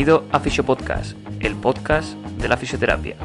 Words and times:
Bienvenido 0.00 0.26
a 0.32 0.40
Fisiopodcast, 0.40 1.14
el 1.40 1.56
podcast 1.56 2.14
de 2.14 2.48
la 2.48 2.56
fisioterapia. 2.56 3.16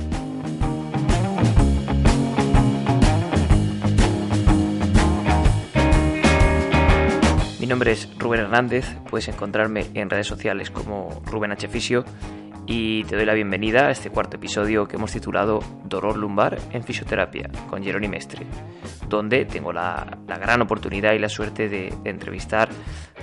Mi 7.61 7.65
nombre 7.65 7.93
es 7.93 8.09
Rubén 8.17 8.41
Hernández, 8.41 8.93
puedes 9.09 9.29
encontrarme 9.29 9.85
en 9.93 10.09
redes 10.09 10.27
sociales 10.27 10.69
como 10.69 11.21
Rubén 11.25 11.53
H. 11.53 11.65
Fisio 11.69 12.03
y 12.67 13.03
te 13.03 13.15
doy 13.15 13.25
la 13.25 13.33
bienvenida 13.33 13.87
a 13.87 13.91
este 13.91 14.09
cuarto 14.09 14.37
episodio 14.37 14.87
que 14.87 14.95
hemos 14.95 15.11
titulado 15.11 15.59
Dolor 15.83 16.17
lumbar 16.17 16.57
en 16.71 16.83
fisioterapia 16.83 17.49
con 17.69 17.83
Jeroni 17.83 18.07
Mestre, 18.07 18.45
donde 19.07 19.45
tengo 19.45 19.71
la, 19.71 20.17
gran 20.25 20.61
oportunidad 20.61 21.13
y 21.13 21.19
la 21.19 21.29
suerte 21.29 21.69
de, 21.69 21.93
entrevistar, 22.05 22.69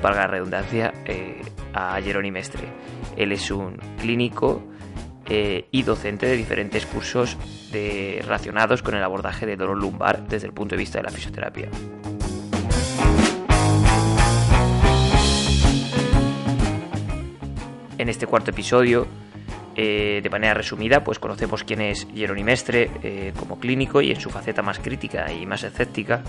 para 0.00 0.16
la 0.16 0.26
redundancia, 0.26 0.92
eh, 1.04 1.42
a 1.74 2.00
Jeroni 2.00 2.30
Mestre. 2.30 2.68
Él 3.16 3.32
es 3.32 3.50
un 3.50 3.76
clínico 4.00 4.62
eh, 5.26 5.66
y 5.70 5.82
docente 5.82 6.26
de 6.26 6.36
diferentes 6.36 6.86
cursos 6.86 7.36
relacionados 7.72 8.82
con 8.82 8.94
el 8.94 9.02
abordaje 9.02 9.46
de 9.46 9.56
dolor 9.56 9.78
lumbar 9.78 10.28
desde 10.28 10.46
el 10.46 10.52
punto 10.52 10.74
de 10.74 10.80
vista 10.80 10.98
de 10.98 11.04
la 11.04 11.10
fisioterapia. 11.10 11.68
En 17.98 18.08
este 18.08 18.26
cuarto 18.26 18.50
episodio 18.50 19.06
eh, 19.74 20.20
de 20.22 20.30
manera 20.30 20.54
resumida, 20.54 21.02
pues 21.02 21.18
conocemos 21.18 21.64
quién 21.64 21.80
es 21.80 22.06
Jeroni 22.14 22.44
Mestre 22.44 22.90
eh, 23.02 23.32
como 23.38 23.58
clínico 23.58 24.02
y 24.02 24.10
en 24.10 24.20
su 24.20 24.28
faceta 24.28 24.62
más 24.62 24.78
crítica 24.78 25.32
y 25.32 25.46
más 25.46 25.62
escéptica. 25.62 26.22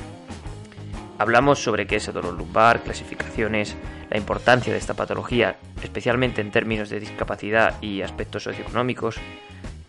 Hablamos 1.18 1.60
sobre 1.60 1.86
qué 1.86 1.98
es 1.98 2.08
el 2.08 2.14
dolor 2.14 2.34
lumbar, 2.34 2.82
clasificaciones, 2.82 3.76
la 4.10 4.18
importancia 4.18 4.72
de 4.72 4.80
esta 4.80 4.94
patología, 4.94 5.58
especialmente 5.82 6.42
en 6.42 6.52
términos 6.52 6.90
de 6.90 7.00
discapacidad 7.00 7.82
y 7.82 8.02
aspectos 8.02 8.44
socioeconómicos. 8.44 9.18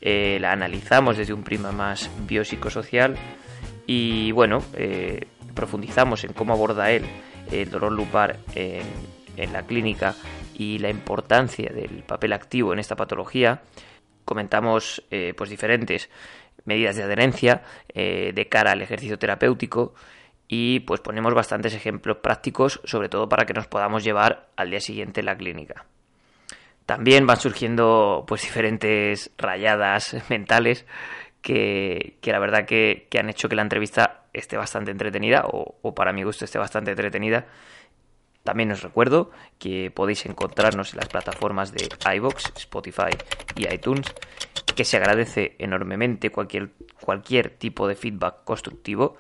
Eh, 0.01 0.39
la 0.41 0.53
analizamos 0.53 1.17
desde 1.17 1.33
un 1.33 1.45
prima 1.45 1.73
más 1.73 2.11
biopsicosocial 2.27 3.17
y 3.87 4.33
bueno, 4.33 4.63
profundizamos 5.55 6.25
en 6.25 6.33
cómo 6.33 6.53
aborda 6.53 6.91
él 6.91 7.05
el 7.51 7.71
dolor 7.71 7.93
lumbar 7.93 8.39
en 8.55 9.53
la 9.53 9.63
clínica 9.63 10.15
y 10.55 10.79
la 10.79 10.91
importancia 10.91 11.71
del 11.73 12.03
papel 12.03 12.33
activo 12.33 12.73
en 12.73 12.79
esta 12.79 12.97
patología, 12.97 13.63
comentamos 14.25 15.03
eh, 15.11 15.35
pues 15.37 15.51
diferentes 15.51 16.11
medidas 16.65 16.97
de 16.97 17.03
adherencia 17.03 17.63
eh, 17.93 18.33
de 18.35 18.49
cara 18.49 18.73
al 18.73 18.83
ejercicio 18.83 19.19
terapéutico 19.19 19.95
y 20.49 20.81
pues 20.81 21.01
ponemos 21.01 21.35
bastantes 21.35 21.75
ejemplos 21.75 22.19
prácticos, 22.19 22.81
sobre 22.85 23.09
todo 23.09 23.29
para 23.29 23.45
que 23.45 23.55
nos 23.55 23.67
podamos 23.67 24.05
llevar 24.05 24.49
al 24.57 24.71
día 24.71 24.81
siguiente 24.81 25.21
en 25.21 25.27
la 25.27 25.37
clínica. 25.37 25.85
También 26.87 27.27
van 27.27 27.41
surgiendo 27.41 28.25
pues 28.27 28.43
diferentes 28.43 29.33
rayadas 29.39 30.17
mentales 30.31 30.87
que, 31.41 32.17
la 32.23 32.39
verdad 32.39 32.67
que, 32.67 33.09
han 33.19 33.29
hecho 33.29 33.49
que 33.49 33.57
la 33.57 33.63
entrevista 33.63 34.25
esté 34.33 34.57
bastante 34.57 34.91
entretenida 34.91 35.45
o 35.47 35.95
para 35.95 36.13
mi 36.13 36.23
gusto 36.23 36.45
esté 36.45 36.59
bastante 36.59 36.91
entretenida 36.91 37.47
también 38.45 38.71
os 38.71 38.83
recuerdo 38.83 39.31
que 39.59 39.91
podéis 39.91 40.27
encontrarnos 40.27 40.93
en 40.93 40.99
las 40.99 41.09
plataformas 41.09 41.73
de 41.73 41.89
iBox, 42.15 42.53
Spotify 42.57 43.17
y 43.57 43.73
iTunes, 43.73 44.07
que 44.77 44.85
se 44.85 44.99
agradece 44.99 45.57
enormemente 45.59 46.31
cualquier, 46.31 46.69
cualquier 47.01 47.49
tipo 47.49 47.89
de 47.89 47.95
feedback 47.95 48.45
constructivo 48.45 49.17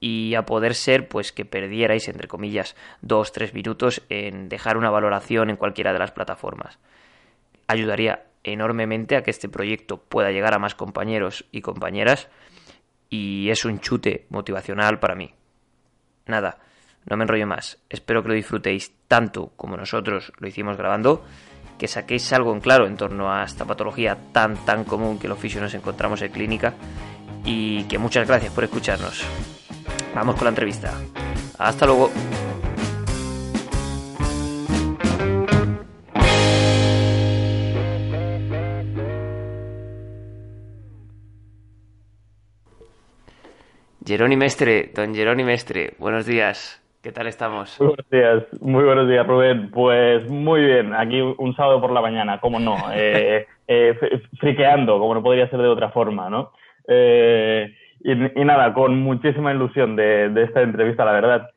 y 0.00 0.34
a 0.34 0.44
poder 0.44 0.74
ser 0.74 1.08
pues 1.08 1.32
que 1.32 1.46
perdierais 1.46 2.08
entre 2.08 2.28
comillas 2.28 2.76
dos 3.00 3.32
tres 3.32 3.54
minutos 3.54 4.02
en 4.10 4.50
dejar 4.50 4.76
una 4.76 4.90
valoración 4.90 5.48
en 5.48 5.56
cualquiera 5.56 5.94
de 5.94 6.00
las 6.00 6.12
plataformas. 6.12 6.78
Ayudaría 7.68 8.26
enormemente 8.44 9.16
a 9.16 9.22
que 9.22 9.30
este 9.30 9.48
proyecto 9.48 9.96
pueda 9.96 10.30
llegar 10.30 10.54
a 10.54 10.58
más 10.58 10.74
compañeros 10.74 11.46
y 11.52 11.62
compañeras 11.62 12.28
y 13.08 13.48
es 13.48 13.64
un 13.64 13.80
chute 13.80 14.26
motivacional 14.28 14.98
para 15.00 15.14
mí. 15.14 15.32
Nada 16.26 16.67
no 17.08 17.16
me 17.16 17.24
enrollo 17.24 17.46
más. 17.46 17.78
Espero 17.88 18.22
que 18.22 18.28
lo 18.28 18.34
disfrutéis 18.34 18.92
tanto 19.08 19.52
como 19.56 19.76
nosotros 19.76 20.32
lo 20.38 20.48
hicimos 20.48 20.76
grabando, 20.76 21.24
que 21.78 21.88
saquéis 21.88 22.32
algo 22.32 22.52
en 22.52 22.60
claro 22.60 22.86
en 22.86 22.96
torno 22.96 23.32
a 23.32 23.44
esta 23.44 23.64
patología 23.64 24.16
tan 24.32 24.56
tan 24.64 24.84
común 24.84 25.18
que 25.18 25.28
los 25.28 25.38
fisios 25.38 25.62
nos 25.62 25.74
encontramos 25.74 26.20
en 26.22 26.32
clínica 26.32 26.74
y 27.44 27.84
que 27.84 27.98
muchas 27.98 28.26
gracias 28.26 28.52
por 28.52 28.64
escucharnos. 28.64 29.24
Vamos 30.14 30.34
con 30.36 30.44
la 30.44 30.50
entrevista. 30.50 30.92
Hasta 31.58 31.86
luego. 31.86 32.10
Jeroni 44.04 44.36
Mestre, 44.38 44.90
don 44.94 45.14
Jeroni 45.14 45.44
Mestre, 45.44 45.94
buenos 45.98 46.24
días. 46.24 46.80
¿Qué 47.00 47.12
tal 47.12 47.28
estamos? 47.28 47.80
Muy 47.80 47.94
buenos 47.94 48.10
días, 48.10 48.60
muy 48.60 48.84
buenos 48.84 49.08
días, 49.08 49.24
Rubén. 49.24 49.70
Pues 49.70 50.28
muy 50.28 50.64
bien, 50.64 50.92
aquí 50.94 51.20
un 51.20 51.54
sábado 51.54 51.80
por 51.80 51.92
la 51.92 52.00
mañana, 52.00 52.40
cómo 52.40 52.58
no, 52.58 52.76
eh, 52.92 53.46
eh, 53.68 54.20
friqueando, 54.40 54.98
como 54.98 55.14
no 55.14 55.22
podría 55.22 55.48
ser 55.48 55.60
de 55.60 55.68
otra 55.68 55.90
forma, 55.90 56.28
¿no? 56.28 56.50
Eh, 56.88 57.72
y, 58.00 58.44
nada, 58.44 58.74
con 58.74 59.00
muchísima 59.00 59.52
ilusión 59.52 59.94
de, 59.94 60.32
esta 60.42 60.62
entrevista, 60.62 61.04
la 61.04 61.12
verdad. 61.12 61.50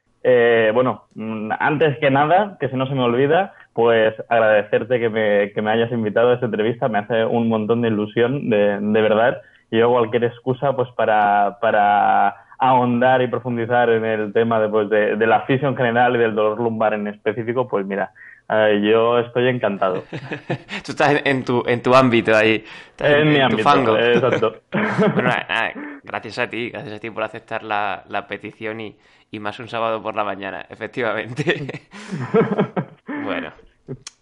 bueno, 0.76 1.06
mm, 1.16 1.54
antes 1.60 1.98
que 1.98 2.12
nada, 2.12 2.58
que 2.60 2.70
si 2.70 2.76
no 2.76 2.86
se 2.86 2.94
me 2.94 3.02
olvida, 3.02 3.56
pues 3.74 4.14
agradecerte 4.30 5.00
que 5.00 5.10
me, 5.10 5.52
que 5.54 5.62
me 5.64 5.72
hayas 5.72 5.92
invitado 5.92 6.30
a 6.30 6.34
esta 6.36 6.46
entrevista, 6.46 6.88
me 6.88 7.00
hace 7.00 7.26
un 7.26 7.50
montón 7.50 7.82
de 7.82 7.88
ilusión, 7.88 8.52
de, 8.52 8.78
de 8.80 9.02
verdad. 9.02 9.42
Y 9.72 9.80
yo 9.80 9.90
cualquier 9.90 10.26
excusa, 10.26 10.76
pues 10.76 10.90
para, 10.92 11.58
para 11.62 12.36
ahondar 12.62 13.24
y 13.24 13.28
profundizar 13.28 13.90
en 13.90 14.06
el 14.06 14.32
tema 14.32 14.60
de, 14.60 14.70
pues, 14.70 14.88
de, 14.88 15.28
la 15.28 15.42
fisio 15.42 15.68
en 15.68 15.76
general 15.76 16.16
y 16.16 16.20
del 16.20 16.36
dolor 16.36 16.60
lumbar 16.60 16.94
en 16.94 17.08
específico, 17.08 17.68
pues 17.68 17.88
mira, 17.88 18.14
eh, 18.48 18.80
yo 18.84 19.18
estoy 19.18 19.48
encantado. 19.48 20.04
Tú 20.86 20.92
estás 20.92 21.22
en, 21.26 21.44
tu, 21.44 21.64
en 21.66 21.82
tu 21.82 21.96
ámbito 21.96 22.38
ahí. 22.38 22.64
En, 23.00 23.30
mi 23.30 23.40
ámbito, 23.40 23.64
fango. 23.64 23.98
exacto. 23.98 24.62
bueno, 25.16 25.32
gracias 26.04 26.38
a 26.38 26.48
ti, 26.48 26.70
gracias 26.70 26.98
a 26.98 27.00
ti 27.00 27.10
por 27.10 27.24
aceptar 27.24 27.64
la, 27.64 28.04
la 28.10 28.28
petición 28.28 28.80
y, 28.80 28.96
y 29.32 29.40
más 29.40 29.60
un 29.60 29.68
sábado 29.68 30.04
por 30.04 30.16
la 30.16 30.24
mañana, 30.24 30.64
efectivamente. 30.70 31.90
bueno, 33.24 33.54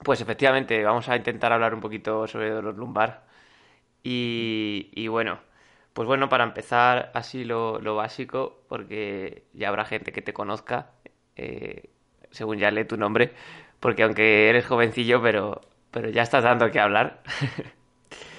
pues 0.01 0.21
efectivamente 0.21 0.81
vamos 0.81 1.09
a 1.09 1.17
intentar 1.17 1.51
hablar 1.51 1.73
un 1.73 1.81
poquito 1.81 2.25
sobre 2.25 2.51
dolor 2.51 2.77
lumbar. 2.77 3.23
Y, 4.01 4.91
y 4.94 5.09
bueno, 5.09 5.39
pues 5.99 6.07
bueno, 6.07 6.29
para 6.29 6.45
empezar 6.45 7.11
así 7.13 7.43
lo, 7.43 7.81
básico, 7.93 8.61
porque 8.69 9.43
ya 9.51 9.67
habrá 9.67 9.83
gente 9.83 10.13
que 10.13 10.21
te 10.21 10.31
conozca, 10.31 10.91
eh, 11.35 11.89
según 12.29 12.57
ya 12.57 12.71
lee 12.71 12.85
tu 12.85 12.95
nombre, 12.95 13.33
porque 13.81 14.03
aunque 14.03 14.49
eres 14.49 14.65
jovencillo, 14.65 15.21
pero, 15.21 15.59
pero 15.91 16.07
ya 16.07 16.21
estás 16.21 16.45
dando 16.45 16.71
que 16.71 16.79
hablar. 16.79 17.19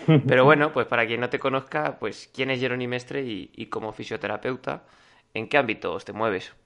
pero 0.27 0.47
bueno, 0.47 0.73
pues 0.73 0.87
para 0.87 1.07
quien 1.07 1.21
no 1.21 1.29
te 1.29 1.39
conozca, 1.39 1.99
pues 2.01 2.33
quién 2.35 2.51
es 2.51 2.61
Jeroni 2.61 2.87
Mestre 2.87 3.21
y, 3.21 3.67
como 3.67 3.93
fisioterapeuta, 3.93 4.85
¿en 5.35 5.47
qué 5.47 5.59
ámbitos 5.59 6.07
te 6.07 6.15
mueves? 6.15 6.57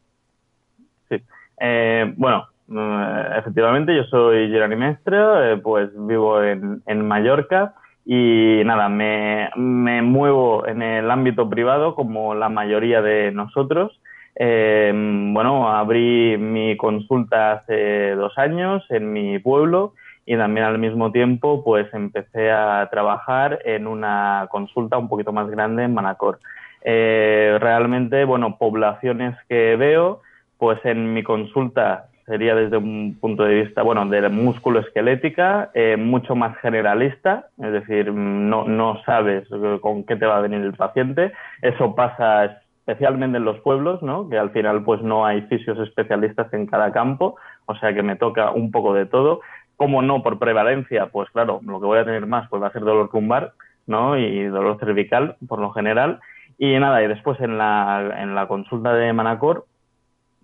Sí, 1.08 1.16
eh, 1.58 2.14
bueno, 2.16 2.46
mm, 2.68 3.32
efectivamente 3.36 3.96
yo 3.96 4.04
soy 4.04 4.48
Jeroni 4.48 4.76
Mestre, 4.76 5.54
eh, 5.54 5.56
pues 5.56 5.90
vivo 5.92 6.40
en, 6.40 6.84
en 6.86 7.08
Mallorca 7.08 7.74
y 8.04 8.62
nada, 8.64 8.88
me, 8.88 9.50
me, 9.56 10.02
muevo 10.02 10.66
en 10.66 10.82
el 10.82 11.10
ámbito 11.10 11.48
privado 11.48 11.94
como 11.94 12.34
la 12.34 12.48
mayoría 12.48 13.00
de 13.00 13.32
nosotros. 13.32 13.98
Eh, 14.36 14.92
bueno, 15.32 15.70
abrí 15.70 16.36
mi 16.38 16.76
consulta 16.76 17.52
hace 17.52 18.14
dos 18.14 18.36
años 18.36 18.84
en 18.90 19.12
mi 19.12 19.38
pueblo 19.38 19.94
y 20.26 20.36
también 20.36 20.66
al 20.66 20.78
mismo 20.78 21.12
tiempo 21.12 21.62
pues 21.62 21.92
empecé 21.94 22.50
a 22.50 22.88
trabajar 22.90 23.60
en 23.64 23.86
una 23.86 24.48
consulta 24.50 24.98
un 24.98 25.08
poquito 25.08 25.32
más 25.32 25.48
grande 25.48 25.84
en 25.84 25.94
Manacor. 25.94 26.40
Eh, 26.82 27.56
realmente, 27.60 28.24
bueno, 28.24 28.58
poblaciones 28.58 29.36
que 29.48 29.76
veo, 29.76 30.20
pues 30.58 30.78
en 30.84 31.14
mi 31.14 31.22
consulta 31.22 32.08
sería 32.26 32.54
desde 32.54 32.76
un 32.76 33.18
punto 33.20 33.44
de 33.44 33.62
vista, 33.62 33.82
bueno, 33.82 34.06
de 34.06 34.28
músculo 34.28 34.80
esquelética, 34.80 35.70
eh, 35.74 35.96
mucho 35.96 36.34
más 36.34 36.56
generalista, 36.58 37.48
es 37.58 37.72
decir, 37.72 38.12
no, 38.12 38.64
no 38.64 39.02
sabes 39.04 39.46
con 39.80 40.04
qué 40.04 40.16
te 40.16 40.26
va 40.26 40.38
a 40.38 40.40
venir 40.40 40.60
el 40.62 40.72
paciente. 40.72 41.32
Eso 41.60 41.94
pasa 41.94 42.62
especialmente 42.86 43.38
en 43.38 43.44
los 43.44 43.60
pueblos, 43.60 44.02
¿no? 44.02 44.28
Que 44.28 44.38
al 44.38 44.50
final 44.50 44.84
pues 44.84 45.02
no 45.02 45.24
hay 45.24 45.42
fisios 45.42 45.78
especialistas 45.78 46.52
en 46.52 46.66
cada 46.66 46.92
campo, 46.92 47.36
o 47.66 47.74
sea 47.76 47.94
que 47.94 48.02
me 48.02 48.16
toca 48.16 48.50
un 48.50 48.70
poco 48.70 48.94
de 48.94 49.06
todo. 49.06 49.40
Como 49.76 50.02
no 50.02 50.22
por 50.22 50.38
prevalencia, 50.38 51.06
pues 51.06 51.28
claro, 51.30 51.60
lo 51.64 51.80
que 51.80 51.86
voy 51.86 51.98
a 51.98 52.04
tener 52.04 52.26
más 52.26 52.48
pues 52.48 52.62
va 52.62 52.68
a 52.68 52.72
ser 52.72 52.82
dolor 52.82 53.10
lumbar, 53.12 53.52
¿no? 53.86 54.16
Y 54.16 54.44
dolor 54.44 54.78
cervical 54.78 55.36
por 55.48 55.58
lo 55.58 55.72
general. 55.72 56.20
Y 56.58 56.78
nada, 56.78 57.02
y 57.02 57.08
después 57.08 57.40
en 57.40 57.58
la, 57.58 58.16
en 58.18 58.34
la 58.34 58.46
consulta 58.46 58.94
de 58.94 59.12
Manacor, 59.12 59.64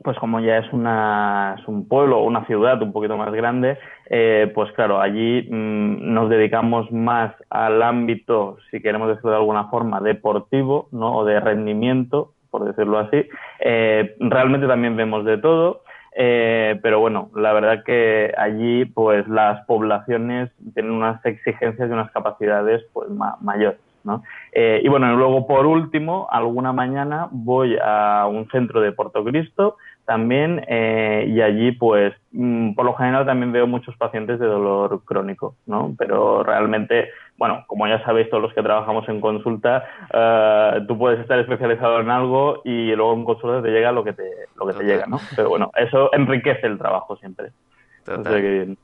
pues 0.02 0.18
como 0.18 0.40
ya 0.40 0.58
es, 0.58 0.72
una, 0.72 1.56
es 1.58 1.68
un 1.68 1.86
pueblo 1.86 2.18
o 2.18 2.24
una 2.24 2.46
ciudad 2.46 2.80
un 2.82 2.92
poquito 2.92 3.16
más 3.16 3.32
grande, 3.32 3.78
eh, 4.08 4.50
pues 4.54 4.72
claro, 4.72 5.00
allí 5.00 5.46
mm, 5.50 6.12
nos 6.12 6.30
dedicamos 6.30 6.90
más 6.90 7.34
al 7.50 7.82
ámbito, 7.82 8.56
si 8.70 8.80
queremos 8.80 9.08
decirlo 9.08 9.30
de 9.30 9.36
alguna 9.36 9.64
forma, 9.68 10.00
deportivo, 10.00 10.88
¿no? 10.90 11.18
O 11.18 11.24
de 11.24 11.38
rendimiento, 11.38 12.32
por 12.50 12.64
decirlo 12.64 12.98
así. 12.98 13.28
Eh, 13.60 14.16
realmente 14.20 14.66
también 14.66 14.96
vemos 14.96 15.24
de 15.24 15.38
todo. 15.38 15.82
Eh, 16.16 16.80
pero 16.82 16.98
bueno, 16.98 17.30
la 17.36 17.52
verdad 17.52 17.84
que 17.84 18.34
allí 18.36 18.84
pues 18.84 19.28
las 19.28 19.64
poblaciones 19.66 20.50
tienen 20.74 20.90
unas 20.90 21.24
exigencias 21.24 21.88
y 21.88 21.92
unas 21.92 22.10
capacidades 22.10 22.82
pues 22.92 23.08
mayores. 23.40 23.78
¿no? 24.02 24.22
y 24.54 24.88
bueno, 24.88 25.14
luego 25.14 25.46
por 25.46 25.66
último, 25.66 26.26
alguna 26.30 26.72
mañana 26.72 27.28
voy 27.30 27.76
a 27.84 28.26
un 28.30 28.48
centro 28.48 28.80
de 28.80 28.92
Puerto 28.92 29.22
Cristo 29.22 29.76
también 30.10 30.64
eh, 30.66 31.24
y 31.28 31.40
allí 31.40 31.70
pues 31.70 32.12
mm, 32.32 32.72
por 32.74 32.84
lo 32.84 32.94
general 32.94 33.24
también 33.24 33.52
veo 33.52 33.68
muchos 33.68 33.96
pacientes 33.96 34.40
de 34.40 34.46
dolor 34.46 35.04
crónico, 35.04 35.54
¿no? 35.66 35.94
Pero 35.96 36.42
realmente, 36.42 37.10
bueno, 37.38 37.62
como 37.68 37.86
ya 37.86 38.02
sabéis 38.04 38.28
todos 38.28 38.42
los 38.42 38.52
que 38.52 38.60
trabajamos 38.60 39.08
en 39.08 39.20
consulta, 39.20 39.84
eh, 40.12 40.84
tú 40.88 40.98
puedes 40.98 41.20
estar 41.20 41.38
especializado 41.38 42.00
en 42.00 42.10
algo 42.10 42.60
y 42.64 42.90
luego 42.96 43.14
en 43.14 43.24
consulta 43.24 43.62
te 43.62 43.70
llega 43.70 43.92
lo 43.92 44.02
que 44.02 44.14
te, 44.14 44.28
lo 44.56 44.66
que 44.66 44.72
te 44.72 44.82
llega, 44.82 45.06
¿no? 45.06 45.20
Pero 45.36 45.48
bueno, 45.48 45.70
eso 45.76 46.12
enriquece 46.12 46.66
el 46.66 46.76
trabajo 46.76 47.14
siempre. 47.16 47.52
Total. 48.04 48.76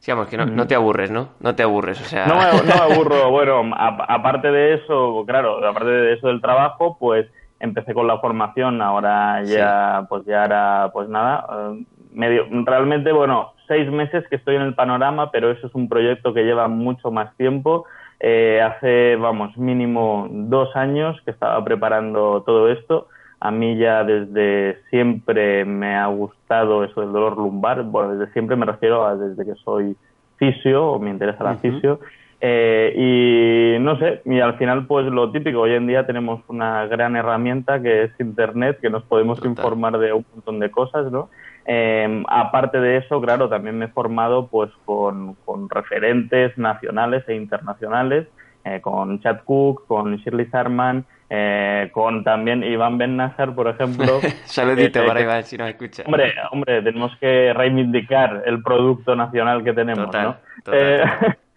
Sí, 0.00 0.10
vamos, 0.10 0.26
que 0.26 0.36
no, 0.36 0.46
no, 0.46 0.66
te 0.66 0.74
aburres, 0.74 1.12
¿no? 1.12 1.28
No 1.38 1.54
te 1.54 1.62
aburres, 1.62 2.00
o 2.00 2.04
sea... 2.04 2.26
No, 2.26 2.34
no 2.34 2.64
me 2.64 2.72
aburro. 2.94 3.30
bueno, 3.30 3.70
aparte 3.76 4.50
de 4.50 4.74
eso, 4.74 5.22
claro, 5.28 5.64
aparte 5.64 5.90
de 5.90 6.14
eso 6.14 6.26
del 6.26 6.40
trabajo, 6.40 6.96
pues 6.98 7.28
empecé 7.60 7.94
con 7.94 8.06
la 8.06 8.18
formación, 8.18 8.82
ahora 8.82 9.42
ya, 9.44 10.06
pues 10.08 10.24
ya 10.24 10.44
era, 10.44 10.90
pues 10.92 11.08
nada, 11.08 11.46
eh, 11.50 11.84
medio, 12.12 12.46
realmente, 12.64 13.12
bueno, 13.12 13.52
seis 13.68 13.90
meses 13.90 14.26
que 14.28 14.36
estoy 14.36 14.56
en 14.56 14.62
el 14.62 14.74
panorama, 14.74 15.30
pero 15.30 15.50
eso 15.50 15.66
es 15.66 15.74
un 15.74 15.88
proyecto 15.88 16.34
que 16.34 16.44
lleva 16.44 16.66
mucho 16.66 17.10
más 17.10 17.36
tiempo. 17.36 17.84
Eh, 18.18 18.60
hace, 18.60 19.16
vamos, 19.16 19.56
mínimo 19.56 20.26
dos 20.30 20.74
años 20.74 21.20
que 21.24 21.30
estaba 21.30 21.62
preparando 21.64 22.42
todo 22.42 22.68
esto. 22.68 23.08
A 23.38 23.50
mí 23.50 23.78
ya 23.78 24.04
desde 24.04 24.82
siempre 24.90 25.64
me 25.64 25.96
ha 25.96 26.06
gustado 26.06 26.84
eso 26.84 27.00
del 27.00 27.12
dolor 27.12 27.38
lumbar. 27.38 27.84
Bueno, 27.84 28.14
desde 28.14 28.32
siempre 28.32 28.56
me 28.56 28.66
refiero 28.66 29.06
a 29.06 29.16
desde 29.16 29.46
que 29.46 29.54
soy 29.64 29.96
fisio 30.36 30.92
o 30.92 30.98
me 30.98 31.10
interesa 31.10 31.44
la 31.44 31.54
fisio. 31.54 32.00
Eh, 32.42 33.76
y 33.76 33.82
no 33.82 33.98
sé, 33.98 34.22
y 34.24 34.40
al 34.40 34.56
final 34.56 34.86
pues 34.86 35.04
lo 35.06 35.30
típico, 35.30 35.60
hoy 35.60 35.74
en 35.74 35.86
día 35.86 36.06
tenemos 36.06 36.40
una 36.48 36.86
gran 36.86 37.14
herramienta 37.14 37.82
que 37.82 38.04
es 38.04 38.10
Internet, 38.18 38.78
que 38.80 38.88
nos 38.88 39.02
podemos 39.02 39.44
informar 39.44 39.98
de 39.98 40.14
un 40.14 40.24
montón 40.34 40.58
de 40.58 40.70
cosas, 40.70 41.12
¿no? 41.12 41.28
Eh, 41.66 42.22
aparte 42.28 42.80
de 42.80 42.96
eso, 42.96 43.20
claro, 43.20 43.48
también 43.48 43.78
me 43.78 43.84
he 43.84 43.88
formado 43.88 44.46
pues 44.46 44.70
con, 44.86 45.34
con 45.44 45.68
referentes 45.68 46.56
nacionales 46.56 47.28
e 47.28 47.34
internacionales, 47.34 48.26
eh, 48.64 48.80
con 48.80 49.20
Chad 49.20 49.40
Cook, 49.44 49.86
con 49.86 50.16
Shirley 50.16 50.46
Sarman, 50.46 51.04
eh, 51.28 51.90
con 51.92 52.24
también 52.24 52.64
Iván 52.64 52.98
Ben 52.98 53.16
Nazar, 53.16 53.54
por 53.54 53.68
ejemplo. 53.68 54.18
Saludito 54.44 55.04
para 55.04 55.20
Iván, 55.20 55.44
si 55.44 55.58
nos 55.58 55.68
escucha. 55.68 56.04
Hombre, 56.06 56.34
hombre, 56.50 56.82
tenemos 56.82 57.14
que 57.18 57.52
reivindicar 57.52 58.42
el 58.46 58.62
producto 58.62 59.14
nacional 59.14 59.62
que 59.62 59.72
tenemos, 59.72 60.12
¿no? 60.12 60.36
Total. 60.64 61.36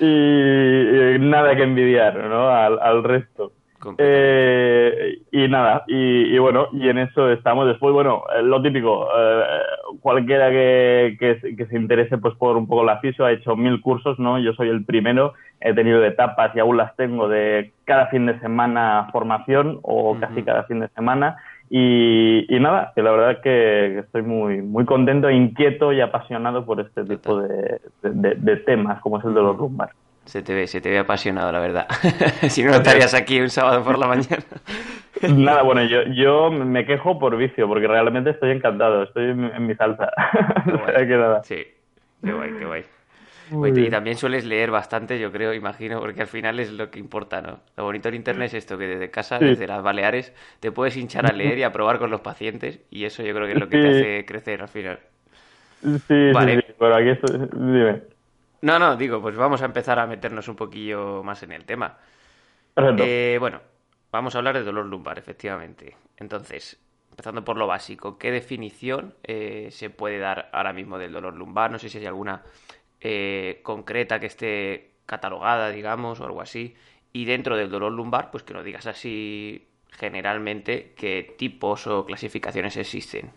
y, 0.00 1.18
nada 1.20 1.54
que 1.56 1.62
envidiar 1.62 2.16
¿no? 2.16 2.48
al, 2.48 3.04
resto. 3.04 3.52
Eh, 3.96 5.22
y 5.32 5.48
nada, 5.48 5.84
y, 5.86 6.36
bueno, 6.38 6.68
y 6.72 6.88
en 6.88 6.98
eso 6.98 7.30
estamos. 7.30 7.66
Después, 7.66 7.94
bueno, 7.94 8.24
eh, 8.36 8.42
lo 8.42 8.60
típico, 8.60 9.08
eh, 9.16 9.42
cualquiera 10.00 10.50
que, 10.50 11.16
que, 11.18 11.66
se 11.66 11.76
interese 11.76 12.18
pues 12.18 12.34
por 12.34 12.56
un 12.56 12.66
poco 12.66 12.84
la 12.84 13.00
FISO 13.00 13.24
ha 13.24 13.32
hecho 13.32 13.56
mil 13.56 13.80
cursos, 13.80 14.18
¿no? 14.18 14.38
Yo 14.38 14.52
soy 14.52 14.68
el 14.68 14.84
primero, 14.84 15.32
he 15.60 15.72
tenido 15.72 16.04
etapas 16.04 16.54
y 16.54 16.60
aún 16.60 16.76
las 16.76 16.94
tengo 16.96 17.28
de 17.28 17.72
cada 17.84 18.08
fin 18.08 18.26
de 18.26 18.38
semana 18.40 19.08
formación 19.12 19.78
o 19.82 20.18
casi 20.20 20.42
cada 20.42 20.64
fin 20.64 20.80
de 20.80 20.88
semana. 20.88 21.38
Y, 21.72 22.46
nada, 22.60 22.92
que 22.96 23.02
la 23.02 23.12
verdad 23.12 23.40
que 23.40 24.00
estoy 24.00 24.22
muy, 24.22 24.60
muy 24.60 24.84
contento, 24.84 25.30
inquieto 25.30 25.92
y 25.92 26.00
apasionado 26.00 26.66
por 26.66 26.80
este 26.80 27.04
tipo 27.04 27.40
de, 27.40 27.80
de, 28.02 28.56
temas, 28.56 29.00
como 29.00 29.18
es 29.18 29.24
el 29.24 29.34
de 29.34 29.40
los 29.40 29.56
lumbar. 29.56 29.90
Se 30.24 30.42
te 30.42 30.52
ve, 30.52 30.66
se 30.66 30.80
te 30.80 30.90
ve 30.90 30.98
apasionado, 30.98 31.52
la 31.52 31.60
verdad. 31.60 31.86
si 32.48 32.64
no, 32.64 32.72
estarías 32.72 33.14
aquí 33.14 33.40
un 33.40 33.50
sábado 33.50 33.84
por 33.84 33.98
la 33.98 34.08
mañana. 34.08 34.42
Nada, 35.28 35.62
bueno, 35.62 35.84
yo, 35.84 36.02
yo 36.12 36.50
me 36.50 36.84
quejo 36.84 37.20
por 37.20 37.36
vicio, 37.36 37.68
porque 37.68 37.86
realmente 37.86 38.30
estoy 38.30 38.50
encantado, 38.50 39.04
estoy 39.04 39.30
en, 39.30 39.66
mi 39.66 39.74
salsa. 39.76 40.10
Sí, 41.44 41.64
qué 42.24 42.32
guay, 42.32 42.50
qué 42.58 42.64
guay 42.64 42.84
y 43.50 43.90
también 43.90 44.16
sueles 44.16 44.44
leer 44.44 44.70
bastante, 44.70 45.18
yo 45.18 45.32
creo, 45.32 45.52
imagino, 45.52 46.00
porque 46.00 46.20
al 46.22 46.26
final 46.26 46.60
es 46.60 46.72
lo 46.72 46.90
que 46.90 46.98
importa, 46.98 47.40
¿no? 47.40 47.60
Lo 47.76 47.84
bonito 47.84 48.08
en 48.08 48.14
Internet 48.14 48.48
es 48.48 48.54
esto, 48.54 48.78
que 48.78 48.86
desde 48.86 49.10
casa, 49.10 49.38
desde 49.38 49.66
las 49.66 49.82
Baleares, 49.82 50.32
te 50.60 50.70
puedes 50.70 50.96
hinchar 50.96 51.26
a 51.26 51.32
leer 51.32 51.58
y 51.58 51.62
a 51.62 51.72
probar 51.72 51.98
con 51.98 52.10
los 52.10 52.20
pacientes, 52.20 52.80
y 52.90 53.04
eso 53.04 53.22
yo 53.22 53.34
creo 53.34 53.46
que 53.46 53.52
es 53.52 53.58
lo 53.58 53.68
que 53.68 53.78
te 53.78 53.88
hace 53.88 54.24
crecer 54.26 54.62
al 54.62 54.68
final. 54.68 55.00
Sí, 55.82 56.30
vale. 56.32 56.56
sí, 56.56 56.74
pero 56.78 56.94
aquí 56.94 57.08
estoy... 57.08 57.38
Dime. 57.52 58.02
No, 58.62 58.78
no, 58.78 58.96
digo, 58.96 59.22
pues 59.22 59.36
vamos 59.36 59.62
a 59.62 59.64
empezar 59.64 59.98
a 59.98 60.06
meternos 60.06 60.46
un 60.48 60.56
poquillo 60.56 61.22
más 61.22 61.42
en 61.42 61.52
el 61.52 61.64
tema. 61.64 61.96
Eh, 62.76 63.36
bueno, 63.40 63.60
vamos 64.12 64.34
a 64.34 64.38
hablar 64.38 64.54
de 64.54 64.64
dolor 64.64 64.86
lumbar, 64.86 65.18
efectivamente. 65.18 65.96
Entonces, 66.18 66.78
empezando 67.10 67.44
por 67.44 67.56
lo 67.56 67.66
básico, 67.66 68.18
¿qué 68.18 68.30
definición 68.30 69.14
eh, 69.22 69.68
se 69.70 69.90
puede 69.90 70.18
dar 70.18 70.50
ahora 70.52 70.72
mismo 70.72 70.98
del 70.98 71.12
dolor 71.12 71.34
lumbar? 71.34 71.70
No 71.70 71.78
sé 71.78 71.88
si 71.88 71.98
hay 71.98 72.06
alguna 72.06 72.42
eh, 73.00 73.60
concreta 73.62 74.20
que 74.20 74.26
esté 74.26 74.90
catalogada, 75.06 75.70
digamos, 75.70 76.20
o 76.20 76.24
algo 76.24 76.40
así. 76.40 76.74
Y 77.12 77.24
dentro 77.24 77.56
del 77.56 77.70
dolor 77.70 77.92
lumbar, 77.92 78.30
pues 78.30 78.42
que 78.42 78.54
nos 78.54 78.64
digas 78.64 78.86
así 78.86 79.66
generalmente 79.90 80.92
qué 80.96 81.34
tipos 81.36 81.86
o 81.86 82.04
clasificaciones 82.04 82.76
existen. 82.76 83.30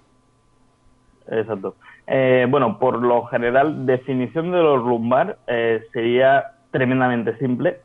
Exacto. 1.28 1.76
Eh, 2.06 2.46
bueno, 2.50 2.78
por 2.78 3.02
lo 3.02 3.26
general, 3.26 3.86
definición 3.86 4.52
de 4.52 4.58
dolor 4.58 4.82
lumbar 4.82 5.38
eh, 5.48 5.82
sería 5.94 6.52
tremendamente 6.72 7.38
simple, 7.38 7.80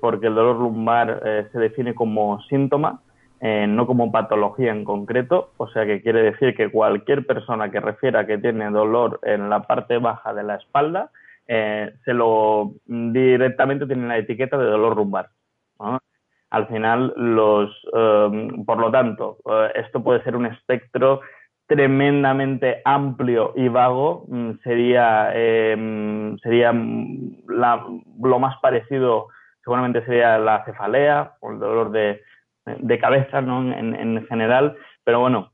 porque 0.00 0.26
el 0.26 0.34
dolor 0.34 0.56
lumbar 0.56 1.20
se 1.52 1.58
define 1.58 1.94
como 1.94 2.42
síntoma, 2.42 3.00
no 3.40 3.86
como 3.86 4.10
patología 4.10 4.72
en 4.72 4.84
concreto, 4.84 5.50
o 5.58 5.68
sea 5.68 5.84
que 5.84 6.02
quiere 6.02 6.22
decir 6.22 6.54
que 6.54 6.70
cualquier 6.70 7.26
persona 7.26 7.70
que 7.70 7.80
refiera 7.80 8.26
que 8.26 8.38
tiene 8.38 8.70
dolor 8.70 9.20
en 9.22 9.50
la 9.50 9.62
parte 9.62 9.98
baja 9.98 10.32
de 10.32 10.42
la 10.42 10.56
espalda, 10.56 11.10
eh, 11.48 11.94
se 12.04 12.12
lo 12.12 12.72
directamente 12.86 13.86
tiene 13.86 14.08
la 14.08 14.18
etiqueta 14.18 14.58
de 14.58 14.64
dolor 14.64 14.96
lumbar. 14.96 15.30
Al 16.50 16.66
final, 16.68 17.12
los, 17.16 17.70
eh, 17.92 18.48
por 18.64 18.78
lo 18.78 18.90
tanto, 18.90 19.38
eh, 19.50 19.72
esto 19.76 20.02
puede 20.02 20.22
ser 20.22 20.36
un 20.36 20.46
espectro 20.46 21.20
tremendamente 21.66 22.82
amplio 22.84 23.52
y 23.56 23.68
vago. 23.68 24.24
Mm, 24.28 24.52
sería, 24.62 25.32
sería 26.42 26.72
lo 26.72 28.38
más 28.38 28.56
parecido, 28.60 29.28
seguramente 29.62 30.04
sería 30.04 30.38
la 30.38 30.64
cefalea 30.64 31.34
o 31.40 31.52
el 31.52 31.58
dolor 31.58 31.90
de, 31.90 32.22
de 32.66 32.98
cabeza 32.98 33.40
¿no? 33.40 33.72
en, 33.72 34.26
general, 34.26 34.76
pero 35.04 35.20
bueno, 35.20 35.52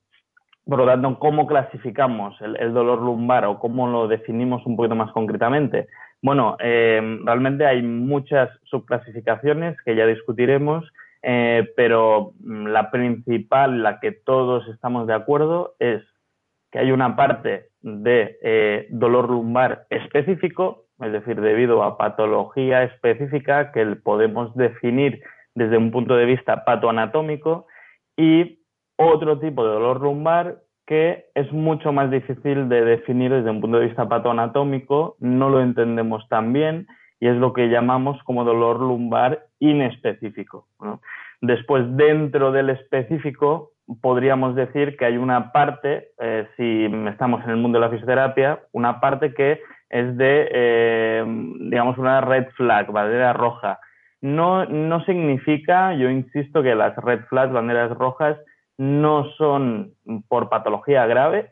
por 0.64 0.78
lo 0.78 0.86
tanto, 0.86 1.18
¿cómo 1.18 1.46
clasificamos 1.46 2.40
el, 2.40 2.72
dolor 2.72 3.00
lumbar 3.00 3.44
o 3.44 3.58
cómo 3.58 3.88
lo 3.88 4.08
definimos 4.08 4.64
un 4.64 4.76
poquito 4.76 4.94
más 4.94 5.12
concretamente? 5.12 5.88
Bueno, 6.22 6.56
eh, 6.60 7.00
realmente 7.24 7.66
hay 7.66 7.82
muchas 7.82 8.48
subclasificaciones 8.64 9.76
que 9.84 9.96
ya 9.96 10.06
discutiremos, 10.06 10.84
eh, 11.22 11.68
pero 11.76 12.32
mm, 12.40 12.66
la 12.68 12.90
principal, 12.90 13.82
la 13.82 13.98
que 13.98 14.12
todos 14.12 14.66
estamos 14.68 15.06
de 15.06 15.14
acuerdo, 15.14 15.74
es 15.80 16.02
que 16.70 16.78
hay 16.78 16.92
una 16.92 17.16
parte 17.16 17.66
de 17.82 18.38
eh, 18.42 18.86
dolor 18.90 19.28
lumbar 19.28 19.86
específico, 19.90 20.84
es 21.00 21.12
decir, 21.12 21.40
debido 21.40 21.82
a 21.82 21.98
patología 21.98 22.84
específica 22.84 23.72
que 23.72 23.84
podemos 23.96 24.54
definir 24.56 25.22
desde 25.54 25.76
un 25.76 25.90
punto 25.90 26.16
de 26.16 26.24
vista 26.24 26.64
patoanatómico 26.64 27.66
y 28.16 28.60
otro 28.96 29.38
tipo 29.38 29.64
de 29.64 29.74
dolor 29.74 30.00
lumbar 30.00 30.58
que 30.86 31.26
es 31.34 31.50
mucho 31.52 31.92
más 31.92 32.10
difícil 32.10 32.68
de 32.68 32.84
definir 32.84 33.32
desde 33.32 33.50
un 33.50 33.60
punto 33.60 33.78
de 33.78 33.86
vista 33.86 34.08
patoanatómico, 34.08 35.16
no 35.20 35.48
lo 35.48 35.60
entendemos 35.60 36.28
tan 36.28 36.52
bien 36.52 36.86
y 37.20 37.28
es 37.28 37.36
lo 37.36 37.52
que 37.52 37.68
llamamos 37.68 38.20
como 38.24 38.44
dolor 38.44 38.80
lumbar 38.80 39.46
inespecífico. 39.60 40.66
Después, 41.40 41.84
dentro 41.96 42.50
del 42.50 42.70
específico, 42.70 43.70
podríamos 44.00 44.54
decir 44.54 44.96
que 44.96 45.04
hay 45.04 45.16
una 45.16 45.52
parte, 45.52 46.08
eh, 46.18 46.48
si 46.56 46.84
estamos 47.08 47.44
en 47.44 47.50
el 47.50 47.56
mundo 47.58 47.78
de 47.78 47.86
la 47.86 47.90
fisioterapia, 47.90 48.60
una 48.72 49.00
parte 49.00 49.34
que 49.34 49.60
es 49.88 50.16
de, 50.16 50.48
eh, 50.52 51.24
digamos, 51.60 51.96
una 51.98 52.20
red 52.20 52.48
flag, 52.56 52.90
bandera 52.90 53.32
roja, 53.32 53.78
no, 54.22 54.64
no 54.64 55.04
significa, 55.04 55.94
yo 55.94 56.08
insisto, 56.08 56.62
que 56.62 56.74
las 56.74 56.96
red 56.96 57.20
flags, 57.28 57.52
banderas 57.52 57.90
rojas, 57.90 58.38
no 58.78 59.28
son 59.36 59.92
por 60.28 60.48
patología 60.48 61.06
grave, 61.06 61.50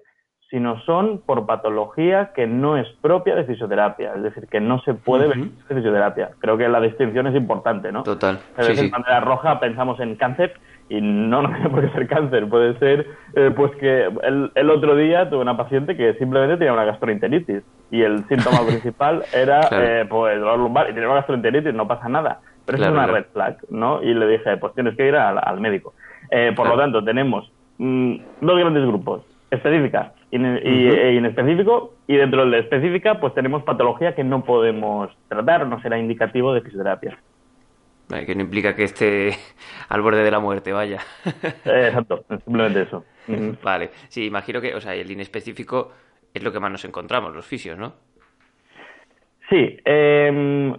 sino 0.51 0.81
son 0.81 1.23
por 1.25 1.47
patología 1.47 2.33
que 2.35 2.47
no 2.47 2.77
es 2.77 2.89
propia 3.01 3.37
de 3.37 3.45
fisioterapia, 3.45 4.15
es 4.17 4.23
decir, 4.23 4.49
que 4.49 4.61
no 4.61 4.81
se 4.83 4.95
puede 4.95 5.29
ver 5.29 5.39
de 5.39 5.75
fisioterapia. 5.75 6.31
Creo 6.41 6.59
que 6.59 6.69
la 6.69 6.81
distinción 6.81 7.29
es 7.29 7.37
importante, 7.37 7.93
¿no? 7.93 8.03
Total. 8.03 8.41
A 8.57 8.63
veces 8.63 8.81
en 8.81 8.91
manera 8.91 9.21
roja 9.21 9.61
pensamos 9.61 10.01
en 10.01 10.17
cáncer 10.17 10.55
y 10.89 11.01
no, 11.01 11.43
no 11.43 11.51
tiene 11.51 11.71
por 11.71 11.83
qué 11.83 11.91
ser 11.91 12.09
cáncer, 12.09 12.49
puede 12.49 12.77
ser 12.81 13.07
eh, 13.37 13.53
pues 13.55 13.71
que 13.77 14.07
el, 14.23 14.51
el, 14.57 14.71
otro 14.71 14.97
día 14.97 15.31
tuve 15.31 15.41
una 15.41 15.57
paciente 15.57 15.97
que 15.97 16.15
simplemente 16.15 16.57
tenía 16.57 16.73
una 16.73 16.85
gastroenteritis 16.85 17.63
y 17.93 18.03
el 18.03 18.27
síntoma 18.27 18.59
principal 18.67 19.23
era 19.33 19.61
eh, 19.71 20.05
pues 20.09 20.41
dolor 20.41 20.59
lumbar 20.59 20.91
y 20.91 20.95
tenía 20.95 21.09
una 21.09 21.19
gastroenteritis, 21.19 21.75
no 21.75 21.87
pasa 21.87 22.09
nada, 22.09 22.41
pero 22.65 22.83
es 22.83 22.89
una 22.89 23.07
red 23.07 23.25
flag, 23.33 23.59
¿no? 23.71 24.03
Y 24.03 24.15
le 24.15 24.27
dije, 24.27 24.57
pues 24.57 24.75
tienes 24.75 24.97
que 24.97 25.09
ir 25.09 25.17
al, 25.17 25.39
al 25.43 25.61
médico. 25.61 25.95
Eh, 26.31 26.53
por 26.55 26.69
lo 26.69 26.77
tanto, 26.77 27.03
tenemos 27.03 27.51
mm, 27.79 28.17
dos 28.41 28.59
grandes 28.59 28.87
grupos, 28.87 29.23
específica 29.51 30.13
y, 30.31 30.37
e 30.37 31.15
inespecífico, 31.15 31.95
y 32.07 32.17
dentro 32.17 32.49
de 32.49 32.59
específica, 32.61 33.19
pues 33.19 33.35
tenemos 33.35 33.63
patología 33.65 34.15
que 34.15 34.23
no 34.23 34.45
podemos 34.45 35.11
tratar, 35.29 35.67
no 35.67 35.81
será 35.83 35.99
indicativo 35.99 36.55
de 36.55 36.61
fisioterapia. 36.61 37.19
Que 38.27 38.35
no 38.35 38.43
implica 38.43 38.75
que 38.75 38.85
esté 38.85 39.37
al 39.89 40.03
borde 40.03 40.23
de 40.23 40.31
la 40.31 40.41
muerte, 40.41 40.73
vaya. 40.73 41.01
Eh, 41.65 41.87
exacto, 41.89 42.25
simplemente 42.45 42.83
eso. 42.83 43.05
Vale, 43.63 43.91
sí, 44.09 44.27
imagino 44.27 44.61
que, 44.61 44.75
o 44.75 44.81
sea, 44.81 44.95
el 44.95 45.11
inespecífico 45.11 45.93
es 46.33 46.43
lo 46.43 46.53
que 46.53 46.59
más 46.59 46.71
nos 46.71 46.85
encontramos, 46.85 47.35
los 47.35 47.47
fisios, 47.47 47.79
¿no? 47.79 47.95
Sí, 49.51 49.77
em, 49.85 50.75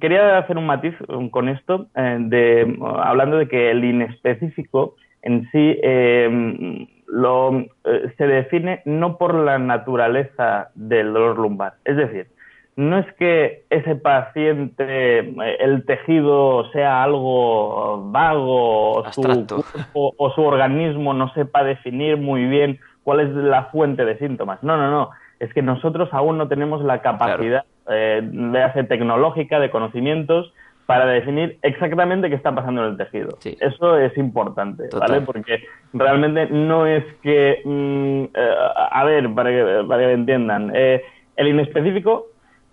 quería 0.00 0.38
hacer 0.38 0.58
un 0.58 0.66
matiz 0.66 0.94
con 1.30 1.48
esto, 1.48 1.86
eh, 1.94 2.16
de, 2.18 2.76
hablando 2.98 3.36
de 3.36 3.46
que 3.46 3.70
el 3.70 3.84
inespecífico 3.84 4.96
en 5.22 5.48
sí 5.52 5.78
em, 5.80 6.88
lo, 7.06 7.60
eh, 7.84 8.12
se 8.18 8.26
define 8.26 8.82
no 8.84 9.16
por 9.16 9.34
la 9.34 9.60
naturaleza 9.60 10.70
del 10.74 11.12
dolor 11.12 11.38
lumbar. 11.38 11.74
Es 11.84 11.96
decir, 11.96 12.26
no 12.74 12.98
es 12.98 13.06
que 13.14 13.62
ese 13.70 13.94
paciente, 13.94 14.84
eh, 15.18 15.56
el 15.60 15.84
tejido 15.84 16.68
sea 16.72 17.04
algo 17.04 18.10
vago 18.10 18.92
o 18.92 19.12
su, 19.12 19.22
cuerpo, 19.22 20.14
o 20.16 20.30
su 20.32 20.42
organismo 20.42 21.14
no 21.14 21.32
sepa 21.34 21.62
definir 21.62 22.16
muy 22.16 22.46
bien 22.46 22.80
cuál 23.04 23.20
es 23.20 23.30
la 23.30 23.66
fuente 23.66 24.04
de 24.04 24.18
síntomas. 24.18 24.62
No, 24.64 24.76
no, 24.76 24.90
no. 24.90 25.10
Es 25.38 25.52
que 25.54 25.62
nosotros 25.62 26.08
aún 26.12 26.38
no 26.38 26.48
tenemos 26.48 26.82
la 26.82 27.02
capacidad 27.02 27.64
eh, 27.90 28.20
de 28.22 28.62
hacer 28.62 28.88
tecnológica, 28.88 29.60
de 29.60 29.70
conocimientos, 29.70 30.52
para 30.86 31.06
definir 31.06 31.58
exactamente 31.62 32.28
qué 32.28 32.34
está 32.34 32.52
pasando 32.52 32.84
en 32.84 32.90
el 32.90 32.96
tejido. 32.96 33.38
Eso 33.44 33.96
es 33.96 34.16
importante, 34.16 34.88
¿vale? 34.92 35.20
Porque 35.20 35.62
realmente 35.92 36.46
no 36.46 36.86
es 36.86 37.04
que, 37.22 37.60
mm, 37.64 38.24
eh, 38.34 38.54
a 38.90 39.04
ver, 39.04 39.32
para 39.32 39.50
que, 39.50 39.84
para 39.86 40.02
que 40.02 40.12
entiendan, 40.12 40.72
eh, 40.74 41.04
el 41.36 41.48
inespecífico 41.48 42.26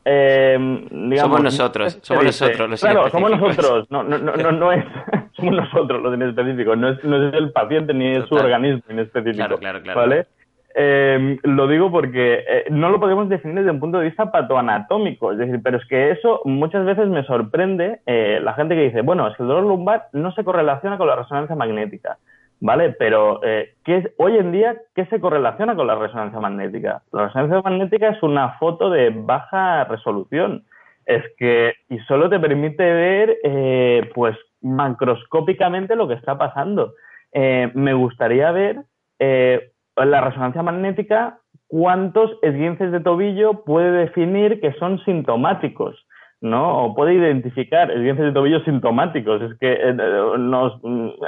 eh, 0.10 0.58
digamos, 0.90 1.20
somos 1.20 1.44
nosotros, 1.44 2.00
somos 2.02 2.24
nosotros 2.24 2.70
los 2.70 2.80
Claro, 2.80 3.10
somos 3.10 3.30
nosotros, 3.30 3.88
no, 3.90 4.04
no, 4.04 4.18
no, 4.18 4.52
no 4.54 4.72
es, 4.72 4.86
somos 5.34 5.54
nosotros 5.54 6.02
los 6.02 6.16
inespecíficos, 6.16 6.78
no 6.78 6.90
es, 6.92 7.04
no 7.04 7.28
es 7.28 7.34
el 7.34 7.52
paciente 7.52 7.94
ni 7.94 8.16
es 8.16 8.26
su 8.28 8.36
organismo 8.36 8.84
inespecífico, 8.90 9.36
claro, 9.36 9.58
claro, 9.58 9.82
claro. 9.82 10.00
¿vale? 10.00 10.28
Eh, 10.80 11.40
lo 11.42 11.68
digo 11.68 11.90
porque 11.90 12.46
eh, 12.48 12.66
no 12.70 12.90
lo 12.90 13.00
podemos 13.00 13.28
definir 13.28 13.56
desde 13.56 13.72
un 13.72 13.80
punto 13.80 13.98
de 13.98 14.06
vista 14.06 14.32
patoanatómico, 14.32 15.32
es 15.32 15.40
decir, 15.40 15.60
pero 15.64 15.78
es 15.78 15.86
que 15.88 16.12
eso 16.12 16.42
muchas 16.46 16.86
veces 16.86 17.08
me 17.08 17.24
sorprende 17.24 18.02
eh, 18.06 18.40
la 18.44 18.54
gente 18.54 18.76
que 18.76 18.84
dice, 18.84 19.02
bueno, 19.02 19.28
es 19.28 19.36
que 19.36 19.42
el 19.42 19.50
dolor 19.50 19.64
lumbar 19.64 20.10
no 20.14 20.32
se 20.34 20.44
correlaciona 20.44 21.00
con 21.00 21.08
la 21.08 21.16
resonancia 21.16 21.56
magnética. 21.56 22.20
¿vale? 22.60 22.92
Pero 22.92 23.44
eh, 23.44 23.74
¿qué 23.86 24.14
hoy 24.18 24.38
en 24.38 24.52
día, 24.52 24.78
¿qué 24.94 25.08
se 25.08 25.20
correlaciona 25.20 25.76
con 25.76 25.88
la 25.88 25.96
resonancia 25.96 26.40
magnética? 26.40 27.02
La 27.12 27.26
resonancia 27.26 27.62
magnética 27.62 28.10
es 28.10 28.22
una 28.22 28.60
foto 28.60 28.92
de 28.92 29.10
baja 29.10 29.84
resolución. 29.86 30.64
Es 31.08 31.24
que, 31.40 31.74
y 31.90 31.98
solo 32.02 32.30
te 32.30 32.40
permite 32.40 32.84
ver, 32.84 34.10
pues, 34.14 34.38
macroscópicamente 34.62 35.96
lo 35.96 36.08
que 36.08 36.16
está 36.16 36.38
pasando. 36.38 36.94
Me 37.34 37.94
gustaría 37.94 38.52
ver 38.52 38.82
la 40.06 40.22
resonancia 40.22 40.64
magnética, 40.64 41.40
cuántos 41.68 42.32
esguinces 42.42 42.92
de 42.92 43.00
tobillo 43.00 43.64
puede 43.66 43.92
definir 43.92 44.62
que 44.62 44.74
son 44.74 45.00
sintomáticos. 45.06 46.06
¿no? 46.40 46.86
O 46.86 46.96
puede 46.96 47.16
identificar 47.16 47.90
esguinces 47.90 48.26
de 48.26 48.32
tobillo 48.32 48.64
sintomáticos. 48.64 49.42
Es 49.42 49.58
que 49.60 49.74
eh, 49.74 49.94
nos, 50.38 50.80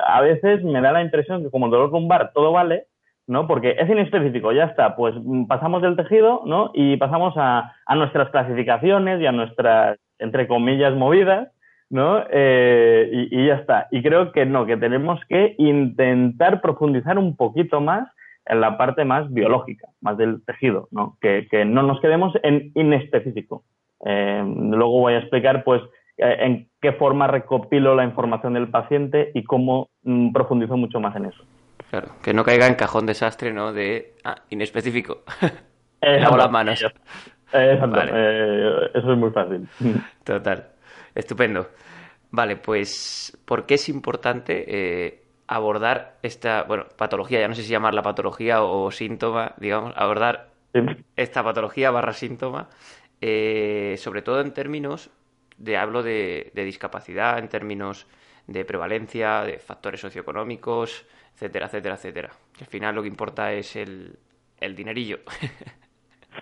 a 0.07 0.21
veces 0.21 0.63
me 0.63 0.81
da 0.81 0.91
la 0.91 1.01
impresión 1.01 1.43
que 1.43 1.49
como 1.49 1.65
el 1.65 1.71
dolor 1.71 1.91
lumbar 1.91 2.31
todo 2.33 2.51
vale, 2.51 2.85
¿no? 3.27 3.47
Porque 3.47 3.75
es 3.77 3.89
inespecífico, 3.89 4.51
ya 4.51 4.65
está. 4.65 4.95
Pues 4.95 5.15
pasamos 5.47 5.81
del 5.81 5.95
tejido, 5.95 6.43
¿no? 6.45 6.71
Y 6.73 6.97
pasamos 6.97 7.33
a, 7.37 7.73
a 7.85 7.95
nuestras 7.95 8.29
clasificaciones 8.29 9.21
y 9.21 9.25
a 9.25 9.31
nuestras, 9.31 9.97
entre 10.19 10.47
comillas, 10.47 10.93
movidas, 10.95 11.49
¿no? 11.89 12.23
Eh, 12.29 13.27
y, 13.31 13.47
ya 13.47 13.55
está. 13.55 13.87
Y 13.91 14.01
creo 14.01 14.31
que 14.31 14.45
no, 14.45 14.65
que 14.65 14.77
tenemos 14.77 15.19
que 15.27 15.55
intentar 15.57 16.61
profundizar 16.61 17.17
un 17.17 17.35
poquito 17.35 17.81
más 17.81 18.07
en 18.49 18.61
la 18.61 18.77
parte 18.77 19.05
más 19.05 19.31
biológica, 19.31 19.87
más 20.01 20.17
del 20.17 20.43
tejido, 20.43 20.87
¿no? 20.91 21.17
Que, 21.21 21.47
que 21.49 21.65
no 21.65 21.83
nos 21.83 22.01
quedemos 22.01 22.33
en 22.43 22.71
inespecífico. 22.75 23.63
Eh, 24.05 24.43
luego 24.43 25.01
voy 25.01 25.13
a 25.13 25.19
explicar, 25.19 25.63
pues, 25.63 25.81
eh, 26.17 26.35
en 26.39 26.69
qué 26.81 26.93
forma 26.93 27.27
recopilo 27.27 27.95
la 27.95 28.03
información 28.03 28.55
del 28.55 28.69
paciente 28.69 29.31
y 29.35 29.43
cómo 29.43 29.89
mm, 30.03 30.31
profundizo 30.33 30.77
mucho 30.77 30.99
más 30.99 31.15
en 31.15 31.25
eso. 31.25 31.43
Claro, 31.89 32.09
que 32.23 32.33
no 32.33 32.43
caiga 32.43 32.67
en 32.67 32.75
cajón 32.75 33.05
desastre, 33.05 33.53
¿no? 33.53 33.71
De, 33.71 34.15
ah, 34.23 34.35
inespecífico. 34.49 35.23
Hago 36.01 36.37
las 36.37 36.51
manos. 36.51 36.83
Exacto, 37.51 37.99
eh, 38.13 38.91
eso 38.93 39.11
es 39.13 39.17
muy 39.17 39.31
fácil. 39.31 39.67
Total, 40.23 40.69
estupendo. 41.13 41.67
Vale, 42.31 42.57
pues, 42.57 43.37
¿por 43.45 43.65
qué 43.65 43.75
es 43.75 43.89
importante 43.89 45.21
abordar 45.49 46.17
esta, 46.21 46.63
bueno, 46.63 46.85
patología, 46.95 47.39
ya 47.39 47.47
no 47.47 47.55
sé 47.55 47.63
si 47.63 47.69
llamarla 47.69 48.03
patología 48.03 48.61
o, 48.61 48.91
síntoma, 48.91 49.55
digamos, 49.57 49.93
abordar 49.97 50.49
esta 51.15 51.43
patología 51.43 51.89
barra 51.89 52.13
síntoma 52.13 52.69
eh, 53.19 53.95
sobre 53.97 54.21
todo 54.21 54.41
en 54.41 54.53
términos 54.53 55.09
de, 55.57 55.75
hablo 55.75 56.03
de, 56.03 56.51
discapacidad, 56.53 57.39
en 57.39 57.49
términos 57.49 58.05
de 58.45 58.63
prevalencia, 58.63 59.41
de 59.41 59.57
factores 59.57 59.99
socioeconómicos, 59.99 61.05
etcétera, 61.33 61.65
etcétera, 61.65 61.95
etcétera. 61.95 62.31
Al 62.59 62.67
final 62.67 62.95
lo 62.95 63.01
que 63.01 63.07
importa 63.07 63.51
es 63.51 63.75
el, 63.75 64.19
el 64.59 64.75
dinerillo. 64.75 65.19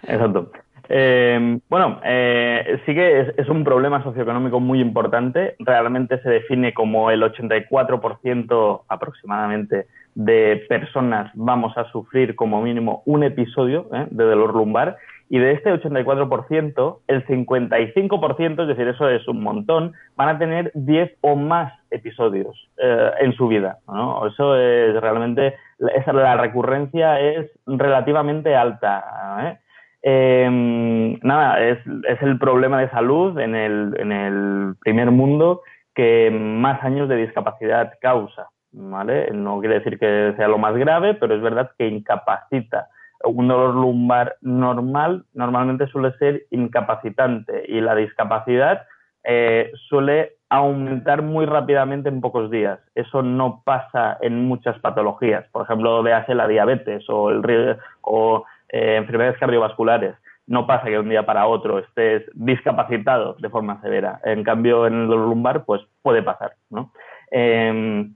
Exacto. 0.03 0.51
Eh, 0.89 1.59
bueno, 1.69 1.99
eh, 2.03 2.79
sí 2.85 2.93
que 2.93 3.19
es, 3.19 3.33
es, 3.37 3.49
un 3.49 3.63
problema 3.65 4.01
socioeconómico 4.03 4.59
muy 4.59 4.79
importante. 4.79 5.55
Realmente 5.59 6.21
se 6.21 6.29
define 6.29 6.73
como 6.73 7.11
el 7.11 7.23
84% 7.23 8.81
aproximadamente 8.87 9.87
de 10.17 10.65
personas 10.67 11.29
vamos 11.35 11.77
a 11.77 11.91
sufrir 11.91 12.35
como 12.35 12.59
mínimo 12.61 13.03
un 13.05 13.23
episodio 13.23 13.87
¿eh? 13.93 14.07
de 14.09 14.23
dolor 14.23 14.55
lumbar 14.55 14.97
y 15.29 15.37
de 15.37 15.51
este 15.51 15.71
84%, 15.71 16.99
el 17.07 17.25
55%, 17.27 18.61
es 18.61 18.67
decir, 18.67 18.87
eso 18.87 19.09
es 19.09 19.27
un 19.27 19.43
montón, 19.43 19.93
van 20.15 20.29
a 20.29 20.39
tener 20.39 20.71
10 20.73 21.17
o 21.21 21.35
más 21.35 21.71
episodios 21.91 22.69
eh, 22.77 23.11
en 23.19 23.33
su 23.33 23.47
vida. 23.47 23.77
¿no? 23.87 24.25
Eso 24.25 24.55
es 24.55 24.99
realmente, 24.99 25.55
esa, 25.95 26.13
la 26.13 26.37
recurrencia 26.37 27.19
es 27.19 27.51
relativamente 27.67 28.55
alta. 28.55 29.59
Eh, 30.03 31.17
nada, 31.23 31.59
es, 31.61 31.79
es, 32.07 32.21
el 32.21 32.37
problema 32.37 32.79
de 32.79 32.89
salud 32.89 33.37
en 33.39 33.55
el, 33.55 33.95
en 33.99 34.11
el 34.11 34.75
primer 34.79 35.11
mundo 35.11 35.61
que 35.95 36.29
más 36.31 36.83
años 36.83 37.09
de 37.09 37.17
discapacidad 37.17 37.93
causa. 38.01 38.47
¿vale? 38.71 39.31
No 39.31 39.59
quiere 39.59 39.79
decir 39.79 39.97
que 39.97 40.33
sea 40.37 40.47
lo 40.47 40.57
más 40.57 40.75
grave, 40.75 41.15
pero 41.15 41.35
es 41.35 41.41
verdad 41.41 41.71
que 41.77 41.87
incapacita 41.87 42.87
un 43.23 43.47
dolor 43.47 43.75
lumbar 43.75 44.37
normal 44.41 45.25
normalmente 45.33 45.87
suele 45.87 46.11
ser 46.17 46.43
incapacitante 46.51 47.65
y 47.67 47.81
la 47.81 47.95
discapacidad 47.95 48.83
eh, 49.23 49.71
suele 49.89 50.33
aumentar 50.49 51.21
muy 51.21 51.45
rápidamente 51.45 52.07
en 52.07 52.21
pocos 52.21 52.49
días. 52.49 52.79
Eso 52.95 53.21
no 53.21 53.61
pasa 53.65 54.17
en 54.21 54.45
muchas 54.47 54.79
patologías. 54.79 55.45
Por 55.51 55.63
ejemplo, 55.63 56.01
véase 56.01 56.33
la 56.33 56.47
diabetes 56.47 57.03
o, 57.09 57.29
el, 57.31 57.77
o 58.01 58.45
eh, 58.69 58.95
enfermedades 58.97 59.39
cardiovasculares. 59.39 60.15
No 60.45 60.65
pasa 60.65 60.85
que 60.85 60.91
de 60.91 60.99
un 60.99 61.09
día 61.09 61.25
para 61.25 61.47
otro 61.47 61.79
estés 61.79 62.23
discapacitado 62.33 63.35
de 63.39 63.49
forma 63.49 63.81
severa. 63.81 64.21
En 64.23 64.43
cambio, 64.43 64.87
en 64.87 65.01
el 65.01 65.07
dolor 65.07 65.27
lumbar, 65.27 65.65
pues 65.65 65.81
puede 66.01 66.23
pasar, 66.23 66.53
¿no? 66.69 66.91
Eh, 67.31 68.07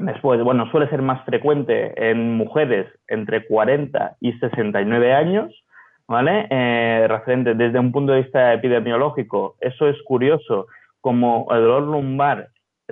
Después, 0.00 0.42
bueno, 0.42 0.70
suele 0.70 0.88
ser 0.88 1.02
más 1.02 1.22
frecuente 1.24 2.10
en 2.10 2.34
mujeres 2.34 2.86
entre 3.06 3.46
40 3.46 4.16
y 4.20 4.32
69 4.32 5.12
años, 5.12 5.52
¿vale? 6.08 6.46
Eh, 6.48 7.06
referente 7.06 7.54
desde 7.54 7.78
un 7.78 7.92
punto 7.92 8.12
de 8.12 8.22
vista 8.22 8.54
epidemiológico, 8.54 9.56
eso 9.60 9.88
es 9.88 10.02
curioso, 10.04 10.68
como 11.02 11.46
el 11.50 11.60
dolor 11.62 11.82
lumbar 11.82 12.48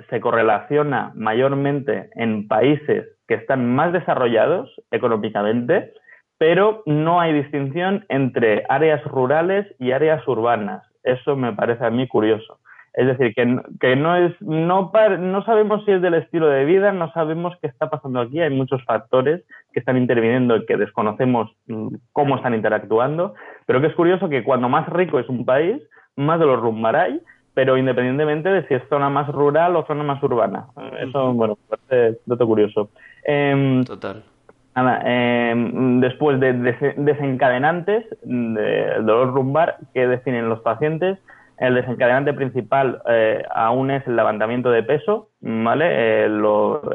se 0.09 0.21
correlaciona 0.21 1.11
mayormente 1.15 2.09
en 2.13 2.47
países 2.47 3.07
que 3.27 3.33
están 3.33 3.65
más 3.73 3.91
desarrollados 3.91 4.71
económicamente, 4.91 5.93
pero 6.39 6.81
no 6.87 7.19
hay 7.19 7.33
distinción 7.33 8.05
entre 8.09 8.63
áreas 8.69 9.03
rurales 9.03 9.67
y 9.77 9.91
áreas 9.91 10.27
urbanas. 10.27 10.83
Eso 11.03 11.35
me 11.35 11.53
parece 11.53 11.85
a 11.85 11.91
mí 11.91 12.07
curioso. 12.07 12.57
Es 12.93 13.05
decir, 13.05 13.35
que, 13.35 13.95
no 13.95 14.15
es, 14.15 14.41
no, 14.41 14.91
no 15.19 15.45
sabemos 15.45 15.85
si 15.85 15.91
es 15.91 16.01
del 16.01 16.15
estilo 16.15 16.47
de 16.47 16.65
vida, 16.65 16.91
no 16.91 17.11
sabemos 17.11 17.55
qué 17.61 17.67
está 17.67 17.89
pasando 17.89 18.21
aquí. 18.21 18.41
Hay 18.41 18.49
muchos 18.49 18.83
factores 18.85 19.43
que 19.73 19.79
están 19.79 19.97
interviniendo 19.97 20.55
y 20.55 20.65
que 20.65 20.77
desconocemos 20.77 21.51
mm, 21.67 21.95
cómo 22.13 22.37
están 22.37 22.55
interactuando. 22.55 23.35
Pero 23.65 23.81
que 23.81 23.87
es 23.87 23.95
curioso 23.95 24.29
que 24.29 24.43
cuando 24.43 24.69
más 24.69 24.87
rico 24.89 25.19
es 25.19 25.29
un 25.29 25.45
país, 25.45 25.81
más 26.15 26.39
de 26.39 26.45
los 26.45 26.59
rumbar 26.59 26.95
hay, 26.95 27.21
pero 27.53 27.77
independientemente 27.77 28.49
de 28.49 28.65
si 28.67 28.73
es 28.75 28.83
zona 28.89 29.09
más 29.09 29.27
rural 29.27 29.75
o 29.75 29.85
zona 29.85 30.03
más 30.03 30.23
urbana. 30.23 30.67
Eso, 30.99 31.33
bueno, 31.33 31.57
parece 31.69 32.19
dato 32.25 32.47
curioso. 32.47 32.89
Em, 33.23 33.83
Total. 33.83 34.23
Nada, 34.81 35.01
em, 35.03 35.99
después 35.99 36.39
de 36.39 36.53
desencadenantes 36.95 38.05
del 38.21 39.05
dolor 39.05 39.33
lumbar 39.33 39.77
que 39.93 40.07
definen 40.07 40.47
los 40.47 40.61
pacientes, 40.61 41.19
el 41.57 41.75
desencadenante 41.75 42.33
principal 42.33 43.01
eh, 43.09 43.43
aún 43.53 43.91
es 43.91 44.07
el 44.07 44.15
levantamiento 44.15 44.71
de 44.71 44.83
peso, 44.83 45.31
¿vale? 45.41 45.85
Eh, 45.89 46.41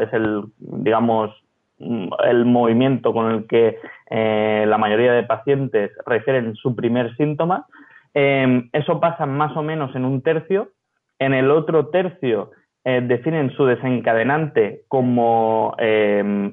es 0.01 0.13
el, 0.15 0.45
digamos, 0.59 1.31
el 1.79 2.47
movimiento 2.47 3.13
con 3.13 3.31
el 3.31 3.47
que 3.47 3.77
eh, 4.09 4.65
la 4.67 4.79
mayoría 4.79 5.13
de 5.13 5.25
pacientes 5.25 5.91
refieren 6.07 6.55
su 6.55 6.75
primer 6.75 7.15
síntoma. 7.17 7.67
Em, 8.15 8.71
eso 8.73 8.99
pasa 8.99 9.27
más 9.27 9.55
o 9.59 9.63
menos 9.63 9.95
en 9.95 10.07
un 10.07 10.23
tercio. 10.23 10.71
En 11.19 11.35
el 11.35 11.51
otro 11.51 11.89
tercio 11.89 12.51
definen 12.85 13.51
su 13.53 13.65
desencadenante 13.65 14.83
como 14.89 15.75
em, 15.79 16.53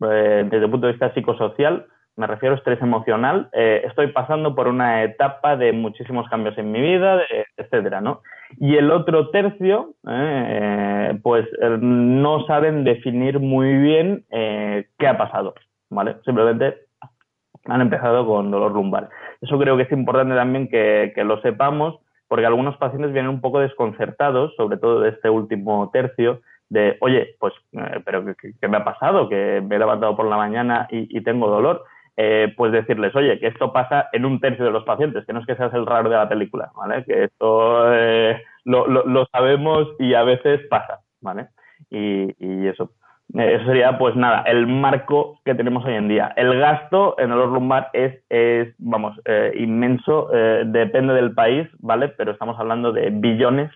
estrés, 0.00 0.46
desde 0.50 0.64
el 0.64 0.70
punto 0.70 0.86
de 0.86 0.92
vista 0.92 1.12
psicosocial, 1.14 1.86
me 2.16 2.26
refiero 2.26 2.54
a 2.54 2.58
estrés 2.58 2.80
emocional, 2.80 3.48
eh, 3.52 3.82
estoy 3.86 4.08
pasando 4.08 4.54
por 4.54 4.68
una 4.68 5.02
etapa 5.02 5.56
de 5.56 5.72
muchísimos 5.72 6.28
cambios 6.28 6.56
en 6.58 6.70
mi 6.70 6.80
vida, 6.80 7.22
etcétera, 7.56 8.00
¿no? 8.00 8.22
Y 8.58 8.76
el 8.76 8.92
otro 8.92 9.30
tercio, 9.30 9.94
eh, 10.08 11.18
pues 11.22 11.46
eh, 11.60 11.76
no 11.80 12.46
saben 12.46 12.84
definir 12.84 13.40
muy 13.40 13.76
bien 13.78 14.24
qué 14.30 15.08
ha 15.08 15.18
pasado, 15.18 15.54
¿vale? 15.90 16.16
Simplemente 16.24 16.84
han 17.66 17.80
empezado 17.80 18.26
con 18.26 18.50
dolor 18.50 18.72
lumbar. 18.72 19.08
Eso 19.40 19.58
creo 19.58 19.76
que 19.76 19.84
es 19.84 19.92
importante 19.92 20.34
también 20.34 20.68
que, 20.68 21.12
lo 21.24 21.40
sepamos, 21.40 21.98
porque 22.28 22.46
algunos 22.46 22.76
pacientes 22.76 23.12
vienen 23.12 23.30
un 23.30 23.40
poco 23.40 23.58
desconcertados, 23.60 24.54
sobre 24.56 24.76
todo 24.76 25.00
de 25.00 25.10
este 25.10 25.30
último 25.30 25.90
tercio, 25.92 26.42
de, 26.68 26.96
oye, 27.00 27.36
pues, 27.38 27.54
pero 28.04 28.24
¿qué, 28.36 28.68
me 28.68 28.78
ha 28.78 28.84
pasado? 28.84 29.28
Que 29.28 29.62
me 29.64 29.76
he 29.76 29.78
levantado 29.78 30.16
por 30.16 30.26
la 30.26 30.36
mañana 30.36 30.86
y 30.90 31.20
tengo 31.22 31.48
dolor 31.48 31.84
eh, 32.16 32.54
pues 32.56 32.70
decirles, 32.70 33.14
oye, 33.16 33.40
que 33.40 33.48
esto 33.48 33.72
pasa 33.72 34.08
en 34.12 34.24
un 34.24 34.38
tercio 34.38 34.64
de 34.64 34.70
los 34.70 34.84
pacientes, 34.84 35.26
que 35.26 35.32
no 35.32 35.40
es 35.40 35.46
que 35.46 35.56
seas 35.56 35.74
el 35.74 35.84
raro 35.84 36.08
de 36.08 36.16
la 36.16 36.28
película, 36.28 36.70
¿vale? 36.76 37.04
Que 37.04 37.24
esto 37.24 37.92
eh, 37.92 38.40
lo, 38.64 38.86
lo, 38.86 39.26
sabemos 39.32 39.88
y 39.98 40.14
a 40.14 40.22
veces 40.22 40.60
pasa, 40.68 41.00
¿vale? 41.20 41.48
Y, 41.90 42.30
y 42.38 42.68
eso. 42.68 42.92
Eh, 43.36 43.56
eso 43.56 43.64
sería, 43.64 43.98
pues 43.98 44.14
nada, 44.14 44.42
el 44.42 44.68
marco 44.68 45.40
que 45.44 45.56
tenemos 45.56 45.84
hoy 45.84 45.94
en 45.94 46.06
día. 46.06 46.32
El 46.36 46.56
gasto 46.56 47.16
en 47.18 47.30
dolor 47.30 47.48
lumbar 47.48 47.90
es, 47.92 48.22
es 48.28 48.72
vamos, 48.78 49.20
eh, 49.24 49.52
inmenso, 49.56 50.28
depende 50.66 51.14
del 51.14 51.34
país, 51.34 51.66
¿vale? 51.80 52.10
Pero 52.10 52.30
estamos 52.30 52.56
hablando 52.60 52.92
de 52.92 53.10
billones 53.10 53.72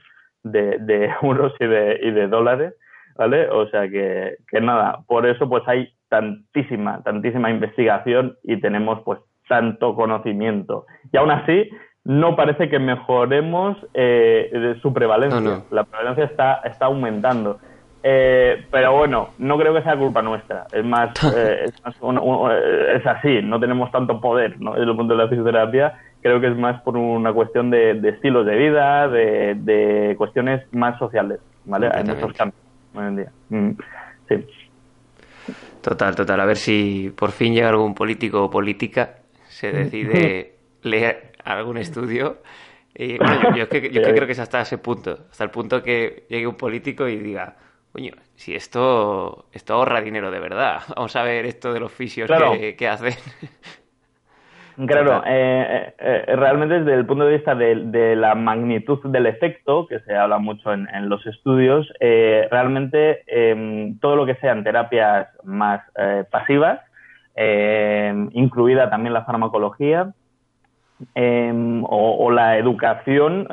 de, 0.51 0.79
de 0.79 1.11
euros 1.23 1.53
y 1.61 1.67
de, 1.67 2.01
y 2.03 2.11
de 2.11 2.29
dólares, 2.29 2.75
¿vale? 3.17 3.49
O 3.49 3.69
sea 3.69 3.89
que, 3.89 4.37
que 4.51 4.61
nada, 4.61 5.01
por 5.07 5.27
eso 5.27 5.49
pues 5.49 5.63
hay 5.67 5.93
tantísima, 6.09 7.03
tantísima 7.03 7.51
investigación 7.51 8.37
y 8.43 8.61
tenemos 8.61 9.01
pues 9.05 9.21
tanto 9.49 9.95
conocimiento. 9.95 10.87
Y 11.13 11.17
aún 11.17 11.31
así, 11.31 11.71
no 12.05 12.37
parece 12.37 12.69
que 12.69 12.79
mejoremos 12.79 13.77
eh, 13.95 14.77
su 14.81 14.93
prevalencia. 14.93 15.63
La 15.71 15.85
prevalencia 15.85 16.25
está, 16.25 16.61
está 16.65 16.87
aumentando. 16.87 17.59
Eh, 18.03 18.65
pero 18.71 18.97
bueno, 18.97 19.31
no 19.39 19.59
creo 19.59 19.75
que 19.75 19.83
sea 19.83 19.97
culpa 19.97 20.23
nuestra. 20.23 20.67
Es 20.73 20.85
más, 20.85 21.11
eh, 21.37 21.67
es, 21.67 23.07
así, 23.07 23.43
no 23.43 23.59
tenemos 23.59 23.91
tanto 23.91 24.21
poder 24.21 24.61
¿no? 24.61 24.73
desde 24.73 24.91
el 24.91 24.97
punto 24.97 25.15
de 25.15 25.23
la 25.23 25.29
fisioterapia. 25.29 25.99
Creo 26.21 26.41
que 26.41 26.49
es 26.49 26.57
más 26.57 26.83
por 26.83 26.97
una 26.97 27.33
cuestión 27.33 27.71
de, 27.71 27.93
estilos 28.09 28.45
de 28.45 28.57
vida, 28.57 29.09
de, 29.09 30.15
cuestiones 30.19 30.63
más 30.73 30.99
sociales, 30.99 31.41
¿vale? 31.65 31.89
En 31.95 32.11
estos 32.11 32.33
campos 32.33 32.61
hoy 32.95 33.07
en 33.07 33.17
día. 33.17 33.33
Mm, 33.51 33.71
sí. 34.29 34.47
Total, 35.81 36.15
total. 36.15 36.41
A 36.41 36.45
ver 36.45 36.57
si 36.57 37.13
por 37.17 37.31
fin 37.31 37.55
llega 37.55 37.69
algún 37.69 37.95
político 37.95 38.45
o 38.45 38.51
política, 38.51 39.17
se 39.49 39.73
decide 39.73 40.55
leer 40.83 41.33
algún 41.45 41.79
estudio. 41.79 42.39
Y 42.95 43.17
bueno, 43.19 43.57
yo, 43.57 43.69
que, 43.69 43.91
creo 43.91 44.27
que 44.27 44.33
es 44.33 44.39
hasta 44.39 44.61
ese 44.61 44.79
punto, 44.79 45.27
hasta 45.31 45.45
el 45.45 45.51
punto 45.51 45.83
que 45.83 46.27
llegue 46.29 46.47
un 46.47 46.57
político 46.57 47.07
y 47.07 47.17
diga, 47.17 47.57
coño, 47.93 48.13
si 48.35 48.55
esto, 48.55 49.47
esto 49.53 49.75
ahorra 49.75 50.01
dinero 50.01 50.31
de 50.31 50.41
verdad, 50.41 50.83
vamos 50.97 51.15
a 51.17 51.23
ver 51.23 51.47
esto 51.47 51.73
de 51.73 51.81
los 51.81 51.93
fisios 51.93 52.29
que, 52.29 52.75
que 52.77 52.89
hacen. 52.89 53.15
Claro, 54.87 55.25
eh, 55.27 55.93
eh, 55.99 56.25
eh, 56.29 56.37
realmente 56.37 56.79
desde 56.81 56.95
el 56.95 57.05
punto 57.05 57.25
de 57.25 57.33
vista 57.33 57.57
de, 57.57 58.15
la 58.15 58.37
magnitud 58.37 59.01
del 59.11 59.27
efecto, 59.27 59.89
que 59.89 59.99
se 60.01 60.15
habla 60.15 60.39
mucho 60.39 60.73
en, 60.73 61.09
los 61.09 61.27
estudios, 61.27 61.93
realmente 62.01 63.25
em, 63.27 63.99
todo 63.99 64.15
lo 64.15 64.25
que 64.25 64.37
sean 64.37 64.63
terapias 64.63 65.29
más 65.43 65.81
pasivas, 66.31 66.81
em, 67.35 68.31
incluida 68.33 68.89
también 68.89 69.15
la 69.15 69.25
farmacología 69.25 70.13
em, 71.15 71.83
o, 71.85 72.31
la 72.31 72.59
educación 72.59 73.49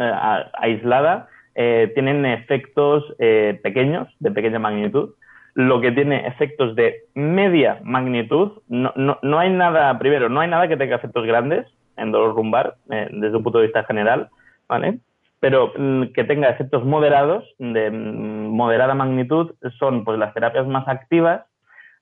aislada, 0.54 1.28
tienen 1.56 2.26
efectos 2.26 3.04
pequeños, 3.18 4.08
de 4.20 4.30
pequeña 4.30 4.60
magnitud, 4.60 5.10
lo 5.56 5.80
que 5.80 5.92
tiene 5.94 6.28
efectos 6.28 6.76
de 6.76 7.06
media 7.16 7.80
magnitud. 7.84 8.62
No, 8.68 8.92
no, 8.96 9.18
no, 9.22 9.40
hay 9.40 9.50
nada, 9.50 9.98
primero, 9.98 10.30
no 10.30 10.42
hay 10.42 10.50
nada 10.50 10.68
que 10.68 10.78
tenga 10.78 10.98
efectos 10.98 11.26
grandes 11.26 11.66
en 11.98 12.12
dolor 12.12 12.36
lumbar 12.36 12.76
eh, 12.92 13.08
desde 13.12 13.38
un 13.38 13.44
punto 13.44 13.60
de 13.60 13.68
vista 13.68 13.86
general, 13.86 14.30
¿vale? 14.68 15.00
Pero 15.40 15.72
mm, 15.78 16.08
que 16.14 16.26
tenga 16.26 16.50
efectos 16.50 16.84
moderados, 16.84 17.46
de 17.58 17.90
mm, 17.90 18.50
moderada 18.50 18.96
magnitud, 18.96 19.56
son 19.80 20.04
pues 20.04 20.20
las 20.20 20.34
terapias 20.34 20.68
más 20.68 20.86
activas 20.90 21.44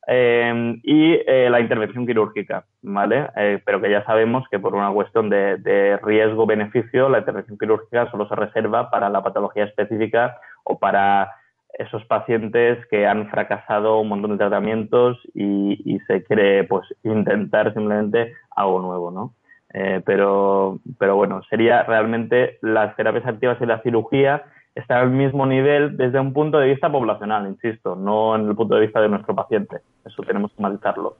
eh, 0.08 0.76
y 0.82 1.14
eh, 1.14 1.48
la 1.52 1.60
intervención 1.60 2.08
quirúrgica, 2.08 2.66
¿vale? 2.82 3.28
pero 3.66 3.80
que 3.80 3.90
ya 3.90 4.04
sabemos 4.04 4.46
que 4.50 4.60
por 4.60 4.74
una 4.74 4.92
cuestión 4.92 5.30
de, 5.30 5.58
de 5.58 5.98
riesgo-beneficio, 5.98 7.08
la 7.08 7.20
intervención 7.20 7.58
quirúrgica 7.58 8.10
solo 8.10 8.28
se 8.28 8.36
reserva 8.36 8.90
para 8.90 9.10
la 9.10 9.22
patología 9.22 9.66
específica 9.66 10.38
o 10.64 10.80
para 10.80 11.30
esos 11.74 12.06
pacientes 12.06 12.86
que 12.88 13.08
han 13.08 13.30
fracasado 13.30 14.00
un 14.00 14.10
montón 14.10 14.32
de 14.32 14.38
tratamientos 14.38 15.18
y, 15.34 16.00
se 16.08 16.24
quiere 16.24 16.64
pues 16.66 16.86
intentar 17.04 17.74
simplemente 17.74 18.34
algo 18.56 18.82
nuevo, 18.82 19.12
¿no? 19.12 19.34
Eh, 19.74 20.02
pero, 20.06 20.80
pero 21.00 21.16
bueno, 21.16 21.42
sería 21.50 21.84
realmente 21.84 22.60
las 22.62 22.96
terapias 22.96 23.26
activas 23.26 23.58
y 23.62 23.66
la 23.66 23.82
cirugía 23.82 24.44
están 24.76 24.98
al 24.98 25.10
mismo 25.12 25.46
nivel 25.46 25.98
desde 25.98 26.20
un 26.20 26.34
punto 26.34 26.60
de 26.60 26.70
vista 26.70 26.92
poblacional, 26.92 27.48
insisto, 27.48 27.96
no 27.96 28.36
en 28.36 28.48
el 28.48 28.56
punto 28.56 28.76
de 28.76 28.82
vista 28.82 29.02
de 29.02 29.10
nuestro 29.10 29.36
paciente. 29.36 29.78
Eso 30.06 30.24
tenemos 30.24 30.52
que 30.52 30.62
matizarlo. 30.62 31.18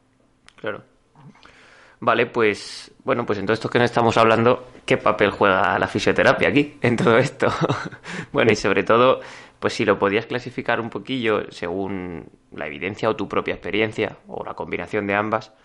Claro. 0.60 0.82
Vale, 2.00 2.26
pues 2.26 2.94
bueno, 3.06 3.26
pues 3.26 3.40
en 3.40 3.46
todo 3.46 3.54
esto 3.54 3.70
que 3.70 3.80
no 3.80 3.86
estamos 3.86 4.18
hablando, 4.18 4.68
¿qué 4.86 4.98
papel 4.98 5.32
juega 5.32 5.80
la 5.80 5.88
fisioterapia 5.88 6.50
aquí 6.50 6.78
en 6.82 6.98
todo 6.98 7.18
esto? 7.18 7.48
bueno, 8.34 8.52
y 8.52 8.56
sobre 8.56 8.84
todo, 8.84 9.22
pues 9.64 9.76
si 9.76 9.86
lo 9.86 9.98
podías 9.98 10.26
clasificar 10.26 10.82
un 10.82 10.90
poquillo 10.90 11.50
según 11.50 12.26
la 12.52 12.68
evidencia 12.68 13.10
o 13.10 13.16
tu 13.16 13.30
propia 13.30 13.54
experiencia 13.54 14.18
o 14.28 14.44
la 14.44 14.56
combinación 14.56 15.08
de 15.08 15.16
ambas, 15.16 15.56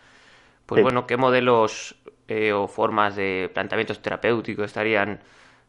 pues 0.66 0.84
bueno, 0.84 1.04
¿qué 1.08 1.16
modelos 1.16 2.00
eh, 2.28 2.52
o 2.52 2.68
formas 2.68 3.16
de 3.16 3.50
planteamientos 3.52 4.00
terapéuticos 4.00 4.66
estarían 4.66 5.18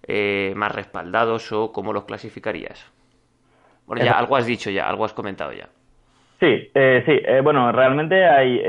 eh, 0.04 0.54
más 0.56 0.72
respaldados 0.76 1.52
o 1.52 1.72
cómo 1.72 1.92
los 1.92 2.04
clasificarías? 2.04 2.86
Bueno, 3.88 4.06
ya 4.06 4.12
algo 4.12 4.36
has 4.36 4.46
dicho 4.46 4.70
ya, 4.70 4.88
algo 4.88 5.06
has 5.06 5.14
comentado 5.14 5.52
ya. 5.52 5.68
Sí, 6.40 6.70
eh, 6.76 7.02
sí. 7.08 7.42
bueno, 7.42 7.72
realmente 7.72 8.28
hay 8.28 8.62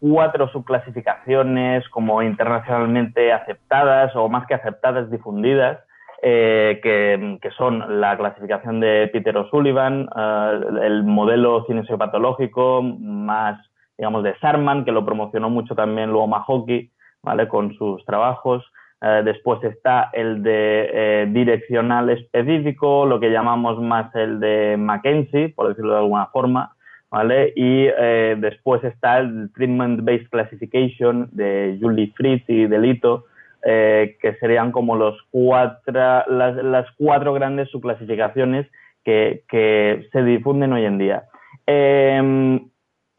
cuatro 0.00 0.50
subclasificaciones 0.50 1.88
como 1.88 2.22
internacionalmente 2.22 3.32
aceptadas 3.32 4.14
o 4.14 4.28
más 4.28 4.46
que 4.46 4.52
aceptadas, 4.52 5.10
difundidas, 5.10 5.78
eh, 6.22 6.80
que, 6.82 7.50
son 7.56 8.00
la 8.00 8.16
clasificación 8.16 8.80
de 8.80 9.08
Peter 9.12 9.36
O'Sullivan, 9.36 10.08
eh, 10.14 10.60
el 10.82 11.04
modelo 11.04 11.64
cinesiopatológico 11.66 12.82
más, 12.82 13.58
digamos, 13.96 14.22
de 14.22 14.36
Sarman, 14.38 14.84
que 14.84 14.92
lo 14.92 15.04
promocionó 15.04 15.50
mucho 15.50 15.74
también 15.74 16.10
luego 16.10 16.26
Mahoki, 16.26 16.90
¿vale? 17.22 17.48
Con 17.48 17.74
sus 17.74 18.04
trabajos. 18.04 18.64
Eh, 19.02 19.22
después 19.24 19.62
está 19.64 20.10
el 20.12 20.42
de 20.42 21.26
direccional 21.30 22.10
específico, 22.10 23.06
lo 23.06 23.18
que 23.18 23.30
llamamos 23.30 23.80
más 23.80 24.14
el 24.14 24.40
de 24.40 24.76
Mackenzie, 24.78 25.48
por 25.50 25.68
decirlo 25.68 25.92
de 25.92 25.98
alguna 26.00 26.26
forma, 26.26 26.74
¿vale? 27.10 27.52
Y 27.56 27.86
eh, 27.86 28.36
después 28.38 28.82
está 28.84 29.18
el 29.18 29.50
Treatment 29.54 30.04
Based 30.04 30.28
Classification 30.30 31.28
de 31.32 31.78
Julie 31.80 32.12
Fritz 32.16 32.44
y 32.48 32.66
Delito, 32.66 33.26
eh, 33.64 34.16
que 34.20 34.34
serían 34.36 34.72
como 34.72 34.96
los 34.96 35.16
cuatro, 35.30 35.92
las, 35.92 36.56
las 36.56 36.86
cuatro 36.96 37.32
grandes 37.32 37.70
subclasificaciones 37.70 38.66
que, 39.04 39.44
que, 39.48 40.08
se 40.12 40.22
difunden 40.22 40.72
hoy 40.72 40.84
en 40.84 40.98
día. 40.98 41.24
Eh, 41.66 42.60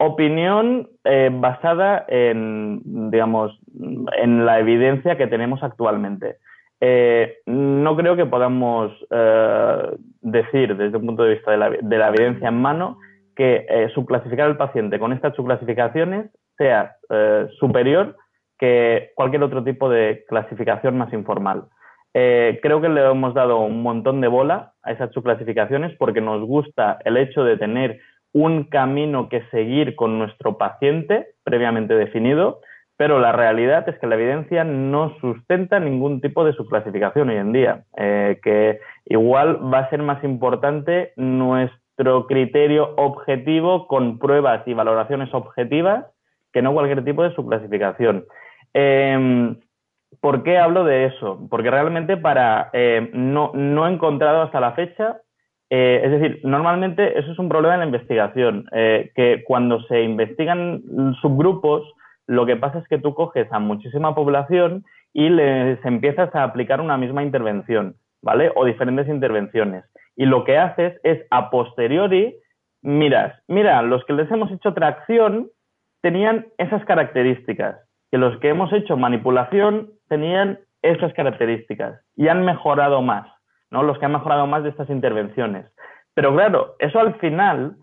opinión 0.04 0.88
eh, 1.04 1.30
basada 1.32 2.04
en, 2.08 3.10
digamos, 3.10 3.58
en 4.18 4.44
la 4.44 4.58
evidencia 4.58 5.16
que 5.16 5.26
tenemos 5.26 5.62
actualmente. 5.62 6.36
Eh, 6.80 7.38
no 7.46 7.96
creo 7.96 8.16
que 8.16 8.26
podamos 8.26 8.92
eh, 9.10 9.96
decir, 10.20 10.76
desde 10.76 10.96
un 10.96 11.06
punto 11.06 11.22
de 11.22 11.34
vista 11.34 11.52
de 11.52 11.56
la, 11.56 11.70
de 11.70 11.98
la 11.98 12.08
evidencia 12.08 12.48
en 12.48 12.60
mano, 12.60 12.98
que 13.36 13.88
subclasificar 13.94 14.46
al 14.46 14.58
paciente 14.58 14.98
con 14.98 15.12
estas 15.14 15.34
subclasificaciones 15.34 16.30
sea 16.58 16.96
superior 17.58 18.14
que 18.62 19.10
cualquier 19.16 19.42
otro 19.42 19.64
tipo 19.64 19.90
de 19.90 20.24
clasificación 20.28 20.96
más 20.96 21.12
informal. 21.12 21.64
Eh, 22.14 22.60
creo 22.62 22.80
que 22.80 22.88
le 22.88 23.04
hemos 23.04 23.34
dado 23.34 23.58
un 23.58 23.82
montón 23.82 24.20
de 24.20 24.28
bola 24.28 24.74
a 24.84 24.92
esas 24.92 25.10
subclasificaciones 25.10 25.96
porque 25.98 26.20
nos 26.20 26.46
gusta 26.46 27.00
el 27.04 27.16
hecho 27.16 27.42
de 27.42 27.56
tener 27.56 27.98
un 28.32 28.62
camino 28.62 29.28
que 29.28 29.42
seguir 29.50 29.96
con 29.96 30.16
nuestro 30.16 30.58
paciente 30.58 31.30
previamente 31.42 31.94
definido, 31.94 32.60
pero 32.96 33.18
la 33.18 33.32
realidad 33.32 33.88
es 33.88 33.98
que 33.98 34.06
la 34.06 34.14
evidencia 34.14 34.62
no 34.62 35.18
sustenta 35.20 35.80
ningún 35.80 36.20
tipo 36.20 36.44
de 36.44 36.52
subclasificación 36.52 37.30
hoy 37.30 37.38
en 37.38 37.52
día, 37.52 37.82
eh, 37.96 38.38
que 38.44 38.78
igual 39.06 39.58
va 39.74 39.80
a 39.80 39.90
ser 39.90 40.02
más 40.02 40.22
importante 40.22 41.14
nuestro 41.16 42.28
criterio 42.28 42.94
objetivo 42.94 43.88
con 43.88 44.20
pruebas 44.20 44.62
y 44.68 44.74
valoraciones 44.74 45.34
objetivas 45.34 46.06
que 46.52 46.62
no 46.62 46.72
cualquier 46.72 47.04
tipo 47.04 47.24
de 47.24 47.34
subclasificación. 47.34 48.24
Eh, 48.74 49.56
¿Por 50.20 50.42
qué 50.42 50.58
hablo 50.58 50.84
de 50.84 51.06
eso? 51.06 51.46
Porque 51.50 51.70
realmente 51.70 52.16
para 52.16 52.70
eh, 52.72 53.10
no, 53.12 53.50
no 53.54 53.86
he 53.86 53.92
encontrado 53.92 54.42
hasta 54.42 54.60
la 54.60 54.72
fecha 54.72 55.20
eh, 55.74 56.02
es 56.04 56.10
decir, 56.10 56.40
normalmente 56.44 57.18
eso 57.18 57.32
es 57.32 57.38
un 57.38 57.48
problema 57.48 57.72
en 57.72 57.80
la 57.80 57.86
investigación, 57.86 58.66
eh, 58.72 59.10
que 59.14 59.42
cuando 59.42 59.80
se 59.84 60.02
investigan 60.02 60.82
subgrupos, 61.22 61.90
lo 62.26 62.44
que 62.44 62.56
pasa 62.56 62.80
es 62.80 62.88
que 62.88 62.98
tú 62.98 63.14
coges 63.14 63.50
a 63.50 63.58
muchísima 63.58 64.14
población 64.14 64.84
y 65.14 65.30
les 65.30 65.82
empiezas 65.86 66.34
a 66.34 66.42
aplicar 66.42 66.82
una 66.82 66.98
misma 66.98 67.22
intervención, 67.22 67.94
¿vale? 68.20 68.52
O 68.54 68.66
diferentes 68.66 69.08
intervenciones. 69.08 69.86
Y 70.14 70.26
lo 70.26 70.44
que 70.44 70.58
haces 70.58 71.00
es, 71.04 71.24
a 71.30 71.48
posteriori, 71.48 72.36
miras, 72.82 73.42
mira, 73.48 73.80
los 73.80 74.04
que 74.04 74.12
les 74.12 74.30
hemos 74.30 74.52
hecho 74.52 74.74
tracción 74.74 75.48
tenían 76.02 76.48
esas 76.58 76.84
características, 76.84 77.78
que 78.12 78.18
los 78.18 78.38
que 78.40 78.50
hemos 78.50 78.70
hecho 78.74 78.98
manipulación 78.98 79.90
tenían 80.08 80.60
esas 80.82 81.14
características 81.14 81.98
y 82.14 82.28
han 82.28 82.44
mejorado 82.44 83.00
más. 83.00 83.26
¿no? 83.70 83.82
Los 83.82 83.98
que 83.98 84.04
han 84.04 84.12
mejorado 84.12 84.46
más 84.46 84.62
de 84.62 84.68
estas 84.68 84.90
intervenciones. 84.90 85.66
Pero 86.12 86.34
claro, 86.34 86.74
eso 86.78 87.00
al 87.00 87.14
final 87.14 87.76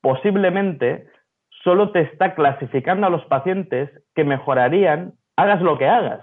posiblemente 0.00 1.06
solo 1.62 1.90
te 1.90 2.00
está 2.00 2.34
clasificando 2.34 3.06
a 3.06 3.10
los 3.10 3.22
pacientes 3.26 3.90
que 4.14 4.24
mejorarían, 4.24 5.12
hagas 5.36 5.60
lo 5.60 5.76
que 5.76 5.86
hagas. 5.86 6.22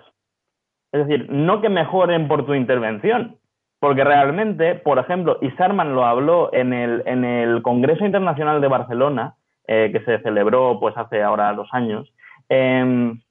Es 0.92 1.06
decir, 1.06 1.30
no 1.30 1.62
que 1.62 1.70
mejoren 1.70 2.28
por 2.28 2.48
tu 2.48 2.56
intervención, 2.56 3.38
porque 3.80 4.04
realmente, 4.04 4.74
por 4.74 4.98
ejemplo, 4.98 5.38
Isarman 5.42 5.94
lo 5.94 6.06
habló 6.06 6.50
en 6.52 6.74
el, 6.74 7.04
en 7.06 7.26
el 7.26 7.62
Congreso 7.62 8.06
Internacional 8.06 8.60
de 8.60 8.70
Barcelona, 8.70 9.36
eh, 9.68 9.92
que 9.92 10.00
se 10.04 10.20
celebró 10.24 10.80
pues 10.80 10.98
hace 10.98 11.22
ahora 11.22 11.54
dos 11.54 11.68
años, 11.74 12.12
eh, 12.50 13.14
y 13.18 13.25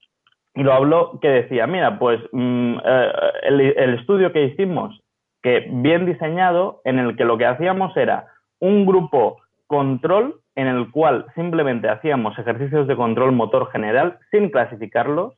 lo 0.63 0.73
habló 0.73 1.19
que 1.21 1.29
decía, 1.29 1.67
mira, 1.67 1.99
pues 1.99 2.21
mm, 2.33 2.77
eh, 2.85 3.13
el, 3.43 3.61
el, 3.61 3.95
estudio 3.95 4.33
que 4.33 4.45
hicimos 4.45 5.01
que 5.43 5.67
bien 5.71 6.07
diseñado 6.07 6.81
en 6.85 6.99
el 6.99 7.17
que 7.17 7.25
lo 7.25 7.37
que 7.37 7.47
hacíamos 7.47 7.97
era 7.97 8.29
un 8.61 8.87
grupo 8.87 9.39
control 9.67 10.41
en 10.55 10.69
el 10.69 10.91
cual 10.91 11.27
simplemente 11.35 11.89
hacíamos 11.89 12.39
ejercicios 12.39 12.87
de 12.87 12.97
control 12.97 13.33
motor 13.33 13.71
general 13.71 14.19
sin 14.31 14.51
clasificarlos 14.51 15.35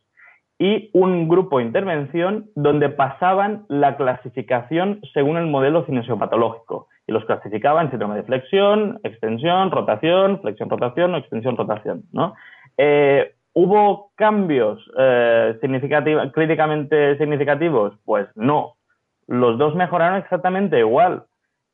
y 0.58 0.90
un 0.94 1.28
grupo 1.28 1.60
intervención 1.60 2.46
donde 2.54 2.88
pasaban 2.88 3.66
la 3.68 3.96
clasificación 3.96 5.00
según 5.12 5.36
el 5.36 5.46
modelo 5.46 5.84
cinesiopatológico 5.84 6.88
y 7.06 7.12
los 7.12 7.24
clasificaban 7.24 7.90
síndrome 7.90 8.16
de 8.16 8.22
flexión, 8.24 8.98
extensión, 9.04 9.70
rotación, 9.70 10.40
flexión, 10.40 10.70
rotación 10.70 11.14
o 11.14 11.18
extensión, 11.18 11.56
rotación. 11.56 12.04
¿no? 12.12 12.34
Eh, 12.78 13.34
¿Hubo 13.58 14.10
cambios 14.16 14.78
eh, 14.98 15.56
significativ 15.62 16.18
críticamente 16.32 17.16
significativos? 17.16 17.94
Pues 18.04 18.26
no, 18.34 18.74
los 19.26 19.56
dos 19.56 19.74
mejoraron 19.74 20.18
exactamente 20.18 20.78
igual. 20.78 21.22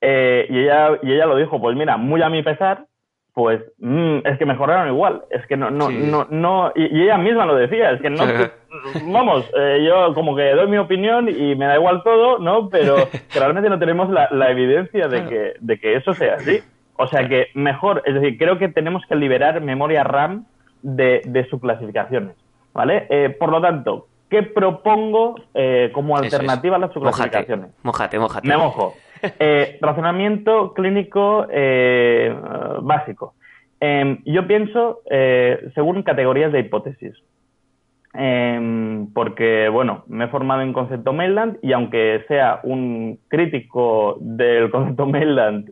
Eh, 0.00 0.46
y, 0.48 0.60
ella, 0.60 0.90
y 1.02 1.12
ella 1.12 1.26
lo 1.26 1.34
dijo, 1.34 1.60
pues 1.60 1.76
mira, 1.76 1.96
muy 1.96 2.22
a 2.22 2.28
mi 2.28 2.44
pesar, 2.44 2.86
pues 3.34 3.60
mmm, 3.78 4.18
es 4.24 4.38
que 4.38 4.46
mejoraron 4.46 4.94
igual. 4.94 5.22
Es 5.30 5.44
que 5.48 5.56
no, 5.56 5.72
no, 5.72 5.88
sí. 5.88 6.08
no, 6.08 6.28
no, 6.30 6.70
y, 6.76 6.84
y, 6.84 7.02
ella 7.02 7.18
misma 7.18 7.46
lo 7.46 7.56
decía, 7.56 7.90
es 7.90 8.00
que 8.00 8.10
no, 8.10 8.22
vamos, 9.12 9.50
eh, 9.58 9.84
yo 9.84 10.14
como 10.14 10.36
que 10.36 10.52
doy 10.52 10.68
mi 10.68 10.78
opinión 10.78 11.28
y 11.28 11.56
me 11.56 11.66
da 11.66 11.74
igual 11.74 12.04
todo, 12.04 12.38
¿no? 12.38 12.68
Pero 12.68 12.94
realmente 13.34 13.68
no 13.68 13.80
tenemos 13.80 14.08
la, 14.08 14.28
la 14.30 14.52
evidencia 14.52 15.08
de 15.08 15.24
que, 15.26 15.54
de 15.58 15.80
que 15.80 15.96
eso 15.96 16.14
sea 16.14 16.34
así. 16.34 16.60
O 16.94 17.08
sea 17.08 17.28
que 17.28 17.48
mejor, 17.54 18.04
es 18.06 18.14
decir, 18.14 18.38
creo 18.38 18.56
que 18.58 18.68
tenemos 18.68 19.04
que 19.06 19.16
liberar 19.16 19.60
memoria 19.60 20.04
RAM 20.04 20.46
de, 20.82 21.22
de 21.24 21.48
subclasificaciones, 21.48 22.36
¿vale? 22.72 23.06
Eh, 23.08 23.30
por 23.38 23.50
lo 23.50 23.60
tanto, 23.60 24.06
¿Qué 24.32 24.42
propongo 24.44 25.34
eh, 25.52 25.90
como 25.92 26.16
alternativa 26.16 26.76
es. 26.76 26.82
a 26.82 26.86
las 26.86 26.94
subclasificaciones? 26.94 27.68
Mojate, 27.82 28.18
mojate. 28.18 28.48
Me 28.48 28.56
mojo. 28.56 28.94
Eh, 29.38 29.78
razonamiento 29.80 30.74
clínico 30.74 31.46
eh, 31.48 32.34
básico. 32.80 33.34
Em, 33.78 34.20
yo 34.24 34.48
pienso 34.48 35.02
según 35.76 36.02
categorías 36.02 36.50
de 36.50 36.58
hipótesis. 36.58 37.14
Em, 38.14 39.12
porque, 39.12 39.68
bueno, 39.68 40.02
me 40.08 40.24
he 40.24 40.28
formado 40.28 40.62
en 40.62 40.72
concepto 40.72 41.12
Mainland 41.12 41.58
y 41.62 41.72
aunque 41.72 42.24
sea 42.26 42.58
un 42.64 43.20
crítico 43.28 44.16
del 44.20 44.70
concepto 44.72 45.06
Mainland, 45.06 45.70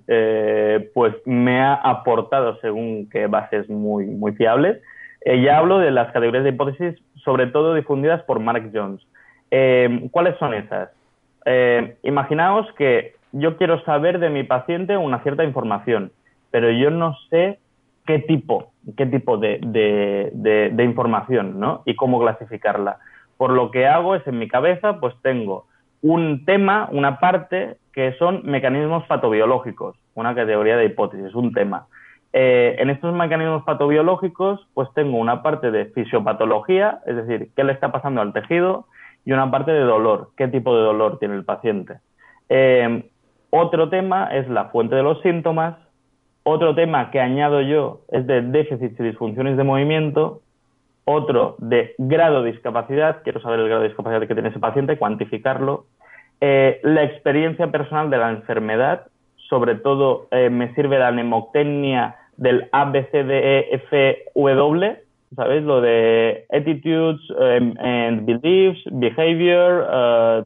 pues 0.94 1.16
me 1.24 1.60
ha 1.60 1.74
aportado 1.74 2.56
según 2.60 3.08
qué 3.10 3.26
bases 3.26 3.68
muy, 3.68 4.06
muy 4.06 4.30
fiables. 4.34 4.80
Eh, 5.22 5.42
ya 5.42 5.58
hablo 5.58 5.78
de 5.78 5.90
las 5.90 6.12
categorías 6.12 6.44
de 6.44 6.50
hipótesis, 6.50 6.96
sobre 7.24 7.46
todo 7.46 7.74
difundidas 7.74 8.22
por 8.22 8.40
Mark 8.40 8.70
Jones. 8.72 9.00
Eh, 9.50 10.08
¿Cuáles 10.10 10.38
son 10.38 10.54
esas? 10.54 10.90
Eh, 11.44 11.96
imaginaos 12.02 12.66
que 12.74 13.14
yo 13.32 13.56
quiero 13.56 13.82
saber 13.84 14.18
de 14.18 14.30
mi 14.30 14.44
paciente 14.44 14.96
una 14.96 15.22
cierta 15.22 15.44
información, 15.44 16.12
pero 16.50 16.70
yo 16.70 16.90
no 16.90 17.16
sé 17.28 17.58
qué 18.06 18.18
tipo, 18.18 18.72
qué 18.96 19.06
tipo 19.06 19.36
de, 19.36 19.60
información, 20.78 21.60
¿no? 21.60 21.82
Y 21.84 21.94
cómo 21.94 22.20
clasificarla. 22.20 22.98
Por 23.36 23.52
lo 23.52 23.70
que 23.70 23.86
hago 23.86 24.14
es 24.14 24.26
en 24.26 24.38
mi 24.38 24.48
cabeza, 24.48 25.00
pues 25.00 25.14
tengo 25.22 25.66
un 26.02 26.44
tema, 26.44 26.88
una 26.92 27.20
parte 27.20 27.76
que 27.92 28.14
son 28.14 28.42
mecanismos 28.44 29.04
patobiológicos, 29.06 29.96
una 30.14 30.34
categoría 30.34 30.76
de 30.76 30.86
hipótesis, 30.86 31.34
un 31.34 31.52
tema. 31.52 31.86
Eh, 32.32 32.76
en 32.78 32.90
estos 32.90 33.12
mecanismos 33.12 33.64
patobiológicos, 33.64 34.66
pues 34.74 34.88
tengo 34.94 35.18
una 35.18 35.42
parte 35.42 35.70
de 35.70 35.86
fisiopatología, 35.86 37.00
es 37.06 37.16
decir, 37.16 37.50
qué 37.56 37.64
le 37.64 37.72
está 37.72 37.90
pasando 37.90 38.20
al 38.20 38.32
tejido, 38.32 38.86
y 39.24 39.32
una 39.32 39.50
parte 39.50 39.72
de 39.72 39.80
dolor, 39.80 40.30
qué 40.36 40.48
tipo 40.48 40.76
de 40.76 40.82
dolor 40.82 41.18
tiene 41.18 41.34
el 41.34 41.44
paciente. 41.44 41.98
Eh, 42.48 43.10
otro 43.50 43.88
tema 43.88 44.28
es 44.32 44.48
la 44.48 44.66
fuente 44.66 44.94
de 44.94 45.02
los 45.02 45.20
síntomas. 45.22 45.76
Otro 46.42 46.74
tema 46.74 47.10
que 47.10 47.20
añado 47.20 47.60
yo 47.60 48.00
es 48.10 48.26
de 48.26 48.42
déficits 48.42 48.98
y 48.98 49.02
disfunciones 49.02 49.56
de 49.56 49.64
movimiento. 49.64 50.40
Otro 51.04 51.56
de 51.58 51.94
grado 51.98 52.42
de 52.42 52.52
discapacidad. 52.52 53.22
Quiero 53.24 53.40
saber 53.40 53.60
el 53.60 53.66
grado 53.66 53.82
de 53.82 53.88
discapacidad 53.88 54.26
que 54.26 54.34
tiene 54.34 54.48
ese 54.50 54.60
paciente, 54.60 54.98
cuantificarlo. 54.98 55.86
Eh, 56.40 56.80
la 56.82 57.02
experiencia 57.02 57.66
personal 57.70 58.08
de 58.08 58.18
la 58.18 58.30
enfermedad. 58.30 59.06
Sobre 59.48 59.74
todo 59.74 60.28
me 60.30 60.72
sirve 60.74 61.00
la 61.00 61.10
nemoctenia 61.10 62.19
del 62.40 62.68
ABCDEFW, 62.72 64.40
¿sabéis? 65.36 65.62
Lo 65.62 65.80
de 65.80 66.46
attitudes 66.50 67.20
um, 67.30 67.74
and 67.78 68.24
beliefs, 68.24 68.82
behavior, 68.90 69.86
uh, 69.86 70.42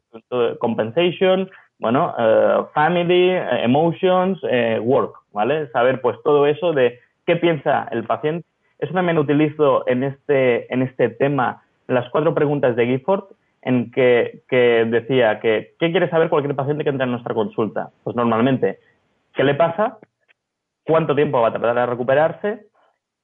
compensation, 0.59 1.49
bueno, 1.79 2.13
uh, 2.17 2.65
family, 2.73 3.31
emotions, 3.63 4.37
uh, 4.43 4.79
work, 4.81 5.15
¿vale? 5.33 5.67
Saber 5.71 6.01
pues 6.01 6.17
todo 6.23 6.45
eso 6.45 6.73
de 6.73 6.99
qué 7.25 7.37
piensa 7.37 7.87
el 7.91 8.03
paciente. 8.03 8.45
Eso 8.79 8.93
también 8.93 9.17
utilizo 9.17 9.87
en 9.87 10.03
este, 10.03 10.71
en 10.73 10.81
este 10.81 11.09
tema 11.09 11.63
las 11.87 12.09
cuatro 12.09 12.33
preguntas 12.35 12.75
de 12.75 12.87
Gifford, 12.87 13.23
en 13.61 13.89
que, 13.91 14.41
que 14.49 14.85
decía 14.85 15.39
que, 15.39 15.75
¿qué 15.79 15.91
quiere 15.91 16.09
saber 16.09 16.29
cualquier 16.29 16.55
paciente 16.55 16.83
que 16.83 16.89
entra 16.89 17.05
en 17.05 17.11
nuestra 17.11 17.33
consulta? 17.33 17.89
Pues 18.03 18.15
normalmente, 18.15 18.79
¿qué 19.33 19.43
le 19.45 19.55
pasa? 19.55 19.97
Cuánto 20.85 21.15
tiempo 21.15 21.41
va 21.41 21.49
a 21.49 21.53
tardar 21.53 21.77
a 21.77 21.85
recuperarse, 21.85 22.67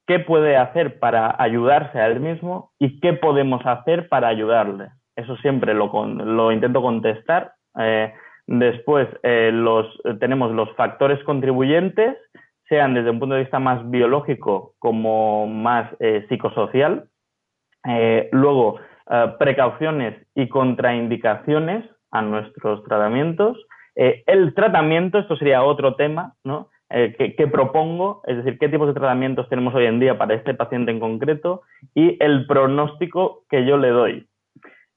qué 0.08 0.19
puede 0.19 0.58
hacer 0.58 1.00
para 1.00 1.36
ayudarse 1.38 2.00
a 2.00 2.08
él 2.08 2.19
mismo 2.19 2.71
y 2.80 3.00
qué 3.00 3.13
podemos 3.13 3.65
hacer 3.65 4.10
para 4.10 4.28
ayudarle. 4.28 4.89
Eso 5.15 5.38
siempre 5.38 5.74
lo, 5.74 6.52
intento 6.52 6.82
contestar. 6.82 7.54
Eh, 7.80 8.13
después 8.47 9.08
eh, 9.24 9.52
tenemos 10.19 10.52
los 10.52 10.69
factores 10.76 11.24
contribuyentes, 11.24 12.17
sean 12.67 12.93
desde 12.93 13.10
un 13.10 13.19
punto 13.19 13.36
de 13.36 13.41
vista 13.41 13.60
más 13.60 13.89
biológico 13.89 14.74
como 14.80 15.47
más 15.47 15.91
eh, 16.00 16.26
psicosocial. 16.30 17.06
luego, 18.32 18.80
precauciones 19.39 20.15
y 20.36 20.47
contraindicaciones 20.47 21.84
a 22.12 22.21
nuestros 22.21 22.84
tratamientos. 22.84 23.58
el 23.95 24.54
tratamiento, 24.54 25.19
esto 25.19 25.36
sería 25.36 25.63
otro 25.63 25.95
tema, 25.95 26.34
¿no? 26.45 26.69
Eh, 26.93 27.36
que, 27.38 27.47
propongo, 27.47 28.21
es 28.25 28.38
decir, 28.38 28.60
qué 28.60 28.67
tipos 28.67 28.88
de 28.88 28.93
tratamientos 28.93 29.47
tenemos 29.47 29.73
hoy 29.73 29.86
en 29.86 29.99
día 29.99 30.17
para 30.17 30.34
este 30.34 30.54
paciente 30.54 30.91
en 30.91 30.99
concreto 30.99 31.62
y 31.95 32.21
el 32.21 32.45
pronóstico 32.47 33.43
que 33.49 33.65
yo 33.65 33.77
le 33.77 33.89
doy. 33.89 34.27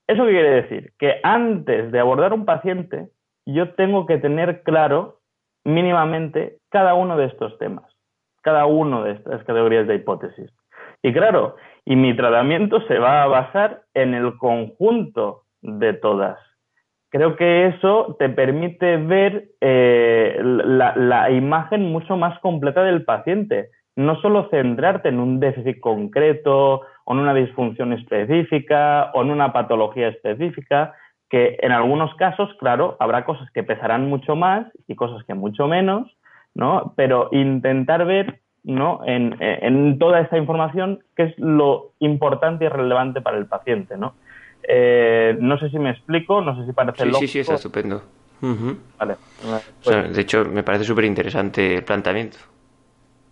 ¿Eso 0.07 0.27
qué 0.27 0.33
quiere 0.33 0.63
decir? 0.63 0.93
Que 0.99 1.21
antes 1.23 1.93
de 1.93 2.01
abordar 2.01 2.33
un 2.33 2.45
paciente, 2.45 3.09
yo 3.47 3.75
tengo 3.75 4.07
que 4.07 4.19
tener 4.19 4.63
claro 4.63 5.21
mínimamente 5.65 6.59
cada 6.69 6.95
uno 6.95 7.17
de 7.17 7.27
estos 7.27 7.57
temas, 7.59 7.91
cada 8.43 8.67
uno 8.67 9.05
de 9.05 9.13
estas 9.13 9.45
categorías 9.45 9.87
de 9.87 9.95
hipótesis. 9.95 10.51
Y 11.03 11.13
claro, 11.13 11.57
y 11.85 11.97
mi 11.97 12.17
tratamiento 12.17 12.81
se 12.89 12.99
va 12.99 13.23
a 13.23 13.27
basar 13.27 13.83
en 13.95 14.15
el 14.15 14.37
conjunto 14.39 15.43
de 15.63 15.93
todas 15.95 16.39
creo 17.15 17.37
que 17.37 17.67
eso 17.67 18.17
te 18.19 18.29
permite 18.29 18.97
ver 18.97 19.51
eh, 19.61 20.37
la, 20.43 21.31
imagen 21.31 21.93
mucho 21.93 22.17
más 22.17 22.37
completa 22.41 22.83
del 22.83 23.05
paciente. 23.05 23.71
No 23.95 24.21
solo 24.21 24.49
centrarte 24.51 25.11
en 25.11 25.21
un 25.21 25.39
déficit 25.39 25.79
concreto 25.79 26.81
o 27.05 27.13
en 27.13 27.21
una 27.21 27.33
disfunción 27.33 27.93
específica 27.93 29.13
o 29.15 29.23
en 29.23 29.31
una 29.31 29.53
patología 29.53 30.09
específica, 30.09 30.95
que 31.31 31.57
en 31.61 31.71
algunos 31.71 32.13
casos, 32.17 32.53
claro, 32.59 32.97
habrá 32.99 33.25
cosas 33.25 33.49
que 33.53 33.63
pesarán 33.63 34.09
mucho 34.09 34.35
más 34.35 34.67
y 34.89 34.97
cosas 34.97 35.25
que 35.25 35.35
mucho 35.35 35.69
menos, 35.69 36.11
¿no? 36.53 36.95
Pero 36.97 37.29
intentar 37.31 38.07
ver 38.07 38.41
¿no? 38.65 39.03
En, 39.05 39.37
en, 39.41 39.99
toda 39.99 40.21
esta 40.21 40.39
información 40.39 41.01
qué 41.15 41.25
es 41.25 41.39
lo 41.39 41.93
importante 41.99 42.65
y 42.65 42.69
relevante 42.69 43.21
para 43.21 43.37
el 43.37 43.47
paciente, 43.47 43.97
¿no? 43.99 44.15
Eh, 44.67 45.37
no 45.41 45.59
sé 45.59 45.69
si 45.71 45.79
me 45.79 45.91
explico, 45.91 46.41
no 46.41 46.57
sé 46.57 46.67
si 46.67 46.73
parece 46.73 47.05
sí, 47.05 47.13
Sí, 47.21 47.29
sí, 47.29 47.39
está 47.41 47.55
estupendo. 47.55 48.03
Vale. 48.99 49.15
Pues 49.83 50.15
de 50.15 50.21
hecho, 50.21 50.45
me 50.45 50.63
parece 50.63 50.85
súper 50.85 51.05
interesante 51.05 51.77
el 51.77 51.85
planteamiento. 51.85 52.39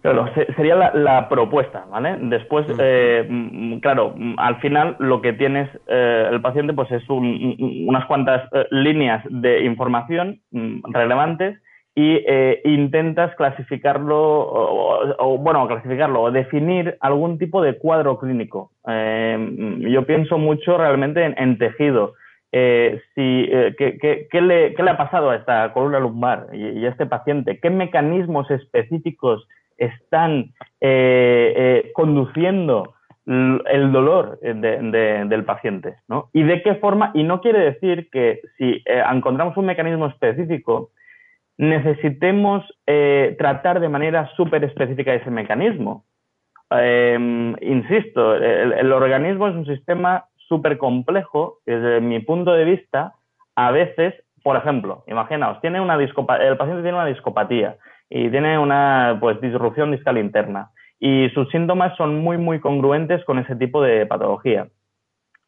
Claro, 0.01 0.29
sería 0.57 0.75
la, 0.75 1.29
propuesta, 1.29 1.85
¿vale? 1.89 2.17
Después, 2.19 2.67
eh, 2.79 3.25
mm, 3.29 3.79
claro, 3.79 4.15
mm, 4.17 4.35
al 4.37 4.57
final 4.61 4.97
lo 4.99 5.21
que 5.21 5.33
tienes 5.33 5.69
eh, 5.87 6.29
el 6.29 6.41
paciente 6.41 6.73
pues 6.73 6.91
es 6.91 7.05
unas 7.09 8.07
cuantas 8.07 8.49
líneas 8.71 9.23
de 9.31 9.65
información 9.65 10.41
mm, 10.51 10.93
relevantes 10.93 11.62
y 11.95 12.25
eh, 12.27 12.63
intentas 12.65 13.35
clasificarlo, 13.37 14.19
o, 14.19 15.39
bueno, 15.39 15.69
clasificarlo, 15.69 16.23
o 16.23 16.31
definir 16.31 16.97
algún 17.01 17.39
tipo 17.39 17.61
de 17.61 17.77
cuadro 17.77 18.19
clínico. 18.19 18.71
Eh, 18.89 19.79
yo 19.81 20.07
pienso 20.07 20.39
mucho 20.39 20.79
realmente 20.79 21.23
en, 21.23 21.59
tejido. 21.59 22.15
Eh, 22.51 23.01
si, 23.15 23.47
¿qué, 23.77 23.99
le, 24.41 24.75
¿qué, 24.75 24.83
le, 24.83 24.91
ha 24.91 24.97
pasado 24.97 25.31
a 25.31 25.37
esta 25.37 25.73
columna 25.75 26.01
lumbar 26.01 26.47
y, 26.55 26.85
a 26.87 26.89
este 26.89 27.05
paciente? 27.05 27.59
¿Qué 27.61 27.69
mecanismos 27.69 28.51
específicos 28.51 29.47
están 29.77 30.53
conduciendo 31.95 32.95
el 33.27 33.93
dolor 33.93 34.39
del 34.41 35.45
paciente? 35.45 35.97
¿no? 36.09 36.31
¿Y 36.33 36.43
de 36.43 36.63
qué 36.63 36.77
forma? 36.77 37.11
Y 37.13 37.23
no 37.23 37.43
quiere 37.43 37.59
decir 37.59 38.09
que 38.11 38.41
si 38.57 38.83
encontramos 38.87 39.59
un 39.59 39.67
mecanismo 39.67 40.07
específico, 40.07 40.91
necesitemos 41.59 42.65
eh, 42.87 43.37
tratar 43.39 43.81
de 43.81 43.89
manera 43.89 44.31
súper 44.37 44.65
específica 44.65 45.15
ese 45.15 45.31
mecanismo. 45.31 46.05
Em, 46.71 47.55
insisto, 47.61 48.35
el, 48.35 48.93
organismo 48.93 49.49
es 49.49 49.55
un 49.55 49.67
sistema 49.67 50.25
súper 50.49 50.79
complejo. 50.79 51.59
Desde 51.67 52.01
mi 52.01 52.21
punto 52.21 52.53
de 52.53 52.65
vista, 52.65 53.15
a 53.55 53.71
veces, 53.71 54.15
por 54.43 54.57
ejemplo, 54.57 55.05
imaginaos, 55.07 55.61
tiene 55.61 55.81
una 55.81 55.95
el 55.95 56.57
paciente 56.57 56.83
tiene 56.83 56.97
una 56.97 57.07
discopatía 57.07 57.77
y 58.09 58.31
tiene 58.31 58.59
una 58.59 59.19
pues, 59.21 59.41
disrupción 59.41 59.91
discal 59.93 60.19
interna 60.19 60.71
y 61.05 61.29
sus 61.31 61.51
síntomas 61.51 61.97
son 61.97 62.21
muy, 62.21 62.39
muy 62.39 62.61
congruentes 62.61 63.25
con 63.25 63.41
ese 63.41 63.57
tipo 63.57 63.83
de 63.83 64.07
patología. 64.07 64.69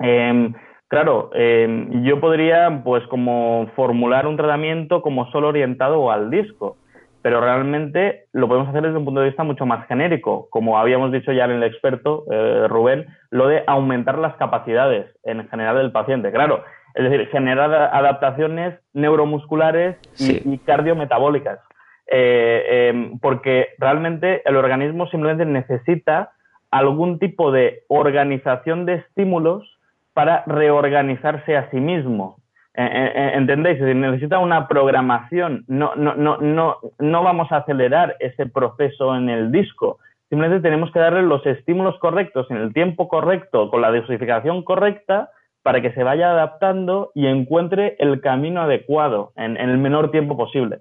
Em, 0.00 0.52
Claro, 0.88 1.30
em, 1.34 2.04
yo 2.04 2.20
podría, 2.20 2.82
pues, 2.84 3.06
como 3.06 3.68
formular 3.74 4.26
un 4.26 4.36
tratamiento 4.36 5.02
como 5.02 5.30
solo 5.30 5.48
orientado 5.48 6.10
al 6.10 6.30
disco, 6.30 6.76
pero 7.22 7.40
realmente 7.40 8.26
lo 8.32 8.48
podemos 8.48 8.68
hacer 8.68 8.82
desde 8.82 8.98
un 8.98 9.06
punto 9.06 9.20
de 9.20 9.28
vista 9.28 9.44
mucho 9.44 9.64
más 9.64 9.86
genérico, 9.86 10.46
como 10.50 10.78
habíamos 10.78 11.10
dicho 11.10 11.32
ya 11.32 11.46
en 11.46 11.52
el 11.52 11.62
experto, 11.62 12.24
eh, 12.30 12.66
Rubén, 12.68 13.06
lo 13.30 13.48
de 13.48 13.64
aumentar 13.66 14.18
las 14.18 14.36
capacidades 14.36 15.06
en 15.24 15.48
general 15.48 15.78
del 15.78 15.90
paciente. 15.90 16.30
Claro, 16.30 16.62
es 16.94 17.10
decir, 17.10 17.28
generar 17.28 17.72
adaptaciones 17.72 18.78
neuromusculares 18.92 19.96
y, 20.18 20.58
cardiometabólicas, 20.58 21.60
eh, 22.08 22.90
em, 22.90 23.18
porque 23.18 23.68
realmente 23.78 24.42
el 24.44 24.56
organismo 24.56 25.06
simplemente 25.06 25.46
necesita 25.46 26.32
algún 26.70 27.18
tipo 27.18 27.52
de 27.52 27.84
organización 27.88 28.84
de 28.84 28.96
estímulos 28.96 29.73
para 30.14 30.44
reorganizarse 30.46 31.56
a 31.56 31.68
sí 31.70 31.80
mismo. 31.80 32.36
Eh, 32.76 32.82
eh, 32.82 33.12
eh, 33.14 33.32
¿Entendéis? 33.34 33.80
necesita 33.80 34.38
una 34.38 34.66
programación. 34.66 35.64
No, 35.68 35.94
no, 35.96 36.14
no, 36.14 36.38
no, 36.38 36.78
no 36.98 37.22
vamos 37.22 37.52
a 37.52 37.58
acelerar 37.58 38.16
ese 38.20 38.46
proceso 38.46 39.14
en 39.14 39.28
el 39.28 39.52
disco. 39.52 39.98
Simplemente 40.28 40.62
tenemos 40.62 40.90
que 40.90 40.98
darle 40.98 41.22
los 41.22 41.44
estímulos 41.46 41.98
correctos 41.98 42.50
en 42.50 42.56
el 42.56 42.72
tiempo 42.72 43.08
correcto, 43.08 43.70
con 43.70 43.82
la 43.82 43.92
dosificación 43.92 44.62
correcta, 44.62 45.30
para 45.62 45.80
que 45.80 45.92
se 45.92 46.02
vaya 46.02 46.30
adaptando 46.30 47.12
y 47.14 47.26
encuentre 47.26 47.96
el 47.98 48.20
camino 48.20 48.62
adecuado 48.62 49.32
en, 49.36 49.56
el 49.56 49.78
menor 49.78 50.10
tiempo 50.10 50.36
posible. 50.36 50.80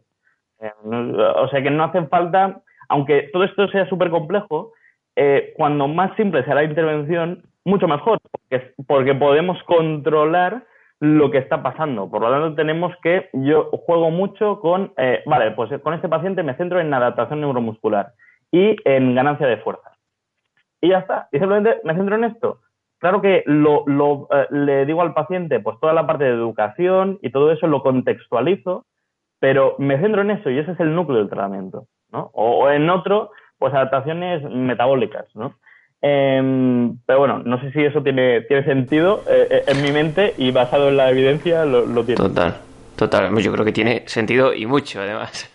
o 0.84 1.48
sea 1.50 1.62
que 1.62 1.70
no 1.70 1.84
hace 1.84 2.04
falta, 2.08 2.62
aunque 2.90 3.30
todo 3.32 3.44
esto 3.44 3.68
sea 3.70 3.88
súper 3.88 4.10
complejo, 4.10 4.74
cuando 5.56 5.88
más 5.88 6.16
simple 6.18 6.44
sea 6.44 6.56
la 6.56 6.64
intervención, 6.64 7.44
mucho 7.66 7.88
mejor, 7.88 8.20
porque, 8.32 8.74
porque 8.88 9.16
podemos 9.16 9.62
controlar 9.64 10.64
lo 11.00 11.32
que 11.32 11.38
está 11.38 11.62
pasando. 11.62 12.10
Por 12.10 12.22
lo 12.22 12.32
tanto, 12.32 12.56
tenemos 12.56 12.94
que, 13.02 13.30
yo 13.34 13.70
juego 13.72 14.10
mucho 14.10 14.60
con, 14.60 14.94
eh, 14.98 15.22
vale, 15.26 15.52
pues 15.52 15.70
con 15.82 15.94
este 15.94 16.08
paciente 16.08 16.44
me 16.44 16.56
centro 16.56 16.80
en 16.80 16.94
adaptación 16.94 17.42
neuromuscular 17.42 18.14
y 18.52 18.78
en 18.86 19.16
ganancia 19.16 19.48
de 19.48 19.58
fuerza. 19.58 19.92
Y 20.80 20.90
ya 20.90 21.00
está, 21.00 21.28
y 21.32 21.40
simplemente 21.40 21.82
me 21.84 21.96
centro 21.96 22.16
en 22.16 22.24
esto. 22.26 22.60
Claro 23.00 23.22
que 23.22 23.44
lo, 23.46 23.84
lo 23.86 24.30
eh, 24.32 24.48
le 24.52 24.86
digo 24.86 25.02
al 25.02 25.14
paciente, 25.14 25.60
pues 25.60 25.78
toda 25.82 25.92
la 25.92 26.08
parte 26.08 26.24
de 26.24 26.30
educación 26.30 27.20
y 27.22 27.32
todo 27.32 27.52
eso 27.52 27.68
lo 27.68 27.84
contextualizo, 27.84 28.86
pero 29.40 29.76
me 29.78 30.00
centro 30.00 30.22
en 30.22 30.32
eso 30.32 30.50
y 30.50 30.58
ese 30.58 30.72
es 30.72 30.80
el 30.80 30.96
núcleo 30.96 31.20
del 31.20 31.30
tratamiento, 31.30 31.88
¿no? 32.14 32.30
O, 32.34 32.64
o 32.64 32.70
en 32.70 32.90
otro, 32.90 33.32
pues 33.58 33.74
adaptaciones 33.74 34.42
metabólicas, 34.44 35.26
¿no? 35.36 35.56
Em, 36.06 36.98
pero 37.06 37.20
bueno, 37.20 37.40
no 37.46 37.62
sé 37.62 37.72
si 37.72 37.80
eso 37.80 38.04
tiene, 38.04 38.42
tiene 38.42 38.66
sentido 38.66 39.24
eh, 39.26 39.48
eh, 39.50 39.64
en 39.68 39.82
mi 39.82 39.94
mente 39.94 40.34
y 40.38 40.52
basado 40.52 40.90
en 40.90 40.98
la 40.98 41.10
evidencia 41.10 41.64
lo, 41.64 41.86
tiene. 42.04 42.18
Total, 42.18 42.58
total. 42.98 43.38
Yo 43.38 43.54
creo 43.54 43.64
que 43.64 43.72
tiene 43.72 44.04
sentido 44.06 44.54
y 44.54 44.66
mucho, 44.66 45.00
además. 45.00 45.50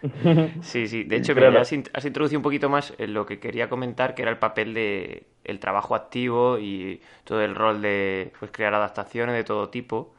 sí, 0.62 0.88
sí. 0.88 1.04
De 1.04 1.16
hecho, 1.16 1.34
has, 1.58 1.72
introducido 1.72 2.38
un 2.38 2.42
poquito 2.42 2.70
más 2.70 2.94
en 2.96 3.12
lo 3.12 3.26
que 3.26 3.38
quería 3.38 3.68
comentar, 3.68 4.14
que 4.14 4.22
era 4.22 4.30
el 4.30 4.38
papel 4.38 4.72
de 4.72 5.24
el 5.44 5.58
trabajo 5.58 5.94
activo 5.94 6.58
y 6.58 7.02
todo 7.24 7.42
el 7.42 7.54
rol 7.54 7.82
de 7.82 8.32
pues, 8.40 8.50
crear 8.50 8.72
adaptaciones 8.72 9.34
de 9.34 9.44
todo 9.44 9.68
tipo. 9.68 10.14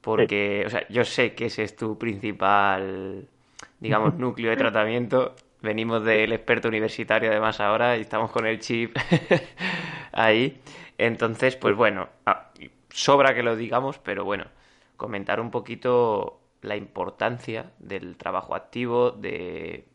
Porque, 0.00 0.62
o 0.64 0.70
sea, 0.70 0.86
yo 0.88 1.04
sé 1.04 1.34
que 1.34 1.46
ese 1.46 1.64
es 1.64 1.74
tu 1.74 1.98
principal, 1.98 3.26
digamos, 3.80 4.14
núcleo 4.18 4.50
de 4.50 4.56
tratamiento 4.56 5.34
venimos 5.62 6.04
del 6.04 6.32
experto 6.32 6.68
universitario 6.68 7.30
además 7.30 7.60
ahora 7.60 7.96
y 7.96 8.02
estamos 8.02 8.30
con 8.30 8.46
el 8.46 8.58
chip 8.60 8.96
ahí. 10.12 10.60
Entonces, 10.98 11.56
pues 11.56 11.74
bueno, 11.76 12.08
ah, 12.26 12.50
sobra 12.90 13.34
que 13.34 13.42
lo 13.42 13.56
digamos, 13.56 13.98
pero 13.98 14.24
bueno, 14.24 14.46
comentar 14.96 15.40
un 15.40 15.50
poquito 15.50 16.40
la 16.62 16.76
importancia 16.76 17.72
del 17.78 18.16
trabajo 18.16 18.54
activo, 18.54 19.12
de 19.12 19.86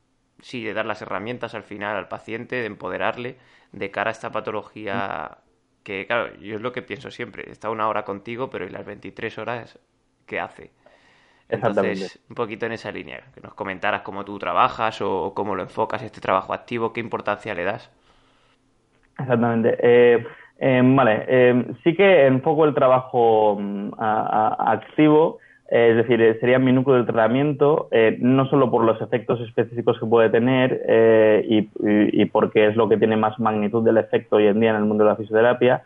sí, 0.42 0.64
de 0.64 0.74
dar 0.74 0.86
las 0.86 1.02
herramientas 1.02 1.56
al 1.56 1.64
final 1.64 1.96
al 1.96 2.08
paciente, 2.08 2.56
de 2.56 2.66
empoderarle 2.66 3.38
de 3.72 3.92
cara 3.92 4.10
a 4.10 4.14
esta 4.14 4.32
patología 4.32 5.40
que, 5.84 6.08
claro, 6.08 6.36
yo 6.38 6.56
es 6.56 6.62
lo 6.62 6.72
que 6.72 6.82
pienso 6.82 7.12
siempre, 7.12 7.52
está 7.52 7.70
una 7.70 7.88
hora 7.88 8.06
contigo, 8.06 8.50
pero 8.50 8.66
¿y 8.66 8.70
las 8.70 8.86
23 8.86 9.38
horas 9.38 9.80
qué 10.26 10.40
hace? 10.40 10.72
Entonces, 11.48 12.20
un 12.30 12.36
poquito 12.36 12.66
en 12.66 12.72
esa 12.72 12.92
línea, 12.92 13.22
que 13.34 13.42
nos 13.42 13.54
comentaras 13.54 14.02
cómo 14.02 14.26
tú 14.26 14.40
trabajas 14.40 15.02
o 15.02 15.34
cómo 15.36 15.56
lo 15.56 15.62
enfocas 15.62 16.02
este 16.02 16.22
trabajo 16.22 16.54
activo, 16.54 16.92
qué 16.92 17.00
importancia 17.00 17.54
le 17.54 17.64
das. 17.64 17.92
Exactamente. 19.20 19.78
Eh, 19.80 20.26
eh, 20.60 20.82
vale, 20.84 21.26
eh, 21.28 21.66
sí 21.84 21.96
que 21.96 22.26
enfoco 22.26 22.66
el 22.66 22.74
trabajo 22.74 23.58
mm, 23.60 23.92
activo, 23.98 25.40
es 25.68 25.96
decir, 25.96 26.38
sería 26.40 26.60
mi 26.60 26.72
núcleo 26.72 26.98
de 26.98 27.06
tratamiento, 27.06 27.90
no 28.20 28.48
solo 28.50 28.70
por 28.70 28.84
los 28.84 29.02
efectos 29.02 29.42
específicos 29.42 30.00
que 30.00 30.06
puede 30.06 30.30
tener 30.30 31.44
y, 31.50 31.68
y, 31.82 32.26
porque 32.26 32.68
es 32.68 32.76
lo 32.76 32.88
que 32.88 32.98
tiene 32.98 33.18
más 33.18 33.40
magnitud 33.40 33.84
del 33.84 33.98
efecto 33.98 34.36
hoy 34.36 34.46
en 34.46 34.60
día 34.60 34.70
en 34.70 34.76
el 34.76 34.86
mundo 34.86 35.04
de 35.04 35.10
la 35.10 35.16
fisioterapia, 35.16 35.82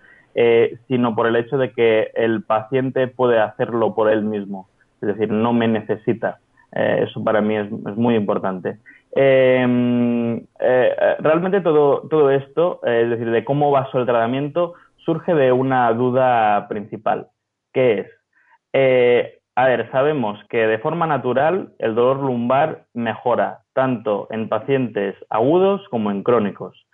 sino 0.90 1.16
por 1.16 1.28
el 1.28 1.38
hecho 1.38 1.58
de 1.58 1.72
que 1.72 2.12
el 2.14 2.44
paciente 2.44 3.08
puede 3.08 3.40
hacerlo 3.40 3.96
por 3.96 4.12
él 4.12 4.24
mismo 4.24 4.68
es 5.02 5.08
decir, 5.08 5.32
no 5.32 5.54
me 5.54 5.68
necesita. 5.68 6.40
Eh, 6.72 7.06
eso 7.08 7.24
para 7.24 7.42
mí 7.42 7.56
es, 7.56 7.70
muy 7.72 8.16
importante. 8.16 8.78
Em, 9.12 10.38
eh, 10.60 11.16
realmente 11.20 11.62
todo, 11.62 12.08
todo 12.10 12.30
esto, 12.30 12.80
eh, 12.86 13.02
es 13.04 13.10
decir, 13.10 13.32
de 13.32 13.44
cómo 13.44 13.72
baso 13.72 14.00
el 14.00 14.06
tratamiento, 14.06 14.74
surge 14.98 15.34
de 15.34 15.52
una 15.52 15.92
duda 15.94 16.68
principal, 16.68 17.28
que 17.74 18.00
es, 18.00 19.32
a 19.56 19.66
ver, 19.66 19.90
sabemos 19.92 20.40
que 20.50 20.68
de 20.68 20.78
forma 20.78 21.08
natural 21.08 21.74
el 21.80 21.96
dolor 21.96 22.18
lumbar 22.18 22.86
mejora 22.94 23.62
tanto 23.74 24.28
en 24.30 24.48
pacientes 24.48 25.16
agudos 25.30 25.82
como 25.90 26.12
en 26.12 26.22
crónicos. 26.22 26.86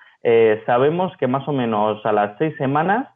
sabemos 0.65 1.15
que 1.17 1.27
más 1.27 1.45
o 1.47 1.51
menos 1.51 2.03
a 2.05 2.13
las 2.13 2.37
seis 2.37 2.55
semanas 2.57 3.07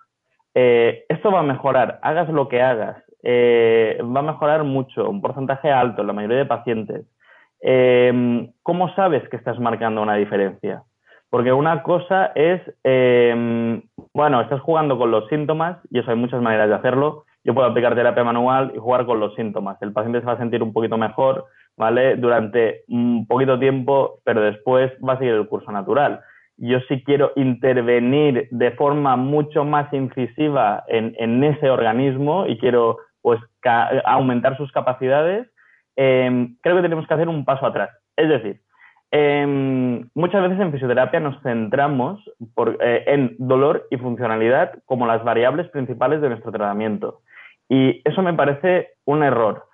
esto 0.54 1.32
va 1.32 1.40
a 1.40 1.44
mejorar, 1.44 2.00
hagas 2.02 2.28
lo 2.30 2.50
que 2.50 2.62
hagas, 2.62 3.02
eh, 3.24 4.02
va 4.04 4.20
a 4.20 4.24
mejorar 4.24 4.64
mucho, 4.64 5.10
un 5.10 5.22
porcentaje 5.22 5.72
alto 5.72 6.02
en 6.02 6.08
la 6.08 6.14
mayoría 6.14 6.38
de 6.38 6.46
pacientes. 6.46 7.06
Eh, 7.62 8.50
¿Cómo 8.64 8.94
sabes 8.96 9.28
que 9.30 9.38
estás 9.38 9.60
marcando 9.60 10.02
una 10.02 10.16
diferencia? 10.16 10.84
Porque 11.30 11.54
una 11.54 11.84
cosa 11.84 12.32
es, 12.36 12.62
eh, 12.84 13.82
bueno, 14.14 14.42
estás 14.42 14.62
jugando 14.62 14.98
con 14.98 15.12
los 15.12 15.28
síntomas, 15.28 15.78
y 15.92 16.00
eso 16.00 16.12
hay 16.12 16.18
muchas 16.18 16.42
maneras 16.42 16.70
de 16.70 16.76
hacerlo. 16.76 17.26
Yo 17.44 17.54
puedo 17.54 17.68
aplicar 17.68 17.96
terapia 17.96 18.24
manual 18.24 18.72
y 18.76 18.80
jugar 18.80 19.06
con 19.06 19.20
los 19.20 19.36
síntomas. 19.36 19.82
El 19.82 19.94
paciente 19.94 20.22
se 20.22 20.26
va 20.26 20.34
a 20.34 20.38
sentir 20.38 20.64
un 20.64 20.74
poquito 20.74 20.98
mejor, 20.98 21.46
¿vale? 21.78 22.16
Durante 22.16 22.84
un 22.88 23.28
poquito 23.28 23.60
tiempo, 23.60 24.20
pero 24.24 24.42
después 24.42 24.92
va 25.08 25.14
a 25.14 25.18
seguir 25.18 25.34
el 25.36 25.48
curso 25.48 25.72
natural 25.72 26.22
yo 26.60 26.80
sí 26.88 27.04
quiero 27.04 27.32
intervenir 27.36 28.48
de 28.52 28.72
forma 28.72 29.16
mucho 29.16 29.64
más 29.64 29.92
incisiva 29.94 30.84
en, 30.88 31.44
ese 31.44 31.70
organismo 31.70 32.46
y 32.48 32.58
quiero 32.58 32.98
aumentar 34.06 34.58
sus 34.58 34.72
capacidades, 34.72 35.48
em, 35.96 36.56
creo 36.62 36.78
que 36.78 36.82
tenemos 36.82 37.08
que 37.08 37.14
hacer 37.14 37.28
un 37.28 37.46
paso 37.46 37.66
atrás. 37.66 37.90
Es 38.16 38.30
decir, 38.30 38.62
em, 39.12 40.10
muchas 40.14 40.42
veces 40.44 40.60
en 40.60 40.72
fisioterapia 40.72 41.20
nos 41.20 41.42
centramos 41.42 42.22
eh, 42.82 43.04
en 43.08 43.36
dolor 43.40 43.88
y 43.90 43.98
funcionalidad 43.98 44.74
como 44.86 45.08
las 45.08 45.24
variables 45.24 45.68
principales 45.70 46.22
de 46.22 46.30
nuestro 46.30 46.52
tratamiento. 46.52 47.22
Y 47.68 48.02
eso 48.06 48.22
me 48.22 48.34
parece 48.34 48.90
un 49.06 49.24
error. 49.24 49.66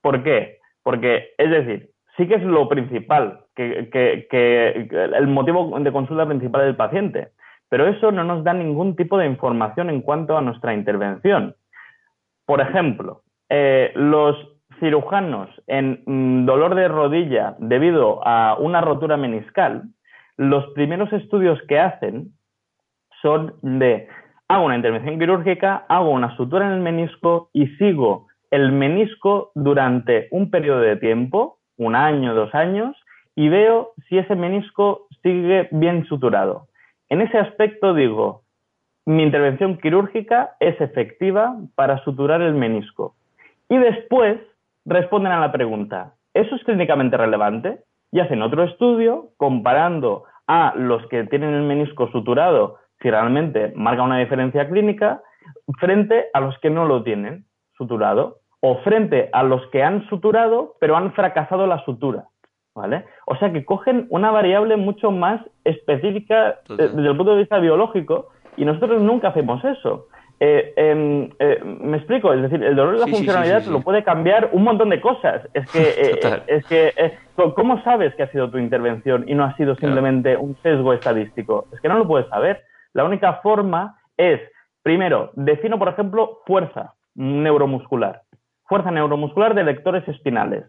¿Por 0.00 0.22
qué? 0.22 0.58
Porque, 0.82 1.30
es 1.38 1.50
decir, 1.50 1.90
sí 2.16 2.26
que 2.26 2.36
es 2.36 2.42
lo 2.42 2.68
principal, 2.68 3.40
que, 3.54 3.88
que 3.90 4.88
el 4.90 5.26
motivo 5.28 5.78
de 5.78 5.92
consulta 5.92 6.26
principal 6.26 6.62
del 6.62 6.76
paciente, 6.76 7.28
pero 7.72 7.86
eso 7.86 8.12
no 8.12 8.22
nos 8.22 8.44
da 8.44 8.52
ningún 8.52 8.96
tipo 8.96 9.16
de 9.16 9.24
información 9.24 9.88
en 9.88 10.02
cuanto 10.02 10.36
a 10.36 10.42
nuestra 10.42 10.74
intervención. 10.74 11.56
Por 12.52 12.60
ejemplo, 12.60 13.22
eh, 13.48 13.92
los 13.94 14.36
cirujanos 14.78 15.48
en 15.68 16.02
mm, 16.04 16.44
dolor 16.44 16.74
de 16.74 16.86
rodilla 16.86 17.56
debido 17.58 18.20
a 18.28 18.58
una 18.58 18.82
rotura 18.82 19.16
meniscal, 19.16 19.84
los 20.36 20.66
primeros 20.74 21.10
estudios 21.14 21.58
que 21.66 21.78
hacen 21.78 22.34
son 23.22 23.54
de 23.62 24.06
hago 24.48 24.66
una 24.66 24.76
intervención 24.76 25.18
quirúrgica, 25.18 25.86
hago 25.88 26.10
una 26.10 26.36
sutura 26.36 26.66
en 26.66 26.72
el 26.74 26.80
menisco 26.80 27.48
y 27.54 27.68
sigo 27.78 28.26
el 28.50 28.70
menisco 28.70 29.50
durante 29.54 30.28
un 30.30 30.50
periodo 30.50 30.80
de 30.80 30.96
tiempo, 30.96 31.56
un 31.78 31.94
año, 31.94 32.34
dos 32.34 32.54
años, 32.54 32.94
y 33.34 33.48
veo 33.48 33.92
si 34.10 34.18
ese 34.18 34.36
menisco 34.36 35.06
sigue 35.22 35.68
bien 35.70 36.04
suturado. 36.04 36.66
En 37.08 37.22
ese 37.22 37.38
aspecto 37.38 37.94
digo, 37.94 38.41
mi 39.04 39.22
intervención 39.22 39.78
quirúrgica 39.78 40.56
es 40.60 40.80
efectiva 40.80 41.56
para 41.74 42.02
suturar 42.04 42.40
el 42.40 42.54
menisco. 42.54 43.14
Y 43.68 43.76
después 43.78 44.38
responden 44.84 45.32
a 45.32 45.40
la 45.40 45.52
pregunta, 45.52 46.14
¿eso 46.34 46.54
es 46.54 46.64
clínicamente 46.64 47.16
relevante? 47.16 47.80
Y 48.12 48.20
hacen 48.20 48.42
otro 48.42 48.64
estudio 48.64 49.30
comparando 49.36 50.24
a 50.46 50.74
los 50.76 51.06
que 51.08 51.24
tienen 51.24 51.54
el 51.54 51.62
menisco 51.62 52.08
suturado, 52.10 52.78
si 53.00 53.10
realmente 53.10 53.72
marca 53.74 54.02
una 54.02 54.18
diferencia 54.18 54.68
clínica, 54.68 55.20
frente 55.78 56.26
a 56.32 56.40
los 56.40 56.56
que 56.58 56.70
no 56.70 56.84
lo 56.84 57.02
tienen 57.02 57.46
suturado, 57.76 58.38
o 58.60 58.78
frente 58.82 59.28
a 59.32 59.42
los 59.42 59.66
que 59.70 59.82
han 59.82 60.06
suturado, 60.08 60.76
pero 60.78 60.96
han 60.96 61.12
fracasado 61.12 61.66
la 61.66 61.84
sutura. 61.84 62.26
¿Vale? 62.74 63.04
O 63.26 63.36
sea 63.36 63.52
que 63.52 63.66
cogen 63.66 64.06
una 64.08 64.30
variable 64.30 64.76
mucho 64.76 65.10
más 65.10 65.42
específica 65.62 66.60
eh, 66.70 66.76
desde 66.76 67.08
el 67.08 67.16
punto 67.16 67.32
de 67.32 67.40
vista 67.40 67.58
biológico 67.58 68.28
y 68.56 68.64
nosotros 68.64 69.02
nunca 69.02 69.28
hacemos 69.28 69.64
eso. 69.64 70.06
Eh, 70.44 70.72
em, 70.74 71.30
eh, 71.38 71.60
me 71.62 71.98
explico, 71.98 72.32
es 72.32 72.42
decir, 72.42 72.64
el 72.64 72.74
dolor 72.74 72.94
de 72.94 73.00
la 73.00 73.06
funcionalidad 73.06 73.64
lo 73.66 73.80
puede 73.80 74.02
cambiar 74.02 74.50
un 74.52 74.64
montón 74.64 74.88
de 74.88 75.00
cosas. 75.00 75.48
Es 75.54 75.70
que, 75.70 75.82
eh, 75.96 76.42
es 76.48 76.66
que 76.66 76.92
¿cómo 77.54 77.80
sabes 77.84 78.12
que 78.16 78.24
ha 78.24 78.32
sido 78.32 78.50
tu 78.50 78.58
intervención 78.58 79.24
y 79.28 79.34
no 79.34 79.44
ha 79.44 79.56
sido 79.56 79.76
simplemente 79.76 80.36
un 80.36 80.56
sesgo 80.62 80.92
estadístico? 80.94 81.66
Es 81.72 81.80
que 81.80 81.88
no 81.88 81.96
lo 81.96 82.08
puedes 82.08 82.28
saber. 82.28 82.60
La 82.92 83.04
única 83.04 83.34
forma 83.34 83.96
es, 84.16 84.40
primero, 84.82 85.30
defino, 85.34 85.78
por 85.78 85.88
ejemplo, 85.88 86.40
fuerza 86.44 86.94
neuromuscular, 87.14 88.22
fuerza 88.64 88.90
neuromuscular 88.90 89.54
de 89.54 89.62
lectores 89.62 90.06
espinales. 90.08 90.64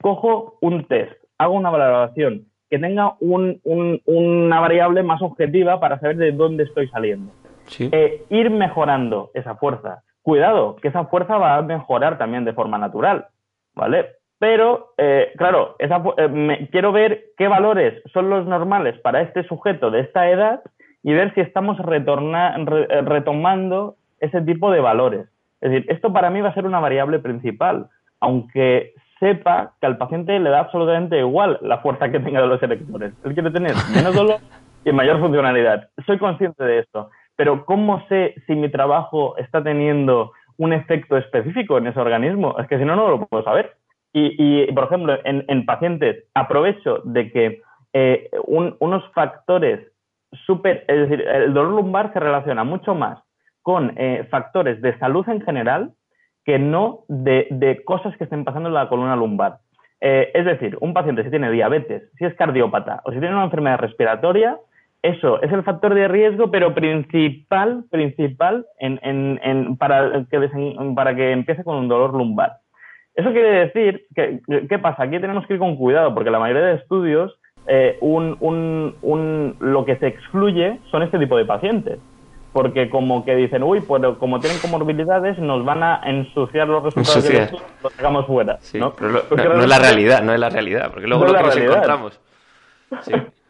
Cojo 0.00 0.58
un 0.60 0.84
test, 0.86 1.12
hago 1.38 1.54
una 1.54 1.70
valoración, 1.70 2.46
que 2.72 2.78
tenga 2.78 3.16
una 3.20 4.60
variable 4.60 5.02
más 5.02 5.20
objetiva 5.20 5.78
para 5.78 6.00
saber 6.00 6.16
de 6.16 6.32
dónde 6.32 6.64
estoy 6.64 6.88
saliendo. 6.88 7.30
Eh, 7.78 8.24
ir 8.30 8.48
mejorando 8.48 9.30
esa 9.34 9.56
fuerza. 9.56 10.02
Cuidado, 10.22 10.76
que 10.76 10.88
esa 10.88 11.04
fuerza 11.04 11.36
va 11.36 11.56
a 11.56 11.62
mejorar 11.62 12.16
también 12.16 12.46
de 12.46 12.54
forma 12.54 12.78
natural, 12.78 13.26
¿vale? 13.74 14.06
Pero, 14.38 14.94
eh, 14.96 15.34
claro, 15.36 15.76
eh, 15.78 16.66
quiero 16.72 16.92
ver 16.92 17.24
qué 17.36 17.46
valores 17.46 18.02
son 18.10 18.30
los 18.30 18.46
normales 18.46 18.98
para 19.00 19.20
este 19.20 19.44
sujeto 19.44 19.90
de 19.90 20.00
esta 20.00 20.30
edad 20.30 20.62
y 21.02 21.12
ver 21.12 21.34
si 21.34 21.42
estamos 21.42 21.76
retomando 21.78 23.96
ese 24.18 24.40
tipo 24.40 24.70
de 24.70 24.80
valores. 24.80 25.26
Es 25.60 25.72
decir, 25.72 25.92
esto 25.92 26.10
para 26.10 26.30
mí 26.30 26.40
va 26.40 26.48
a 26.48 26.54
ser 26.54 26.64
una 26.64 26.80
variable 26.80 27.18
principal, 27.18 27.88
aunque 28.18 28.94
sepa 29.22 29.74
que 29.80 29.86
al 29.86 29.98
paciente 29.98 30.36
le 30.40 30.50
da 30.50 30.58
absolutamente 30.58 31.16
igual 31.16 31.56
la 31.62 31.78
fuerza 31.78 32.10
que 32.10 32.18
tenga 32.18 32.40
de 32.40 32.48
los 32.48 32.60
electores. 32.60 33.14
Él 33.24 33.34
quiere 33.34 33.52
tener 33.52 33.72
menos 33.94 34.16
dolor 34.16 34.40
y 34.84 34.90
mayor 34.90 35.20
funcionalidad. 35.20 35.88
Soy 36.06 36.18
consciente 36.18 36.64
de 36.64 36.80
esto, 36.80 37.08
pero 37.36 37.64
¿cómo 37.64 38.04
sé 38.08 38.34
si 38.48 38.56
mi 38.56 38.68
trabajo 38.68 39.36
está 39.36 39.62
teniendo 39.62 40.32
un 40.56 40.72
efecto 40.72 41.16
específico 41.16 41.78
en 41.78 41.86
ese 41.86 42.00
organismo? 42.00 42.58
Es 42.58 42.66
que 42.66 42.78
si 42.78 42.84
no, 42.84 42.96
no 42.96 43.08
lo 43.08 43.24
puedo 43.26 43.44
saber. 43.44 43.76
Y, 44.12 44.70
por 44.72 44.84
ejemplo, 44.84 45.16
en, 45.24 45.64
pacientes, 45.64 46.24
aprovecho 46.34 47.00
de 47.04 47.30
que 47.30 47.62
eh, 47.94 48.28
unos 48.44 49.04
factores 49.14 49.86
súper, 50.46 50.84
es 50.88 51.08
decir, 51.08 51.26
el 51.26 51.54
dolor 51.54 51.72
lumbar 51.72 52.12
se 52.12 52.20
relaciona 52.20 52.64
mucho 52.64 52.94
más 52.94 53.20
con 53.62 53.94
eh, 53.96 54.26
factores 54.30 54.82
de 54.82 54.98
salud 54.98 55.26
en 55.28 55.40
general 55.42 55.92
que 56.44 56.58
no 56.58 57.00
de, 57.08 57.82
cosas 57.84 58.16
que 58.16 58.24
estén 58.24 58.44
pasando 58.44 58.68
en 58.68 58.74
la 58.74 58.88
columna 58.88 59.16
lumbar. 59.16 59.58
Eh, 60.00 60.30
es 60.34 60.44
decir, 60.44 60.76
un 60.80 60.92
paciente 60.92 61.22
si 61.22 61.30
tiene 61.30 61.50
diabetes, 61.50 62.10
si 62.18 62.24
es 62.24 62.34
cardiópata 62.34 63.02
o 63.04 63.12
si 63.12 63.20
tiene 63.20 63.34
una 63.34 63.44
enfermedad 63.44 63.78
respiratoria, 63.78 64.58
eso 65.02 65.40
es 65.42 65.52
el 65.52 65.62
factor 65.62 65.94
de 65.94 66.08
riesgo, 66.08 66.50
pero 66.50 66.74
principal, 66.74 67.84
principal 67.90 68.66
para, 69.78 70.24
que 70.30 70.48
para 70.94 71.16
que 71.16 71.32
empiece 71.32 71.64
con 71.64 71.76
un 71.76 71.88
dolor 71.88 72.14
lumbar. 72.14 72.58
Eso 73.14 73.32
quiere 73.32 73.66
decir 73.66 74.06
que, 74.14 74.40
¿qué 74.68 74.78
pasa? 74.78 75.04
Aquí 75.04 75.18
tenemos 75.20 75.46
que 75.46 75.54
ir 75.54 75.58
con 75.58 75.76
cuidado, 75.76 76.14
porque 76.14 76.30
la 76.30 76.38
mayoría 76.38 76.66
de 76.66 76.74
estudios, 76.76 77.36
eh, 77.66 77.98
lo 78.00 79.84
que 79.84 79.96
se 79.96 80.06
excluye 80.06 80.78
son 80.90 81.02
este 81.02 81.18
tipo 81.18 81.36
de 81.36 81.44
pacientes 81.44 81.98
porque 82.52 82.90
como 82.90 83.24
que 83.24 83.34
dicen, 83.34 83.62
uy, 83.62 83.80
pues 83.80 84.02
como 84.18 84.40
tienen 84.40 84.58
comorbilidades, 84.58 85.38
nos 85.38 85.64
van 85.64 85.82
a 85.82 86.00
ensuciar 86.04 86.68
los 86.68 86.82
resultados 86.82 87.24
de 87.24 87.40
los, 87.50 87.62
los 87.82 87.92
sacamos 87.94 88.26
fuera. 88.26 88.58
¿no? 88.74 88.92
Pero 88.94 89.56
no, 89.56 89.62
es 89.62 89.68
la 89.68 89.78
realidad, 89.78 90.22
no 90.22 90.34
es 90.34 90.40
la 90.40 90.50
realidad, 90.50 90.90
porque 90.90 91.06
luego 91.06 91.26
lo 91.26 91.34
que 91.34 91.42
nos 91.42 91.56
encontramos. 91.56 92.20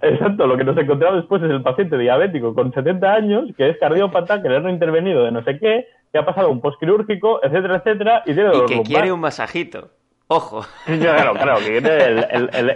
Exacto, 0.00 0.46
lo 0.46 0.56
que 0.56 0.62
nos 0.62 0.78
encontramos 0.78 1.22
después 1.22 1.42
es 1.42 1.50
el 1.50 1.62
paciente 1.62 1.98
diabético 1.98 2.54
con 2.54 2.72
70 2.72 3.12
años, 3.12 3.50
que 3.56 3.68
es 3.68 3.78
cardiópata, 3.78 4.40
que 4.40 4.48
le 4.48 4.56
han 4.56 4.70
intervenido 4.70 5.24
de 5.24 5.32
no 5.32 5.42
sé 5.42 5.58
qué, 5.58 5.86
que 6.12 6.18
ha 6.18 6.24
pasado 6.24 6.50
un 6.50 6.60
postquirúrgico, 6.60 7.40
etcétera, 7.42 7.76
etcétera, 7.76 8.22
y 8.24 8.34
tiene 8.34 8.50
dolor 8.50 8.70
Y 8.70 8.76
que 8.76 8.82
quiere 8.82 9.10
un 9.10 9.20
masajito. 9.20 9.90
Ojo. 10.28 10.64
claro, 10.84 11.32
claro, 11.34 11.58
que 11.58 11.80
quiere 11.80 12.26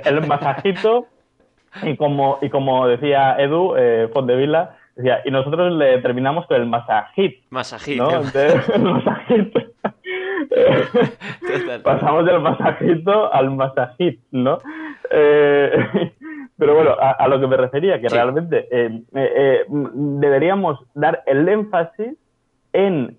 el, 0.05 0.27
masajito 0.27 1.07
y 1.83 1.97
como, 1.97 2.39
y 2.43 2.51
como 2.51 2.89
decía 2.89 3.37
Edu 3.39 3.77
eh, 3.77 4.09
Fondevila, 4.13 4.77
decía, 5.03 5.21
y 5.25 5.31
nosotros 5.31 5.73
le 5.73 5.99
terminamos 5.99 6.47
con 6.47 6.61
el 6.61 6.67
masajit. 6.67 7.43
Masajit. 7.51 7.99
¿no? 7.99 8.11
el 8.75 8.83
masajit. 8.83 9.55
Pasamos 11.83 12.27
del 12.27 12.41
masajito 12.41 13.33
al 13.33 13.51
masajit, 13.51 14.21
¿no? 14.31 14.59
Eh, 15.11 16.13
pero 16.59 16.75
bueno, 16.75 16.97
a, 16.99 17.27
lo 17.29 17.41
que 17.41 17.47
me 17.47 17.57
refería, 17.57 18.01
que 18.01 18.09
realmente 18.09 18.69
eh, 18.71 19.03
eh, 19.15 19.65
deberíamos 19.69 20.79
dar 20.95 21.23
el 21.27 21.49
énfasis 21.49 22.15
en, 22.73 23.19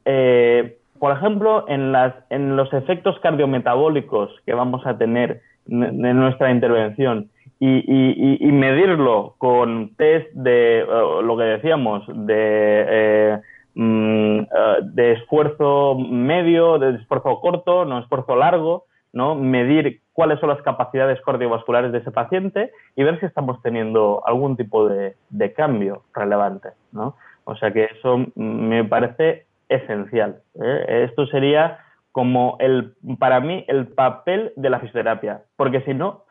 por 0.99 1.11
ejemplo, 1.11 1.65
en, 1.67 1.91
las, 1.91 2.13
en 2.29 2.55
los 2.55 2.71
efectos 2.73 3.19
cardiometabólicos 3.19 4.31
que 4.45 4.53
vamos 4.53 4.85
a 4.85 4.97
tener 4.97 5.41
en 5.67 6.17
nuestra 6.17 6.51
intervención 6.51 7.29
y, 7.65 8.51
medirlo 8.51 9.35
con 9.37 9.95
test 9.95 10.31
de 10.33 10.85
lo 11.23 11.37
que 11.37 11.43
decíamos, 11.43 12.03
de 12.07 13.41
Mm, 13.75 14.41
eh, 14.41 14.45
de 14.83 15.13
esfuerzo 15.13 15.95
medio, 15.95 16.77
de 16.77 16.95
esfuerzo 16.97 17.39
corto, 17.41 17.85
no 17.85 17.99
esfuerzo 17.99 18.35
largo, 18.35 18.85
¿no? 19.13 19.35
Medir 19.35 20.01
cuáles 20.13 20.39
son 20.39 20.49
las 20.49 20.61
capacidades 20.61 21.19
cardiovasculares 21.21 21.91
de 21.91 21.99
ese 21.99 22.11
paciente 22.11 22.71
y 22.95 23.03
ver 23.03 23.19
si 23.19 23.25
estamos 23.25 23.61
teniendo 23.63 24.21
algún 24.27 24.57
tipo 24.57 24.87
de, 24.87 25.15
cambio 25.55 26.03
relevante, 26.13 26.69
¿no? 26.91 27.15
O 27.45 27.55
sea 27.55 27.71
que 27.71 27.85
eso 27.85 28.25
me 28.35 28.83
parece 28.85 29.47
esencial. 29.69 30.41
¿eh? 30.61 31.05
Esto 31.09 31.25
sería 31.27 31.79
como 32.11 32.57
el, 32.59 32.93
para 33.17 33.39
mí, 33.39 33.65
el 33.67 33.87
papel 33.87 34.53
de 34.55 34.69
la 34.69 34.79
fisioterapia. 34.79 35.41
Porque 35.57 35.81
si 35.81 35.95
no, 35.95 36.22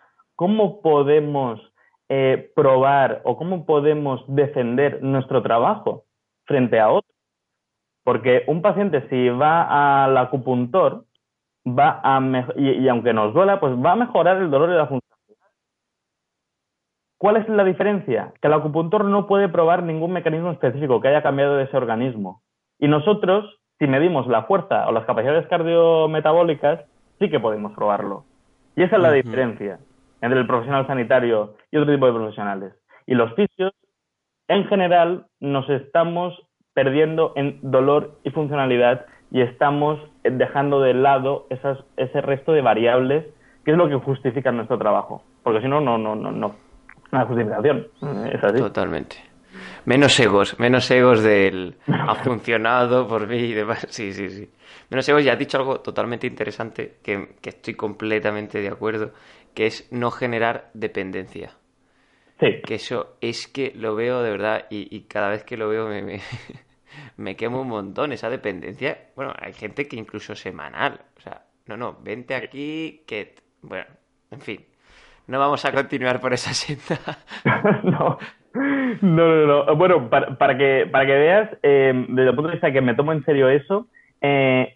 ¿cómo 0.43 0.80
podemos 0.80 1.61
eh, 2.09 2.51
probar 2.57 3.20
o 3.22 3.36
cómo 3.36 3.64
podemos 3.64 4.24
defender 4.26 5.01
nuestro 5.01 5.40
trabajo 5.40 6.03
frente 6.47 6.80
a 6.80 6.90
otros? 6.90 7.14
Porque 8.03 8.43
un 8.49 8.61
paciente 8.61 9.09
si 9.09 9.28
va 9.28 10.03
al 10.03 10.18
acupuntor, 10.18 11.05
va 11.64 12.01
a 12.03 12.20
y, 12.57 12.88
aunque 12.88 13.12
nos 13.12 13.32
duela, 13.32 13.61
pues 13.61 13.72
va 13.74 13.93
a 13.93 13.97
mejorar 14.05 14.38
el 14.38 14.51
dolor 14.51 14.70
y 14.70 14.72
la 14.72 14.88
función. 14.88 15.16
¿Cuál 17.18 17.36
es 17.36 17.49
la 17.49 17.62
diferencia? 17.62 18.32
Que 18.40 18.49
el 18.49 18.55
acupuntor 18.55 19.05
no 19.05 19.28
puede 19.28 19.49
probar 19.49 19.84
ningún 19.84 20.12
mecanismo 20.12 20.51
específico 20.51 21.01
que 21.01 21.07
haya 21.07 21.22
cambiado 21.22 21.55
de 21.55 21.66
ese 21.66 21.76
organismo. 21.76 22.43
Y 22.80 22.88
nosotros, 22.88 23.61
si 23.78 23.86
medimos 23.86 24.26
la 24.26 24.43
fuerza 24.43 24.88
o 24.88 24.93
las 24.93 25.05
capacidades 25.05 25.47
cardiometabólicas, 25.47 26.80
sí 27.20 27.30
que 27.30 27.38
podemos 27.38 27.74
probarlo. 27.74 28.24
Y 28.74 28.82
esa 28.82 28.97
es 28.97 29.03
la 29.03 29.12
diferencia 29.12 29.78
entre 30.23 30.41
el 30.41 30.47
profesional 30.47 30.87
sanitario 30.87 31.57
y 31.70 31.77
otro 31.77 31.93
tipo 31.93 32.07
de 32.07 32.12
profesionales. 32.12 32.73
Y 33.07 33.14
los 33.14 33.35
fisios, 33.35 33.73
en 34.49 34.64
general, 34.66 35.27
nos 35.41 35.68
estamos 35.68 36.35
perdiendo 36.73 37.33
en 37.37 37.59
dolor 37.62 38.18
y 38.25 38.31
funcionalidad 38.31 39.05
y 39.31 39.43
estamos 39.43 40.01
dejando 40.25 40.81
de 40.81 40.95
lado 40.95 41.47
esas, 41.51 41.79
ese 41.97 42.20
resto 42.20 42.53
de 42.53 42.62
variables 42.62 43.27
que 43.64 43.73
es 43.73 43.77
lo 43.77 43.89
que 43.89 43.97
justifica 43.97 44.53
nuestro 44.53 44.79
trabajo. 44.79 45.23
Porque 45.43 45.61
si 45.61 45.68
no, 45.68 45.81
no, 45.81 45.99
no, 45.99 46.14
no, 46.14 46.33
no. 46.33 46.55
Una 47.11 47.27
justificación. 47.27 47.89
Es 48.33 48.43
así. 48.43 48.59
Totalmente. 48.59 49.32
Menos 49.85 50.18
egos, 50.20 50.59
menos 50.59 50.91
egos 50.91 51.22
del 51.22 51.76
ha 51.87 52.14
funcionado 52.16 53.07
por 53.09 53.26
mí 53.26 53.39
y 53.39 53.53
demás. 53.53 53.87
Sí, 53.91 54.12
sí, 54.12 54.28
sí. 54.30 54.51
Menos 54.91 55.09
egos, 55.09 55.24
ya 55.24 55.33
has 55.33 55.39
dicho 55.39 55.59
algo 55.59 55.80
totalmente 55.80 56.26
interesante 56.26 56.99
que, 57.03 57.37
que 57.41 57.51
estoy 57.51 57.74
completamente 57.74 58.61
de 58.61 58.68
acuerdo, 58.68 59.12
que 59.55 59.66
es 59.66 59.89
no 59.91 60.11
generar 60.11 60.70
dependencia. 60.74 61.57
Que 62.39 62.74
eso 62.74 63.18
es 63.20 63.47
que 63.47 63.72
lo 63.76 63.95
veo 63.95 64.20
de 64.20 64.30
verdad 64.30 64.66
y, 64.68 65.03
cada 65.03 65.28
vez 65.28 65.45
que 65.45 65.57
lo 65.57 65.68
veo 65.68 65.87
me, 65.87 66.20
me, 67.16 67.37
quemo 67.37 67.61
un 67.61 67.68
montón 67.68 68.12
esa 68.12 68.28
dependencia. 68.28 69.11
Bueno, 69.14 69.33
hay 69.39 69.53
gente 69.53 69.87
que 69.87 69.95
incluso 69.95 70.35
semanal. 70.35 71.01
O 71.16 71.20
sea, 71.20 71.45
no, 71.66 71.76
no, 71.76 71.99
vente 72.03 72.35
aquí 72.35 73.05
que... 73.07 73.37
Bueno, 73.61 73.87
en 74.33 74.41
fin. 74.41 74.66
No 75.28 75.39
vamos 75.39 75.64
a 75.64 75.72
continuar 75.72 76.20
por 76.20 76.33
esa 76.33 76.53
senda. 76.53 76.99
no. 77.85 78.18
No, 78.55 79.46
no, 79.46 79.76
Bueno, 79.76 80.11
para, 80.11 80.59
que, 80.59 80.88
para 80.90 81.07
que 81.07 81.12
veas, 81.12 81.50
eh, 81.62 81.92
desde 82.09 82.30
el 82.30 82.34
punto 82.34 82.48
de 82.48 82.55
vista 82.55 82.72
que 82.72 82.80
me 82.80 82.94
tomo 82.94 83.12
en 83.12 83.24
serio 83.24 83.48
eso, 83.48 83.86
eh, 84.20 84.74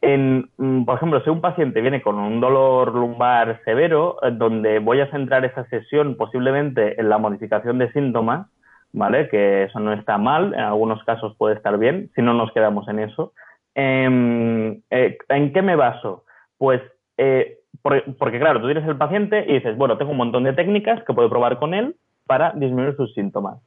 mm, 0.57 0.85
por 0.85 0.97
ejemplo, 0.97 1.23
si 1.23 1.31
un 1.31 1.41
paciente 1.41 1.81
viene 1.81 2.03
con 2.03 2.19
un 2.19 2.41
dolor 2.41 2.93
lumbar 2.95 3.61
severo, 3.65 4.17
eh, 4.23 4.31
donde 4.33 4.81
voy 4.81 5.01
a 5.01 5.11
centrar 5.11 5.45
esa 5.45 5.65
sesión 5.67 6.17
posiblemente 6.17 7.01
en 7.01 7.09
la 7.09 7.19
modificación 7.19 7.79
de 7.79 7.93
síntomas, 7.93 8.49
¿vale? 8.93 9.29
Que 9.29 9.65
eso 9.65 9.79
no 9.79 9.93
está 9.93 10.19
mal, 10.19 10.53
en 10.55 10.61
algunos 10.61 11.03
casos 11.05 11.37
puede 11.37 11.55
estar 11.55 11.79
bien, 11.79 12.11
si 12.17 12.23
no 12.23 12.35
nos 12.35 12.53
quedamos 12.53 12.89
en 12.89 12.99
eso. 12.99 13.33
Em, 13.75 14.81
eh, 14.91 15.19
¿En 15.29 15.53
qué 15.53 15.63
me 15.63 15.77
baso? 15.77 16.25
Pues, 16.59 16.81
porque 18.19 18.41
claro, 18.41 18.61
tú 18.61 18.67
tienes 18.67 18.87
el 18.89 18.97
paciente 18.97 19.45
y 19.47 19.55
dices, 19.55 19.77
bueno, 19.77 19.97
tengo 19.97 20.11
un 20.11 20.17
montón 20.17 20.45
de 20.45 20.55
técnicas 20.55 21.03
que 21.05 21.15
puedo 21.15 21.31
probar 21.31 21.59
con 21.59 21.73
él 21.75 21.95
para 22.27 22.53
disminuir 22.53 22.97
sus 22.97 23.13
síntomas. 23.15 23.59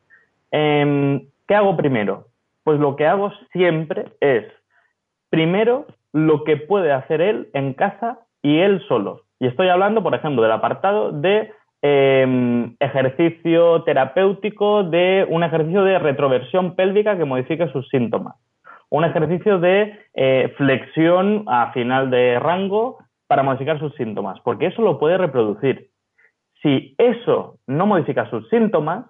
Em, 0.51 1.27
¿Qué 1.47 1.55
hago 1.55 1.75
primero? 1.75 2.25
Pues 2.63 2.79
lo 2.79 2.95
que 2.95 3.07
hago 3.07 3.31
siempre 3.51 4.05
es 4.19 4.45
primero 5.29 5.85
lo 6.13 6.43
que 6.43 6.57
puede 6.57 6.91
hacer 6.91 7.21
él 7.21 7.49
en 7.53 7.73
casa 7.73 8.19
y 8.41 8.59
él 8.59 8.81
solo. 8.87 9.21
Y 9.39 9.47
estoy 9.47 9.69
hablando, 9.69 10.03
por 10.03 10.13
ejemplo, 10.15 10.41
del 10.41 10.51
apartado 10.51 11.11
de 11.11 11.51
em, 11.81 12.75
ejercicio 12.79 13.83
terapéutico, 13.83 14.83
de 14.83 15.25
un 15.29 15.43
ejercicio 15.43 15.83
de 15.83 15.97
retroversión 15.97 16.75
pélvica 16.75 17.17
que 17.17 17.25
modifique 17.25 17.67
sus 17.69 17.87
síntomas. 17.89 18.35
Un 18.89 19.05
ejercicio 19.05 19.59
de 19.59 19.97
eh, 20.15 20.53
flexión 20.57 21.45
a 21.47 21.71
final 21.71 22.09
de 22.09 22.39
rango 22.39 22.97
para 23.27 23.43
modificar 23.43 23.79
sus 23.79 23.93
síntomas, 23.95 24.39
porque 24.41 24.65
eso 24.67 24.81
lo 24.81 24.99
puede 24.99 25.17
reproducir. 25.17 25.88
Si 26.61 26.95
eso 26.97 27.57
no 27.67 27.85
modifica 27.85 28.29
sus 28.29 28.47
síntomas, 28.49 29.05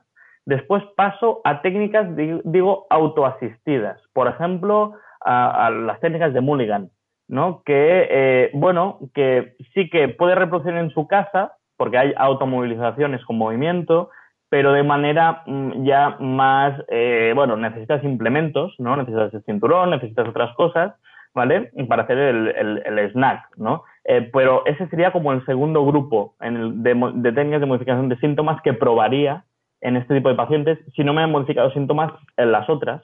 después 0.45 0.83
paso 0.95 1.41
a 1.43 1.61
técnicas, 1.61 2.07
digo, 2.15 2.87
autoasistidas. 2.89 4.01
Por 4.13 4.27
ejemplo, 4.27 4.93
a, 5.21 5.69
las 5.69 5.99
técnicas 5.99 6.33
de 6.33 6.41
Mulligan, 6.41 6.89
¿no? 7.27 7.61
Que, 7.65 8.07
eh, 8.09 8.51
bueno, 8.53 8.99
que 9.13 9.55
sí 9.73 9.89
que 9.89 10.09
puede 10.09 10.35
reproducir 10.35 10.73
en 10.73 10.89
su 10.91 11.07
casa, 11.07 11.53
porque 11.77 11.97
hay 11.97 12.13
automovilizaciones 12.17 13.23
con 13.25 13.37
movimiento, 13.37 14.09
pero 14.49 14.73
de 14.73 14.83
manera 14.83 15.43
mm, 15.45 15.85
ya 15.85 16.17
más, 16.19 16.81
eh, 16.89 17.31
bueno, 17.35 17.55
necesitas 17.55 18.03
implementos, 18.03 18.75
¿no? 18.79 18.95
Necesitas 18.97 19.33
el 19.33 19.43
cinturón, 19.43 19.91
necesitas 19.91 20.27
otras 20.27 20.55
cosas, 20.55 20.95
¿vale? 21.33 21.71
Para 21.87 22.03
hacer 22.03 22.17
el, 22.17 22.81
el, 22.85 23.11
snack, 23.11 23.57
¿no? 23.57 23.83
Eh, 24.05 24.29
pero 24.33 24.65
ese 24.65 24.87
sería 24.87 25.11
como 25.11 25.33
el 25.33 25.45
segundo 25.45 25.85
grupo 25.85 26.35
de, 26.39 27.11
de, 27.15 27.31
técnicas 27.31 27.61
de 27.61 27.67
modificación 27.67 28.09
de 28.09 28.17
síntomas 28.17 28.61
que 28.61 28.73
probaría 28.73 29.43
en 29.81 29.97
este 29.97 30.15
tipo 30.15 30.29
de 30.29 30.35
pacientes 30.35 30.79
si 30.95 31.03
no 31.03 31.13
me 31.13 31.21
han 31.21 31.31
modificado 31.31 31.71
síntomas 31.71 32.11
en 32.37 32.51
las 32.51 32.69
otras. 32.69 33.03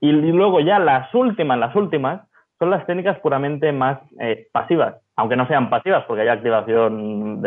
Y, 0.00 0.12
luego 0.12 0.60
ya 0.60 0.78
las 0.78 1.12
últimas, 1.14 1.58
las 1.58 1.74
últimas, 1.74 2.22
son 2.58 2.70
las 2.70 2.86
técnicas 2.86 3.18
puramente 3.18 3.72
más 3.72 3.98
eh, 4.20 4.46
pasivas, 4.52 4.96
aunque 5.16 5.36
no 5.36 5.46
sean 5.46 5.70
pasivas 5.70 6.04
porque 6.06 6.22
hay 6.22 6.28
activación 6.28 7.42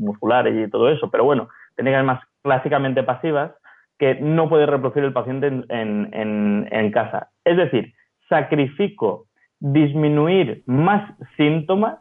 muscular 0.00 0.48
y 0.48 0.68
todo 0.70 0.88
eso, 0.88 1.10
pero 1.10 1.24
bueno, 1.24 1.48
técnicas 1.76 2.04
más 2.04 2.20
clásicamente 2.42 3.02
pasivas 3.02 3.52
que 3.98 4.16
no 4.16 4.48
puede 4.48 4.66
reproducir 4.66 5.04
el 5.04 5.12
paciente 5.12 5.46
en, 5.46 6.68
en 6.70 6.90
casa. 6.90 7.28
Es 7.44 7.56
decir, 7.56 7.92
sacrifico 8.28 9.26
disminuir 9.60 10.62
más 10.66 11.10
síntomas 11.36 11.98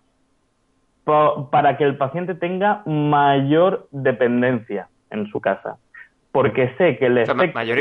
para 1.06 1.78
que 1.78 1.84
el 1.84 1.98
paciente 1.98 2.36
tenga 2.36 2.82
mayor 2.86 3.88
dependencia 3.92 4.90
en 5.12 5.28
su 5.28 5.40
casa 5.40 5.78
porque 6.36 6.74
sé 6.78 6.98
que 6.98 7.06
el 7.06 7.20
efecto... 7.20 7.54
mayor, 7.54 7.78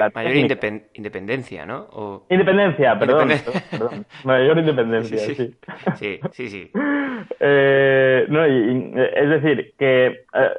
independencia, 0.94 1.66
¿no? 1.66 2.22
Independencia, 2.30 2.96
perdón, 3.00 3.30
Mayor 4.22 4.58
independencia, 4.58 5.18
sí. 5.18 5.34
Sí, 5.96 6.20
sí, 6.30 6.48
sí. 6.48 6.70
Eh, 7.40 8.26
no, 8.28 8.44
es 8.44 9.28
decir, 9.28 9.72
que 9.78 10.06
eh, 10.06 10.50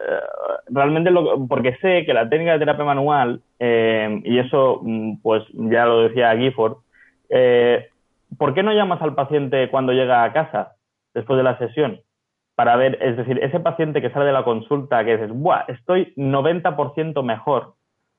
realmente, 0.67 1.11
lo, 1.11 1.47
porque 1.47 1.77
sé 1.77 2.05
que 2.05 2.13
la 2.13 2.27
técnica 2.27 2.53
de 2.53 2.59
terapia 2.59 2.83
manual, 2.83 3.41
eh, 3.59 4.19
y 4.23 4.39
eso 4.39 4.81
mm, 4.83 5.21
pues 5.21 5.43
ya 5.53 5.85
lo 5.85 6.01
decía 6.01 6.35
Gifford, 6.35 6.77
¿por 8.37 8.53
qué 8.53 8.63
no 8.63 8.73
llamas 8.73 9.01
al 9.01 9.15
paciente 9.15 9.69
cuando 9.69 9.93
llega 9.93 10.23
a 10.23 10.33
casa, 10.33 10.73
después 11.13 11.37
de 11.37 11.43
la 11.43 11.57
sesión? 11.59 12.01
Para 12.55 12.75
ver, 12.77 12.97
es 13.01 13.17
decir, 13.17 13.39
ese 13.43 13.59
paciente 13.59 14.01
que 14.01 14.09
sale 14.11 14.25
de 14.25 14.31
la 14.31 14.43
consulta 14.43 15.03
que 15.03 15.17
dices, 15.17 15.31
¡buah! 15.31 15.65
Estoy 15.67 16.13
90% 16.15 17.21
mejor 17.23 17.75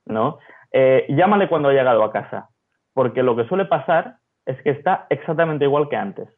¿no? 0.07 0.39
Eh, 0.71 1.05
llámale 1.09 1.47
cuando 1.47 1.69
ha 1.69 1.73
llegado 1.73 2.03
a 2.03 2.11
casa, 2.11 2.49
porque 2.93 3.23
lo 3.23 3.35
que 3.35 3.47
suele 3.47 3.65
pasar 3.65 4.15
es 4.45 4.61
que 4.61 4.71
está 4.71 5.05
exactamente 5.09 5.65
igual 5.65 5.89
que 5.89 5.97
antes. 5.97 6.29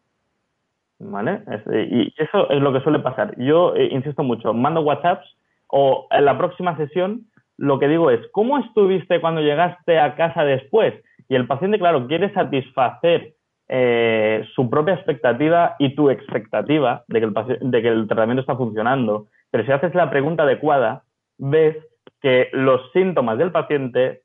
¿Vale? 1.01 1.43
y 1.89 2.13
eso 2.17 2.49
es 2.49 2.61
lo 2.61 2.73
que 2.73 2.81
suele 2.81 2.99
pasar. 2.99 3.33
Yo 3.37 3.73
eh, 3.73 3.87
insisto 3.89 4.21
mucho, 4.21 4.53
mando 4.53 4.81
WhatsApps 4.81 5.33
o 5.67 6.07
en 6.11 6.25
la 6.25 6.37
próxima 6.37 6.75
sesión 6.75 7.21
lo 7.55 7.79
que 7.79 7.87
digo 7.87 8.11
es, 8.11 8.19
¿cómo 8.33 8.57
estuviste 8.57 9.21
cuando 9.21 9.39
llegaste 9.39 9.97
a 9.97 10.15
casa 10.15 10.43
después? 10.43 10.93
Y 11.29 11.35
el 11.35 11.47
paciente, 11.47 11.79
claro, 11.79 12.05
quiere 12.07 12.33
satisfacer 12.33 13.33
eh, 13.69 14.43
su 14.55 14.69
propia 14.69 14.95
expectativa 14.95 15.75
y 15.77 15.95
tu 15.95 16.09
expectativa 16.09 17.03
de 17.07 17.19
que, 17.19 17.25
el 17.25 17.71
de 17.71 17.81
que 17.81 17.87
el 17.87 18.07
tratamiento 18.07 18.41
está 18.41 18.55
funcionando. 18.55 19.27
Pero 19.51 19.63
si 19.63 19.71
haces 19.71 19.93
la 19.93 20.09
pregunta 20.09 20.43
adecuada, 20.43 21.03
ves 21.37 21.77
que 22.21 22.49
los 22.51 22.81
síntomas 22.91 23.37
del 23.37 23.51
paciente 23.51 24.23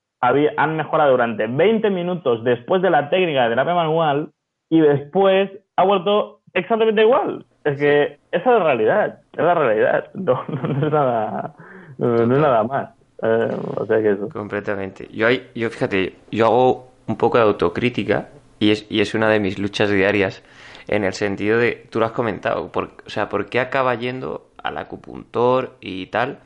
han 0.56 0.76
mejorado 0.76 1.10
durante 1.10 1.46
20 1.46 1.90
minutos 1.90 2.42
después 2.44 2.80
de 2.80 2.90
la 2.90 3.10
técnica 3.10 3.44
de 3.44 3.50
terapia 3.50 3.74
manual 3.74 4.30
y 4.70 4.80
después 4.80 5.50
ha 5.76 5.84
vuelto 5.84 6.40
exactamente 6.54 7.02
igual. 7.02 7.44
Es 7.64 7.78
que 7.78 8.18
esa 8.32 8.52
es 8.52 8.58
la 8.58 8.64
realidad, 8.64 9.20
es 9.32 9.44
la 9.44 9.54
realidad, 9.54 10.10
no, 10.14 10.42
es 10.48 10.92
nada, 10.92 11.54
no, 11.98 12.14
es 12.14 12.28
nada 12.28 12.62
más. 12.62 12.90
Eh, 13.22 13.56
o 13.76 13.86
sea 13.86 14.00
que 14.00 14.12
eso. 14.12 14.28
Completamente. 14.30 15.08
Yo, 15.12 15.28
yo 15.54 15.70
fíjate, 15.70 16.14
yo 16.30 16.46
hago 16.46 16.88
un 17.06 17.16
poco 17.16 17.38
de 17.38 17.44
autocrítica 17.44 18.28
y 18.58 18.70
es, 18.70 18.86
y 18.88 19.00
es 19.00 19.14
una 19.14 19.28
de 19.28 19.40
mis 19.40 19.58
luchas 19.58 19.90
diarias 19.90 20.42
en 20.86 21.04
el 21.04 21.14
sentido 21.14 21.58
de, 21.58 21.86
tú 21.90 21.98
lo 21.98 22.06
has 22.06 22.12
comentado, 22.12 22.70
o 22.74 23.10
sea, 23.10 23.28
¿por 23.28 23.46
qué 23.46 23.60
acaba 23.60 23.94
yendo 23.94 24.50
al 24.62 24.78
acupuntor 24.78 25.76
y 25.80 26.06
tal? 26.06 26.40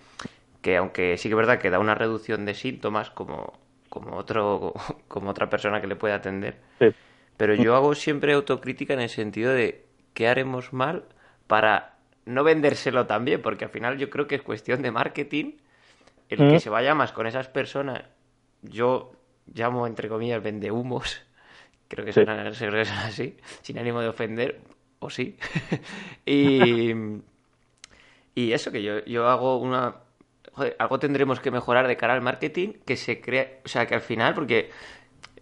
Que 0.62 0.76
aunque 0.76 1.16
sí 1.16 1.28
que 1.28 1.34
es 1.34 1.36
verdad 1.36 1.58
que 1.58 1.70
da 1.70 1.78
una 1.78 1.94
reducción 1.94 2.44
de 2.44 2.54
síntomas 2.54 3.10
como, 3.10 3.58
como, 3.88 4.16
otro, 4.16 4.74
como 5.08 5.30
otra 5.30 5.48
persona 5.48 5.80
que 5.80 5.86
le 5.86 5.96
puede 5.96 6.14
atender, 6.14 6.56
pero 7.36 7.54
yo 7.54 7.74
hago 7.74 7.94
siempre 7.94 8.32
autocrítica 8.32 8.94
en 8.94 9.00
el 9.00 9.08
sentido 9.08 9.52
de 9.52 9.84
qué 10.14 10.28
haremos 10.28 10.72
mal 10.72 11.04
para 11.46 11.94
no 12.26 12.44
vendérselo 12.44 13.06
también, 13.06 13.40
porque 13.40 13.64
al 13.64 13.70
final 13.70 13.98
yo 13.98 14.10
creo 14.10 14.26
que 14.26 14.34
es 14.34 14.42
cuestión 14.42 14.82
de 14.82 14.90
marketing 14.90 15.52
el 16.28 16.50
que 16.50 16.60
se 16.60 16.68
vaya 16.68 16.94
más 16.94 17.12
con 17.12 17.26
esas 17.26 17.48
personas. 17.48 18.04
Yo 18.62 19.12
llamo 19.46 19.86
entre 19.86 20.08
comillas 20.08 20.42
creo 21.96 22.04
que 22.04 22.12
son, 22.12 22.28
así, 22.28 23.36
sin 23.62 23.78
ánimo 23.78 24.00
de 24.00 24.08
ofender, 24.08 24.60
o 24.98 25.10
sí. 25.10 25.36
y, 26.26 26.92
y 28.34 28.52
eso, 28.52 28.70
que 28.70 28.82
yo, 28.82 29.04
yo 29.04 29.28
hago 29.28 29.58
una... 29.58 29.96
Joder, 30.52 30.76
algo 30.78 30.98
tendremos 30.98 31.40
que 31.40 31.50
mejorar 31.50 31.86
de 31.86 31.96
cara 31.96 32.14
al 32.14 32.22
marketing, 32.22 32.74
que 32.84 32.96
se 32.96 33.20
crea, 33.20 33.60
o 33.64 33.68
sea, 33.68 33.86
que 33.86 33.94
al 33.94 34.00
final, 34.00 34.34
porque 34.34 34.70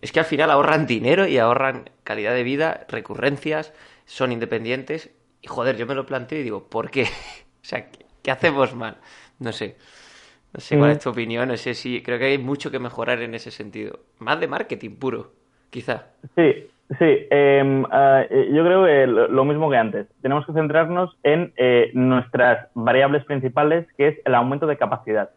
es 0.00 0.12
que 0.12 0.20
al 0.20 0.26
final 0.26 0.50
ahorran 0.50 0.86
dinero 0.86 1.26
y 1.26 1.38
ahorran 1.38 1.90
calidad 2.04 2.34
de 2.34 2.42
vida, 2.42 2.86
recurrencias, 2.88 3.72
son 4.04 4.30
independientes. 4.30 5.10
Y 5.40 5.48
joder, 5.48 5.76
yo 5.76 5.86
me 5.86 5.94
lo 5.94 6.06
planteo 6.06 6.38
y 6.38 6.42
digo, 6.42 6.68
¿por 6.68 6.90
qué? 6.90 7.04
o 7.62 7.64
sea, 7.64 7.90
¿qué, 8.22 8.30
hacemos 8.30 8.74
mal? 8.74 8.98
No 9.38 9.52
sé. 9.52 9.76
No 10.52 10.60
sé 10.60 10.78
cuál 10.78 10.92
es 10.92 10.98
mm. 10.98 11.00
tu 11.00 11.10
opinión, 11.10 11.48
no 11.48 11.56
sé 11.56 11.74
si 11.74 12.02
creo 12.02 12.18
que 12.18 12.26
hay 12.26 12.38
mucho 12.38 12.70
que 12.70 12.78
mejorar 12.78 13.20
en 13.22 13.34
ese 13.34 13.50
sentido. 13.50 14.00
Más 14.18 14.38
de 14.38 14.48
marketing 14.48 14.96
puro 14.96 15.32
quizá. 15.70 16.04
Sí, 16.34 16.68
sí. 16.98 17.26
Em, 17.30 17.84
ah, 17.90 18.24
eh, 18.28 18.50
yo 18.52 18.64
creo 18.64 18.84
que 18.84 19.06
lo 19.06 19.44
mismo 19.44 19.70
que 19.70 19.76
antes. 19.76 20.06
Tenemos 20.22 20.46
que 20.46 20.52
centrarnos 20.52 21.16
en 21.22 21.52
eh, 21.56 21.90
nuestras 21.94 22.68
variables 22.74 23.24
principales, 23.24 23.86
que 23.96 24.08
es 24.08 24.18
el 24.24 24.34
aumento 24.34 24.66
de 24.66 24.76
capacidad. 24.76 25.30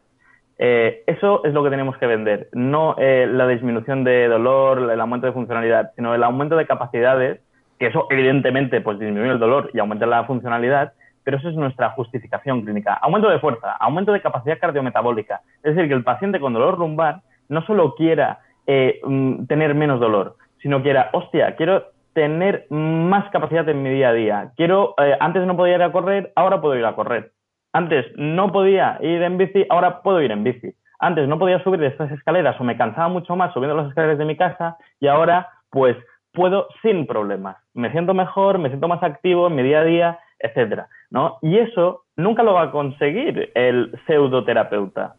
Eh, 0.58 1.04
eso 1.08 1.44
es 1.46 1.54
lo 1.54 1.64
que 1.64 1.70
tenemos 1.70 1.98
que 1.98 2.06
vender, 2.06 2.50
no 2.52 2.96
la 2.98 3.48
disminución 3.48 4.04
de 4.04 4.28
dolor, 4.28 4.92
el 4.92 5.00
aumento 5.00 5.26
de 5.26 5.32
funcionalidad, 5.32 5.92
sino 5.96 6.14
el 6.14 6.22
aumento 6.22 6.58
de 6.58 6.68
capacidades, 6.68 7.40
que 7.80 7.88
eso 7.88 8.08
evidentemente 8.10 8.82
pues 8.82 9.00
disminuye 9.00 9.32
el 9.32 9.40
dolor 9.40 9.72
y 9.74 9.80
aumenta 9.80 10.06
la 10.06 10.26
funcionalidad, 10.26 10.92
pero 11.24 11.38
eso 11.38 11.48
es 11.48 11.56
nuestra 11.56 11.92
justificación 11.92 12.64
clínica. 12.64 12.94
Aumento 12.96 13.30
de 13.30 13.40
fuerza, 13.40 13.72
aumento 13.74 14.12
de 14.12 14.22
capacidad 14.22 14.60
cardiometabólica. 14.60 15.42
Es 15.64 15.76
decir, 15.76 15.88
que 15.88 15.96
el 15.96 16.04
paciente 16.04 16.40
con 16.40 16.54
dolor 16.54 16.78
lumbar 16.78 17.22
no 17.48 17.62
solo 17.66 17.96
quiera 17.96 18.40
eh, 18.72 19.02
mm, 19.04 19.48
tener 19.48 19.74
menos 19.74 20.00
dolor, 20.00 20.36
sino 20.62 20.84
que 20.84 20.92
era, 20.92 21.10
hostia, 21.14 21.56
quiero 21.56 21.86
tener 22.14 22.68
más 22.70 23.28
capacidad 23.32 23.68
en 23.68 23.82
mi 23.82 23.90
día 23.90 24.10
a 24.10 24.14
día. 24.14 24.52
Quiero, 24.56 24.94
eh, 25.02 25.18
antes 25.20 25.44
no 25.48 25.58
podía 25.58 25.78
ir 25.78 25.82
a 25.82 25.92
correr, 25.92 26.32
ahora 26.36 26.62
puedo 26.62 26.76
ir 26.76 26.86
a 26.86 26.94
correr. 26.94 27.32
Antes 27.74 28.06
no 28.16 28.52
podía 28.52 29.00
ir 29.02 29.24
en 29.24 29.40
bici, 29.40 29.66
ahora 29.72 30.04
puedo 30.04 30.22
ir 30.22 30.30
en 30.30 30.44
bici. 30.44 30.72
Antes 31.00 31.28
no 31.28 31.40
podía 31.40 31.64
subir 31.64 31.84
estas 31.84 32.12
escaleras 32.12 32.62
o 32.62 32.64
me 32.64 32.78
cansaba 32.78 33.08
mucho 33.08 33.36
más 33.36 33.52
subiendo 33.56 33.76
las 33.76 33.88
escaleras 33.88 34.20
de 34.20 34.26
mi 34.26 34.38
casa 34.38 34.78
y 35.00 35.08
ahora 35.08 35.50
pues 35.72 35.98
puedo 36.32 36.68
sin 36.84 37.08
problemas. 37.08 37.58
Me 37.74 37.92
siento 37.92 38.14
mejor, 38.14 38.60
me 38.60 38.70
siento 38.70 38.88
más 38.88 39.02
activo 39.02 39.48
en 39.48 39.56
mi 39.56 39.64
día 39.64 39.80
a 39.80 39.84
día, 39.84 40.20
etcétera, 40.38 40.90
¿no? 41.10 41.40
Y 41.42 41.58
eso 41.58 42.04
nunca 42.18 42.44
lo 42.44 42.54
va 42.54 42.64
a 42.64 42.72
conseguir 42.72 43.52
el 43.56 44.00
pseudoterapeuta 44.06 45.16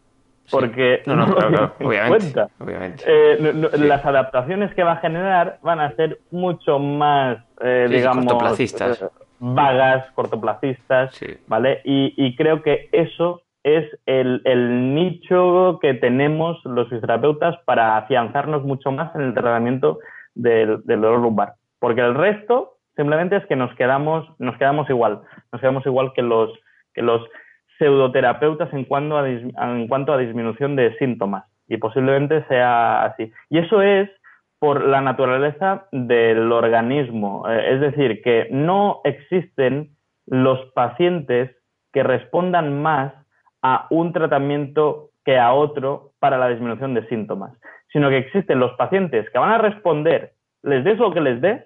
porque 0.51 1.03
no, 1.07 1.17
no, 1.17 1.25
obviamente, 1.81 2.43
obviamente. 2.59 3.05
Eh, 3.07 3.53
las 3.79 4.05
adaptaciones 4.05 4.75
que 4.75 4.83
va 4.83 4.93
a 4.93 4.97
generar 4.97 5.59
van 5.63 5.81
a 5.81 5.95
ser 5.97 6.21
mucho 6.31 6.79
más, 6.79 7.39
eh, 7.61 7.87
digamos, 7.89 8.27
cortoplacistas. 8.27 9.03
Eh, 9.03 9.09
vagas, 9.39 10.11
cortoplacistas, 10.15 11.19
¿vale? 11.47 11.81
Y, 11.85 12.37
creo 12.37 12.63
que 12.63 12.89
eso 12.93 13.43
es 13.63 13.87
el, 14.07 14.95
nicho 14.95 15.79
que 15.81 15.95
tenemos 15.95 16.59
los 16.65 16.89
fisioterapeutas 16.89 17.57
para 17.65 17.97
afianzarnos 17.97 18.65
mucho 18.65 18.93
más 18.93 19.15
en 19.15 19.23
el 19.23 19.35
tratamiento 19.35 19.99
del, 20.35 20.83
del 20.85 21.01
dolor 21.01 21.21
lumbar. 21.21 21.55
Porque 21.79 22.03
el 22.03 22.15
resto 22.15 22.77
simplemente 22.97 23.37
es 23.37 23.47
que 23.47 23.57
nos 23.57 23.75
quedamos, 23.77 24.29
nos 24.39 24.57
quedamos 24.59 24.89
igual, 24.91 25.23
nos 25.53 25.61
quedamos 25.61 25.87
igual 25.87 26.13
que 26.15 26.23
los, 26.23 26.51
que 26.93 27.01
los 27.03 27.23
pseudoterapeutas 27.81 28.73
en 28.75 28.85
cuanto, 28.85 29.17
a 29.17 29.29
en 29.29 29.89
cuanto 29.89 30.13
a 30.13 30.19
disminución 30.19 30.77
de 30.77 30.97
síntomas 30.99 31.45
y 31.67 31.79
posiblemente 31.79 32.45
sea 32.47 33.05
así. 33.05 33.33
Y 33.49 33.59
eso 33.59 33.81
es 33.81 34.11
por 34.59 34.85
la 34.85 35.01
naturaleza 35.01 35.87
del 35.91 36.53
organismo, 36.53 37.49
eh, 37.49 37.75
es 37.75 37.81
decir, 37.81 38.21
que 38.23 38.49
no 38.51 39.01
existen 39.05 39.97
los 40.27 40.61
pacientes 40.73 41.51
que 41.93 42.03
respondan 42.03 42.83
más 42.83 43.15
a 43.63 43.87
un 43.89 44.13
tratamiento 44.13 45.11
que 45.25 45.39
a 45.39 45.55
otro 45.55 46.13
para 46.19 46.37
la 46.37 46.49
disminución 46.49 46.93
de 46.93 47.09
síntomas, 47.09 47.53
sino 47.93 48.11
que 48.11 48.19
existen 48.19 48.59
los 48.59 48.73
pacientes 48.73 49.29
que 49.31 49.39
van 49.39 49.53
a 49.53 49.59
responder, 49.59 50.35
les 50.63 50.85
des 50.85 50.99
lo 50.99 51.13
que 51.13 51.21
les 51.21 51.41
des, 51.41 51.65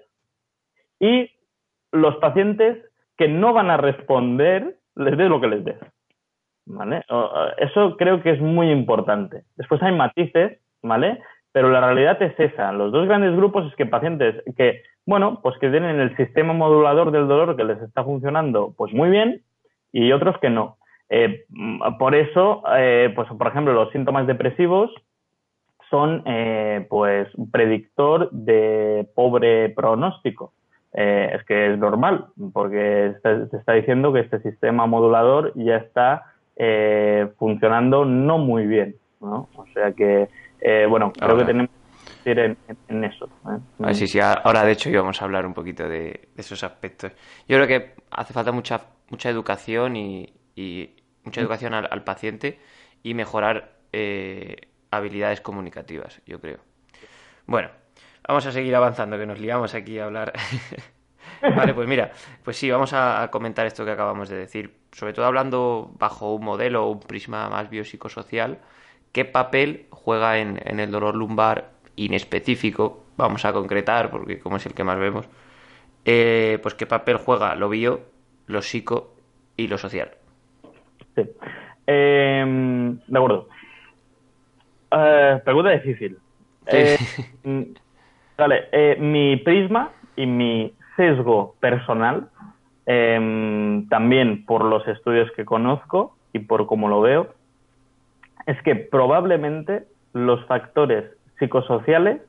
y 0.99 1.29
los 1.91 2.15
pacientes 2.17 2.77
que 3.17 3.27
no 3.27 3.53
van 3.53 3.69
a 3.69 3.77
responder, 3.77 4.77
les 4.95 5.17
des 5.17 5.29
lo 5.29 5.41
que 5.41 5.47
les 5.47 5.65
des. 5.65 5.94
¿Vale? 6.65 7.03
Eso 7.57 7.95
creo 7.97 8.21
que 8.21 8.31
es 8.31 8.41
muy 8.41 8.71
importante. 8.71 9.43
Después 9.55 9.81
hay 9.83 9.93
matices, 9.95 10.59
¿vale? 10.81 11.19
Pero 11.51 11.69
la 11.69 11.81
realidad 11.81 12.21
es 12.21 12.37
esa. 12.39 12.71
Los 12.71 12.91
dos 12.91 13.07
grandes 13.07 13.35
grupos 13.35 13.65
es 13.67 13.75
que 13.75 13.85
pacientes 13.85 14.43
que, 14.57 14.83
bueno, 15.05 15.39
pues 15.41 15.57
que 15.59 15.69
tienen 15.69 15.99
el 15.99 16.15
sistema 16.17 16.53
modulador 16.53 17.11
del 17.11 17.27
dolor 17.27 17.55
que 17.55 17.63
les 17.63 17.81
está 17.81 18.03
funcionando 18.03 18.73
pues 18.77 18.93
muy 18.93 19.09
bien 19.09 19.41
y 19.93 20.11
otros 20.11 20.37
que 20.39 20.49
no. 20.49 20.77
Eh, 21.09 21.45
por 21.99 22.15
eso, 22.15 22.63
eh, 22.75 23.11
pues 23.15 23.27
por 23.29 23.47
ejemplo, 23.47 23.73
los 23.73 23.91
síntomas 23.91 24.27
depresivos 24.27 24.91
son 25.89 26.23
eh, 26.25 26.85
pues 26.89 27.27
predictor 27.51 28.29
de 28.31 29.07
pobre 29.15 29.69
pronóstico. 29.69 30.53
es 30.91 31.43
que 31.45 31.73
es 31.73 31.77
normal, 31.77 32.27
porque 32.53 33.13
se 33.21 33.57
está 33.57 33.73
diciendo 33.73 34.13
que 34.13 34.21
este 34.21 34.39
sistema 34.41 34.85
modulador 34.87 35.51
ya 35.55 35.77
está 35.77 36.23
eh, 36.55 37.27
funcionando 37.37 38.05
no 38.05 38.37
muy 38.37 38.65
bien, 38.65 38.95
¿no? 39.19 39.49
O 39.55 39.65
sea 39.73 39.91
que, 39.91 40.29
eh, 40.61 40.85
bueno, 40.87 41.11
creo 41.11 41.37
que 41.37 41.43
tenemos 41.43 41.69
que 42.23 42.31
ir 42.31 42.39
en, 42.39 43.03
eso. 43.03 43.29
¿eh? 43.49 43.93
sí, 43.93 44.07
sí, 44.07 44.19
ahora 44.21 44.63
de 44.63 44.71
hecho 44.71 44.89
íbamos 44.89 45.21
a 45.21 45.25
hablar 45.25 45.45
un 45.45 45.53
poquito 45.53 45.87
de, 45.89 46.29
esos 46.37 46.63
aspectos. 46.63 47.11
Yo 47.47 47.57
creo 47.57 47.67
que 47.67 47.95
hace 48.11 48.33
falta 48.33 48.53
mucha, 48.53 48.81
mucha 49.09 49.29
educación 49.29 49.97
y, 49.97 50.33
mucha 51.25 51.41
educación 51.41 51.73
al, 51.73 52.03
paciente 52.03 52.59
y 53.03 53.13
mejorar 53.13 53.71
habilidades 54.91 55.41
comunicativas, 55.41 56.21
yo 56.25 56.39
creo. 56.39 56.59
Bueno, 57.47 57.69
vamos 58.27 58.45
a 58.45 58.51
seguir 58.51 58.75
avanzando, 58.75 59.17
que 59.17 59.25
nos 59.25 59.39
liamos 59.39 59.73
aquí 59.73 59.99
a 59.99 60.05
hablar. 60.05 60.31
vale, 61.41 61.73
pues 61.73 61.87
mira, 61.87 62.11
pues 62.43 62.55
sí, 62.55 62.71
vamos 62.71 62.93
a 62.93 63.27
comentar 63.29 63.65
esto 63.65 63.83
que 63.83 63.91
acabamos 63.91 64.29
de 64.29 64.37
decir 64.37 64.84
sobre 64.95 65.11
todo 65.11 65.25
hablando 65.25 65.91
bajo 65.99 66.33
un 66.33 66.45
modelo 66.45 66.85
o 66.85 66.91
un 66.91 67.01
prisma 67.01 67.49
más 67.49 67.69
biopsicosocial, 67.69 68.59
¿qué 69.11 69.25
papel 69.25 69.87
juega 69.89 70.37
en, 70.39 70.57
el 70.79 70.89
dolor 70.89 71.15
lumbar 71.15 71.71
inespecífico? 71.97 73.03
Vamos 73.17 73.43
a 73.43 73.51
concretar, 73.51 74.09
porque 74.09 74.39
como 74.39 74.55
es 74.55 74.65
el 74.65 74.73
que 74.73 74.85
más 74.85 74.97
vemos, 74.97 75.27
eh, 76.05 76.59
pues 76.63 76.75
qué 76.75 76.85
papel 76.85 77.17
juega 77.17 77.55
lo 77.55 77.67
bio, 77.67 78.03
lo 78.47 78.61
psico 78.61 79.15
y 79.57 79.67
lo 79.67 79.77
social. 79.77 80.11
Sí. 81.13 81.23
Em, 81.87 82.97
de 83.05 83.17
acuerdo. 83.17 83.49
Eh, 84.91 85.41
pregunta 85.43 85.71
difícil. 85.71 86.17
Eh, 86.67 86.97
mm, 87.43 87.63
Vale, 88.37 88.97
mi 88.99 89.35
prisma 89.37 89.91
y 90.15 90.25
mi 90.25 90.73
sesgo 90.95 91.55
personal, 91.59 92.29
em, 92.85 93.87
también 93.89 94.45
por 94.45 94.63
los 94.63 94.87
estudios 94.87 95.31
que 95.31 95.45
conozco 95.45 96.15
y 96.33 96.39
por 96.39 96.67
cómo 96.67 96.87
lo 96.87 97.01
veo, 97.01 97.27
es 98.45 98.61
que 98.63 98.75
probablemente 98.75 99.83
los 100.13 100.45
factores 100.45 101.05
psicosociales 101.39 102.21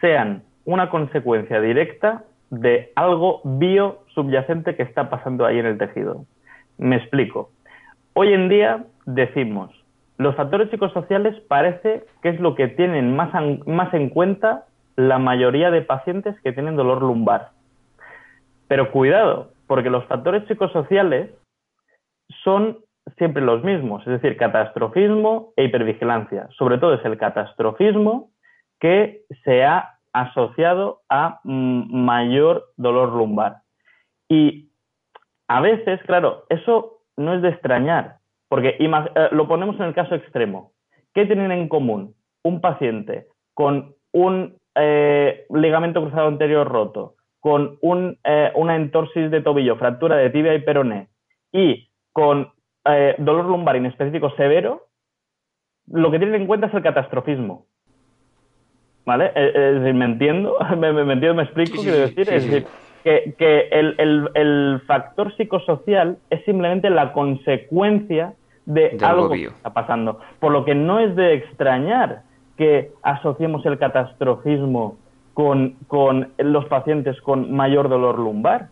sean 0.00 0.42
una 0.64 0.90
consecuencia 0.90 1.60
directa 1.60 2.24
de 2.50 2.92
algo 2.94 3.40
bio 3.44 3.98
subyacente 4.14 4.76
que 4.76 4.82
está 4.82 5.10
pasando 5.10 5.44
ahí 5.44 5.58
en 5.58 5.66
el 5.66 5.78
tejido. 5.78 6.24
Me 6.78 6.96
explico. 6.96 7.50
Hoy 8.12 8.32
en 8.32 8.48
día 8.48 8.84
decimos, 9.04 9.70
los 10.18 10.34
factores 10.36 10.70
psicosociales 10.70 11.38
parece 11.48 12.04
que 12.22 12.30
es 12.30 12.40
lo 12.40 12.54
que 12.54 12.68
tienen 12.68 13.14
más, 13.14 13.30
más 13.66 13.92
en 13.94 14.08
cuenta 14.08 14.64
la 14.96 15.18
mayoría 15.18 15.70
de 15.70 15.82
pacientes 15.82 16.40
que 16.40 16.52
tienen 16.52 16.76
dolor 16.76 17.02
lumbar. 17.02 17.50
Pero 18.68 18.90
cuidado, 18.90 19.50
porque 19.66 19.90
los 19.90 20.04
factores 20.06 20.46
psicosociales 20.46 21.30
son 22.44 22.78
siempre 23.16 23.42
los 23.42 23.62
mismos, 23.62 24.02
es 24.06 24.20
decir, 24.20 24.36
catastrofismo 24.36 25.52
e 25.56 25.64
hipervigilancia. 25.64 26.48
Sobre 26.56 26.78
todo 26.78 26.94
es 26.94 27.04
el 27.04 27.18
catastrofismo 27.18 28.30
que 28.80 29.22
se 29.44 29.64
ha 29.64 29.98
asociado 30.12 31.02
a 31.08 31.40
mayor 31.44 32.72
dolor 32.76 33.12
lumbar. 33.12 33.58
Y 34.28 34.70
a 35.48 35.60
veces, 35.60 36.00
claro, 36.04 36.44
eso 36.48 37.00
no 37.16 37.34
es 37.34 37.42
de 37.42 37.50
extrañar, 37.50 38.16
porque 38.48 38.76
eh, 38.78 39.28
lo 39.32 39.46
ponemos 39.46 39.76
en 39.76 39.86
el 39.86 39.94
caso 39.94 40.14
extremo. 40.14 40.72
¿Qué 41.14 41.26
tienen 41.26 41.52
en 41.52 41.68
común 41.68 42.14
un 42.42 42.60
paciente 42.60 43.28
con 43.54 43.94
un 44.12 44.56
eh, 44.74 45.46
ligamento 45.50 46.02
cruzado 46.02 46.28
anterior 46.28 46.68
roto, 46.68 47.15
con 47.46 47.78
un, 47.80 48.18
eh, 48.24 48.50
una 48.56 48.74
entorsis 48.74 49.30
de 49.30 49.40
tobillo, 49.40 49.76
fractura 49.76 50.16
de 50.16 50.30
tibia 50.30 50.52
y 50.52 50.62
peroné 50.62 51.06
y 51.52 51.88
con 52.10 52.50
dolor 53.18 53.44
lumbar 53.44 53.76
inespecífico 53.76 54.30
severo? 54.30 54.88
Lo 55.86 56.10
que 56.10 56.18
tienen 56.18 56.40
en 56.40 56.48
cuenta 56.48 56.66
es 56.66 56.74
el 56.74 56.82
catastrofismo. 56.82 57.66
¿Vale? 59.04 59.30
Es 59.36 59.54
decir, 59.54 59.94
¿me 59.94 60.06
entiendo? 60.06 60.56
¿Me, 60.76 60.88
entiendo? 60.88 61.34
¿Me 61.34 61.44
explico? 61.44 61.82
quiero 61.82 61.98
decir, 61.98 62.28
es 62.28 62.50
decir, 62.50 62.66
que, 63.04 63.68
el, 63.70 64.82
factor 64.84 65.32
psicosocial 65.36 66.18
es 66.30 66.44
simplemente 66.46 66.90
la 66.90 67.12
consecuencia 67.12 68.34
de 68.64 68.98
algo 69.00 69.30
que 69.30 69.44
está 69.44 69.72
pasando. 69.72 70.18
Por 70.40 70.50
lo 70.50 70.64
que 70.64 70.74
no 70.74 70.98
es 70.98 71.14
de 71.14 71.34
extrañar 71.34 72.22
que 72.56 72.90
asociemos 73.02 73.64
el 73.66 73.78
catastrofismo 73.78 74.96
con, 75.36 76.32
los 76.38 76.64
pacientes 76.64 77.20
con 77.20 77.52
mayor 77.52 77.90
dolor 77.90 78.18
lumbar. 78.18 78.68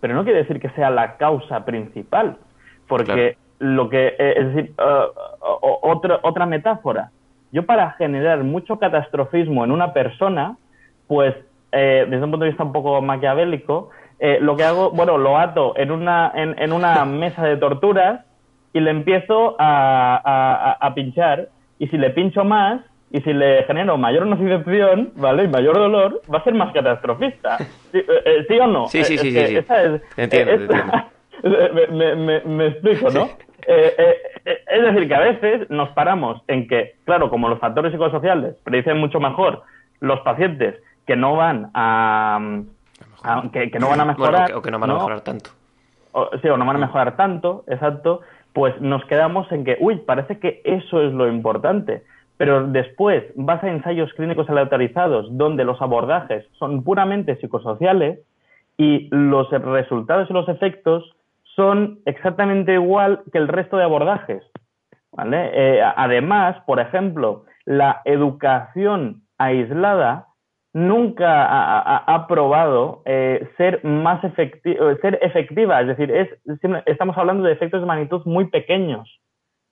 Pero 0.00 0.14
no 0.14 0.24
quiere 0.24 0.38
decir 0.38 0.60
que 0.60 0.70
sea 0.70 0.88
la 0.88 1.18
causa 1.18 1.66
principal. 1.66 2.38
Porque 2.88 3.36
lo 3.58 3.90
que, 3.90 4.14
eh, 4.18 4.34
es 4.36 4.54
decir, 4.54 4.74
uh, 4.78 5.66
otra, 5.82 6.20
otra 6.22 6.46
metáfora. 6.46 7.10
Yo 7.52 7.66
para 7.66 7.90
generar 7.92 8.42
mucho 8.44 8.78
catastrofismo 8.78 9.62
en 9.64 9.72
una 9.72 9.92
persona, 9.92 10.56
pues 11.06 11.34
eh, 11.72 12.06
desde 12.08 12.24
un 12.24 12.30
punto 12.30 12.44
de 12.44 12.50
vista 12.50 12.64
un 12.64 12.72
poco 12.72 13.02
maquiavélico, 13.02 13.90
eh, 14.18 14.38
lo 14.40 14.56
que 14.56 14.64
hago, 14.64 14.92
bueno, 14.92 15.18
lo 15.18 15.36
ato 15.36 15.74
en 15.76 15.90
una, 15.90 16.32
en, 16.34 16.72
una 16.72 17.04
mesa 17.04 17.44
de 17.44 17.58
torturas 17.58 18.24
y 18.72 18.80
le 18.80 18.90
empiezo 18.90 19.54
a, 19.58 20.92
pinchar. 20.94 21.50
Y 21.78 21.88
si 21.88 21.98
le 21.98 22.08
pincho 22.08 22.42
más, 22.42 22.80
y 23.10 23.20
si 23.20 23.32
le 23.32 23.62
genero 23.64 23.96
mayor 23.96 24.26
nocicepción, 24.26 25.12
¿vale? 25.16 25.44
Y 25.44 25.48
mayor 25.48 25.76
dolor, 25.76 26.22
va 26.32 26.38
a 26.38 26.44
ser 26.44 26.54
más 26.54 26.72
catastrofista. 26.72 27.58
¿Sí, 27.92 27.98
eh, 27.98 28.60
o 28.60 28.66
no? 28.66 28.88
Sí, 28.88 29.04
sí, 29.04 29.16
sí. 29.16 29.30
sí, 29.32 29.58
entiendo, 30.16 30.74
me, 32.46 32.66
explico, 32.66 33.10
¿no? 33.10 33.28
es 33.66 34.82
decir, 34.82 35.08
que 35.08 35.14
a 35.14 35.20
veces 35.20 35.70
nos 35.70 35.88
paramos 35.90 36.40
en 36.48 36.68
que, 36.68 36.96
claro, 37.04 37.30
como 37.30 37.48
los 37.48 37.58
factores 37.58 37.92
psicosociales 37.92 38.56
predicen 38.64 38.98
mucho 38.98 39.20
mejor 39.20 39.62
los 40.00 40.20
pacientes 40.20 40.76
que 41.06 41.16
no 41.16 41.36
van 41.36 41.70
a, 41.74 42.38
que, 43.52 43.70
no 43.78 43.88
van 43.88 44.00
a 44.00 44.04
mejorar 44.04 44.52
o 44.54 44.62
que 44.62 44.70
no 44.70 44.78
van 44.78 44.90
a 44.90 44.94
mejorar 44.94 45.20
tanto 45.22 45.50
sí 46.42 46.48
o 46.48 46.56
no 46.56 46.64
van 46.64 46.76
a 46.76 46.80
mejorar 46.80 47.16
tanto 47.16 47.64
exacto 47.66 48.20
pues 48.52 48.78
nos 48.80 49.04
quedamos 49.04 49.50
en 49.52 49.64
que 49.64 49.76
uy 49.80 49.96
parece 49.96 50.38
que 50.38 50.60
eso 50.64 51.02
es 51.02 51.12
lo 51.12 51.28
importante 51.28 52.04
pero 52.36 52.66
después 52.66 53.24
vas 53.34 53.62
a 53.62 53.70
ensayos 53.70 54.12
clínicos 54.14 54.48
aleatorizados 54.48 55.26
donde 55.36 55.64
los 55.64 55.80
abordajes 55.80 56.46
son 56.58 56.84
puramente 56.84 57.36
psicosociales 57.36 58.20
y 58.76 59.08
los 59.10 59.50
resultados 59.50 60.28
y 60.28 60.32
los 60.32 60.48
efectos 60.48 61.14
son 61.54 62.00
exactamente 62.04 62.74
igual 62.74 63.22
que 63.32 63.38
el 63.38 63.48
resto 63.48 63.76
de 63.78 63.84
abordajes. 63.84 64.42
Eh, 65.32 65.80
además, 65.96 66.56
por 66.66 66.78
ejemplo, 66.78 67.44
la 67.64 68.02
educación 68.04 69.22
aislada 69.38 70.26
nunca 70.76 71.46
ha, 72.06 72.26
probado 72.26 73.00
eh, 73.06 73.48
ser 73.56 73.82
más 73.82 74.22
efectiva, 74.22 74.92
eh, 74.92 74.98
ser 75.00 75.18
efectiva, 75.22 75.80
es 75.80 75.86
decir, 75.86 76.10
es, 76.10 76.28
estamos 76.84 77.16
hablando 77.16 77.44
de 77.44 77.54
efectos 77.54 77.80
de 77.80 77.86
magnitud 77.86 78.20
muy 78.26 78.48
pequeños. 78.48 79.08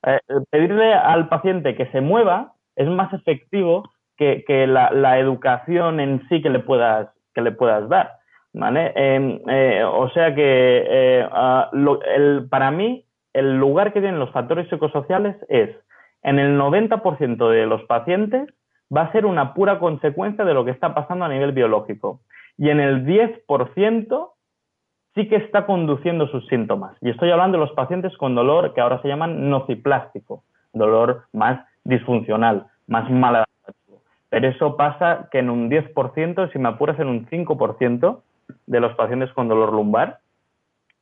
Eh, 0.07 0.19
pedirle 0.51 0.95
al 0.95 1.29
paciente 1.29 1.77
que 1.77 1.87
se 1.87 2.01
mueva 2.01 2.54
es 2.77 2.89
más 2.89 3.13
efectivo 3.13 3.91
que, 4.17 4.45
la, 4.67 5.19
educación 5.19 6.01
en 6.01 6.27
sí 6.29 6.41
que 6.43 6.51
le 6.51 6.61
puedas, 6.61 7.09
que 7.35 7.43
le 7.43 7.53
puedas 7.53 7.89
dar. 7.89 8.13
¿vale? 8.53 8.93
Em, 8.95 9.41
o 9.87 10.09
sea 10.11 10.35
que 10.35 11.27
para 12.51 12.71
mí 12.71 13.05
el 13.33 13.59
lugar 13.59 13.93
que 13.93 14.01
tienen 14.01 14.21
los 14.21 14.31
factores 14.31 14.69
psicosociales 14.69 15.37
es 15.49 15.71
en 16.23 16.39
el 16.39 16.59
90% 16.59 17.49
de 17.51 17.67
los 17.67 17.83
pacientes 17.85 18.49
va 18.95 19.03
a 19.03 19.13
ser 19.13 19.27
una 19.27 19.55
pura 19.55 19.79
consecuencia 19.79 20.45
de 20.45 20.55
lo 20.55 20.65
que 20.65 20.71
está 20.71 20.95
pasando 20.95 21.25
a 21.25 21.29
nivel 21.29 21.53
biológico. 21.53 22.21
Y 22.57 22.71
en 22.71 22.81
el 22.81 23.05
10% 23.05 24.31
sí 25.15 25.29
que 25.29 25.37
está 25.37 25.67
conduciendo 25.67 26.27
sus 26.29 26.47
síntomas. 26.47 26.97
Y 27.01 27.11
estoy 27.11 27.31
hablando 27.31 27.59
de 27.59 27.65
los 27.65 27.75
pacientes 27.75 28.17
con 28.17 28.35
dolor 28.35 28.75
que 28.75 28.81
ahora 28.81 29.01
se 29.03 29.09
llaman 29.09 29.51
nociplástico, 29.51 30.45
dolor 30.73 31.25
más 31.33 31.67
disfuncional, 31.85 32.67
más 32.87 33.09
maladaptativo. 33.11 34.03
Pero 34.29 34.49
eso 34.49 34.77
pasa 34.77 35.29
que 35.31 35.39
en 35.39 35.51
un 35.51 35.71
10%, 35.71 36.53
si 36.53 36.59
me 36.59 36.69
apuras, 36.69 36.99
en 36.99 37.09
un 37.09 37.27
5% 37.27 38.23
de 38.67 38.81
los 38.81 38.95
pacientes 38.95 39.33
con 39.33 39.49
dolor 39.49 39.73
lumbar. 39.73 40.19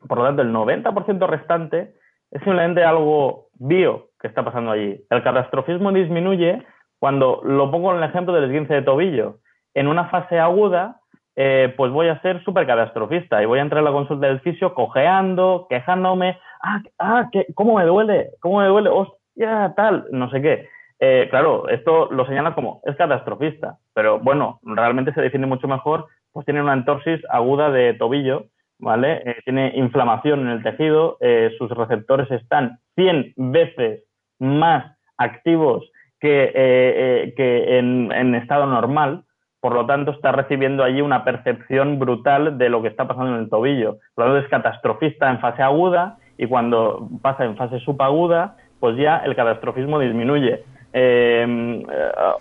Por 0.07 0.18
lo 0.18 0.24
tanto, 0.24 0.43
el 0.43 0.53
90% 0.53 1.26
restante 1.26 1.95
es 2.30 2.43
simplemente 2.43 2.85
algo 2.85 3.47
bio 3.55 4.09
que 4.20 4.28
está 4.28 4.45
pasando 4.45 4.70
allí. 4.70 5.01
El 5.11 5.22
catastrofismo 5.22 5.93
disminuye 5.93 6.62
cuando 6.99 7.41
lo 7.45 7.70
pongo 7.70 7.93
en 7.93 7.99
el 7.99 8.09
ejemplo 8.09 8.33
del 8.33 8.45
esguince 8.45 8.74
de 8.74 8.83
tobillo, 8.83 9.39
en 9.74 9.89
una 9.89 10.07
fase 10.07 10.39
aguda, 10.39 11.01
eh, 11.35 11.72
pues 11.76 11.91
voy 11.91 12.09
a 12.09 12.20
ser 12.20 12.45
súper 12.45 12.66
catastrofista 12.66 13.43
y 13.43 13.47
voy 13.47 13.59
a 13.59 13.62
entrar 13.62 13.80
a 13.80 13.85
la 13.85 13.93
consulta 13.93 14.26
del 14.26 14.41
fisio 14.41 14.74
cojeando, 14.74 15.66
quejándome, 15.68 16.39
ah, 16.62 16.83
ah 16.99 17.30
¿cómo 17.55 17.76
me 17.76 17.85
duele? 17.85 18.30
¿Cómo 18.41 18.59
me 18.61 18.66
duele? 18.66 18.91
Hostia, 18.91 19.72
tal, 19.74 20.07
no 20.12 20.30
sé 20.30 20.43
qué. 20.43 20.68
Eh, 21.05 21.26
claro, 21.30 21.68
esto 21.68 22.09
lo 22.12 22.24
señala 22.26 22.55
como 22.55 22.80
es 22.84 22.94
catastrofista, 22.94 23.78
pero 23.92 24.20
bueno, 24.20 24.61
realmente 24.62 25.12
se 25.12 25.20
define 25.20 25.46
mucho 25.46 25.66
mejor, 25.66 26.07
pues 26.30 26.46
tiene 26.46 26.62
una 26.62 26.74
entorsis 26.74 27.20
aguda 27.28 27.70
de 27.70 27.94
tobillo, 27.94 28.46
¿vale? 28.78 29.20
Eh, 29.24 29.36
tiene 29.44 29.72
inflamación 29.74 30.42
en 30.42 30.48
el 30.48 30.62
tejido, 30.62 31.18
sus 31.59 31.70
receptores 31.70 32.30
están 32.30 32.78
100 32.94 33.34
veces 33.36 34.05
más 34.38 34.96
activos 35.16 35.90
que, 36.22 36.44
eh, 36.44 36.53
eh, 36.55 37.34
que 37.36 37.78
en, 37.78 38.34
estado 38.36 38.66
normal, 38.66 39.24
por 39.61 39.74
lo 39.74 39.86
tanto 39.86 40.12
está 40.12 40.30
recibiendo 40.30 40.84
allí 40.84 41.00
una 41.00 41.24
percepción 41.24 41.98
brutal 41.98 42.59
de 42.59 42.68
lo 42.68 42.80
que 42.80 42.88
está 42.88 43.09
pasando 43.09 43.34
en 43.34 43.42
el 43.42 43.50
tobillo. 43.50 43.98
Por 44.14 44.26
lo 44.26 44.32
tanto 44.32 44.46
es 44.46 44.50
catastrofista 44.50 45.30
en 45.30 45.40
fase 45.40 45.62
aguda 45.62 46.18
y 46.38 46.46
cuando 46.46 47.09
pasa 47.22 47.44
en 47.44 47.57
fase 47.57 47.80
subaguda, 47.80 48.57
pues 48.78 48.96
ya 48.96 49.18
el 49.18 49.34
catastrofismo 49.34 49.98
disminuye. 49.98 50.64
Eh, 50.93 51.84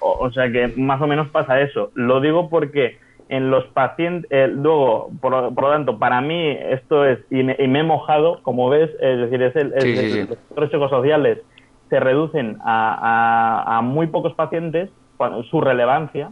o, 0.02 0.30
sea 0.32 0.52
que 0.52 0.68
más 0.76 1.02
o 1.02 1.08
menos 1.08 1.30
pasa 1.30 1.62
eso. 1.62 1.91
Lo 1.95 2.20
digo 2.20 2.49
porque 2.49 2.97
en 3.30 3.49
los 3.49 3.66
pacientes, 3.68 4.30
luego, 4.52 5.10
por, 5.22 5.32
lo 5.32 5.70
tanto, 5.72 5.97
para 5.97 6.20
mí 6.20 6.49
esto 6.49 7.06
es, 7.06 7.20
y 7.30 7.43
me, 7.43 7.56
he 7.58 7.84
mojado, 7.84 8.41
como 8.43 8.70
ves, 8.70 8.89
es 8.99 9.20
decir, 9.20 9.41
es 9.41 9.56
el, 9.56 9.74
el, 9.74 10.38
los 10.56 10.70
psicosociales 10.70 11.39
se 11.91 11.99
reducen 11.99 12.58
a, 12.64 13.82
muy 13.84 14.08
pocos 14.08 14.34
pacientes, 14.34 14.89
su 15.49 15.62
relevancia 15.62 16.32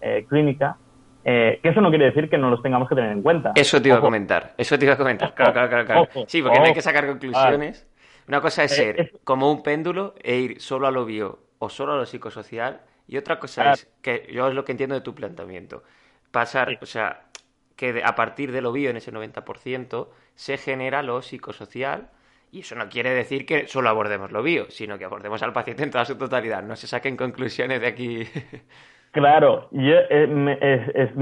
eh, 0.00 0.26
clínica, 0.28 0.76
eh, 1.24 1.60
que 1.62 1.70
eso 1.70 1.80
no 1.80 1.90
quiere 1.90 2.06
decir 2.06 2.28
que 2.28 2.36
no 2.38 2.50
los 2.50 2.60
tengamos 2.60 2.88
que 2.88 2.96
tener 2.96 3.12
en 3.12 3.22
cuenta. 3.22 3.52
Eso 3.54 3.80
te 3.80 3.88
iba 3.88 3.98
a 3.98 4.00
comentar, 4.00 4.54
eso 4.58 4.76
te 4.76 4.84
iba 4.84 4.94
a 4.94 4.98
comentar, 4.98 5.32
claro, 5.34 5.52
claro, 5.52 5.86
claro. 5.86 6.08
sí, 6.26 6.42
porque 6.42 6.58
no 6.58 6.64
hay 6.64 6.74
que 6.74 6.82
sacar 6.82 7.06
conclusiones. 7.06 7.86
Una 8.26 8.40
cosa 8.40 8.64
es 8.64 8.72
eh, 8.72 8.76
ser 8.76 9.12
como 9.22 9.50
un 9.50 9.62
péndulo 9.62 10.14
e 10.20 10.36
ir 10.36 10.60
solo 10.60 10.88
a 10.88 10.90
lo 10.90 11.04
bio 11.04 11.45
o 11.58 11.68
solo 11.68 11.94
a 11.94 11.96
lo 11.96 12.06
psicosocial 12.06 12.80
Y 13.08 13.16
otra 13.16 13.38
cosa 13.38 13.72
es 13.72 13.88
que 14.02 14.28
yo 14.32 14.48
es 14.48 14.54
lo 14.54 14.64
que 14.64 14.72
entiendo 14.72 14.94
de 14.94 15.00
tu 15.00 15.14
planteamiento. 15.14 15.82
Pasar, 16.30 16.78
o 16.82 16.86
sea, 16.86 17.26
que 17.76 18.02
a 18.04 18.14
partir 18.14 18.52
de 18.52 18.60
lo 18.60 18.72
bio 18.72 18.90
en 18.90 18.96
ese 18.96 19.12
90% 19.12 20.08
se 20.34 20.56
genera 20.58 21.02
lo 21.02 21.22
psicosocial 21.22 22.08
y 22.50 22.60
eso 22.60 22.74
no 22.74 22.88
quiere 22.88 23.10
decir 23.10 23.44
que 23.44 23.66
solo 23.66 23.88
abordemos 23.88 24.32
lo 24.32 24.42
bio, 24.42 24.70
sino 24.70 24.98
que 24.98 25.04
abordemos 25.04 25.42
al 25.42 25.52
paciente 25.52 25.82
en 25.82 25.90
toda 25.90 26.04
su 26.04 26.16
totalidad. 26.16 26.62
No 26.62 26.76
se 26.76 26.86
saquen 26.86 27.16
conclusiones 27.16 27.80
de 27.80 27.86
aquí. 27.86 28.22
Claro, 29.12 29.68
yo 29.70 29.94
eh, 30.10 30.26
me, 30.26 30.58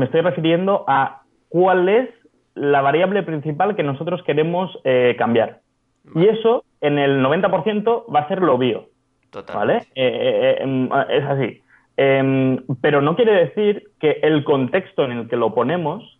estoy 0.04 0.20
refiriendo 0.22 0.84
a 0.88 1.22
cuál 1.48 1.88
es 1.88 2.10
la 2.56 2.80
variable 2.80 3.22
principal 3.22 3.76
que 3.76 3.84
nosotros 3.84 4.20
queremos 4.24 4.76
eh, 4.82 5.14
cambiar. 5.16 5.60
Y 6.12 6.26
eso, 6.26 6.64
en 6.80 6.98
el 6.98 7.24
90%, 7.24 8.12
va 8.12 8.20
a 8.20 8.28
ser 8.28 8.42
lo 8.42 8.58
bio. 8.58 8.88
Total. 9.34 9.56
¿Vale? 9.56 9.86
Eh, 9.96 10.58
em, 10.60 10.88
es 11.08 11.24
así. 11.24 11.60
Em, 11.96 12.58
pero 12.80 13.00
no 13.00 13.16
quiere 13.16 13.32
decir 13.32 13.90
que 13.98 14.20
el 14.22 14.44
contexto 14.44 15.04
en 15.04 15.12
el 15.12 15.28
que 15.28 15.36
lo 15.36 15.52
ponemos 15.52 16.18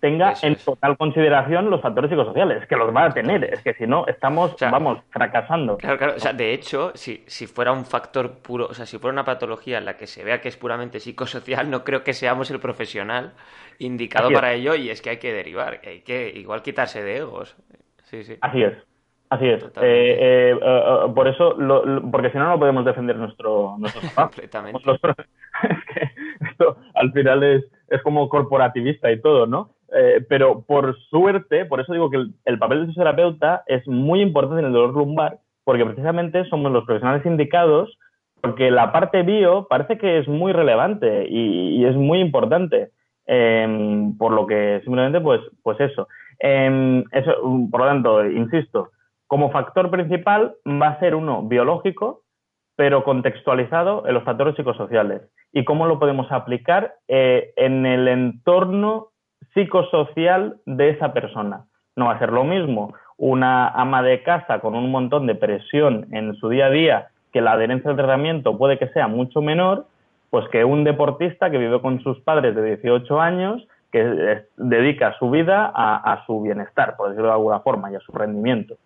tenga 0.00 0.34
en 0.42 0.56
total 0.56 0.96
consideración 0.96 1.70
los 1.70 1.80
factores 1.80 2.10
psicosociales, 2.10 2.66
que 2.66 2.76
los 2.76 2.94
va 2.94 3.06
a 3.06 3.10
tener, 3.10 3.44
es 3.44 3.62
que 3.62 3.72
si 3.74 3.86
no, 3.86 4.06
estamos, 4.06 4.54
vamos, 4.60 4.98
fracasando. 5.10 5.78
Claro, 5.78 5.96
claro, 5.96 6.14
o 6.16 6.18
sea, 6.18 6.32
de 6.32 6.52
hecho, 6.52 6.90
si, 6.94 7.24
si 7.26 7.46
fuera 7.46 7.72
un 7.72 7.84
factor 7.84 8.38
puro, 8.38 8.66
o 8.66 8.74
sea, 8.74 8.84
si 8.84 8.98
fuera 8.98 9.12
una 9.12 9.24
patología 9.24 9.78
en 9.78 9.84
la 9.84 9.96
que 9.96 10.06
se 10.06 10.22
vea 10.22 10.40
que 10.40 10.48
es 10.48 10.56
puramente 10.56 11.00
psicosocial, 11.00 11.70
no 11.70 11.82
creo 11.82 12.02
que 12.02 12.12
seamos 12.12 12.50
el 12.50 12.58
profesional 12.58 13.32
indicado 13.78 14.30
para 14.30 14.52
ello 14.52 14.74
y 14.74 14.90
es 14.90 15.00
que 15.00 15.10
hay 15.10 15.18
que 15.18 15.32
derivar, 15.32 15.80
hay 15.84 16.00
que 16.00 16.30
igual 16.34 16.62
quitarse 16.62 17.02
de 17.02 17.18
egos. 17.18 17.56
Sí, 18.04 18.22
sí. 18.24 18.36
Así 18.40 18.62
es. 18.62 18.74
Así 19.28 19.48
es. 19.48 19.62
Eh, 19.64 19.68
eh, 19.82 20.58
eh, 20.60 21.12
por 21.14 21.26
eso, 21.26 21.56
porque 22.12 22.30
si 22.30 22.38
no, 22.38 22.48
no 22.48 22.58
podemos 22.58 22.84
defender 22.84 23.16
nuestro, 23.16 23.76
nuestro 23.78 24.02
Completamente. 24.14 24.78
es 24.90 25.84
que 25.94 26.46
esto 26.50 26.76
al 26.94 27.12
final 27.12 27.42
es, 27.42 27.64
es 27.88 28.02
como 28.02 28.28
corporativista 28.28 29.10
y 29.10 29.20
todo, 29.20 29.46
¿no? 29.46 29.76
Eh, 29.94 30.24
pero 30.28 30.62
por 30.62 30.98
suerte, 31.10 31.64
por 31.64 31.80
eso 31.80 31.92
digo 31.92 32.10
que 32.10 32.24
el, 32.44 32.58
papel 32.58 32.78
del 32.78 32.86
fisioterapeuta 32.88 33.62
es 33.66 33.86
muy 33.86 34.20
importante 34.20 34.60
en 34.60 34.66
el 34.66 34.72
dolor 34.72 34.94
lumbar, 34.94 35.38
porque 35.64 35.84
precisamente 35.84 36.44
somos 36.46 36.72
los 36.72 36.84
profesionales 36.84 37.24
indicados, 37.24 37.96
porque 38.40 38.70
la 38.70 38.92
parte 38.92 39.22
bio 39.22 39.66
parece 39.68 39.96
que 39.96 40.18
es 40.18 40.28
muy 40.28 40.52
relevante 40.52 41.26
y, 41.28 41.84
es 41.84 41.96
muy 41.96 42.20
importante. 42.20 42.90
Em, 43.28 44.16
por 44.16 44.32
lo 44.32 44.46
que 44.46 44.80
simplemente, 44.84 45.20
pues, 45.20 45.40
pues 45.62 45.80
eso. 45.80 46.06
Em, 46.38 47.02
eso. 47.10 47.32
Por 47.70 47.80
lo 47.80 47.86
tanto, 47.86 48.24
insisto, 48.24 48.90
como 49.26 49.50
factor 49.50 49.90
principal 49.90 50.54
va 50.66 50.88
a 50.88 51.00
ser 51.00 51.14
uno 51.14 51.42
biológico, 51.42 52.22
pero 52.76 53.04
contextualizado 53.04 54.06
en 54.06 54.14
los 54.14 54.24
factores 54.24 54.54
psicosociales. 54.56 55.22
¿Y 55.52 55.64
cómo 55.64 55.86
lo 55.86 55.98
podemos 55.98 56.30
aplicar 56.30 56.94
eh, 57.08 57.52
en 57.56 57.86
el 57.86 58.08
entorno 58.08 59.08
psicosocial 59.54 60.58
de 60.66 60.90
esa 60.90 61.12
persona. 61.12 61.64
No 61.96 62.06
va 62.06 62.12
a 62.12 62.18
ser 62.18 62.30
lo 62.32 62.44
mismo 62.44 62.94
una 63.18 63.68
ama 63.68 64.02
de 64.02 64.22
casa 64.22 64.60
con 64.60 64.74
un 64.74 64.90
montón 64.90 65.26
de 65.26 65.34
presión 65.34 66.06
en 66.12 66.34
su 66.34 66.50
día 66.50 66.66
a 66.66 66.70
día, 66.70 67.08
que 67.32 67.40
la 67.40 67.52
adherencia 67.52 67.90
al 67.90 67.96
tratamiento 67.96 68.58
puede 68.58 68.78
que 68.78 68.88
sea 68.88 69.08
mucho 69.08 69.40
menor, 69.40 69.86
pues 70.28 70.46
que 70.50 70.64
un 70.64 70.84
deportista 70.84 71.50
que 71.50 71.56
vive 71.56 71.80
con 71.80 72.02
sus 72.02 72.20
padres 72.20 72.54
de 72.54 72.76
18 72.76 73.18
años, 73.20 73.66
que 73.90 74.44
dedica 74.58 75.16
su 75.18 75.30
vida 75.30 75.72
a, 75.74 76.22
su 76.26 76.42
bienestar, 76.42 76.96
por 76.96 77.08
decirlo 77.08 77.28
de 77.28 77.34
alguna 77.34 77.60
forma, 77.60 77.90
y 77.90 77.94
a 77.94 78.00
su 78.00 78.12
rendimiento. 78.12 78.76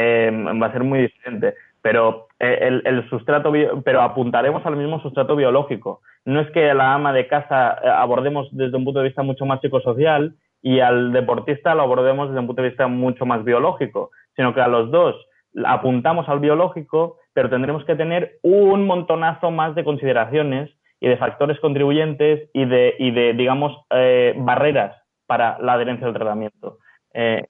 Eh, 0.00 0.30
va 0.60 0.66
a 0.66 0.72
ser 0.72 0.84
muy 0.84 1.00
diferente 1.00 1.54
pero 1.82 2.28
eh, 2.38 2.80
el, 2.84 3.08
sustrato 3.08 3.52
pero 3.84 4.02
apuntaremos 4.02 4.64
al 4.66 4.76
mismo 4.76 5.00
sustrato 5.00 5.36
biológico. 5.36 6.00
No 6.24 6.40
es 6.40 6.50
que 6.50 6.72
la 6.74 6.94
ama 6.94 7.12
de 7.12 7.26
casa 7.26 7.78
eh, 7.82 7.88
abordemos 7.88 8.48
desde 8.52 8.76
un 8.76 8.84
punto 8.84 9.00
de 9.00 9.06
vista 9.06 9.22
mucho 9.22 9.46
más 9.46 9.60
psicosocial 9.60 10.34
y 10.62 10.80
al 10.80 11.12
deportista 11.12 11.74
lo 11.74 11.82
abordemos 11.82 12.28
desde 12.28 12.40
un 12.40 12.46
punto 12.46 12.62
de 12.62 12.68
vista 12.68 12.86
mucho 12.86 13.24
más 13.24 13.44
biológico, 13.44 14.10
sino 14.36 14.54
que 14.54 14.60
a 14.60 14.68
los 14.68 14.90
dos 14.90 15.16
apuntamos 15.64 16.28
al 16.28 16.38
biológico, 16.38 17.16
pero 17.32 17.48
tendremos 17.48 17.84
que 17.84 17.96
tener 17.96 18.38
un 18.42 18.86
montonazo 18.86 19.50
más 19.50 19.74
de 19.74 19.84
consideraciones 19.84 20.70
y 21.00 21.08
de 21.08 21.16
factores 21.16 21.58
contribuyentes 21.60 22.50
y 22.52 22.66
de, 22.66 22.94
y 22.98 23.10
de 23.10 23.32
digamos, 23.32 23.74
eh, 23.90 24.34
barreras 24.36 24.94
para 25.26 25.58
la 25.60 25.74
adherencia 25.74 26.06
al 26.06 26.12
tratamiento. 26.12 26.78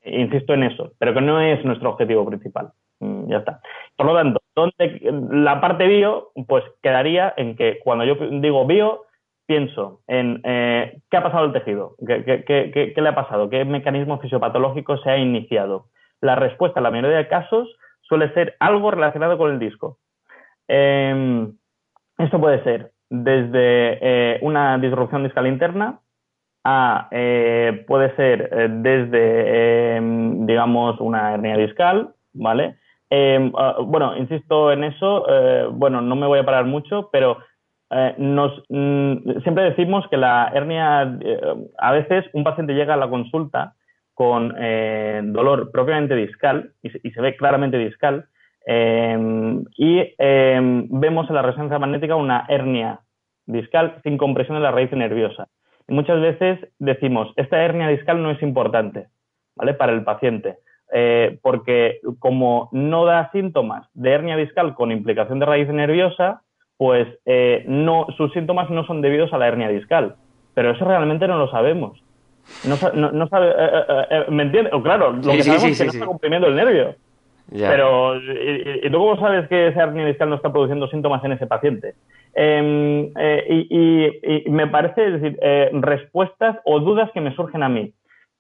Insisto 0.05 0.55
en 0.55 0.65
eso, 0.65 0.93
pero 0.99 1.15
que 1.15 1.21
no 1.21 1.41
es 1.41 1.65
nuestro 1.65 1.91
objetivo 1.91 2.27
principal. 2.27 2.73
Mm, 3.01 3.31
ya 3.31 3.39
está. 3.39 3.61
Por 3.97 4.07
lo 4.07 4.15
tanto, 4.15 4.41
la 5.33 5.61
parte 5.61 5.87
bio, 5.87 6.31
pues 6.47 6.65
quedaría 6.83 7.33
en 7.37 7.57
que 7.57 7.79
cuando 7.83 8.05
yo 8.05 8.17
digo 8.41 8.67
bio, 8.67 9.07
pienso 9.47 10.01
en 10.07 10.41
eh, 10.45 11.01
qué 11.11 11.17
ha 11.17 11.23
pasado 11.23 11.45
al 11.45 11.53
tejido, 11.53 11.97
¿Qué, 12.07 12.93
le 12.95 13.09
ha 13.09 13.15
pasado, 13.15 13.51
qué 13.51 13.65
mecanismo 13.65 14.21
fisiopatológico 14.21 14.99
se 14.99 15.11
ha 15.11 15.19
iniciado. 15.19 15.87
La 16.21 16.37
respuesta 16.37 16.79
en 16.79 16.85
la 16.85 16.91
mayoría 16.91 17.17
de 17.17 17.29
casos 17.29 17.69
suele 18.03 18.33
ser 18.35 18.55
algo 18.61 18.91
relacionado 18.91 19.39
con 19.39 19.51
el 19.51 19.59
disco. 19.59 19.99
Em, 20.69 21.55
esto 22.19 22.39
puede 22.39 22.63
ser 22.63 22.93
desde 23.09 23.99
eh, 24.01 24.39
una 24.43 24.79
disrupción 24.79 25.25
discal 25.25 25.47
interna 25.47 26.00
a, 26.65 27.09
eh, 27.11 27.85
puede 27.87 28.15
ser 28.17 28.71
desde, 28.71 29.97
em, 29.97 30.47
digamos, 30.47 31.01
una 31.01 31.35
hernia 31.35 31.57
discal, 31.57 32.11
¿vale? 32.33 32.77
Em, 33.11 33.53
ah, 33.57 33.77
bueno, 33.83 34.17
insisto 34.17 34.71
en 34.71 34.85
eso, 34.85 35.27
eh, 35.29 35.67
bueno, 35.73 36.01
no 36.01 36.15
me 36.15 36.29
voy 36.29 36.39
a 36.39 36.45
parar 36.45 36.65
mucho, 36.65 37.11
pero 37.13 37.39
eh, 37.91 38.15
nos, 38.19 38.63
mm, 38.69 39.41
siempre 39.43 39.65
decimos 39.65 40.07
que 40.09 40.17
la 40.17 40.49
hernia, 40.55 41.19
eh, 41.21 41.41
a 41.79 41.91
veces 41.91 42.25
un 42.33 42.45
paciente 42.45 42.75
llega 42.75 42.95
a 42.95 42.97
la 42.97 43.11
consulta 43.11 43.75
con 44.15 44.55
dolor 45.33 45.71
propiamente 45.73 46.15
discal 46.15 46.73
y, 46.83 46.91
se 46.91 47.21
ve 47.23 47.37
claramente 47.37 47.79
discal 47.79 48.27
em, 48.67 49.65
y 49.79 50.15
em, 50.19 50.89
vemos 50.91 51.27
en 51.31 51.37
la 51.37 51.43
resonancia 51.43 51.79
magnética 51.79 52.17
una 52.17 52.45
hernia 52.51 53.01
discal 53.47 53.99
sin 54.03 54.19
compresión 54.19 54.59
de 54.59 54.63
la 54.63 54.73
raíz 54.73 54.93
nerviosa. 54.93 55.49
Y 55.91 55.93
muchas 55.93 56.21
veces 56.21 56.59
decimos, 56.79 57.33
esta 57.37 57.63
hernia 57.63 57.89
discal 57.89 58.23
no 58.23 58.31
es 58.31 58.41
importante, 58.43 59.09
¿vale? 59.57 59.75
Para 59.75 59.93
el 59.93 60.05
paciente 60.05 60.57
eh, 60.93 61.39
porque 61.43 62.01
como 62.19 62.69
no 62.73 63.05
da 63.05 63.31
síntomas 63.31 63.87
de 63.95 64.11
hernia 64.11 64.37
discal 64.37 64.75
con 64.75 64.91
implicación 64.91 65.39
de 65.39 65.47
raíz 65.47 65.69
nerviosa, 65.69 66.43
pues 66.77 67.07
eh, 67.27 67.65
no, 67.67 68.07
sus 68.17 68.33
síntomas 68.33 68.71
no 68.71 68.85
son 68.87 69.01
debidos 69.01 69.33
a 69.33 69.39
la 69.39 69.47
hernia 69.47 69.69
discal. 69.69 70.17
Pero 70.55 70.73
eso 70.73 70.85
realmente 70.85 71.29
no 71.29 71.39
lo 71.39 71.51
sabemos. 71.51 72.03
No, 72.65 72.77
no, 73.13 73.29
sabe, 73.29 73.53
eh, 73.57 74.25
¿Me 74.31 74.43
entiendes? 74.45 74.73
Claro, 74.83 75.13
lo 75.13 75.33
que 75.33 75.43
sabemos 75.45 75.71
es 75.71 75.79
que 75.79 75.85
no 75.85 75.93
está 75.93 76.07
comprimiendo 76.07 76.49
el 76.49 76.57
nervio. 76.57 76.95
Pero, 77.53 78.17
¿y, 78.17 78.91
tú 78.91 78.99
cómo 78.99 79.17
sabes 79.19 79.49
que 79.49 79.69
esa 79.69 79.83
hernia 79.83 80.07
discal 80.07 80.31
no 80.31 80.37
está 80.37 80.51
produciendo 80.51 80.89
síntomas 80.89 81.23
en 81.25 81.33
ese 81.33 81.47
paciente? 81.47 81.95
Em, 82.35 83.11
y, 83.49 84.47
y, 84.47 84.51
me 84.51 84.67
parece, 84.69 85.11
decir, 85.11 85.39
respuestas 85.73 86.57
o 86.65 86.81
dudas 86.81 87.11
que 87.13 87.21
me 87.21 87.35
surgen 87.35 87.63
a 87.63 87.69
mí. 87.69 87.93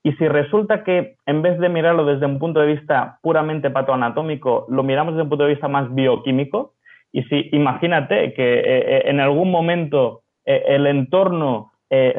Y 0.03 0.12
si 0.12 0.28
resulta 0.28 0.82
que 0.82 1.16
en 1.26 1.43
vez 1.43 1.59
de 1.59 1.68
mirarlo 1.68 2.05
desde 2.07 2.26
un 2.26 2.38
punto 2.38 2.61
de 2.61 2.68
vista 2.68 3.18
puramente 3.22 3.70
patoanatómico, 3.70 4.66
lo 4.68 4.82
miramos 4.82 5.14
desde 5.14 5.24
un 5.24 5.28
punto 5.28 5.45
de 5.45 5.51
vista 5.51 5.68
más 5.68 5.95
bioquímico, 5.95 6.72
y 7.12 7.22
si 7.24 7.49
imagínate 7.53 8.32
que 8.34 8.55
eh, 8.55 8.62
eh, 8.64 9.03
en 9.07 9.20
algún 9.20 9.51
momento 9.51 10.22
eh, 10.45 10.62
el 10.68 10.86
entorno 10.86 11.72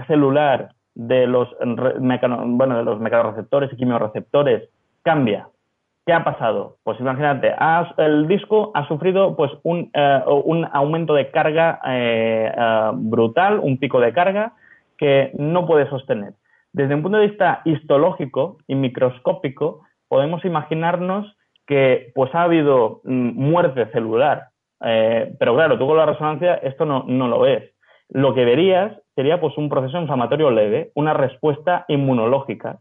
celular 0.05 0.71
de 0.95 1.27
los, 1.27 1.47
bueno, 1.61 2.77
de 2.77 2.83
los 2.83 2.99
mecanorreceptores 2.99 3.71
y 3.71 3.77
quimiorreceptores 3.77 4.67
cambia, 5.01 5.47
¿qué 6.05 6.13
ha 6.13 6.23
pasado? 6.23 6.77
Pues 6.83 6.99
imagínate, 6.99 7.53
el 7.97 8.27
disco 8.27 8.71
ha 8.73 8.87
sufrido 8.87 9.35
pues 9.35 9.51
un, 9.63 9.91
un 10.45 10.67
aumento 10.73 11.13
de 11.13 11.31
carga 11.31 11.79
brutal, 12.93 13.59
un 13.59 13.77
pico 13.77 13.99
de 13.99 14.13
carga 14.13 14.53
que 14.97 15.31
no 15.37 15.65
puede 15.65 15.89
sostener. 15.89 16.33
Desde 16.73 16.95
un 16.95 17.01
punto 17.01 17.17
de 17.17 17.27
vista 17.27 17.61
histológico 17.65 18.57
y 18.67 18.75
microscópico, 18.75 19.81
podemos 20.07 20.45
imaginarnos 20.45 21.35
que 21.67 22.11
pues 22.15 22.33
ha 22.35 22.43
habido 22.43 23.01
mm, 23.03 23.31
muerte 23.33 23.87
celular. 23.91 24.49
Eh, 24.83 25.33
pero 25.39 25.55
claro, 25.55 25.77
tú 25.77 25.87
con 25.87 25.97
la 25.97 26.05
resonancia 26.05 26.55
esto 26.55 26.85
no, 26.85 27.27
lo 27.27 27.39
ves. 27.39 27.71
Lo 28.09 28.33
que 28.33 28.45
verías 28.45 28.93
sería 29.15 29.39
pues 29.39 29.57
un 29.57 29.69
proceso 29.69 29.99
inflamatorio 29.99 30.51
leve, 30.51 30.91
una 30.95 31.13
respuesta 31.13 31.85
inmunológica. 31.87 32.79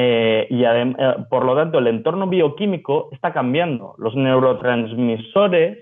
Eh, 0.00 0.46
y 0.48 0.62
eh, 0.62 0.94
por 1.28 1.44
lo 1.44 1.56
tanto, 1.56 1.80
el 1.80 1.88
entorno 1.88 2.28
bioquímico 2.28 3.08
está 3.10 3.32
cambiando. 3.32 3.96
Los 3.98 4.14
neurotransmisores 4.14 5.76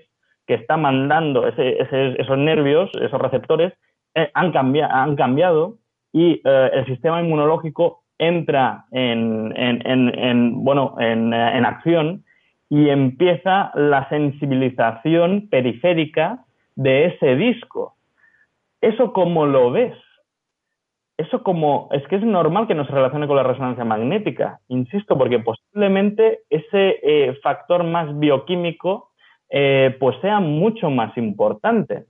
que 0.47 0.55
están 0.55 0.81
mandando 0.81 1.45
esos 1.47 2.37
nervios, 2.39 2.89
esos 2.99 3.21
receptores, 3.21 3.73
han, 4.33 4.51
han 4.55 5.15
cambiado 5.15 5.75
y 6.11 6.41
eh, 6.43 6.69
el 6.73 6.85
sistema 6.87 7.21
inmunológico 7.21 8.01
entra 8.17 8.85
en, 8.91 10.63
bueno, 10.63 10.95
en, 10.97 11.31
acción 11.33 12.23
y 12.71 12.89
empieza 12.89 13.71
la 13.75 14.09
sensibilización 14.09 15.47
periférica 15.47 16.39
de 16.75 17.05
ese 17.05 17.35
disco. 17.35 17.93
¿eso 18.81 19.13
cómo 19.13 19.45
lo 19.45 19.69
ves? 19.69 19.93
Eso 21.17 21.41
como, 21.41 21.89
es 21.91 22.05
que 22.07 22.17
es 22.17 22.23
normal 22.23 22.67
que 22.67 22.75
no 22.75 22.85
se 22.85 22.91
relacione 22.91 23.25
con 23.25 23.35
la 23.35 23.43
resonancia 23.43 23.83
magnética, 23.83 24.59
insisto, 24.67 25.17
porque 25.17 25.39
posiblemente 25.39 26.41
ese 26.51 26.99
eh, 27.01 27.39
factor 27.41 27.83
más 27.83 28.17
bioquímico 28.19 29.09
eh, 29.49 29.97
pues 29.99 30.15
sea 30.21 30.39
mucho 30.39 30.91
más 30.91 31.17
importante. 31.17 32.05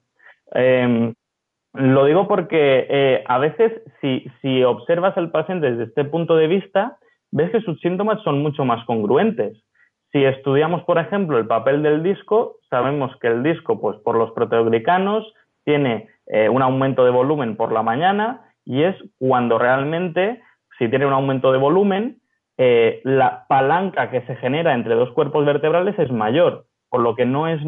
Em, 0.51 1.13
lo 1.73 2.03
digo 2.03 2.27
porque 2.27 2.85
eh, 2.89 3.23
a 3.27 3.37
veces 3.37 3.81
si, 4.01 4.25
si 4.41 4.63
observas 4.63 5.17
al 5.17 5.31
paciente 5.31 5.71
desde 5.71 5.85
este 5.85 6.03
punto 6.03 6.35
de 6.35 6.47
vista, 6.47 6.97
ves 7.31 7.51
que 7.51 7.61
sus 7.61 7.79
síntomas 7.79 8.21
son 8.23 8.41
mucho 8.41 8.65
más 8.65 8.85
congruentes. 8.85 9.57
Si 10.11 10.21
estudiamos, 10.21 10.83
por 10.83 10.97
ejemplo, 10.97 11.37
el 11.37 11.47
papel 11.47 11.81
del 11.81 12.03
disco, 12.03 12.57
sabemos 12.69 13.15
que 13.21 13.27
el 13.27 13.41
disco, 13.41 13.79
pues 13.79 13.97
por 13.99 14.17
los 14.17 14.31
proteoglicanos, 14.31 15.33
tiene 15.63 16.09
un 16.51 16.61
aumento 16.61 17.05
de 17.05 17.11
volumen 17.11 17.55
por 17.55 17.71
la 17.71 17.83
mañana 17.83 18.46
y 18.67 18.83
es 18.83 18.95
cuando 19.17 19.57
realmente, 19.57 20.41
si 20.77 20.89
tiene 20.89 21.05
un 21.05 21.13
aumento 21.13 21.53
de 21.53 21.57
volumen, 21.57 22.17
eh, 22.57 22.99
la 23.05 23.45
palanca 23.47 24.11
que 24.11 24.21
se 24.23 24.35
genera 24.35 24.73
entre 24.73 24.95
dos 24.95 25.11
cuerpos 25.11 25.45
vertebrales 25.45 25.97
es 25.97 26.11
mayor, 26.11 26.65
por 26.89 26.99
lo 27.01 27.15
que 27.15 27.25
no 27.25 27.47
es, 27.47 27.61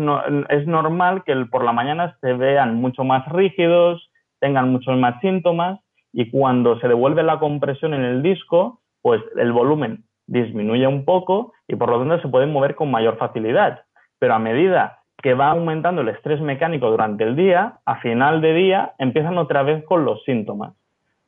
es 0.49 0.67
normal 0.67 1.23
que 1.23 1.35
por 1.45 1.63
la 1.63 1.71
mañana 1.71 2.17
se 2.19 2.33
vean 2.33 2.75
mucho 2.75 3.05
más 3.05 3.25
rígidos, 3.29 4.11
tengan 4.39 4.71
muchos 4.71 4.97
más 4.97 5.19
síntomas 5.21 5.79
y 6.11 6.29
cuando 6.29 6.77
se 6.79 6.87
devuelve 6.89 7.23
la 7.23 7.39
compresión 7.39 7.93
en 7.93 8.03
el 8.03 8.21
disco, 8.21 8.81
pues 9.01 9.21
el 9.37 9.53
volumen 9.53 10.03
disminuye 10.27 10.85
un 10.85 11.05
poco 11.05 11.53
y 11.67 11.75
por 11.75 11.89
lo 11.89 11.99
tanto 11.99 12.21
se 12.21 12.27
pueden 12.27 12.51
mover 12.51 12.75
con 12.75 12.91
mayor 12.91 13.17
facilidad. 13.17 13.83
Pero 14.19 14.33
a 14.33 14.39
medida 14.39 14.99
que 15.21 15.33
va 15.33 15.51
aumentando 15.51 16.01
el 16.01 16.09
estrés 16.09 16.41
mecánico 16.41 16.89
durante 16.89 17.23
el 17.23 17.35
día, 17.35 17.79
a 17.85 18.01
final 18.01 18.41
de 18.41 18.53
día 18.53 18.93
empiezan 18.97 19.37
otra 19.37 19.63
vez 19.63 19.85
con 19.85 20.03
los 20.03 20.23
síntomas. 20.23 20.73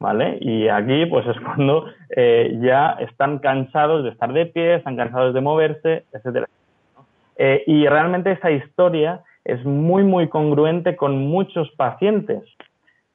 ¿Vale? 0.02 0.40
Y 0.42 0.68
aquí 0.68 1.06
pues 1.06 1.28
es 1.28 1.40
cuando 1.42 1.86
eh, 2.16 2.58
ya 2.60 2.98
están 3.02 3.38
cansados 3.38 4.04
de 4.04 4.10
estar 4.10 4.34
de 4.34 4.48
pie, 4.48 4.76
están 4.76 4.98
cansados 4.98 5.32
de 5.36 5.42
moverse, 5.42 6.06
etcétera. 6.12 6.50
Eh, 7.38 7.64
y 7.68 7.86
realmente 7.86 8.32
esa 8.32 8.50
historia 8.50 9.22
es 9.46 9.64
muy, 9.64 10.04
muy 10.04 10.28
congruente 10.28 10.96
con 10.96 11.20
muchos 11.20 11.70
pacientes, 11.78 12.44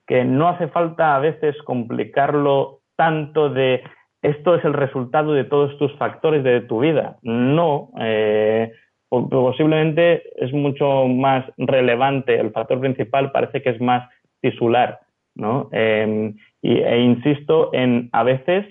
que 0.07 0.24
no 0.24 0.47
hace 0.49 0.68
falta 0.68 1.16
a 1.16 1.18
veces 1.18 1.57
complicarlo 1.64 2.78
tanto 2.95 3.51
de 3.51 3.82
esto 4.22 4.55
es 4.55 4.64
el 4.64 4.72
resultado 4.72 5.32
de 5.32 5.43
todos 5.43 5.76
tus 5.78 5.93
factores 5.97 6.45
de 6.45 6.61
tu 6.61 6.80
vida. 6.80 7.16
No, 7.22 7.91
eh, 7.99 8.70
posiblemente 9.09 10.22
es 10.37 10.53
mucho 10.53 11.07
más 11.09 11.45
relevante, 11.57 12.39
el 12.39 12.53
factor 12.53 12.78
principal 12.78 13.32
parece 13.32 13.61
que 13.61 13.70
es 13.70 13.80
más 13.80 14.09
tisular, 14.41 15.01
¿no? 15.34 15.68
Em, 15.72 16.37
y, 16.67 16.81
e 16.81 17.01
insisto 17.01 17.71
en, 17.73 18.11
a 18.12 18.25
veces 18.25 18.67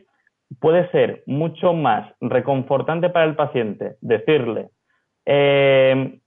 puede 0.59 0.89
ser 0.91 1.23
mucho 1.25 1.73
más 1.73 2.11
reconfortante 2.19 3.09
para 3.09 3.25
el 3.25 3.35
paciente 3.35 3.95
decirle, 4.01 4.69
em, 5.25 6.19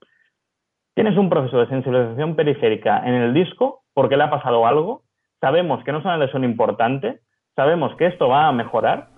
tienes 0.95 1.15
un 1.15 1.29
proceso 1.29 1.59
de 1.59 1.67
sensibilización 1.67 2.35
periférica 2.35 3.03
en 3.05 3.13
el 3.13 3.35
disco 3.35 3.83
porque 3.93 4.17
le 4.17 4.23
ha 4.23 4.31
pasado 4.31 4.65
algo, 4.65 5.03
sabemos 5.39 5.83
que 5.83 5.91
no 5.91 5.99
es 5.99 6.05
una 6.05 6.17
lesión 6.17 6.43
importante, 6.43 7.19
sabemos 7.55 7.95
que 7.97 8.07
esto 8.07 8.27
va 8.27 8.47
a 8.47 8.51
mejorar 8.51 9.09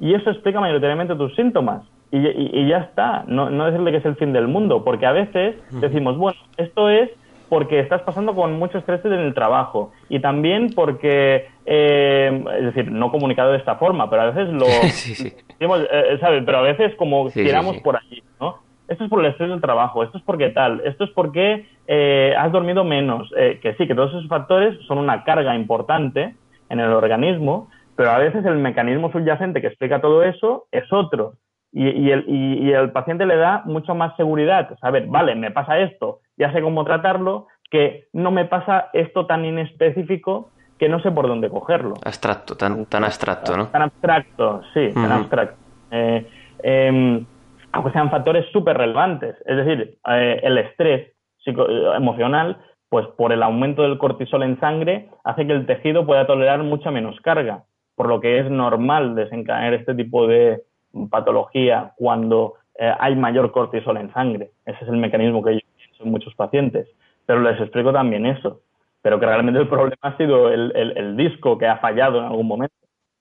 y 0.00 0.14
eso 0.14 0.30
explica 0.30 0.60
mayoritariamente 0.60 1.14
tus 1.14 1.34
síntomas. 1.36 1.84
Y, 2.12 2.66
ya 2.66 2.78
está, 2.78 3.22
no, 3.28 3.50
no, 3.50 3.66
decirle 3.66 3.92
que 3.92 3.98
es 3.98 4.04
el 4.04 4.16
fin 4.16 4.32
del 4.32 4.48
mundo, 4.48 4.82
porque 4.82 5.06
a 5.06 5.12
veces 5.12 5.54
decimos, 5.80 6.18
bueno, 6.18 6.40
esto 6.56 6.90
es 6.90 7.08
porque 7.50 7.80
estás 7.80 8.00
pasando 8.02 8.34
con 8.34 8.58
mucho 8.58 8.78
estrés 8.78 9.04
en 9.04 9.12
el 9.12 9.34
trabajo 9.34 9.90
y 10.08 10.20
también 10.20 10.72
porque, 10.72 11.48
eh, 11.66 12.44
es 12.58 12.64
decir, 12.66 12.90
no 12.90 13.10
comunicado 13.10 13.50
de 13.50 13.58
esta 13.58 13.74
forma, 13.74 14.08
pero 14.08 14.22
a 14.22 14.30
veces 14.30 14.54
lo... 14.54 14.64
sí, 14.90 15.14
sí. 15.14 15.32
Eh, 15.58 16.18
¿sabes? 16.20 16.44
Pero 16.46 16.58
a 16.58 16.62
veces 16.62 16.94
como 16.94 17.28
tiramos 17.28 17.76
por 17.78 17.96
allí, 17.96 18.22
¿no? 18.40 18.60
Esto 18.88 19.04
es 19.04 19.10
por 19.10 19.20
el 19.20 19.30
estrés 19.30 19.50
del 19.50 19.60
trabajo, 19.60 20.02
esto 20.02 20.18
es 20.18 20.24
porque 20.24 20.48
tal, 20.50 20.80
esto 20.84 21.04
es 21.04 21.10
porque 21.10 21.66
eh, 21.86 22.34
has 22.38 22.50
dormido 22.50 22.82
menos, 22.82 23.30
que 23.36 23.74
sí, 23.76 23.86
que 23.86 23.94
todos 23.94 24.10
esos 24.10 24.28
factores 24.28 24.76
son 24.86 24.98
una 24.98 25.22
carga 25.22 25.54
importante 25.54 26.34
en 26.68 26.80
el 26.80 26.92
organismo, 26.92 27.68
pero 27.96 28.10
a 28.10 28.18
veces 28.18 28.44
el 28.44 28.56
mecanismo 28.56 29.12
subyacente 29.12 29.60
que 29.60 29.66
explica 29.66 30.00
todo 30.00 30.22
eso 30.22 30.66
es 30.72 30.90
otro. 30.92 31.34
Y, 31.72 32.10
el, 32.10 32.90
paciente 32.90 33.26
le 33.26 33.36
da 33.36 33.62
mucho 33.64 33.94
más 33.94 34.16
seguridad. 34.16 34.76
Saber, 34.80 35.06
vale, 35.06 35.36
me 35.36 35.52
pasa 35.52 35.78
esto, 35.78 36.20
ya 36.40 36.52
sé 36.52 36.60
cómo 36.60 36.84
tratarlo, 36.84 37.46
que 37.70 38.08
no 38.12 38.32
me 38.32 38.46
pasa 38.46 38.90
esto 38.92 39.26
tan 39.26 39.44
inespecífico 39.44 40.50
que 40.78 40.88
no 40.88 41.00
sé 41.00 41.12
por 41.12 41.28
dónde 41.28 41.48
cogerlo. 41.48 41.94
Abstracto, 42.04 42.56
tan, 42.56 42.86
tan 42.86 43.04
abstracto, 43.04 43.56
¿no? 43.56 43.68
Tan 43.68 43.82
abstracto, 43.82 44.62
sí, 44.74 44.90
tan 44.92 45.12
abstracto. 45.12 45.56
Eh, 45.92 46.26
em, 46.62 47.24
aunque 47.70 47.92
sean 47.92 48.10
factores 48.10 48.46
súper 48.50 48.76
relevantes. 48.76 49.36
Es 49.44 49.56
decir, 49.56 49.98
eh, 50.08 50.40
el 50.42 50.58
estrés 50.58 51.12
emocional, 51.44 52.56
pues 52.88 53.06
por 53.16 53.32
el 53.32 53.42
aumento 53.42 53.82
del 53.82 53.98
cortisol 53.98 54.42
en 54.42 54.58
sangre, 54.58 55.08
hace 55.22 55.46
que 55.46 55.52
el 55.52 55.66
tejido 55.66 56.04
pueda 56.04 56.26
tolerar 56.26 56.62
mucha 56.62 56.90
menos 56.90 57.20
carga 57.20 57.64
por 58.00 58.08
lo 58.08 58.18
que 58.18 58.38
es 58.38 58.50
normal 58.50 59.14
desencadenar 59.14 59.74
este 59.74 59.94
tipo 59.94 60.26
de 60.26 60.62
patología 61.10 61.92
cuando 61.96 62.54
eh, 62.78 62.90
hay 62.98 63.14
mayor 63.14 63.52
cortisol 63.52 63.98
en 63.98 64.10
sangre. 64.14 64.52
Ese 64.64 64.78
es 64.84 64.88
el 64.88 64.96
mecanismo 64.96 65.42
que 65.42 65.56
yo 65.56 65.60
en 66.00 66.10
muchos 66.10 66.34
pacientes. 66.34 66.88
Pero 67.26 67.40
les 67.40 67.60
explico 67.60 67.92
también 67.92 68.26
eso. 68.26 68.60
Pero 69.02 69.18
que 69.18 69.26
realmente 69.26 69.60
el 69.60 69.68
problema 69.68 69.96
ha 70.02 70.16
sido 70.16 70.50
el, 70.50 71.16
disco 71.16 71.56
que 71.56 71.66
ha 71.66 71.78
fallado 71.78 72.18
en 72.18 72.24
algún 72.24 72.46
momento. 72.46 72.74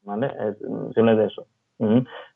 ¿Vale? 0.04 0.28
Es, 0.28 0.58
es 0.96 1.18
de 1.18 1.26
eso. 1.26 1.46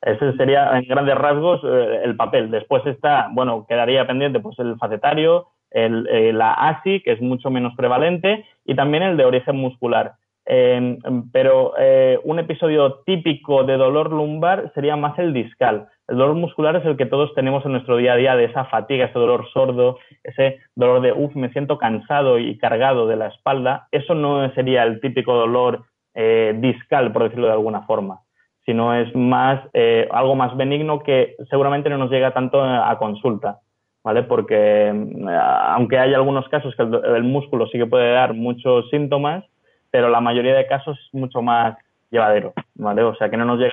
Ese 0.02 0.34
sería, 0.38 0.78
en 0.78 0.88
grandes 0.88 1.16
rasgos, 1.16 1.62
eh, 1.64 2.02
el 2.04 2.16
papel. 2.16 2.50
Después 2.50 2.86
está, 2.86 3.30
bueno, 3.32 3.66
quedaría 3.68 4.08
pendiente 4.08 4.40
pues 4.40 4.58
el 4.60 4.78
facetario, 4.78 5.48
el, 5.72 6.08
eh, 6.10 6.32
la 6.32 6.54
ASI, 6.54 7.02
que 7.02 7.12
es 7.12 7.22
mucho 7.22 7.50
menos 7.50 7.74
prevalente, 7.76 8.46
y 8.66 8.76
también 8.76 9.04
el 9.04 9.18
de 9.18 9.26
origen 9.26 9.58
muscular. 9.58 10.14
Em, 10.46 10.98
pero 11.32 11.74
eh, 11.78 12.20
un 12.24 12.40
episodio 12.40 13.02
típico 13.06 13.64
de 13.64 13.78
dolor 13.78 14.12
lumbar 14.12 14.72
sería 14.74 14.96
más 14.96 15.18
el 15.20 15.34
discal. 15.34 15.88
El 16.08 16.18
dolor 16.18 16.36
muscular 16.36 16.76
es 16.76 16.86
el 16.86 16.98
que 16.98 17.06
todos 17.06 17.34
tenemos 17.34 17.66
en 17.66 17.72
nuestro 17.72 17.96
día 17.96 18.14
a 18.14 18.18
día, 18.18 18.36
de 18.36 18.46
esa 18.46 18.66
fatiga, 18.66 19.06
ese 19.06 19.18
dolor 19.18 19.48
sordo, 19.54 20.00
ese 20.24 20.60
dolor 20.76 21.02
de, 21.02 21.14
uff, 21.14 21.34
me 21.36 21.50
siento 21.52 21.78
cansado 21.78 22.40
y 22.40 22.58
cargado 22.58 23.08
de 23.08 23.16
la 23.16 23.28
espalda. 23.28 23.88
Eso 23.92 24.14
no 24.14 24.52
sería 24.54 24.84
el 24.84 25.00
típico 25.00 25.34
dolor 25.34 25.86
eh, 26.14 26.56
discal, 26.58 27.14
por 27.14 27.24
decirlo 27.24 27.48
de 27.48 27.54
alguna 27.54 27.84
forma, 27.84 28.20
sino 28.66 28.94
es 28.94 29.16
más 29.16 29.62
eh, 29.74 30.10
algo 30.12 30.36
más 30.36 30.58
benigno 30.58 31.04
que 31.04 31.36
seguramente 31.50 31.90
no 31.90 31.98
nos 31.98 32.12
llega 32.12 32.34
tanto 32.34 32.62
a 32.62 32.98
consulta. 32.98 33.60
¿Vale? 34.04 34.24
Porque 34.24 34.90
aunque 35.30 35.98
hay 35.98 36.14
algunos 36.14 36.50
casos 36.50 36.76
que 36.76 36.84
el 36.84 37.24
músculo 37.24 37.68
sí 37.68 37.78
que 37.78 37.86
puede 37.86 38.12
dar 38.12 38.34
muchos 38.34 38.90
síntomas, 38.90 39.46
pero 39.92 40.10
la 40.10 40.20
mayoría 40.20 40.56
de 40.56 40.68
casos 40.68 41.00
es 41.00 41.14
mucho 41.14 41.42
más 41.42 41.78
llevadero, 42.12 42.52
¿vale? 42.76 43.02
O 43.04 43.16
sea, 43.16 43.30
que 43.30 43.38
no 43.38 43.46
nos 43.46 43.60
llega 43.60 43.72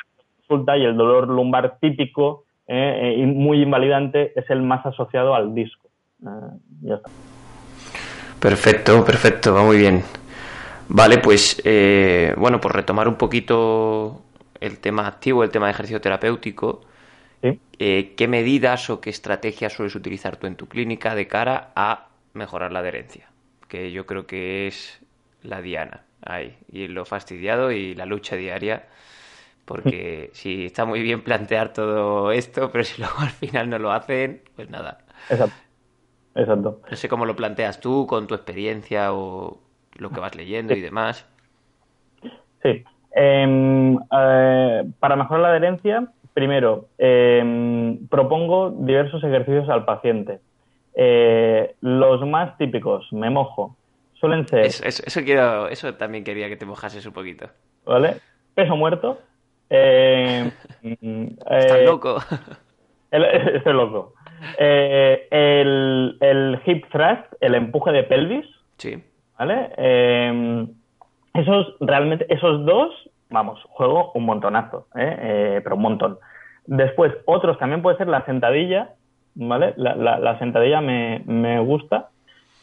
consulta 0.51 0.77
y 0.77 0.85
el 0.85 0.97
dolor 0.97 1.29
lumbar 1.29 1.79
típico 1.81 2.45
eh, 2.67 3.15
y 3.19 3.27
muy 3.27 3.63
invalidante 3.63 4.33
es 4.39 4.49
el 4.51 4.63
más 4.63 4.85
asociado 4.85 5.35
al 5.35 5.55
disco. 5.55 5.89
Eh, 6.23 6.27
ya 6.83 6.95
está. 6.97 7.11
Perfecto, 8.41 9.05
perfecto, 9.05 9.55
va 9.55 9.63
muy 9.63 9.79
bien. 9.79 10.03
Vale, 10.89 11.19
pues 11.19 11.63
eh, 11.65 12.35
bueno, 12.37 12.61
por 12.61 12.75
retomar 12.75 13.07
un 13.07 13.15
poquito 13.15 14.23
el 14.61 14.81
tema 14.81 15.07
activo, 15.07 15.45
el 15.45 15.51
tema 15.51 15.67
de 15.67 15.73
ejercicio 15.73 16.01
terapéutico, 16.01 16.83
¿qué 17.79 18.27
medidas 18.29 18.91
o 18.91 19.01
qué 19.01 19.11
estrategias 19.11 19.73
sueles 19.73 19.95
utilizar 19.95 20.37
tú 20.37 20.47
en 20.47 20.57
tu 20.57 20.67
clínica 20.67 21.15
de 21.15 21.29
cara 21.29 21.71
a 21.77 22.09
mejorar 22.35 22.73
la 22.73 22.81
adherencia? 22.81 23.31
Que 23.69 23.93
yo 23.93 24.05
creo 24.05 24.27
que 24.27 24.67
es 24.67 25.01
la 25.43 25.63
diana 25.63 26.03
ahí, 26.23 26.59
y 26.71 26.89
lo 26.89 27.05
fastidiado 27.05 27.71
y 27.71 27.95
la 27.95 28.05
lucha 28.05 28.37
diaria, 28.37 28.85
porque 29.65 30.31
sí, 30.35 30.67
está 30.67 30.85
muy 30.85 31.03
bien 31.03 31.23
plantear 31.23 31.73
todo 31.73 32.33
esto, 32.33 32.71
pero 32.71 32.85
si 32.85 33.01
luego 33.03 33.19
al 33.19 33.31
final 33.31 33.71
no 33.71 33.79
lo 33.79 33.93
hacen, 33.93 34.43
pues 34.57 34.71
nada. 34.71 34.99
Exacto. 35.29 35.57
Exacto. 36.35 36.81
No 36.89 36.97
sé 36.97 37.09
cómo 37.09 37.27
lo 37.27 37.35
planteas 37.35 37.81
tú 37.81 38.07
con 38.07 38.27
tu 38.27 38.35
experiencia 38.35 39.13
o 39.13 39.59
lo 39.97 40.11
que 40.11 40.21
vas 40.21 40.35
leyendo 40.37 40.75
y 40.75 40.81
demás. 40.81 41.27
Sí. 42.63 42.85
Em, 43.13 43.97
eh, 43.97 44.85
para 45.01 45.17
mejorar 45.17 45.43
la 45.43 45.49
adherencia, 45.49 46.07
primero, 46.33 46.89
em, 46.99 48.07
propongo 48.09 48.71
diversos 48.71 49.23
ejercicios 49.25 49.69
al 49.69 49.85
paciente. 49.85 50.41
Eh, 50.95 51.75
los 51.81 52.27
más 52.27 52.57
típicos, 52.59 53.13
me 53.13 53.31
mojo, 53.31 53.77
suelen 54.15 54.47
ser... 54.47 54.67
Eso, 54.67 55.21
quiero, 55.25 55.69
eso 55.69 55.95
también 55.95 56.25
quería 56.25 56.49
que 56.49 56.57
te 56.57 56.67
mojases 56.67 57.05
un 57.07 57.13
poquito. 57.13 57.49
¿Vale? 57.85 58.17
Peso 58.55 58.77
muerto. 58.77 59.19
Eh, 59.71 60.51
Estás 60.83 61.79
eh, 61.79 61.85
loco. 61.85 62.19
estoy 63.11 63.73
loco. 63.73 64.15
Eh, 64.59 65.27
el, 65.31 66.17
el, 66.21 66.61
hip 66.67 66.87
thrust, 66.91 67.33
el 67.41 67.55
empuje 67.55 67.93
de 67.93 68.03
pelvis. 68.05 68.47
Sí. 68.77 69.03
¿vale? 69.41 69.71
Eh, 69.79 70.67
esos, 71.33 71.75
realmente, 71.81 72.27
esos 72.29 72.65
dos, 72.67 72.93
vamos, 73.31 73.59
juego 73.71 74.13
un 74.15 74.27
montonazo, 74.27 74.87
¿eh? 74.95 75.17
Eh, 75.19 75.61
pero 75.65 75.77
un 75.77 75.83
montón. 75.83 76.19
Después, 76.67 77.13
otros 77.25 77.59
también 77.59 77.81
puede 77.81 77.97
ser 77.97 78.09
la 78.09 78.25
sentadilla, 78.27 78.91
¿vale? 79.35 79.73
La, 79.77 79.97
la, 79.97 80.19
la 80.19 80.39
sentadilla 80.39 80.83
me, 80.83 81.23
me 81.25 81.59
gusta. 81.61 82.11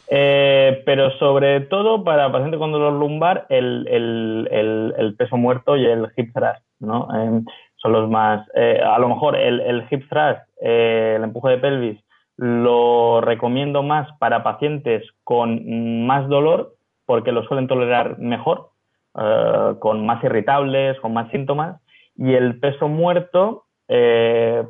Eh, 0.09 0.83
pero 0.85 1.11
sobre 1.17 1.61
todo 1.61 2.03
para 2.03 2.31
pacientes 2.31 2.59
con 2.59 2.71
dolor 2.71 2.93
lumbar, 2.93 3.45
el, 3.49 3.87
el, 3.89 4.47
el, 4.51 4.93
el 4.97 5.15
peso 5.15 5.35
muerto 5.35 5.75
y 5.75 5.85
el 5.85 6.07
hip 6.15 6.31
thrust, 6.33 6.61
Eh, 6.81 7.41
son 7.77 7.91
los 7.91 8.09
más. 8.09 8.47
Eh, 8.53 8.81
a 8.83 8.99
lo 8.99 9.09
mejor 9.09 9.35
el, 9.35 9.85
hip 9.89 10.07
thrust, 10.09 10.41
eh, 10.61 11.13
el 11.17 11.23
empuje 11.23 11.51
de 11.51 11.57
pelvis, 11.57 12.03
lo 12.37 13.21
recomiendo 13.21 13.81
más 13.83 14.07
para 14.19 14.43
pacientes 14.43 15.03
con 15.23 16.05
más 16.05 16.27
dolor 16.29 16.75
porque 17.05 17.31
lo 17.31 17.43
suelen 17.43 17.67
tolerar 17.67 18.19
mejor, 18.19 18.71
eh, 19.17 19.75
con 19.79 20.05
más 20.05 20.23
irritables, 20.23 20.99
con 20.99 21.13
más 21.13 21.31
síntomas. 21.31 21.81
Y 22.15 22.33
el 22.33 22.59
peso 22.59 22.87
muerto, 22.87 23.65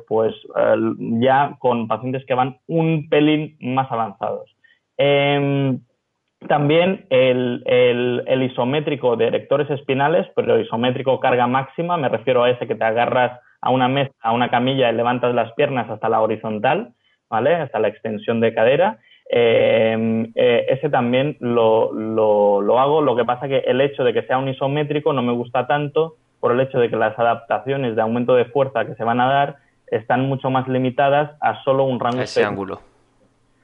pues 0.06 0.34
ya 0.98 1.56
con 1.58 1.88
pacientes 1.88 2.24
que 2.26 2.34
van 2.34 2.58
un 2.66 3.08
pelín 3.08 3.56
más 3.60 3.90
avanzados. 3.90 4.54
También 6.46 7.06
el, 7.10 7.62
el, 7.66 8.22
el, 8.26 8.42
isométrico 8.44 9.16
de 9.16 9.26
erectores 9.26 9.68
espinales, 9.70 10.26
pero 10.36 10.60
isométrico 10.60 11.18
carga 11.18 11.48
máxima, 11.48 11.96
me 11.96 12.08
refiero 12.08 12.44
a 12.44 12.50
ese 12.50 12.68
que 12.68 12.76
te 12.76 12.84
agarras 12.84 13.40
a 13.60 13.70
una 13.70 13.88
mesa, 13.88 14.12
a 14.20 14.32
una 14.32 14.48
camilla 14.48 14.88
y 14.88 14.94
levantas 14.94 15.34
las 15.34 15.52
piernas 15.54 15.90
hasta 15.90 16.08
la 16.08 16.20
horizontal, 16.20 16.92
¿vale? 17.28 17.56
Hasta 17.56 17.80
la 17.80 17.88
extensión 17.88 18.40
de 18.40 18.54
cadera. 18.54 18.98
Eh, 19.30 20.30
eh, 20.36 20.66
ese 20.68 20.88
también 20.88 21.36
lo, 21.40 21.92
lo, 21.92 22.62
lo, 22.62 22.78
hago, 22.78 23.02
lo 23.02 23.16
que 23.16 23.24
pasa 23.24 23.48
que 23.48 23.58
el 23.58 23.80
hecho 23.80 24.04
de 24.04 24.14
que 24.14 24.22
sea 24.22 24.38
un 24.38 24.48
isométrico 24.48 25.12
no 25.12 25.22
me 25.22 25.32
gusta 25.32 25.66
tanto 25.66 26.16
por 26.38 26.52
el 26.52 26.60
hecho 26.60 26.78
de 26.78 26.88
que 26.88 26.96
las 26.96 27.18
adaptaciones 27.18 27.96
de 27.96 28.02
aumento 28.02 28.36
de 28.36 28.44
fuerza 28.44 28.86
que 28.86 28.94
se 28.94 29.02
van 29.04 29.20
a 29.20 29.26
dar 29.26 29.56
están 29.88 30.28
mucho 30.28 30.50
más 30.50 30.68
limitadas 30.68 31.32
a 31.40 31.62
solo 31.64 31.82
un 31.82 31.98
rango. 31.98 32.22
Ese 32.22 32.44
ángulo 32.44 32.80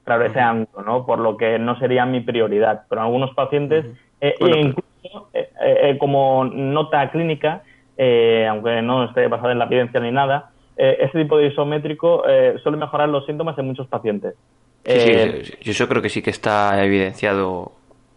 claro, 0.04 0.24
ese 0.24 0.40
ángulo, 0.40 0.82
¿no? 0.84 1.06
Por 1.06 1.18
lo 1.18 1.36
que 1.36 1.58
no 1.58 1.78
sería 1.78 2.06
mi 2.06 2.20
prioridad. 2.20 2.82
Pero 2.88 3.00
en 3.00 3.06
algunos 3.06 3.34
pacientes, 3.34 3.86
eh, 4.20 4.34
bueno, 4.38 4.56
incluso 4.56 4.84
eh, 5.32 5.48
eh, 5.60 5.98
como 5.98 6.44
nota 6.44 7.10
clínica, 7.10 7.62
eh, 7.96 8.46
aunque 8.48 8.82
no 8.82 9.04
esté 9.04 9.28
basada 9.28 9.52
en 9.52 9.58
la 9.58 9.66
evidencia 9.66 10.00
ni 10.00 10.10
nada, 10.10 10.50
ese 10.76 11.16
tipo 11.16 11.38
de 11.38 11.46
isométrico 11.46 12.24
suele 12.60 12.76
mejorar 12.76 13.08
los 13.08 13.24
síntomas 13.26 13.56
en 13.58 13.66
muchos 13.66 13.86
pacientes. 13.86 14.34
Sí, 14.84 15.44
sí, 15.62 15.72
yo 15.72 15.88
creo 15.88 16.02
que 16.02 16.08
sí 16.08 16.20
que 16.20 16.30
está 16.30 16.84
evidenciado 16.84 17.70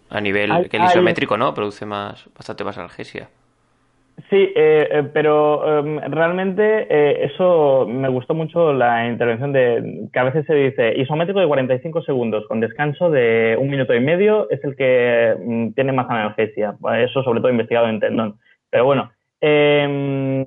a 0.10 0.20
nivel 0.20 0.52
hay, 0.52 0.68
que 0.68 0.78
el 0.78 0.86
isométrico, 0.86 1.36
hay... 1.36 1.40
¿no? 1.40 1.54
Produce 1.54 1.86
más, 1.86 2.28
bastante 2.36 2.64
más 2.64 2.76
analgesia. 2.80 3.30
Sí, 4.32 4.52
eh, 4.56 5.10
pero 5.14 5.80
eh, 5.80 6.02
realmente 6.10 6.88
eh, 6.90 7.30
eso 7.32 7.86
me 7.88 8.10
gustó 8.10 8.34
mucho 8.34 8.74
la 8.74 9.08
intervención 9.08 9.54
de 9.54 10.10
que 10.12 10.20
a 10.20 10.24
veces 10.24 10.44
se 10.48 10.56
dice 10.56 10.98
isométrico 10.98 11.40
de 11.40 11.48
45 11.48 12.02
segundos 12.02 12.44
con 12.48 12.60
descanso 12.60 13.12
de 13.12 13.56
un 13.60 13.70
minuto 13.70 13.94
y 13.94 14.00
medio 14.00 14.50
es 14.50 14.62
el 14.64 14.76
que 14.76 15.36
mm, 15.40 15.74
tiene 15.74 15.92
más 15.92 16.10
analgesia. 16.10 16.76
Eso 16.98 17.22
sobre 17.22 17.42
todo 17.42 17.52
investigado 17.52 17.88
en 17.90 18.00
tendón. 18.00 18.36
Pero 18.72 18.86
bueno, 18.86 19.12
em, 19.40 20.46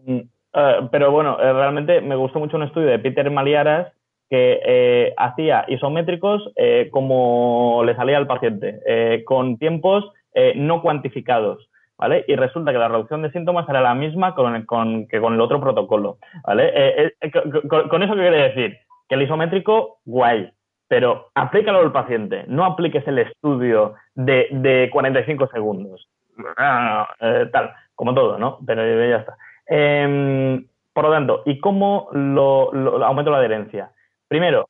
pero 0.91 1.13
bueno, 1.13 1.37
realmente 1.39 2.01
me 2.01 2.17
gustó 2.17 2.41
mucho 2.41 2.57
un 2.57 2.65
estudio 2.65 2.89
de 2.89 2.99
Peter 2.99 3.31
Maliaras 3.31 3.93
que 4.29 5.13
hacía 5.17 5.65
isométricos 5.69 6.53
como 6.91 7.83
le 7.87 7.95
salía 7.95 8.17
al 8.19 8.27
paciente, 8.27 8.81
con 9.25 9.59
tiempos 9.59 10.13
no 10.57 10.83
cuantificados. 10.83 11.70
¿Vale? 12.01 12.25
Y 12.27 12.35
resulta 12.35 12.73
que 12.73 12.79
la 12.79 12.89
reducción 12.89 13.21
de 13.21 13.31
síntomas 13.31 13.69
era 13.69 13.83
la 13.83 13.95
misma 13.95 14.35
con, 14.35 14.65
con, 14.65 15.07
que 15.07 15.21
con 15.21 15.35
el 15.35 15.41
otro 15.41 15.61
protocolo, 15.61 16.17
¿vale? 16.45 16.73
Eh, 16.75 17.13
eh, 17.21 17.31
con, 17.31 17.89
con, 17.89 18.03
eso 18.03 18.15
qué 18.15 18.21
quiere 18.21 18.49
decir? 18.49 18.79
Que 19.07 19.17
el 19.17 19.23
isométrico, 19.23 19.99
guay, 20.07 20.51
pero 20.89 21.29
aplícalo 21.35 21.81
al 21.81 21.93
paciente, 21.93 22.45
no 22.49 22.65
apliques 22.65 23.07
el 23.07 23.19
estudio 23.19 23.95
de, 24.15 24.49
de 24.51 24.89
45 24.91 25.49
segundos. 25.49 26.09
Ah, 26.57 27.07
eh, 27.21 27.51
tal, 27.53 27.73
como 27.95 28.15
todo, 28.15 28.39
¿no? 28.39 28.59
Pero 28.67 28.83
ya 28.83 29.17
está. 29.17 29.37
Eh, 29.69 30.65
por 30.95 31.05
lo 31.05 31.11
tanto, 31.11 31.43
¿y 31.45 31.61
cómo 31.61 32.09
lo, 32.13 32.73
lo, 32.73 33.05
aumento 33.05 33.31
la 33.31 33.39
adherencia? 33.39 33.91
Primero, 34.27 34.70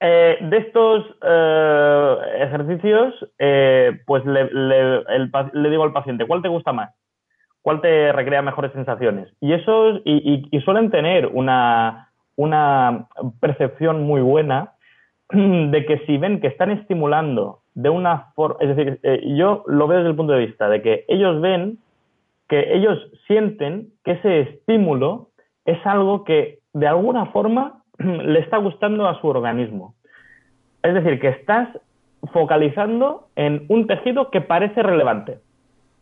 eh, 0.00 0.38
de 0.40 0.56
estos 0.58 1.04
eh, 1.22 2.16
ejercicios, 2.40 3.14
eh, 3.38 4.00
pues 4.06 4.24
le, 4.24 4.44
le, 4.52 4.96
el, 5.08 5.30
le, 5.52 5.70
digo 5.70 5.82
al 5.82 5.92
paciente, 5.92 6.26
¿cuál 6.26 6.42
te 6.42 6.48
gusta 6.48 6.72
más? 6.72 6.94
¿Cuál 7.62 7.80
te 7.80 8.12
recrea 8.12 8.42
mejores 8.42 8.72
sensaciones? 8.72 9.28
Y 9.40 9.52
esos, 9.52 10.00
y, 10.04 10.46
y, 10.50 10.56
y 10.56 10.60
suelen 10.60 10.90
tener 10.90 11.26
una, 11.26 12.08
una 12.36 13.08
percepción 13.40 14.04
muy 14.04 14.20
buena 14.20 14.72
de 15.30 15.84
que 15.86 15.98
si 16.06 16.16
ven 16.16 16.40
que 16.40 16.46
están 16.46 16.70
estimulando 16.70 17.60
de 17.74 17.90
una 17.90 18.32
forma, 18.34 18.56
es 18.60 18.76
decir, 18.76 19.00
eh, 19.02 19.20
yo 19.36 19.64
lo 19.66 19.86
veo 19.86 19.98
desde 19.98 20.10
el 20.10 20.16
punto 20.16 20.32
de 20.32 20.46
vista 20.46 20.68
de 20.68 20.80
que 20.82 21.04
ellos 21.08 21.40
ven 21.40 21.78
que 22.48 22.74
ellos 22.74 22.98
sienten 23.26 23.88
que 24.04 24.12
ese 24.12 24.40
estímulo 24.40 25.28
es 25.66 25.84
algo 25.84 26.24
que 26.24 26.60
de 26.72 26.86
alguna 26.86 27.26
forma 27.26 27.77
le 28.24 28.40
está 28.40 28.58
gustando 28.58 29.08
a 29.08 29.20
su 29.20 29.26
organismo. 29.26 29.94
Es 30.82 30.94
decir, 30.94 31.20
que 31.20 31.28
estás 31.28 31.68
focalizando 32.32 33.28
en 33.36 33.64
un 33.68 33.86
tejido 33.86 34.30
que 34.30 34.40
parece 34.40 34.82
relevante. 34.82 35.38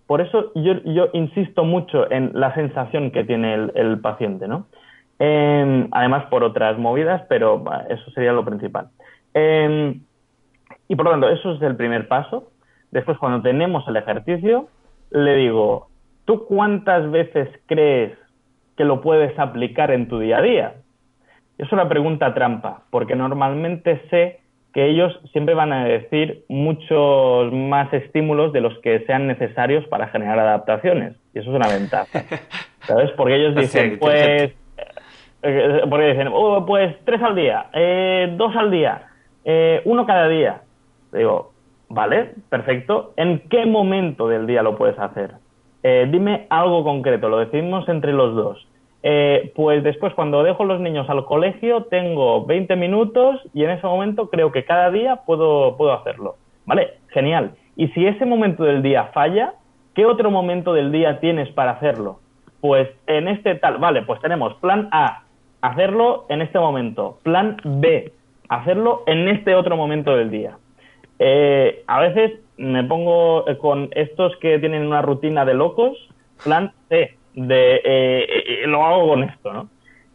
Por 0.06 0.20
eso 0.20 0.52
yo, 0.54 0.74
yo 0.84 1.08
insisto 1.12 1.64
mucho 1.64 2.10
en 2.10 2.30
la 2.34 2.54
sensación 2.54 3.10
que 3.10 3.24
tiene 3.24 3.54
el, 3.74 4.00
paciente, 4.00 4.46
¿no? 4.46 4.66
Eh, 5.18 5.88
además 5.90 6.26
por 6.26 6.44
otras 6.44 6.78
movidas, 6.78 7.22
pero 7.28 7.64
eso 7.88 8.10
sería 8.12 8.32
lo 8.32 8.44
principal. 8.44 8.88
Eh, 9.34 9.98
y 10.88 10.96
por 10.96 11.06
lo 11.06 11.10
tanto, 11.12 11.28
eso 11.28 11.52
es 11.52 11.62
el 11.62 11.76
primer 11.76 12.06
paso. 12.08 12.50
Después, 12.90 13.18
cuando 13.18 13.42
tenemos 13.42 13.86
el 13.88 13.96
ejercicio, 13.96 14.68
le 15.10 15.34
digo, 15.36 15.88
¿tú 16.24 16.46
cuántas 16.46 17.10
veces 17.10 17.48
crees 17.66 18.16
que 18.76 18.84
lo 18.84 19.00
puedes 19.00 19.36
aplicar 19.38 19.90
en 19.90 20.08
tu 20.08 20.18
día 20.18 20.38
a 20.38 20.42
día? 20.42 20.74
Es 21.58 21.72
una 21.72 21.88
pregunta 21.88 22.34
trampa, 22.34 22.82
porque 22.90 23.16
normalmente 23.16 24.02
sé 24.10 24.40
que 24.74 24.86
ellos 24.86 25.18
siempre 25.32 25.54
van 25.54 25.72
a 25.72 25.86
decir 25.86 26.44
muchos 26.48 27.50
más 27.50 27.90
estímulos 27.94 28.52
de 28.52 28.60
los 28.60 28.78
que 28.80 29.00
sean 29.06 29.26
necesarios 29.26 29.86
para 29.88 30.08
generar 30.08 30.38
adaptaciones. 30.38 31.14
Y 31.32 31.38
eso 31.38 31.50
es 31.50 31.56
una 31.56 31.68
ventaja. 31.68 32.24
¿Sabes? 32.80 33.10
Porque 33.12 33.36
ellos 33.36 33.54
dicen, 33.54 33.92
sí, 33.92 33.96
pues, 33.96 34.54
eh, 35.42 35.80
porque 35.88 36.08
dicen, 36.08 36.28
oh, 36.30 36.66
pues 36.66 36.94
tres 37.04 37.22
al 37.22 37.34
día, 37.34 37.66
eh, 37.72 38.34
dos 38.36 38.54
al 38.54 38.70
día, 38.70 39.06
eh, 39.46 39.80
uno 39.86 40.04
cada 40.04 40.28
día. 40.28 40.60
Digo, 41.10 41.52
vale, 41.88 42.32
perfecto. 42.50 43.14
¿En 43.16 43.48
qué 43.48 43.64
momento 43.64 44.28
del 44.28 44.46
día 44.46 44.62
lo 44.62 44.76
puedes 44.76 44.98
hacer? 44.98 45.36
Eh, 45.82 46.06
dime 46.10 46.46
algo 46.50 46.84
concreto, 46.84 47.28
lo 47.28 47.38
decidimos 47.38 47.88
entre 47.88 48.12
los 48.12 48.34
dos. 48.34 48.66
Eh, 49.02 49.52
pues 49.54 49.84
después 49.84 50.14
cuando 50.14 50.42
dejo 50.42 50.64
los 50.64 50.80
niños 50.80 51.08
al 51.08 51.24
colegio 51.24 51.84
tengo 51.84 52.44
20 52.44 52.74
minutos 52.76 53.40
y 53.54 53.62
en 53.62 53.70
ese 53.70 53.86
momento 53.86 54.30
creo 54.30 54.50
que 54.50 54.64
cada 54.64 54.90
día 54.90 55.16
puedo, 55.26 55.76
puedo 55.76 55.92
hacerlo. 55.92 56.36
¿Vale? 56.64 56.94
Genial. 57.08 57.52
Y 57.76 57.88
si 57.88 58.06
ese 58.06 58.24
momento 58.24 58.64
del 58.64 58.82
día 58.82 59.10
falla, 59.14 59.54
¿qué 59.94 60.06
otro 60.06 60.30
momento 60.30 60.72
del 60.72 60.90
día 60.90 61.20
tienes 61.20 61.48
para 61.50 61.72
hacerlo? 61.72 62.20
Pues 62.60 62.88
en 63.06 63.28
este 63.28 63.54
tal, 63.54 63.78
vale, 63.78 64.02
pues 64.02 64.20
tenemos 64.20 64.54
plan 64.54 64.88
A, 64.90 65.22
hacerlo 65.60 66.26
en 66.28 66.42
este 66.42 66.58
momento. 66.58 67.18
Plan 67.22 67.58
B, 67.64 68.12
hacerlo 68.48 69.04
en 69.06 69.28
este 69.28 69.54
otro 69.54 69.76
momento 69.76 70.16
del 70.16 70.30
día. 70.30 70.56
Eh, 71.18 71.84
a 71.86 72.00
veces 72.00 72.40
me 72.56 72.84
pongo 72.84 73.44
con 73.60 73.88
estos 73.92 74.36
que 74.38 74.58
tienen 74.58 74.86
una 74.86 75.02
rutina 75.02 75.44
de 75.44 75.54
locos, 75.54 75.96
plan 76.42 76.72
C, 76.88 77.16
de 77.36 77.76
eh, 77.76 78.62
eh, 78.64 78.66
lo 78.66 78.84
hago 78.84 79.08
con 79.08 79.22
esto, 79.22 79.52
¿no? 79.52 79.62
Sí. 79.64 79.68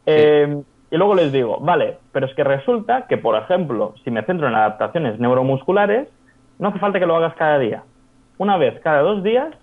Eh, 0.08 0.62
y 0.92 0.98
luego 0.98 1.16
les 1.16 1.32
digo, 1.32 1.60
vale, 1.62 2.00
pero 2.12 2.26
es 2.26 2.36
que 2.36 2.44
resulta 2.44 3.08
que, 3.08 3.18
por 3.18 3.42
ejemplo, 3.42 3.96
si 4.04 4.12
me 4.12 4.24
centro 4.24 4.48
en 4.48 4.56
adaptaciones 4.56 5.18
neuromusculares, 5.20 6.10
no 6.60 6.68
hace 6.68 6.80
falta 6.80 7.00
que 7.00 7.06
lo 7.06 7.16
hagas 7.16 7.34
cada 7.36 7.58
día. 7.60 7.84
Una 8.38 8.58
vez 8.58 8.78
cada 8.82 9.02
dos 9.02 9.24
días, 9.24 9.56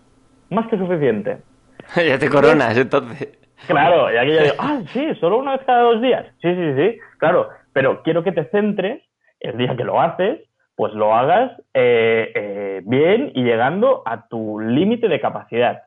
más 0.48 0.66
que 0.68 0.78
suficiente. 0.78 1.38
ya 1.96 2.18
te 2.18 2.30
coronas, 2.30 2.78
entonces. 2.78 3.38
Claro, 3.66 4.10
y 4.10 4.16
aquí 4.16 4.32
ya 4.32 4.42
digo, 4.44 4.54
ah, 4.58 4.80
sí, 4.92 5.14
solo 5.20 5.38
una 5.38 5.52
vez 5.52 5.66
cada 5.66 5.82
dos 5.82 6.00
días. 6.00 6.26
Sí, 6.40 6.54
sí, 6.54 6.74
sí, 6.76 6.98
claro, 7.18 7.50
pero 7.74 8.02
quiero 8.02 8.24
que 8.24 8.32
te 8.32 8.44
centres 8.46 9.02
el 9.40 9.58
día 9.58 9.76
que 9.76 9.84
lo 9.84 10.00
haces, 10.00 10.40
pues 10.76 10.94
lo 10.94 11.14
hagas 11.14 11.52
eh, 11.74 12.32
eh, 12.34 12.82
bien 12.84 13.32
y 13.34 13.42
llegando 13.42 14.02
a 14.06 14.28
tu 14.28 14.60
límite 14.60 15.08
de 15.08 15.20
capacidad. 15.20 15.82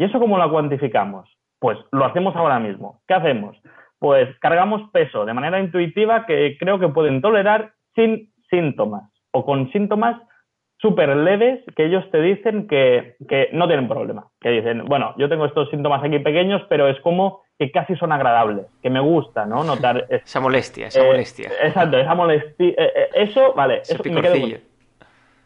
¿Y 0.00 0.04
eso 0.04 0.18
cómo 0.18 0.38
lo 0.38 0.50
cuantificamos? 0.50 1.28
Pues 1.58 1.76
lo 1.92 2.06
hacemos 2.06 2.34
ahora 2.34 2.58
mismo. 2.58 3.02
¿Qué 3.06 3.12
hacemos? 3.12 3.54
Pues 3.98 4.30
cargamos 4.38 4.88
peso 4.92 5.26
de 5.26 5.34
manera 5.34 5.60
intuitiva 5.60 6.24
que 6.24 6.56
creo 6.58 6.78
que 6.78 6.88
pueden 6.88 7.20
tolerar 7.20 7.72
sin 7.94 8.32
síntomas 8.48 9.02
o 9.30 9.44
con 9.44 9.70
síntomas 9.72 10.16
súper 10.78 11.14
leves 11.14 11.62
que 11.76 11.84
ellos 11.84 12.02
te 12.10 12.22
dicen 12.22 12.66
que, 12.66 13.16
que, 13.28 13.50
no 13.52 13.66
tienen 13.66 13.88
problema. 13.88 14.28
Que 14.40 14.48
dicen, 14.48 14.86
bueno, 14.86 15.14
yo 15.18 15.28
tengo 15.28 15.44
estos 15.44 15.68
síntomas 15.68 16.02
aquí 16.02 16.18
pequeños, 16.18 16.62
pero 16.70 16.88
es 16.88 16.98
como 17.02 17.42
que 17.58 17.70
casi 17.70 17.94
son 17.96 18.10
agradables, 18.10 18.64
que 18.82 18.88
me 18.88 19.00
gusta, 19.00 19.44
¿no? 19.44 19.64
Notar... 19.64 20.06
esa 20.08 20.40
molestia, 20.40 20.86
esa 20.86 21.02
eh, 21.02 21.06
molestia. 21.08 21.50
Exacto, 21.62 21.98
esa 21.98 22.14
molestia. 22.14 22.68
Eh, 22.68 22.74
eh, 22.78 23.08
eso, 23.16 23.52
vale, 23.52 23.82
eso 23.82 24.02
me 24.02 24.22
quedo 24.22 24.60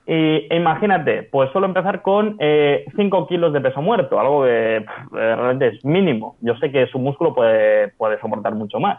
y 0.06 0.54
imagínate, 0.54 1.22
pues 1.24 1.50
solo 1.52 1.66
empezar 1.66 2.02
con 2.02 2.38
5 2.38 3.26
kilos 3.26 3.52
de 3.52 3.60
peso 3.60 3.80
muerto, 3.80 4.20
algo 4.20 4.44
que 4.44 4.84
realmente 5.10 5.68
es 5.68 5.84
mínimo. 5.84 6.36
Yo 6.40 6.56
sé 6.56 6.70
que 6.70 6.86
su 6.88 6.98
músculo 6.98 7.34
puede, 7.34 7.88
puede 7.88 8.20
soportar 8.20 8.54
mucho 8.54 8.80
más 8.80 8.98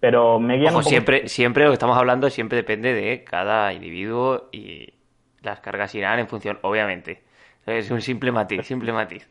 pero 0.00 0.38
me 0.38 0.56
guían 0.58 0.82
siempre, 0.84 1.28
siempre 1.28 1.64
lo 1.64 1.70
que 1.70 1.74
estamos 1.74 1.96
hablando 1.96 2.30
siempre 2.30 2.56
depende 2.56 2.94
de 2.94 3.24
cada 3.24 3.72
individuo 3.72 4.48
y 4.52 4.94
las 5.42 5.60
cargas 5.60 5.94
irán 5.94 6.18
en 6.18 6.28
función, 6.28 6.58
obviamente. 6.62 7.22
Es 7.66 7.90
un 7.90 8.00
simple 8.00 8.32
matiz, 8.32 8.66
simple 8.66 8.92
matiz. 8.92 9.28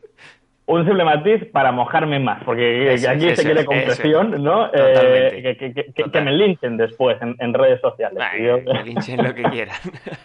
Un 0.68 0.84
simple 0.84 1.02
matiz 1.02 1.46
para 1.50 1.72
mojarme 1.72 2.18
más, 2.18 2.44
porque 2.44 2.94
aquí 3.08 3.34
se 3.34 3.42
quiere 3.42 3.64
concreción, 3.64 4.42
¿no? 4.44 4.68
Eh, 4.74 5.56
que, 5.56 6.20
me 6.20 6.30
linchen 6.30 6.76
después 6.76 7.16
en, 7.22 7.54
redes 7.54 7.80
sociales. 7.80 8.22
que 8.34 8.82
linchen 8.84 9.24
lo 9.24 9.34
que 9.34 9.44
quieran. 9.44 9.76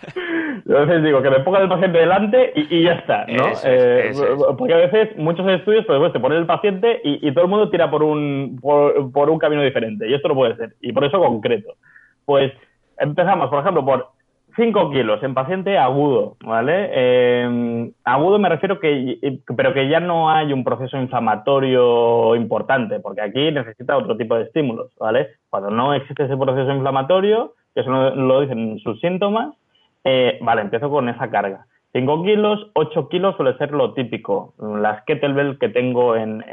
Entonces 0.66 1.02
digo, 1.02 1.22
que 1.22 1.30
me 1.30 1.40
ponga 1.40 1.60
el 1.60 1.70
paciente 1.70 1.98
delante 1.98 2.52
y, 2.56 2.84
ya 2.84 2.92
está, 2.96 3.26
¿no? 3.26 3.54
Eh, 3.64 4.12
porque 4.58 4.74
a 4.74 4.78
veces 4.78 5.16
muchos 5.16 5.48
estudios, 5.50 5.86
pues, 5.86 6.12
te 6.12 6.20
ponen 6.20 6.40
el 6.40 6.46
paciente 6.46 7.00
y, 7.06 7.32
todo 7.32 7.46
el 7.46 7.50
mundo 7.50 7.70
tira 7.70 7.90
por 7.90 8.04
un, 8.04 8.60
por 8.62 9.30
un 9.30 9.40
camino 9.40 9.64
diferente, 9.64 10.10
y 10.10 10.14
esto 10.14 10.28
no 10.28 10.36
puede 10.36 10.58
ser, 10.58 10.74
y 10.82 10.92
por 10.92 11.06
eso 11.06 11.20
concreto. 11.20 11.76
Pues 12.26 12.52
empezamos, 12.98 13.50
por 13.50 13.62
ejemplo, 13.62 13.86
por 13.86 14.10
5 14.56 14.92
kilos 14.92 15.24
en 15.24 15.34
paciente 15.34 15.78
agudo, 15.78 16.38
¿vale? 16.44 16.90
Eh, 16.94 17.92
agudo 18.04 18.40
me 18.40 18.50
refiero 18.50 18.80
que, 18.80 19.40
pero 19.56 19.74
que 19.74 19.88
ya 19.90 20.00
no 20.00 20.30
hay 20.30 20.54
un 20.54 20.64
proceso 20.64 20.98
inflamatorio 20.98 22.36
importante, 22.36 23.00
porque 23.00 23.22
aquí 23.22 23.52
necesita 23.52 23.98
otro 23.98 24.16
tipo 24.16 24.36
de 24.36 24.44
estímulos, 24.44 24.92
¿vale? 25.00 25.30
Cuando 25.50 25.72
no 25.72 25.94
existe 25.94 26.26
ese 26.26 26.38
proceso 26.38 26.72
inflamatorio, 26.72 27.54
que 27.74 27.82
eso 27.82 27.92
lo 27.92 28.42
dicen 28.42 28.80
sus 28.80 29.00
síntomas, 29.00 29.56
eh, 30.04 30.38
vale, 30.42 30.62
empiezo 30.62 30.90
con 30.90 31.10
esa 31.10 31.30
carga. 31.30 31.66
5 31.94 32.24
kilos, 32.24 32.72
8 32.74 33.08
kilos 33.10 33.36
suele 33.36 33.58
ser 33.58 33.72
lo 33.72 33.94
típico, 33.94 34.54
las 34.60 35.04
kettlebell 35.04 35.60
que 35.60 35.70
tengo 35.70 36.16
en, 36.16 36.44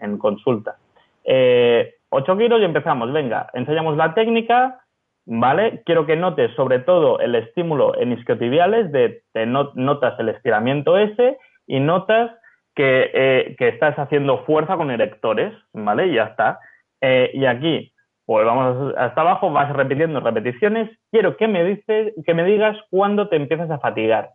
en, 0.00 0.18
consulta. 0.18 0.76
Eh, 1.24 1.94
8 2.10 2.38
kilos 2.38 2.60
y 2.60 2.64
empezamos, 2.64 3.12
venga, 3.12 3.48
enseñamos 3.54 3.96
la 3.96 4.14
técnica, 4.14 4.83
¿vale? 5.26 5.82
Quiero 5.84 6.06
que 6.06 6.16
notes 6.16 6.54
sobre 6.54 6.78
todo 6.80 7.18
el 7.20 7.34
estímulo 7.34 7.98
en 7.98 8.12
isquiotibiales, 8.12 8.92
de 8.92 9.22
te 9.32 9.46
notas 9.46 10.18
el 10.18 10.28
estiramiento 10.28 10.98
ese 10.98 11.38
y 11.66 11.80
notas 11.80 12.30
eh, 12.76 13.54
que, 13.56 13.68
estás 13.68 13.96
haciendo 13.98 14.44
fuerza 14.44 14.76
con 14.76 14.90
erectores, 14.90 15.54
¿vale? 15.72 16.08
Y 16.08 16.14
ya 16.14 16.24
está. 16.24 16.58
Eh, 17.00 17.30
y 17.32 17.46
aquí, 17.46 17.92
pues 18.26 18.44
vamos 18.44 18.94
hasta 18.96 19.20
abajo, 19.20 19.52
vas 19.52 19.72
repitiendo 19.72 20.20
repeticiones. 20.20 20.90
Quiero 21.10 21.36
que 21.36 21.46
me, 21.46 21.64
dices, 21.64 22.12
que 22.26 22.34
me 22.34 22.44
digas 22.44 22.76
cuándo 22.90 23.28
te 23.28 23.36
empiezas 23.36 23.70
a 23.70 23.78
fatigar. 23.78 24.30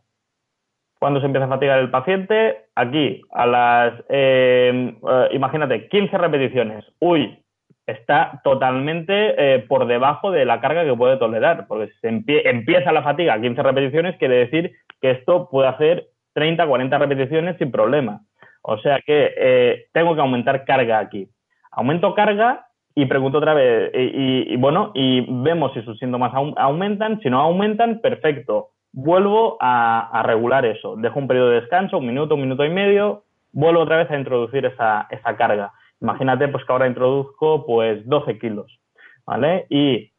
Cuando 1.00 1.20
se 1.20 1.26
empieza 1.26 1.46
a 1.46 1.50
fatigar 1.50 1.80
el 1.80 1.92
paciente, 1.92 2.66
aquí, 2.76 3.22
a 3.32 3.46
las, 3.46 3.94
eh, 4.10 4.96
imagínate, 5.32 5.88
15 5.88 6.18
repeticiones. 6.18 6.86
Uy, 7.00 7.42
está 7.92 8.42
totalmente 8.44 9.14
eh, 9.38 9.60
por 9.60 9.88
debajo 9.88 10.32
de 10.32 10.46
la 10.46 10.62
carga 10.62 10.86
que 10.86 10.96
puede 10.96 11.18
tolerar, 11.18 11.66
porque 11.68 11.92
si 12.02 12.08
empieza 12.28 12.92
la 12.92 13.04
fatiga 13.04 13.34
a 13.34 13.42
15 13.42 13.62
repeticiones, 13.64 14.18
quiere 14.18 14.36
decir 14.36 14.72
que 15.02 15.12
esto 15.12 15.50
puede 15.50 15.70
hacer 15.70 16.08
30, 16.34 16.68
40 16.68 16.98
repeticiones 16.98 17.58
sin 17.58 17.72
problema. 17.72 18.22
O 18.62 18.78
sea 18.80 19.00
que 19.06 19.34
eh, 19.38 19.86
tengo 19.94 20.16
que 20.16 20.22
aumentar 20.22 20.66
carga 20.66 21.00
aquí. 21.00 21.28
Aumento 21.72 22.14
carga 22.14 22.68
y 22.96 23.06
pregunto 23.06 23.38
otra 23.38 23.54
vez, 23.54 23.92
y, 23.94 24.58
bueno, 24.58 24.92
y 24.94 25.26
vemos 25.44 25.74
si 25.74 25.82
sus 25.84 25.98
síntomas 26.00 26.34
aumentan, 26.34 27.22
si 27.22 27.30
no 27.30 27.40
aumentan, 27.40 28.00
perfecto. 28.02 28.72
Vuelvo 28.92 29.58
a, 29.62 30.22
regular 30.26 30.66
eso. 30.66 30.96
Dejo 30.98 31.20
un 31.20 31.28
periodo 31.28 31.50
de 31.50 31.62
descanso, 31.62 32.00
un 32.00 32.08
minuto, 32.08 32.36
un 32.36 32.42
minuto 32.42 32.66
y 32.66 32.70
medio, 32.70 33.24
vuelvo 33.54 33.82
otra 33.82 33.98
vez 33.98 34.12
a 34.12 34.18
introducir 34.18 34.66
esa, 34.66 35.08
esa 35.12 35.38
carga. 35.38 35.72
Imagínate 36.02 36.48
pues 36.48 36.64
que 36.66 36.72
ahora 36.72 36.88
introduzco 36.88 37.66
pues 37.66 38.08
12 38.08 38.40
kilos, 38.40 38.80
¿vale? 39.26 39.66
Y 39.70 40.12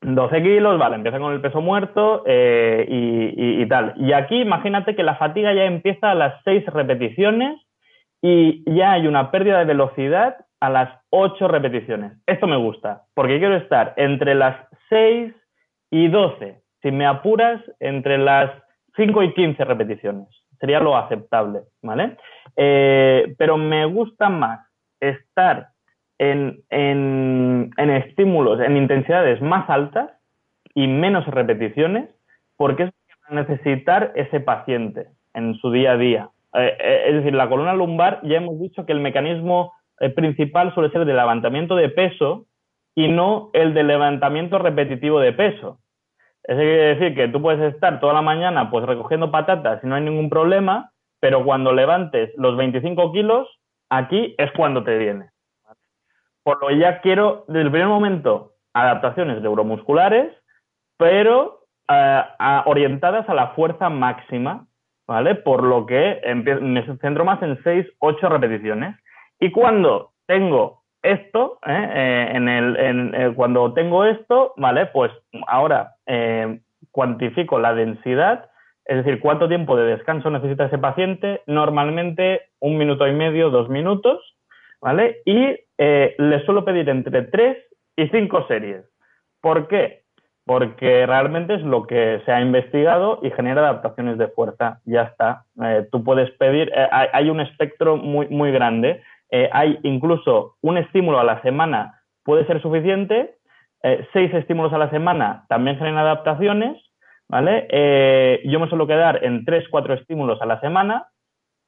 12 0.00 0.42
kilos, 0.42 0.78
vale, 0.78 0.96
empieza 0.96 1.18
con 1.18 1.32
el 1.32 1.40
peso 1.40 1.60
muerto 1.60 2.22
eh, 2.26 2.86
y, 2.88 3.66
tal. 3.66 3.94
Y 3.96 4.12
aquí 4.12 4.40
imagínate 4.40 4.94
que 4.94 5.02
la 5.02 5.16
fatiga 5.16 5.52
ya 5.52 5.64
empieza 5.64 6.10
a 6.10 6.14
las 6.14 6.40
6 6.44 6.66
repeticiones 6.66 7.60
y 8.22 8.62
ya 8.72 8.92
hay 8.92 9.06
una 9.06 9.30
pérdida 9.30 9.58
de 9.58 9.64
velocidad 9.64 10.36
a 10.60 10.70
las 10.70 10.90
8 11.10 11.48
repeticiones. 11.48 12.12
Esto 12.26 12.46
me 12.46 12.56
gusta, 12.56 13.02
porque 13.14 13.38
quiero 13.38 13.56
estar 13.56 13.94
entre 13.96 14.34
las 14.34 14.56
6 14.88 15.34
y 15.90 16.08
12. 16.08 16.60
Si 16.82 16.90
me 16.92 17.06
apuras, 17.06 17.60
entre 17.80 18.18
las 18.18 18.50
5 18.96 19.22
y 19.22 19.34
15 19.34 19.64
repeticiones. 19.64 20.28
Sería 20.60 20.80
lo 20.80 20.96
aceptable, 20.96 21.62
¿vale? 21.82 22.16
Eh, 22.56 23.34
pero 23.38 23.56
me 23.56 23.84
gusta 23.84 24.28
más 24.28 24.67
estar 25.00 25.68
en, 26.18 26.62
en, 26.70 27.90
estímulos, 27.90 28.60
en 28.60 28.76
intensidades 28.76 29.40
más 29.40 29.68
altas 29.70 30.10
y 30.74 30.86
menos 30.86 31.26
repeticiones, 31.26 32.08
porque 32.56 32.84
es 32.84 32.88
lo 32.88 32.94
que 33.06 33.34
va 33.34 33.40
a 33.40 33.42
necesitar 33.46 34.12
ese 34.16 34.40
paciente 34.40 35.06
en 35.34 35.54
su 35.56 35.70
día 35.70 35.92
a 35.92 35.96
día. 35.96 36.30
Eh, 36.54 36.76
eh, 36.78 37.04
es 37.08 37.14
decir, 37.14 37.34
la 37.34 37.48
columna 37.48 37.74
lumbar 37.74 38.20
ya 38.22 38.38
hemos 38.38 38.58
dicho 38.60 38.84
que 38.84 38.92
el 38.92 39.00
mecanismo 39.00 39.72
eh, 40.00 40.10
principal 40.10 40.74
suele 40.74 40.90
ser 40.90 41.02
el 41.02 41.06
de 41.06 41.14
levantamiento 41.14 41.76
de 41.76 41.88
peso 41.88 42.46
y 42.94 43.08
no 43.08 43.50
el 43.52 43.74
de 43.74 43.84
levantamiento 43.84 44.58
repetitivo 44.58 45.20
de 45.20 45.32
peso. 45.32 45.78
Eso 46.42 46.58
quiere 46.58 46.96
decir 46.96 47.14
que 47.14 47.28
tú 47.28 47.42
puedes 47.42 47.74
estar 47.74 48.00
toda 48.00 48.14
la 48.14 48.22
mañana 48.22 48.70
pues 48.70 48.84
recogiendo 48.86 49.30
patatas 49.30 49.84
y 49.84 49.86
no 49.86 49.94
hay 49.94 50.02
ningún 50.02 50.30
problema, 50.30 50.92
pero 51.20 51.44
cuando 51.44 51.72
levantes 51.72 52.32
los 52.36 52.56
25 52.56 53.12
kilos 53.12 53.57
aquí 53.90 54.34
es 54.38 54.50
cuando 54.52 54.84
te 54.84 54.96
viene. 54.98 55.30
Por 56.42 56.60
lo 56.60 56.68
que 56.68 56.78
ya 56.78 57.00
quiero, 57.00 57.44
desde 57.48 57.62
el 57.62 57.70
primer 57.70 57.88
momento, 57.88 58.52
adaptaciones 58.72 59.42
neuromusculares, 59.42 60.32
pero 60.96 61.64
eh, 61.88 62.22
orientadas 62.66 63.28
a 63.28 63.34
la 63.34 63.48
fuerza 63.48 63.88
máxima, 63.88 64.66
¿vale? 65.06 65.34
Por 65.34 65.62
lo 65.62 65.86
que 65.86 66.20
me 66.34 66.84
centro 66.98 67.24
más 67.24 67.42
en 67.42 67.62
6, 67.62 67.86
8 67.98 68.28
repeticiones. 68.28 68.96
Y 69.40 69.50
cuando 69.50 70.12
tengo 70.26 70.82
esto, 71.02 71.58
¿eh? 71.66 71.90
Eh, 71.94 72.30
en 72.34 72.48
el, 72.48 73.34
cuando 73.34 73.72
tengo 73.74 74.04
esto, 74.04 74.54
¿vale? 74.56 74.86
Pues 74.86 75.12
ahora 75.46 75.94
cuantifico 76.90 77.58
la 77.58 77.74
densidad 77.74 78.50
es 78.88 78.96
decir, 78.96 79.20
¿cuánto 79.20 79.48
tiempo 79.48 79.76
de 79.76 79.84
descanso 79.84 80.30
necesita 80.30 80.64
ese 80.64 80.78
paciente? 80.78 81.42
Normalmente 81.46 82.40
un 82.58 82.78
minuto 82.78 83.06
y 83.06 83.12
medio, 83.12 83.50
dos 83.50 83.68
minutos, 83.68 84.18
¿vale? 84.80 85.18
Y 85.26 85.56
eh, 85.76 86.14
le 86.16 86.44
suelo 86.46 86.64
pedir 86.64 86.88
entre 86.88 87.22
tres 87.22 87.58
y 87.96 88.08
cinco 88.08 88.46
series. 88.48 88.86
¿Por 89.42 89.68
qué? 89.68 90.04
Porque 90.46 91.04
realmente 91.04 91.56
es 91.56 91.62
lo 91.62 91.86
que 91.86 92.22
se 92.24 92.32
ha 92.32 92.40
investigado 92.40 93.20
y 93.22 93.30
genera 93.30 93.60
adaptaciones 93.60 94.16
de 94.16 94.28
fuerza. 94.28 94.80
Ya 94.86 95.02
está. 95.02 95.44
Eh, 95.62 95.86
tú 95.92 96.02
puedes 96.02 96.30
pedir, 96.38 96.72
eh, 96.74 96.88
hay, 96.90 97.28
un 97.28 97.40
espectro 97.40 97.98
muy, 97.98 98.26
muy 98.28 98.52
grande. 98.52 99.02
hay 99.52 99.78
incluso 99.82 100.56
un 100.62 100.78
estímulo 100.78 101.20
a 101.20 101.24
la 101.24 101.42
semana 101.42 102.00
puede 102.24 102.46
ser 102.46 102.62
suficiente. 102.62 103.34
seis 104.14 104.32
estímulos 104.32 104.72
a 104.72 104.78
la 104.78 104.88
semana 104.88 105.44
también 105.48 105.76
generan 105.76 105.98
adaptaciones 105.98 106.87
¿vale? 107.28 107.66
Eh, 107.70 108.42
yo 108.44 108.58
me 108.60 108.68
suelo 108.68 108.86
quedar 108.86 109.24
en 109.24 109.44
3-4 109.44 110.00
estímulos 110.00 110.40
a 110.40 110.46
la 110.46 110.60
semana 110.60 111.08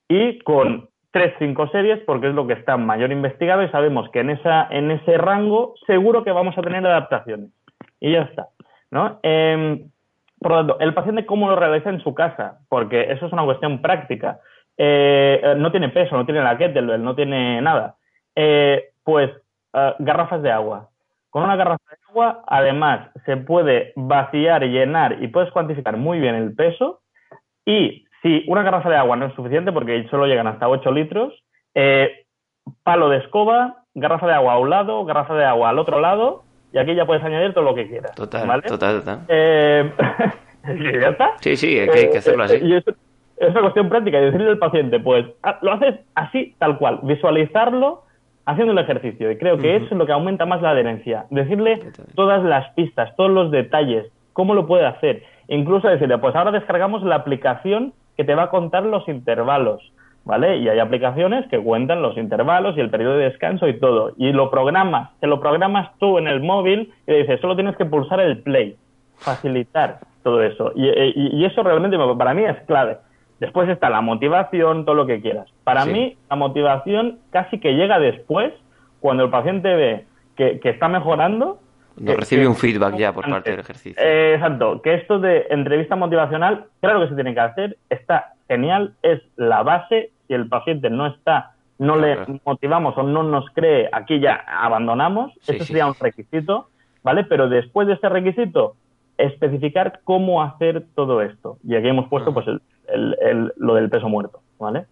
y 0.09 0.39
con 0.41 0.89
3-5 1.13 1.71
series 1.71 2.01
porque 2.07 2.29
es 2.29 2.35
lo 2.35 2.47
que 2.47 2.55
está 2.55 2.77
mayor 2.77 3.13
investigado 3.13 3.63
y 3.63 3.69
sabemos 3.69 4.09
que 4.11 4.21
en, 4.21 4.31
esa, 4.31 4.67
en 4.71 4.91
ese 4.91 5.19
rango 5.19 5.75
seguro 5.87 6.25
que 6.25 6.33
vamos 6.33 6.57
a 6.57 6.63
tener 6.63 6.87
adaptaciones. 6.87 7.51
Y 8.01 8.13
ya 8.13 8.23
está, 8.23 8.49
¿no? 8.91 9.19
Em, 9.23 9.91
por 10.41 10.53
lo 10.53 10.59
tanto, 10.59 10.81
el 10.81 10.95
paciente 10.95 11.27
cómo 11.27 11.49
lo 11.49 11.57
realiza 11.57 11.91
en 11.91 12.01
su 12.01 12.15
casa, 12.15 12.61
porque 12.69 13.13
eso 13.13 13.27
es 13.27 13.33
una 13.33 13.45
cuestión 13.45 13.83
práctica. 13.83 14.41
Eh, 14.79 15.55
no 15.59 15.71
tiene 15.71 15.91
peso, 15.91 16.17
no 16.17 16.25
tiene 16.25 16.43
la 16.43 16.57
kettlebell, 16.57 17.03
no 17.03 17.15
tiene 17.15 17.61
nada. 17.61 17.97
Eh, 18.35 18.91
pues 19.05 19.31
garrafas 19.99 20.43
de 20.43 20.51
agua. 20.51 20.90
Con 21.31 21.45
una 21.45 21.57
garrafa 21.57 21.85
de 21.89 21.97
agua, 22.09 22.43
además, 22.47 23.09
se 23.25 23.37
puede 23.37 23.93
vaciar, 23.95 24.65
llenar 24.65 25.23
y 25.23 25.29
puedes 25.29 25.51
cuantificar 25.53 25.97
muy 25.97 26.19
bien 26.19 26.35
el 26.35 26.55
peso. 26.55 27.01
Y 27.65 28.05
si 28.23 28.45
una 28.49 28.63
garrafa 28.63 28.91
de 28.91 28.97
agua 28.97 29.17
no 29.17 29.27
es 29.27 29.35
suficiente, 29.35 29.73
porque 29.73 30.07
solo 30.11 30.27
llegan 30.27 30.49
hasta 30.49 30.69
8 30.69 30.91
litros, 30.91 31.33
eh, 31.75 32.25
palo 32.83 33.09
de 33.09 33.19
escoba, 33.19 33.85
garrafa 33.95 34.27
de 34.27 34.35
agua 34.35 34.55
a 34.55 34.59
un 34.59 34.71
lado, 34.71 35.05
garrafa 35.05 35.35
de 35.35 35.45
agua 35.45 35.71
al 35.71 35.79
otro 35.79 36.01
lado, 36.01 36.43
y 36.73 36.79
aquí 36.79 36.95
ya 36.95 37.07
puedes 37.07 37.23
añadir 37.23 37.55
todo 37.55 37.65
lo 37.65 37.75
que 37.75 37.89
quieras. 37.89 38.15
Total, 38.15 38.63
total, 38.63 39.01
total. 39.01 39.21
Eh, 39.29 39.93
ya 41.01 41.09
está. 41.11 41.33
Sí, 41.41 41.57
sí, 41.57 41.79
hay 41.79 42.11
que, 42.11 42.19
hacerlo 42.19 42.45
así. 42.45 42.57
Y 42.61 42.75
es, 42.75 42.85
una 43.39 43.61
cuestión 43.63 43.89
práctica, 43.89 44.19
y 44.19 44.25
decirle 44.27 44.51
al 44.51 44.59
paciente, 44.59 44.99
pues 44.99 45.27
lo 45.63 45.73
haces 45.73 46.01
así, 46.15 46.55
tal 46.59 46.77
cual, 46.77 47.01
visualizarlo 47.05 48.03
haciendo 48.51 48.73
el 48.73 48.79
ejercicio. 48.79 49.31
Y 49.31 49.37
creo 49.37 49.59
que 49.59 49.77
eso 49.77 49.87
es 49.87 49.93
lo 49.93 50.07
que 50.07 50.13
aumenta 50.13 50.47
más 50.47 50.63
la 50.63 50.71
adherencia. 50.71 51.27
Decirle 51.31 51.81
todas 52.15 52.43
las 52.43 52.73
pistas, 52.75 53.15
todos 53.17 53.31
los 53.31 53.51
detalles, 53.51 54.07
cómo 54.33 54.55
lo 54.55 54.67
puede 54.67 54.87
hacer. 54.87 55.23
Incluso 55.49 55.89
decirle, 55.89 56.19
pues 56.19 56.35
ahora 56.35 56.51
descargamos 56.51 57.03
la 57.03 57.17
aplicación 57.17 57.93
que 58.17 58.25
te 58.25 58.35
va 58.35 58.45
a 58.45 58.51
contar 58.51 58.85
los 58.85 59.09
intervalos. 59.09 59.83
¿Vale? 60.23 60.59
Y 60.59 60.69
hay 60.69 60.79
aplicaciones 60.79 61.49
que 61.49 61.59
cuentan 61.59 62.03
los 62.03 62.19
intervalos 62.19 62.77
y 62.77 62.81
el 62.81 62.91
periodo 62.91 63.17
de 63.17 63.25
descanso 63.25 63.67
y 63.67 63.81
todo. 63.81 64.13
Y 64.19 64.33
lo 64.33 64.51
programas, 64.51 65.11
te 65.19 65.27
lo 65.27 65.41
programas 65.41 65.89
tú 65.99 66.19
en 66.19 66.29
el 66.29 66.43
móvil 66.43 66.93
y 67.07 67.11
le 67.11 67.19
dices, 67.21 67.41
solo 67.41 67.55
tienes 67.55 67.75
que 67.77 67.87
pulsar 67.87 68.21
el 68.21 68.39
play, 68.43 68.77
facilitar 69.17 70.01
todo 70.23 70.43
eso. 70.43 70.73
Y, 70.75 70.89
y, 70.89 71.45
eso 71.47 71.63
realmente 71.63 71.97
para 72.19 72.35
mí 72.35 72.45
es 72.45 72.59
clave. 72.67 72.99
Después 73.41 73.71
está 73.71 73.89
la 73.89 74.03
motivación, 74.03 74.85
todo 74.85 74.95
lo 74.95 75.07
que 75.07 75.23
quieras. 75.23 75.49
Para 75.65 75.87
mí, 75.87 76.17
la 76.29 76.37
motivación 76.37 77.19
casi 77.31 77.59
que 77.59 77.73
llega 77.73 77.99
después, 77.99 78.53
cuando 79.01 79.25
el 79.25 79.31
paciente 79.31 79.75
ve 79.75 80.05
que, 80.37 80.61
está 80.63 80.89
mejorando. 80.89 81.59
No 81.97 82.15
recibe 82.15 82.47
un 82.47 82.55
feedback 82.55 82.97
ya 82.97 83.13
por 83.15 83.29
parte 83.29 83.51
del 83.51 83.61
ejercicio. 83.61 84.01
Eh, 84.03 84.35
exacto, 84.35 84.83
que 84.83 84.95
esto 84.95 85.19
de 85.19 85.47
entrevista 85.51 85.97
motivacional, 85.97 86.67
claro 86.81 87.01
que 87.01 87.09
se 87.09 87.15
tiene 87.15 87.33
que 87.33 87.41
hacer, 87.41 87.77
está 87.89 88.35
genial, 88.47 88.95
es 89.03 89.23
la 89.37 89.63
base. 89.63 90.11
Si 90.29 90.35
el 90.35 90.47
paciente 90.47 90.91
no 90.91 91.07
está, 91.07 91.53
no 91.79 91.97
le 91.97 92.19
motivamos 92.45 92.97
o 92.99 93.03
no 93.03 93.23
nos 93.23 93.47
cree, 93.55 93.89
aquí 93.91 94.21
ya 94.21 94.35
abandonamos. 94.35 95.33
Eso 95.47 95.65
sería 95.65 95.87
un 95.87 95.95
requisito, 95.99 96.69
¿vale? 97.03 97.25
Pero 97.25 97.49
después 97.49 97.89
de 97.89 97.95
este 97.95 98.11
requisito, 98.11 98.77
especificar 99.17 100.01
cómo 100.05 100.43
hacer 100.43 100.85
todo 100.95 101.23
esto. 101.23 101.59
Y 101.67 101.75
aquí 101.75 101.89
hemos 101.89 102.09
puesto 102.09 102.33
pues 102.33 102.47
el, 102.49 102.61
lo 103.57 103.75
del 103.75 103.91
peso 103.91 104.09
muerto, 104.09 104.41
¿vale? 104.59 104.87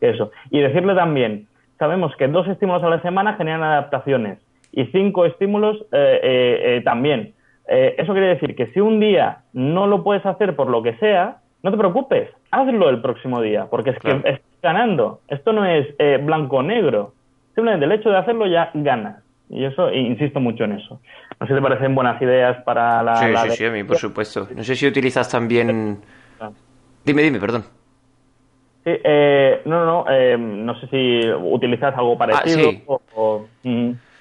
eso. 0.00 0.30
Y 0.50 0.60
decirle 0.60 0.94
también, 0.94 1.46
sabemos 1.78 2.14
que 2.16 2.28
dos 2.28 2.46
estímulos 2.48 2.82
a 2.82 2.88
la 2.88 3.00
semana 3.02 3.34
generan 3.34 3.62
adaptaciones 3.62 4.38
y 4.72 4.86
cinco 4.86 5.24
estímulos 5.26 5.76
eh, 5.92 6.20
eh, 6.22 6.76
eh, 6.76 6.82
también. 6.84 7.34
eso 7.66 8.12
quiere 8.12 8.28
decir 8.28 8.56
que 8.56 8.66
si 8.68 8.80
un 8.80 9.00
día 9.00 9.42
no 9.52 9.86
lo 9.86 10.02
puedes 10.02 10.24
hacer 10.26 10.56
por 10.56 10.68
lo 10.68 10.82
que 10.82 10.96
sea, 10.96 11.38
no 11.62 11.70
te 11.70 11.76
preocupes, 11.76 12.30
hazlo 12.50 12.90
el 12.90 13.00
próximo 13.00 13.40
día, 13.40 13.66
porque 13.70 13.90
es 13.90 13.98
que 13.98 14.10
estás 14.10 14.40
ganando. 14.62 15.20
Esto 15.28 15.52
no 15.52 15.64
es 15.64 15.86
blanco-negro. 16.24 17.12
Simplemente 17.54 17.84
el 17.86 17.92
hecho 17.92 18.10
de 18.10 18.16
hacerlo 18.16 18.46
ya 18.46 18.70
ganas. 18.74 19.22
Y 19.48 19.64
eso, 19.64 19.92
insisto 19.92 20.40
mucho 20.40 20.64
en 20.64 20.72
eso. 20.72 21.00
No 21.38 21.46
sé 21.46 21.52
si 21.52 21.58
te 21.58 21.62
parecen 21.62 21.94
buenas 21.94 22.20
ideas 22.22 22.62
para 22.64 23.02
la... 23.02 23.16
Sí, 23.16 23.26
sí, 23.36 23.50
sí, 23.50 23.64
a 23.66 23.70
mí, 23.70 23.84
por 23.84 23.98
supuesto. 23.98 24.48
No 24.56 24.64
sé 24.64 24.74
si 24.74 24.86
utilizas 24.86 25.30
también... 25.30 25.98
Dime, 27.04 27.22
dime, 27.22 27.40
perdón. 27.40 27.64
Sí, 28.84 28.90
eh, 29.04 29.62
no, 29.64 29.84
no, 29.84 30.04
eh, 30.10 30.36
no 30.36 30.78
sé 30.80 30.88
si 30.88 31.30
utilizas 31.30 31.96
algo 31.96 32.18
parecido 32.18 32.68
ah, 32.68 32.72
sí. 32.72 32.84
o... 33.14 33.46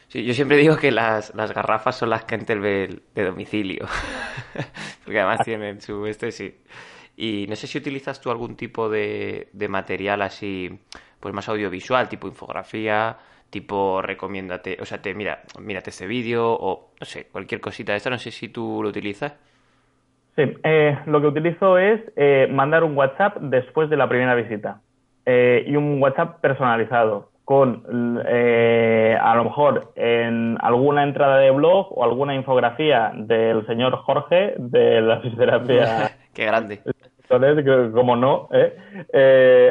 Sí, 0.07 0.25
yo 0.25 0.33
siempre 0.33 0.57
digo 0.57 0.75
que 0.75 0.91
las, 0.91 1.33
las 1.35 1.53
garrafas 1.53 1.95
son 1.95 2.09
las 2.09 2.25
Kentelbel 2.25 3.01
de 3.15 3.23
domicilio. 3.23 3.87
Porque 5.05 5.19
además 5.19 5.39
ah. 5.39 5.43
tienen 5.45 5.81
su 5.81 6.05
este, 6.05 6.31
sí. 6.31 6.53
Y 7.15 7.45
no 7.47 7.55
sé 7.55 7.65
si 7.65 7.77
utilizas 7.77 8.19
tú 8.19 8.29
algún 8.29 8.55
tipo 8.55 8.89
de, 8.89 9.47
de 9.53 9.67
material 9.67 10.21
así, 10.21 10.69
pues 11.19 11.33
más 11.33 11.47
audiovisual, 11.47 12.09
tipo 12.09 12.27
infografía, 12.27 13.17
tipo 13.49 14.01
recomiéndate, 14.01 14.77
o 14.81 14.85
sea, 14.85 15.01
te 15.01 15.13
mira, 15.13 15.43
mírate 15.59 15.91
este 15.91 16.07
vídeo 16.07 16.51
o 16.51 16.93
no 16.99 17.05
sé, 17.05 17.27
cualquier 17.27 17.61
cosita 17.61 17.93
de 17.93 17.97
esta, 17.97 18.09
no 18.09 18.17
sé 18.17 18.31
si 18.31 18.49
tú 18.49 18.81
lo 18.83 18.89
utilizas. 18.89 19.33
Sí, 20.35 20.43
eh, 20.63 20.97
lo 21.07 21.19
que 21.19 21.27
utilizo 21.27 21.77
es 21.77 22.01
eh, 22.15 22.47
mandar 22.49 22.83
un 22.83 22.97
WhatsApp 22.97 23.37
después 23.41 23.89
de 23.89 23.97
la 23.97 24.07
primera 24.07 24.33
visita 24.33 24.79
eh, 25.25 25.65
y 25.67 25.75
un 25.75 26.01
WhatsApp 26.01 26.39
personalizado 26.39 27.29
con 27.43 27.83
a 27.85 29.35
lo 29.35 29.43
mejor 29.43 29.91
en 29.95 30.57
alguna 30.61 31.03
entrada 31.03 31.37
de 31.37 31.51
blog 31.51 31.87
o 31.91 32.03
alguna 32.05 32.33
infografía 32.33 33.11
del 33.13 33.65
señor 33.67 33.97
Jorge 33.97 34.53
de 34.57 35.01
la 35.01 35.19
fisioterapia. 35.19 36.11
Qué 36.33 36.45
grande. 36.45 36.79
Como 37.93 38.15
no, 38.15 38.47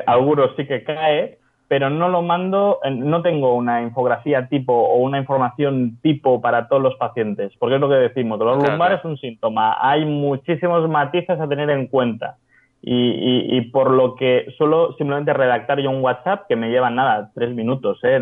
algunos 0.07 0.51
sí 0.57 0.67
que 0.67 0.85
cae, 0.85 1.39
pero 1.71 1.89
no 1.89 2.09
lo 2.09 2.21
mando, 2.21 2.81
no 2.91 3.23
tengo 3.23 3.55
una 3.55 3.81
infografía 3.81 4.49
tipo 4.49 4.73
o 4.73 4.97
una 4.97 5.19
información 5.19 5.99
tipo 6.03 6.41
para 6.41 6.67
todos 6.67 6.83
los 6.83 6.97
pacientes, 6.97 7.53
porque 7.61 7.77
es 7.77 7.81
lo 7.81 7.89
que 7.89 7.95
decimos, 7.95 8.41
dolor 8.41 8.69
lumbar 8.69 8.95
es 8.95 9.05
un 9.05 9.17
síntoma, 9.17 9.77
hay 9.81 10.05
muchísimos 10.05 10.89
matices 10.89 11.39
a 11.39 11.49
tener 11.49 11.71
en 11.71 11.87
cuenta. 11.87 12.39
Y, 12.83 13.61
por 13.73 13.93
lo 13.93 14.17
que 14.17 14.47
suelo 14.59 14.97
simplemente 14.99 15.33
redactar 15.33 15.79
yo 15.79 15.91
un 15.91 16.03
WhatsApp 16.03 16.49
que 16.49 16.57
me 16.57 16.71
lleva 16.71 16.91
nada, 16.91 17.31
tres 17.37 17.55
minutos, 17.55 18.01
¿eh? 18.03 18.21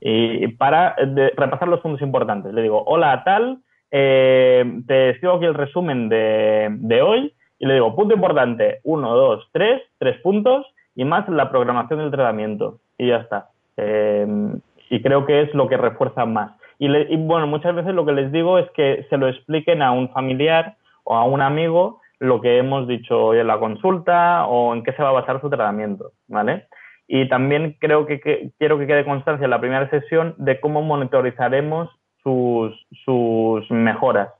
Y 0.00 0.48
para 0.48 0.96
repasar 1.36 1.68
los 1.68 1.80
puntos 1.80 2.00
importantes. 2.00 2.54
Le 2.54 2.62
digo, 2.62 2.82
hola, 2.86 3.22
tal, 3.24 3.58
eh, 3.90 4.64
te 4.86 5.10
escribo 5.10 5.34
aquí 5.34 5.44
el 5.44 5.54
resumen 5.54 6.08
de, 6.08 6.68
de 6.70 7.02
hoy 7.02 7.34
y 7.58 7.66
le 7.66 7.74
digo, 7.74 7.94
punto 7.94 8.14
importante, 8.14 8.80
uno, 8.84 9.14
dos, 9.14 9.46
tres, 9.52 9.82
tres 9.98 10.18
puntos 10.22 10.64
y 10.94 11.04
más 11.04 11.28
la 11.28 11.50
programación 11.50 12.00
del 12.00 12.10
tratamiento 12.10 12.78
y 12.98 13.08
ya 13.08 13.16
está. 13.16 13.50
Em, 13.76 14.60
y 14.90 15.00
creo 15.02 15.24
que 15.24 15.42
es 15.42 15.54
lo 15.54 15.68
que 15.68 15.76
refuerza 15.76 16.26
más. 16.26 16.52
Y, 16.78 17.16
bueno, 17.18 17.46
muchas 17.46 17.74
veces 17.74 17.94
lo 17.94 18.06
que 18.06 18.12
les 18.12 18.32
digo 18.32 18.58
es 18.58 18.68
que 18.70 19.06
se 19.10 19.18
lo 19.18 19.28
expliquen 19.28 19.82
a 19.82 19.92
un 19.92 20.08
familiar 20.10 20.76
o 21.04 21.14
a 21.14 21.24
un 21.24 21.42
amigo 21.42 22.00
lo 22.18 22.40
que 22.40 22.58
hemos 22.58 22.88
dicho 22.88 23.26
hoy 23.26 23.38
en 23.38 23.46
la 23.46 23.58
consulta 23.58 24.46
o 24.46 24.74
en 24.74 24.82
qué 24.82 24.92
se 24.92 25.02
va 25.02 25.10
a 25.10 25.20
basar 25.20 25.40
su 25.40 25.50
tratamiento, 25.50 26.12
¿vale? 26.26 26.66
Y 27.06 27.28
también 27.28 27.76
creo 27.80 28.06
que, 28.06 28.20
quiero 28.58 28.78
que 28.78 28.86
quede 28.86 29.04
constancia 29.04 29.44
en 29.44 29.50
la 29.50 29.60
primera 29.60 29.90
sesión 29.90 30.34
de 30.38 30.58
cómo 30.60 30.80
monitorizaremos 30.80 31.90
sus, 32.22 32.86
sus 33.04 33.70
mejoras, 33.70 34.30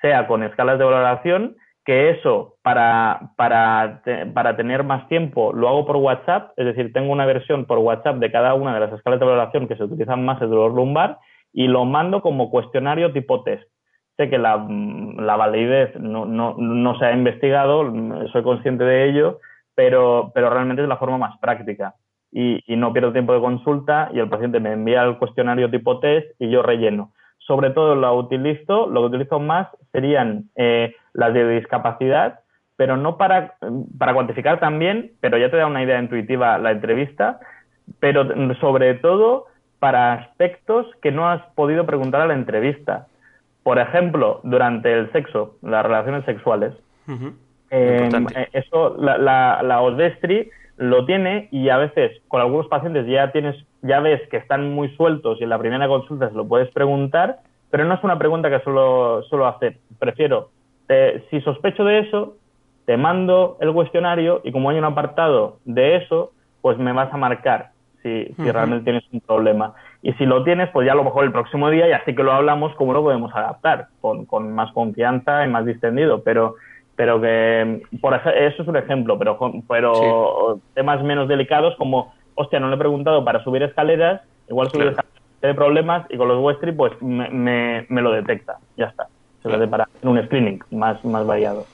sea 0.00 0.26
con 0.26 0.42
escalas 0.42 0.78
de 0.78 0.84
valoración 0.84 1.56
que 1.84 2.10
eso 2.10 2.56
para, 2.62 3.32
para, 3.36 4.02
para, 4.32 4.56
tener 4.56 4.84
más 4.84 5.06
tiempo 5.08 5.52
lo 5.52 5.68
hago 5.68 5.86
por 5.86 5.96
WhatsApp, 5.96 6.52
es 6.56 6.64
decir, 6.64 6.92
tengo 6.92 7.12
una 7.12 7.26
versión 7.26 7.66
por 7.66 7.78
WhatsApp 7.78 8.16
de 8.16 8.32
cada 8.32 8.54
una 8.54 8.74
de 8.74 8.80
las 8.80 8.92
escalas 8.92 9.20
de 9.20 9.26
valoración 9.26 9.68
que 9.68 9.76
se 9.76 9.84
utilizan 9.84 10.24
más 10.24 10.40
el 10.40 10.50
dolor 10.50 10.72
lumbar 10.72 11.18
y 11.52 11.66
lo 11.66 11.84
mando 11.84 12.22
como 12.22 12.50
cuestionario 12.50 13.12
tipo 13.12 13.42
test. 13.42 13.64
Sé 14.16 14.30
que 14.30 14.38
la, 14.38 14.66
la 15.18 15.36
validez 15.36 15.94
no, 15.96 16.24
no, 16.24 16.54
no, 16.56 16.98
se 16.98 17.04
ha 17.04 17.12
investigado, 17.12 17.92
soy 18.32 18.42
consciente 18.42 18.84
de 18.84 19.10
ello, 19.10 19.40
pero, 19.74 20.30
pero 20.34 20.50
realmente 20.50 20.82
es 20.82 20.88
la 20.88 20.96
forma 20.96 21.18
más 21.18 21.38
práctica. 21.38 21.94
Y, 22.30 22.60
y 22.66 22.76
no 22.76 22.92
pierdo 22.92 23.12
tiempo 23.12 23.32
de 23.32 23.40
consulta 23.40 24.10
y 24.12 24.20
el 24.20 24.28
paciente 24.28 24.58
me 24.58 24.72
envía 24.72 25.02
el 25.02 25.18
cuestionario 25.18 25.70
tipo 25.70 26.00
test 26.00 26.28
y 26.38 26.48
yo 26.48 26.62
relleno 26.62 27.12
sobre 27.46 27.70
todo 27.70 27.94
lo 27.94 28.16
utilizo, 28.16 28.86
lo 28.86 29.02
que 29.02 29.16
utilizo 29.16 29.38
más 29.38 29.68
serían 29.92 30.50
eh, 30.56 30.94
las 31.14 31.32
de 31.32 31.48
discapacidad, 31.48 32.40
pero 32.76 32.96
no 32.96 33.16
para, 33.16 33.54
para 33.98 34.14
cuantificar 34.14 34.60
también, 34.60 35.12
pero 35.20 35.38
ya 35.38 35.50
te 35.50 35.56
da 35.56 35.66
una 35.66 35.82
idea 35.82 35.98
intuitiva 35.98 36.58
la 36.58 36.72
entrevista, 36.72 37.40
pero 38.00 38.26
sobre 38.56 38.94
todo 38.94 39.46
para 39.78 40.14
aspectos 40.14 40.86
que 41.02 41.12
no 41.12 41.28
has 41.28 41.42
podido 41.54 41.86
preguntar 41.86 42.20
a 42.20 42.26
la 42.26 42.34
entrevista. 42.34 43.06
Por 43.62 43.78
ejemplo, 43.78 44.40
durante 44.42 44.92
el 44.92 45.10
sexo, 45.12 45.56
las 45.62 45.84
relaciones 45.84 46.24
sexuales. 46.24 46.74
Eh, 47.70 48.08
eh, 48.34 48.48
eso, 48.52 48.96
la, 48.98 49.18
la, 49.18 49.62
la 49.62 49.80
Odestri 49.80 50.50
lo 50.76 51.04
tiene 51.06 51.48
y 51.50 51.68
a 51.68 51.78
veces 51.78 52.20
con 52.28 52.40
algunos 52.40 52.66
pacientes 52.68 53.06
ya 53.06 53.30
tienes, 53.32 53.56
ya 53.82 54.00
ves 54.00 54.20
que 54.28 54.36
están 54.36 54.74
muy 54.74 54.88
sueltos 54.96 55.40
y 55.40 55.44
en 55.44 55.50
la 55.50 55.58
primera 55.58 55.86
consulta 55.86 56.28
se 56.28 56.34
lo 56.34 56.46
puedes 56.46 56.70
preguntar, 56.72 57.38
pero 57.70 57.84
no 57.84 57.94
es 57.94 58.04
una 58.04 58.18
pregunta 58.18 58.50
que 58.50 58.60
suelo, 58.60 59.22
suelo 59.24 59.46
hacer. 59.46 59.78
Prefiero, 59.98 60.50
si 61.30 61.40
sospecho 61.40 61.84
de 61.84 62.00
eso, 62.00 62.36
te 62.86 62.96
mando 62.96 63.56
el 63.60 63.72
cuestionario 63.72 64.40
y 64.44 64.52
como 64.52 64.70
hay 64.70 64.78
un 64.78 64.84
apartado 64.84 65.58
de 65.64 65.96
eso, 65.96 66.32
pues 66.60 66.78
me 66.78 66.92
vas 66.92 67.12
a 67.12 67.16
marcar 67.16 67.70
si, 68.02 68.26
si 68.36 68.50
realmente 68.50 68.84
tienes 68.84 69.04
un 69.12 69.20
problema. 69.20 69.74
Y 70.02 70.12
si 70.14 70.26
lo 70.26 70.44
tienes, 70.44 70.68
pues 70.70 70.86
ya 70.86 70.92
a 70.92 70.96
lo 70.96 71.04
mejor 71.04 71.24
el 71.24 71.32
próximo 71.32 71.70
día 71.70 71.88
y 71.88 71.92
así 71.92 72.14
que 72.14 72.22
lo 72.22 72.32
hablamos, 72.32 72.74
cómo 72.74 72.92
lo 72.92 73.02
podemos 73.02 73.34
adaptar, 73.34 73.88
con, 74.00 74.26
con 74.26 74.52
más 74.52 74.70
confianza 74.72 75.46
y 75.46 75.48
más 75.48 75.64
distendido. 75.64 76.22
Pero 76.22 76.56
pero 76.96 77.20
que 77.20 77.82
por 78.00 78.14
eso 78.14 78.30
es 78.62 78.68
un 78.68 78.76
ejemplo, 78.76 79.18
pero, 79.18 79.38
pero 79.68 80.60
temas 80.74 81.02
menos 81.02 81.28
delicados 81.28 81.74
como, 81.76 82.14
hostia, 82.34 82.60
no 82.60 82.68
le 82.68 82.76
he 82.76 82.78
preguntado 82.78 83.24
para 83.24 83.42
subir 83.42 83.62
escaleras, 83.62 84.22
igual 84.48 84.70
subir 84.70 84.88
escaleras 84.88 85.14
tiene 85.40 85.54
problemas 85.54 86.06
y 86.08 86.16
con 86.16 86.28
los 86.28 86.42
Westry 86.42 86.72
pues 86.72 86.92
me, 87.02 87.86
me, 87.88 88.02
lo 88.02 88.12
detecta, 88.12 88.58
ya 88.76 88.86
está. 88.86 89.08
Se 89.44 89.68
para 89.68 89.88
un 90.02 90.24
screening 90.24 90.60
más, 90.70 91.04
más 91.04 91.26
variado. 91.26 91.66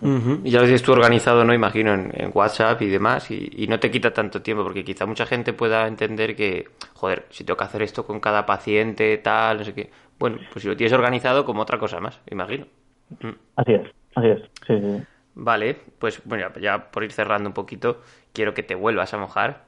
Y 0.00 0.50
ya 0.50 0.60
lo 0.60 0.64
tienes 0.64 0.82
tú 0.82 0.92
organizado, 0.92 1.44
¿no? 1.44 1.54
Imagino, 1.54 1.94
en, 1.94 2.30
WhatsApp 2.32 2.80
y 2.82 2.86
demás, 2.86 3.30
y, 3.30 3.50
y, 3.56 3.66
no 3.66 3.80
te 3.80 3.90
quita 3.90 4.12
tanto 4.12 4.42
tiempo, 4.42 4.62
porque 4.62 4.84
quizá 4.84 5.06
mucha 5.06 5.26
gente 5.26 5.52
pueda 5.52 5.88
entender 5.88 6.36
que, 6.36 6.68
joder, 6.94 7.24
si 7.30 7.44
tengo 7.44 7.56
que 7.56 7.64
hacer 7.64 7.82
esto 7.82 8.06
con 8.06 8.20
cada 8.20 8.44
paciente, 8.44 9.16
tal, 9.18 9.58
no 9.58 9.64
sé 9.64 9.74
qué. 9.74 9.90
Bueno, 10.18 10.38
pues 10.52 10.62
si 10.62 10.68
lo 10.68 10.76
tienes 10.76 10.92
organizado 10.92 11.44
como 11.44 11.62
otra 11.62 11.78
cosa 11.78 11.98
más, 11.98 12.20
imagino. 12.30 12.66
Así 13.56 13.72
es. 13.72 13.90
Así 14.14 14.28
es, 14.28 14.40
sí, 14.66 14.80
sí. 14.80 15.02
Vale, 15.34 15.76
pues 15.98 16.22
bueno, 16.24 16.46
ya 16.60 16.90
por 16.90 17.04
ir 17.04 17.12
cerrando 17.12 17.48
un 17.48 17.54
poquito, 17.54 18.00
quiero 18.32 18.54
que 18.54 18.62
te 18.62 18.74
vuelvas 18.74 19.12
a 19.14 19.18
mojar. 19.18 19.64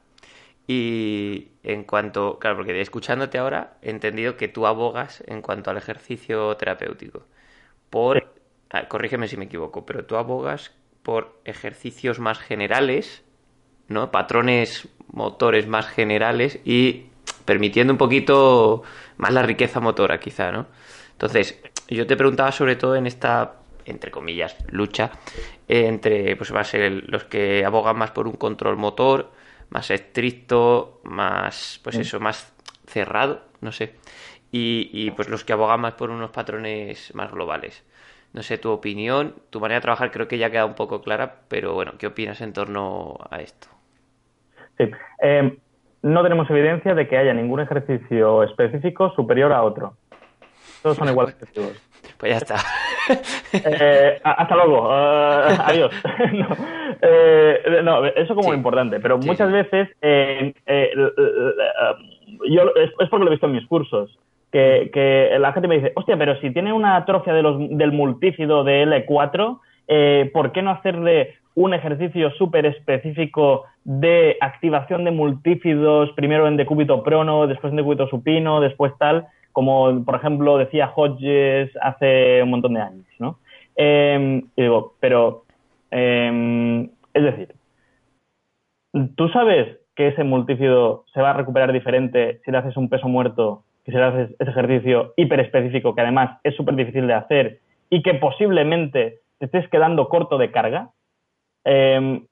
Y 0.67 1.49
en 1.63 1.85
cuanto, 1.85 2.39
claro, 2.39 2.57
porque 2.57 2.79
escuchándote 2.81 3.39
ahora, 3.39 3.75
he 3.81 3.91
entendido 3.91 4.37
que 4.37 4.49
tú 4.49 4.67
abogas 4.67 5.23
en 5.27 5.41
cuanto 5.41 5.71
al 5.71 5.79
ejercicio 5.79 6.55
terapéutico. 6.57 7.25
Por, 7.91 8.35
ah, 8.71 8.89
corrígeme 8.89 9.29
si 9.29 9.37
me 9.37 9.47
equivoco, 9.47 9.85
pero 9.87 10.05
tú 10.05 10.17
abogas 10.17 10.75
por 11.03 11.41
ejercicios 11.45 12.19
más 12.19 12.39
generales, 12.39 13.25
¿no? 13.89 14.11
Patrones 14.11 14.89
motores 15.11 15.67
más 15.67 15.87
generales 15.87 16.61
y 16.65 17.07
permitiendo 17.45 17.93
un 17.95 17.99
poquito 17.99 18.83
más 19.17 19.33
la 19.33 19.43
riqueza 19.43 19.81
motora, 19.81 20.21
quizá, 20.21 20.53
¿no? 20.53 20.67
Entonces, 21.13 21.61
yo 21.89 22.07
te 22.07 22.17
preguntaba 22.17 22.53
sobre 22.53 22.77
todo 22.77 22.95
en 22.95 23.07
esta, 23.07 23.55
entre 23.87 24.11
comillas, 24.11 24.57
lucha 24.71 25.11
entre, 25.67 26.37
pues 26.37 26.55
va 26.55 26.61
a 26.61 26.65
ser 26.65 27.05
los 27.09 27.25
que 27.25 27.65
abogan 27.65 27.97
más 27.97 28.11
por 28.11 28.29
un 28.29 28.35
control 28.35 28.77
motor, 28.77 29.33
más 29.71 29.91
estricto, 29.91 31.01
más, 31.05 31.81
pues 31.83 31.97
mm. 31.97 32.01
eso, 32.01 32.21
más 32.21 32.53
cerrado, 32.87 33.43
no 33.61 33.73
sé, 33.73 33.95
y, 34.51 34.91
y 34.93 35.11
pues 35.13 35.29
los 35.29 35.45
que 35.45 35.53
abogan 35.53 35.81
más 35.81 35.95
por 35.95 36.11
unos 36.11 36.31
patrones 36.31 37.15
más 37.15 37.31
globales. 37.31 37.85
No 38.33 38.43
sé 38.43 38.59
tu 38.59 38.71
opinión, 38.71 39.35
tu 39.51 39.61
manera 39.61 39.79
de 39.79 39.83
trabajar 39.83 40.11
creo 40.11 40.29
que 40.29 40.39
ya 40.39 40.51
queda 40.51 40.67
un 40.67 40.75
poco 40.75 41.03
clara, 41.03 41.37
pero 41.49 41.75
bueno, 41.75 41.93
¿qué 41.99 42.07
opinas 42.07 42.41
en 42.41 42.53
torno 42.53 43.17
a 43.31 43.41
esto? 43.41 43.69
Sí, 44.77 44.91
eh, 45.23 45.57
no 46.03 46.23
tenemos 46.23 46.49
evidencia 46.51 46.95
de 46.95 47.09
que 47.09 47.17
haya 47.17 47.33
ningún 47.33 47.61
ejercicio 47.61 48.43
específico 48.43 49.13
superior 49.15 49.53
a 49.53 49.63
otro. 49.63 49.95
Todos 50.83 50.97
son 50.97 51.09
iguales 51.09 51.35
efectivos. 51.35 51.83
Pues 52.19 52.33
ya 52.33 52.39
está. 52.39 52.57
Eh, 53.55 54.21
hasta 54.23 54.55
luego. 54.55 54.91
Eh, 54.93 55.57
adiós. 55.65 55.95
Eh, 57.01 57.81
no, 57.85 58.05
eso 58.05 58.35
como 58.35 58.53
importante, 58.53 58.99
pero 58.99 59.19
muchas 59.19 59.53
veces 59.53 59.89
yo, 60.03 60.09
es, 62.75 62.91
porque 63.09 63.25
lo 63.25 63.29
he 63.29 63.31
visto 63.31 63.47
en 63.47 63.53
mis 63.53 63.65
cursos. 63.67 64.19
Que, 64.51 65.37
la 65.39 65.53
gente 65.53 65.69
me 65.69 65.77
dice, 65.77 65.93
hostia, 65.95 66.17
pero 66.17 66.41
si 66.41 66.51
tiene 66.51 66.73
una 66.73 66.97
atrofia 66.97 67.33
de 67.33 67.43
los, 67.43 67.57
del 67.59 67.93
multífido 67.93 68.65
de 68.65 68.85
L4, 68.87 69.61
¿por 70.33 70.53
qué 70.53 70.63
no 70.63 70.71
hacerle 70.71 71.35
un 71.55 71.75
ejercicio 71.75 72.31
súper 72.33 72.67
específico 72.67 73.65
de 73.83 74.37
activación 74.41 75.05
de 75.05 75.11
multífidos, 75.11 76.13
primero 76.13 76.47
en 76.47 76.57
decúbito 76.57 77.03
prono, 77.03 77.49
después 77.49 77.73
en 77.73 77.79
decúbito 77.79 78.07
supino, 78.07 78.61
después 78.61 78.93
tal, 78.97 79.27
como 79.51 80.05
por 80.05 80.15
ejemplo 80.15 80.57
decía 80.57 80.93
Hodges 80.95 81.71
hace 81.83 82.43
un 82.45 82.51
montón 82.51 82.75
de 82.75 82.81
años, 82.81 83.07
¿no? 83.19 83.39
Em, 83.75 84.39
y 84.55 84.63
digo, 84.63 84.95
pero, 85.01 85.45
em, 85.91 86.85
es 87.13 87.23
decir, 87.25 87.55
¿tú 89.17 89.29
sabes 89.31 89.79
que 89.97 90.09
ese 90.09 90.23
multífido 90.23 91.07
se 91.13 91.21
va 91.21 91.31
a 91.31 91.33
recuperar 91.33 91.73
diferente 91.73 92.41
si 92.45 92.53
le 92.53 92.59
haces 92.59 92.77
un 92.77 92.89
peso 92.89 93.09
muerto, 93.09 93.65
que 93.93 94.03
haces 94.03 94.31
ese 94.39 94.51
ejercicio 94.51 95.15
hiperespecífico 95.17 95.95
que 95.95 96.01
además 96.03 96.39
es 96.45 96.55
súper 96.57 96.75
difícil 96.75 97.07
de 97.07 97.15
hacer 97.15 97.61
y 97.91 98.03
que 98.03 98.15
posiblemente 98.15 99.21
te 99.39 99.47
estés 99.47 99.69
quedando 99.69 100.09
corto 100.09 100.39
de 100.39 100.51
carga? 100.51 100.91
Em, 101.65 102.27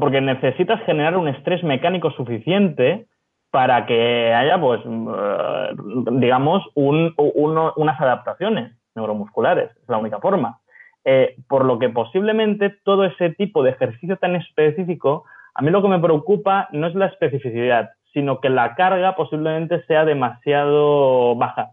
porque 0.00 0.20
necesitas 0.20 0.80
generar 0.84 1.16
un 1.16 1.28
estrés 1.28 1.62
mecánico 1.64 2.10
suficiente 2.12 3.06
para 3.50 3.84
que 3.84 4.32
haya, 4.32 4.60
pues, 4.60 4.80
eh, 4.84 5.74
digamos, 6.12 6.62
unas 6.74 8.00
adaptaciones 8.00 8.72
neuromusculares. 8.94 9.70
Es 9.76 9.88
la 9.88 9.98
única 9.98 10.18
forma. 10.20 10.60
Eh, 11.04 11.34
por 11.48 11.64
lo 11.64 11.78
que 11.78 11.88
posiblemente 11.88 12.70
todo 12.84 13.04
ese 13.04 13.30
tipo 13.30 13.62
de 13.62 13.70
ejercicio 13.70 14.16
tan 14.18 14.36
específico, 14.36 15.24
a 15.54 15.62
mí 15.62 15.70
lo 15.70 15.82
que 15.82 15.88
me 15.88 15.98
preocupa 15.98 16.68
no 16.70 16.86
es 16.86 16.94
la 16.94 17.06
especificidad, 17.06 17.90
sino 18.12 18.40
que 18.40 18.50
la 18.50 18.74
carga 18.74 19.16
posiblemente 19.16 19.82
sea 19.86 20.04
demasiado 20.04 21.34
baja 21.36 21.70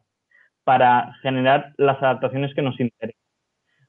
para 0.64 1.14
generar 1.22 1.74
las 1.78 2.02
adaptaciones 2.02 2.54
que 2.54 2.62
nos 2.62 2.80
interesan. 2.80 3.20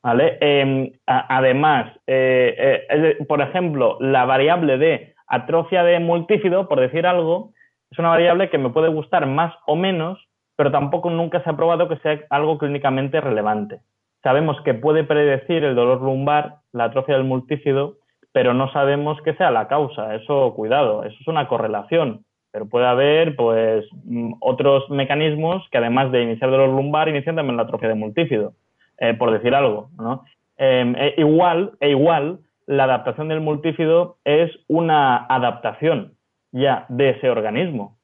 ¿vale? 0.02 0.38
Em, 0.40 0.92
además, 1.06 1.92
eh, 2.06 2.86
eh, 2.88 3.24
por 3.26 3.40
ejemplo, 3.42 3.98
la 4.00 4.24
variable 4.24 4.78
de 4.78 5.14
atrofia 5.26 5.82
de 5.84 6.00
multífido, 6.00 6.68
por 6.68 6.80
decir 6.80 7.06
algo, 7.06 7.52
es 7.90 7.98
una 7.98 8.08
variable 8.08 8.50
que 8.50 8.58
me 8.58 8.70
puede 8.70 8.88
gustar 8.88 9.26
más 9.26 9.54
o 9.66 9.76
menos, 9.76 10.18
pero 10.56 10.70
tampoco 10.70 11.10
nunca 11.10 11.42
se 11.42 11.50
ha 11.50 11.56
probado 11.56 11.88
que 11.88 11.98
sea 11.98 12.20
algo 12.30 12.58
clínicamente 12.58 13.20
relevante. 13.20 13.80
Sabemos 14.22 14.60
que 14.62 14.74
puede 14.74 15.04
predecir 15.04 15.64
el 15.64 15.74
dolor 15.74 16.02
lumbar, 16.02 16.56
la 16.72 16.84
atrofia 16.84 17.16
del 17.16 17.24
multífido, 17.24 17.96
pero 18.32 18.54
no 18.54 18.70
sabemos 18.72 19.20
qué 19.22 19.34
sea 19.34 19.50
la 19.50 19.68
causa. 19.68 20.14
Eso, 20.14 20.52
cuidado, 20.54 21.04
eso 21.04 21.16
es 21.18 21.28
una 21.28 21.48
correlación. 21.48 22.24
Pero 22.52 22.68
puede 22.68 22.86
haber, 22.86 23.36
pues, 23.36 23.86
mm, 24.04 24.34
otros 24.40 24.88
mecanismos 24.90 25.66
que 25.70 25.78
además 25.78 26.10
de 26.12 26.22
iniciar 26.22 26.50
dolor 26.50 26.70
lumbar, 26.70 27.08
inician 27.08 27.36
también 27.36 27.56
la 27.56 27.64
atrofia 27.64 27.88
del 27.88 27.98
multífido. 27.98 28.54
Eh, 29.00 29.14
por 29.14 29.30
decir 29.30 29.54
algo. 29.54 29.88
¿no? 29.98 30.24
Em, 30.58 30.94
e 30.94 31.14
igual, 31.16 31.72
e 31.80 31.88
igual, 31.88 32.40
la 32.66 32.84
adaptación 32.84 33.28
del 33.28 33.40
multífido 33.40 34.18
es 34.24 34.50
una 34.68 35.24
adaptación 35.26 36.12
ya 36.52 36.84
de 36.90 37.10
ese 37.10 37.30
organismo. 37.30 37.96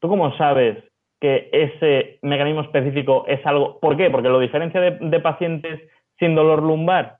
¿Tú 0.00 0.08
cómo 0.08 0.36
sabes 0.36 0.76
que 1.20 1.48
ese 1.52 2.18
mecanismo 2.22 2.62
específico 2.62 3.24
es 3.28 3.44
algo? 3.46 3.78
¿Por 3.78 3.96
qué? 3.96 4.10
Porque 4.10 4.28
lo 4.28 4.40
diferencia 4.40 4.80
de, 4.80 5.20
pacientes 5.20 5.80
sin 6.18 6.34
dolor 6.34 6.60
lumbar. 6.60 7.18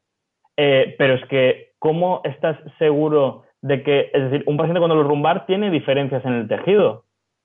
Eh, 0.56 0.96
pero 0.98 1.14
es 1.14 1.24
que, 1.26 1.70
¿cómo 1.78 2.22
estás 2.24 2.58
seguro 2.80 3.44
de 3.62 3.82
que, 3.82 4.10
es 4.12 4.30
decir, 4.30 4.44
un 4.46 4.56
paciente 4.56 4.80
con 4.80 4.90
dolor 4.90 5.06
lumbar 5.06 5.46
tiene 5.46 5.70
diferencias 5.70 6.24
en 6.24 6.34
el 6.34 6.48
tejido? 6.48 7.04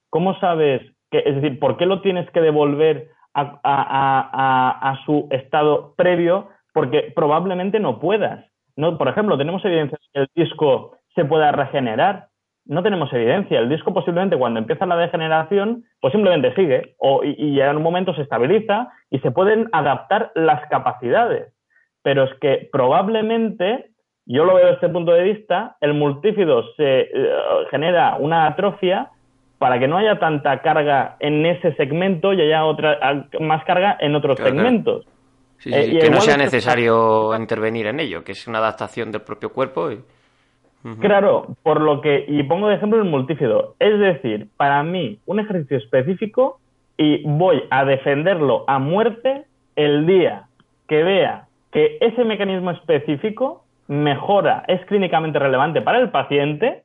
¿Cómo 0.10 0.38
sabes 0.40 0.82
que, 1.12 1.20
es 1.20 1.36
decir, 1.36 1.60
por 1.60 1.78
qué 1.78 1.86
lo 1.86 2.02
tienes 2.02 2.30
que 2.32 2.42
devolver 2.42 3.10
a, 3.64 5.00
su 5.06 5.28
estado 5.32 5.94
previo 5.96 6.50
porque 6.74 7.12
probablemente 7.16 7.80
no 7.80 8.00
puedas. 8.00 8.46
No, 8.76 8.98
por 8.98 9.08
ejemplo, 9.08 9.38
tenemos 9.38 9.64
evidencia 9.66 9.98
de 9.98 10.08
que 10.14 10.20
el 10.22 10.46
disco 10.46 10.98
se 11.16 11.26
pueda 11.26 11.52
regenerar. 11.52 12.28
No 12.66 12.84
tenemos 12.84 13.12
evidencia. 13.14 13.60
El 13.60 13.70
disco 13.70 13.94
posiblemente 13.94 14.38
cuando 14.38 14.60
empieza 14.60 14.86
la 14.86 14.98
degeneración, 14.98 15.86
pues 16.02 16.12
simplemente 16.12 16.54
sigue 16.54 16.96
o, 17.00 17.24
y, 17.24 17.36
y 17.38 17.62
en 17.62 17.78
un 17.78 17.84
momento 17.84 18.14
se 18.14 18.22
estabiliza 18.22 18.90
y 19.10 19.20
se 19.20 19.32
pueden 19.32 19.70
adaptar 19.72 20.32
las 20.36 20.68
capacidades. 20.70 21.54
Pero 22.04 22.26
es 22.26 22.34
que 22.40 22.70
probablemente, 22.72 23.92
yo 24.28 24.44
lo 24.44 24.56
veo 24.56 24.66
desde 24.66 24.76
este 24.76 24.90
punto 24.90 25.14
de 25.14 25.24
vista, 25.24 25.78
el 25.80 25.94
multífido 25.94 26.64
se 26.76 27.00
eh, 27.02 27.10
genera 27.72 28.18
una 28.18 28.48
atrofia 28.48 29.10
para 29.58 29.80
que 29.80 29.88
no 29.88 29.98
haya 29.98 30.20
tanta 30.20 30.62
carga 30.62 31.16
en 31.20 31.46
ese 31.46 31.74
segmento 31.76 32.34
y 32.34 32.42
haya 32.42 32.66
otra 32.66 33.26
más 33.40 33.64
carga 33.64 33.98
en 34.00 34.16
otros 34.16 34.38
segmentos. 34.38 35.08
Eh, 35.66 35.98
que 36.00 36.10
no 36.10 36.22
sea 36.22 36.38
necesario 36.38 37.36
intervenir 37.36 37.88
en 37.88 38.00
ello, 38.00 38.24
que 38.24 38.34
es 38.34 38.48
una 38.48 38.60
adaptación 38.60 39.12
del 39.12 39.22
propio 39.22 39.52
cuerpo. 39.52 39.90
Claro, 41.00 41.48
por 41.64 41.82
lo 41.82 42.02
que, 42.02 42.24
y 42.28 42.44
pongo 42.44 42.70
de 42.70 42.76
ejemplo 42.76 43.02
el 43.02 43.10
multífido, 43.10 43.76
es 43.80 44.00
decir, 44.00 44.48
para 44.56 44.84
mí 44.84 45.20
un 45.26 45.40
ejercicio 45.40 45.78
específico 45.78 46.60
y 46.98 47.24
voy 47.28 47.64
a 47.72 47.84
defenderlo 47.84 48.64
a 48.68 48.80
muerte 48.80 49.46
el 49.76 50.06
día 50.06 50.44
que 50.88 51.04
vea 51.04 51.48
que 51.72 51.98
ese 52.00 52.24
mecanismo 52.24 52.72
específico 52.72 53.66
mejora, 53.88 54.64
es 54.68 54.84
clínicamente 54.86 55.40
relevante 55.40 55.82
para 55.82 56.00
el 56.00 56.12
paciente, 56.12 56.84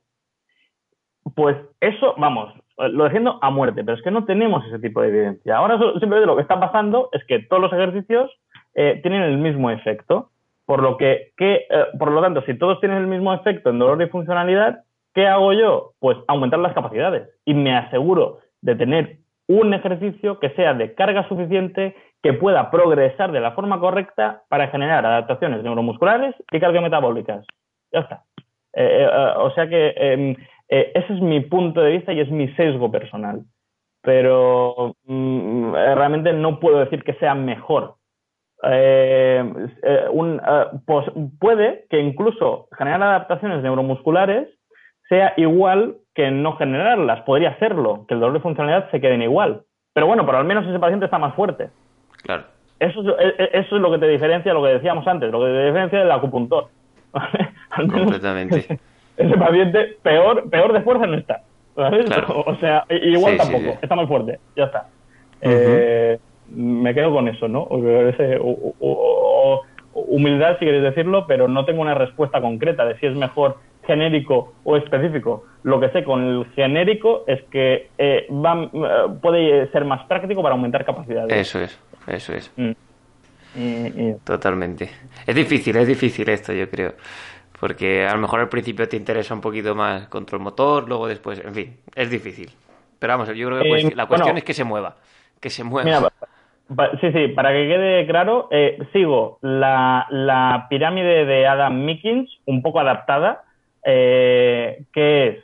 pues 1.35 1.57
eso, 1.79 2.15
vamos, 2.17 2.53
lo 2.77 3.03
defiendo 3.03 3.39
a 3.41 3.49
muerte, 3.49 3.83
pero 3.83 3.97
es 3.97 4.03
que 4.03 4.11
no 4.11 4.25
tenemos 4.25 4.65
ese 4.65 4.79
tipo 4.79 5.01
de 5.01 5.09
evidencia. 5.09 5.57
Ahora 5.57 5.77
simplemente 5.77 6.25
lo 6.25 6.35
que 6.35 6.41
está 6.41 6.59
pasando 6.59 7.09
es 7.11 7.23
que 7.25 7.39
todos 7.39 7.61
los 7.61 7.73
ejercicios 7.73 8.31
eh, 8.73 8.99
tienen 9.01 9.21
el 9.21 9.37
mismo 9.37 9.69
efecto, 9.69 10.29
por 10.65 10.81
lo 10.81 10.97
que, 10.97 11.33
eh, 11.37 11.65
por 11.99 12.11
lo 12.11 12.21
tanto, 12.21 12.41
si 12.43 12.57
todos 12.57 12.79
tienen 12.79 12.97
el 12.97 13.07
mismo 13.07 13.33
efecto 13.33 13.69
en 13.69 13.79
dolor 13.79 14.01
y 14.01 14.07
funcionalidad, 14.07 14.83
¿qué 15.13 15.27
hago 15.27 15.53
yo? 15.53 15.91
Pues 15.99 16.17
aumentar 16.27 16.59
las 16.59 16.73
capacidades 16.73 17.29
y 17.45 17.53
me 17.53 17.75
aseguro 17.75 18.39
de 18.61 18.75
tener 18.75 19.17
un 19.47 19.73
ejercicio 19.73 20.39
que 20.39 20.49
sea 20.51 20.73
de 20.73 20.93
carga 20.95 21.27
suficiente 21.27 21.95
que 22.23 22.33
pueda 22.33 22.71
progresar 22.71 23.33
de 23.33 23.41
la 23.41 23.51
forma 23.51 23.79
correcta 23.79 24.43
para 24.47 24.69
generar 24.69 25.05
adaptaciones 25.05 25.61
neuromusculares 25.61 26.33
y 26.51 26.59
cardiometabólicas. 26.59 27.45
Ya 27.91 27.99
está. 27.99 28.23
Eh, 28.73 29.07
o 29.37 29.51
sea 29.51 29.67
que 29.67 29.93
em, 29.97 30.35
eh, 30.69 30.91
ese 30.95 31.13
es 31.13 31.21
mi 31.21 31.41
punto 31.41 31.81
de 31.81 31.91
vista 31.91 32.13
y 32.13 32.21
es 32.21 32.31
mi 32.31 32.47
sesgo 32.55 32.89
personal. 32.89 33.41
Pero 34.01 34.95
mm, 35.05 35.73
realmente 35.73 36.33
no 36.33 36.59
puedo 36.59 36.79
decir 36.79 37.03
que 37.03 37.13
sea 37.15 37.35
mejor. 37.35 37.95
Eh, 38.63 39.53
eh, 39.83 40.07
pues 40.85 41.05
puede 41.39 41.85
que 41.89 41.99
incluso 41.99 42.67
generar 42.77 43.03
adaptaciones 43.03 43.61
neuromusculares 43.61 44.47
sea 45.09 45.33
igual 45.35 45.97
que 46.15 46.31
no 46.31 46.55
generarlas. 46.55 47.21
Podría 47.23 47.49
hacerlo, 47.49 48.05
que 48.07 48.13
el 48.13 48.21
dolor 48.21 48.35
de 48.35 48.43
funcionalidad 48.43 48.89
se 48.91 49.01
quede 49.01 49.21
igual. 49.21 49.63
Pero 49.93 50.07
bueno, 50.07 50.25
pero 50.25 50.37
al 50.37 50.45
menos 50.45 50.65
ese 50.65 50.79
paciente 50.79 51.05
está 51.05 51.17
más 51.17 51.35
fuerte. 51.35 51.69
Claro. 52.23 52.43
eso, 52.79 53.17
es, 53.19 53.35
e, 53.37 53.49
eso 53.53 53.75
es 53.75 53.81
lo 53.81 53.91
que 53.91 53.99
te 53.99 54.07
diferencia, 54.07 54.53
lo 54.53 54.63
que 54.63 54.69
decíamos 54.69 55.07
antes, 55.07 55.31
lo 55.31 55.39
que 55.39 55.51
te 55.51 55.65
diferencia 55.65 55.99
del 55.99 56.11
acupuntor. 56.11 56.67
Completamente. 57.75 58.79
Ese 59.17 59.37
paciente 59.37 59.97
peor, 60.01 60.49
peor 60.49 60.73
de 60.73 60.81
fuerza 60.81 61.05
no 61.05 61.17
está. 61.17 61.41
O 61.75 62.55
sea, 62.59 62.85
igual 62.89 63.37
tampoco, 63.37 63.77
está 63.81 63.95
muy 63.95 64.05
fuerte, 64.05 64.39
ya 64.55 64.65
está. 64.65 64.87
eh, 65.41 66.19
me 66.49 66.93
quedo 66.93 67.11
con 67.11 67.27
eso, 67.27 67.47
¿no? 67.47 67.67
O, 67.69 69.61
humildad, 69.93 70.57
si 70.59 70.65
queréis 70.65 70.83
decirlo, 70.83 71.25
pero 71.27 71.47
no 71.47 71.65
tengo 71.65 71.81
una 71.81 71.95
respuesta 71.95 72.41
concreta 72.41 72.85
de 72.85 72.97
si 72.99 73.07
es 73.07 73.15
mejor 73.15 73.57
genérico 73.85 74.53
o 74.63 74.77
específico. 74.77 75.45
Lo 75.63 75.79
que 75.79 75.89
sé 75.89 76.03
con 76.03 76.23
el 76.23 76.45
genérico 76.55 77.23
es 77.27 77.41
que 77.43 77.89
eh, 77.97 78.27
va, 78.31 78.69
eh, 78.71 79.13
puede 79.21 79.71
ser 79.71 79.85
más 79.85 80.05
práctico 80.05 80.41
para 80.41 80.55
aumentar 80.55 80.85
capacidades. 80.85 81.31
Eso 81.33 81.59
es, 81.59 81.79
eso 82.07 82.33
es. 82.33 82.51
Mm. 82.55 82.73
Totalmente. 84.23 84.89
Es 85.25 85.35
difícil, 85.35 85.75
es 85.77 85.87
difícil 85.87 86.27
esto, 86.29 86.53
yo 86.53 86.69
creo. 86.69 86.93
Porque 87.59 88.05
a 88.05 88.13
lo 88.13 88.19
mejor 88.19 88.41
al 88.41 88.49
principio 88.49 88.87
te 88.89 88.97
interesa 88.97 89.33
un 89.33 89.41
poquito 89.41 89.75
más 89.75 90.07
control 90.07 90.41
motor, 90.41 90.87
luego 90.87 91.07
después, 91.07 91.39
en 91.39 91.53
fin, 91.53 91.77
es 91.95 92.09
difícil. 92.09 92.51
Pero 92.99 93.13
vamos, 93.13 93.27
yo 93.35 93.47
creo 93.47 93.61
que 93.61 93.87
eh, 93.87 93.95
la 93.95 94.05
cuestión 94.05 94.37
es 94.37 94.43
que 94.43 94.53
se 94.53 94.63
mueva. 94.63 94.97
Que 95.39 95.49
se 95.49 95.63
mueva. 95.63 96.11
sí, 97.01 97.11
sí, 97.11 97.27
para 97.29 97.51
que 97.51 97.67
quede 97.67 98.07
claro, 98.07 98.47
eh, 98.51 98.79
sigo 98.91 99.39
la, 99.41 100.07
la, 100.09 100.67
pirámide 100.69 101.25
de 101.25 101.47
Adam 101.47 101.85
Mickens, 101.85 102.29
un 102.45 102.61
poco 102.61 102.79
adaptada, 102.79 103.43
eh, 103.85 104.83
que 104.93 105.27
es, 105.27 105.43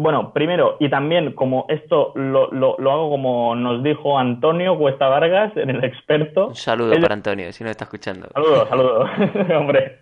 bueno, 0.00 0.32
primero, 0.32 0.76
y 0.78 0.88
también 0.88 1.32
como 1.32 1.66
esto 1.68 2.12
lo, 2.14 2.52
lo, 2.52 2.76
lo, 2.78 2.92
hago 2.92 3.10
como 3.10 3.56
nos 3.56 3.82
dijo 3.82 4.16
Antonio 4.16 4.78
Cuesta 4.78 5.08
Vargas, 5.08 5.56
en 5.56 5.70
el 5.70 5.82
experto. 5.82 6.48
Un 6.48 6.54
saludo 6.54 6.94
para 7.00 7.14
Antonio, 7.14 7.52
si 7.52 7.64
no 7.64 7.70
está 7.70 7.84
escuchando. 7.84 8.28
Saludos, 8.32 8.68
saludos, 8.68 9.10
hombre. 9.58 9.98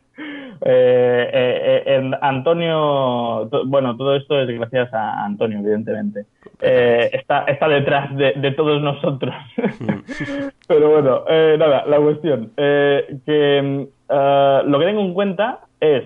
Eh, 0.60 1.30
eh, 1.32 1.82
eh 1.86 2.10
Antonio, 2.20 3.48
bueno, 3.66 3.96
todo 3.96 4.16
esto 4.16 4.38
es 4.38 4.48
gracias 4.48 4.92
a 4.92 5.24
Antonio, 5.24 5.60
evidentemente. 5.60 6.26
Eh, 6.60 7.08
está, 7.14 7.44
está 7.44 7.66
detrás 7.66 8.14
de, 8.16 8.52
todos 8.54 8.82
nosotros. 8.82 9.34
Pero 10.68 10.90
bueno, 10.90 11.24
nada, 11.56 11.86
la 11.86 11.98
cuestión. 11.98 12.50
que 12.54 13.88
lo 14.10 14.78
que 14.78 14.84
tengo 14.84 15.00
en 15.00 15.14
cuenta 15.14 15.60
es, 15.80 16.04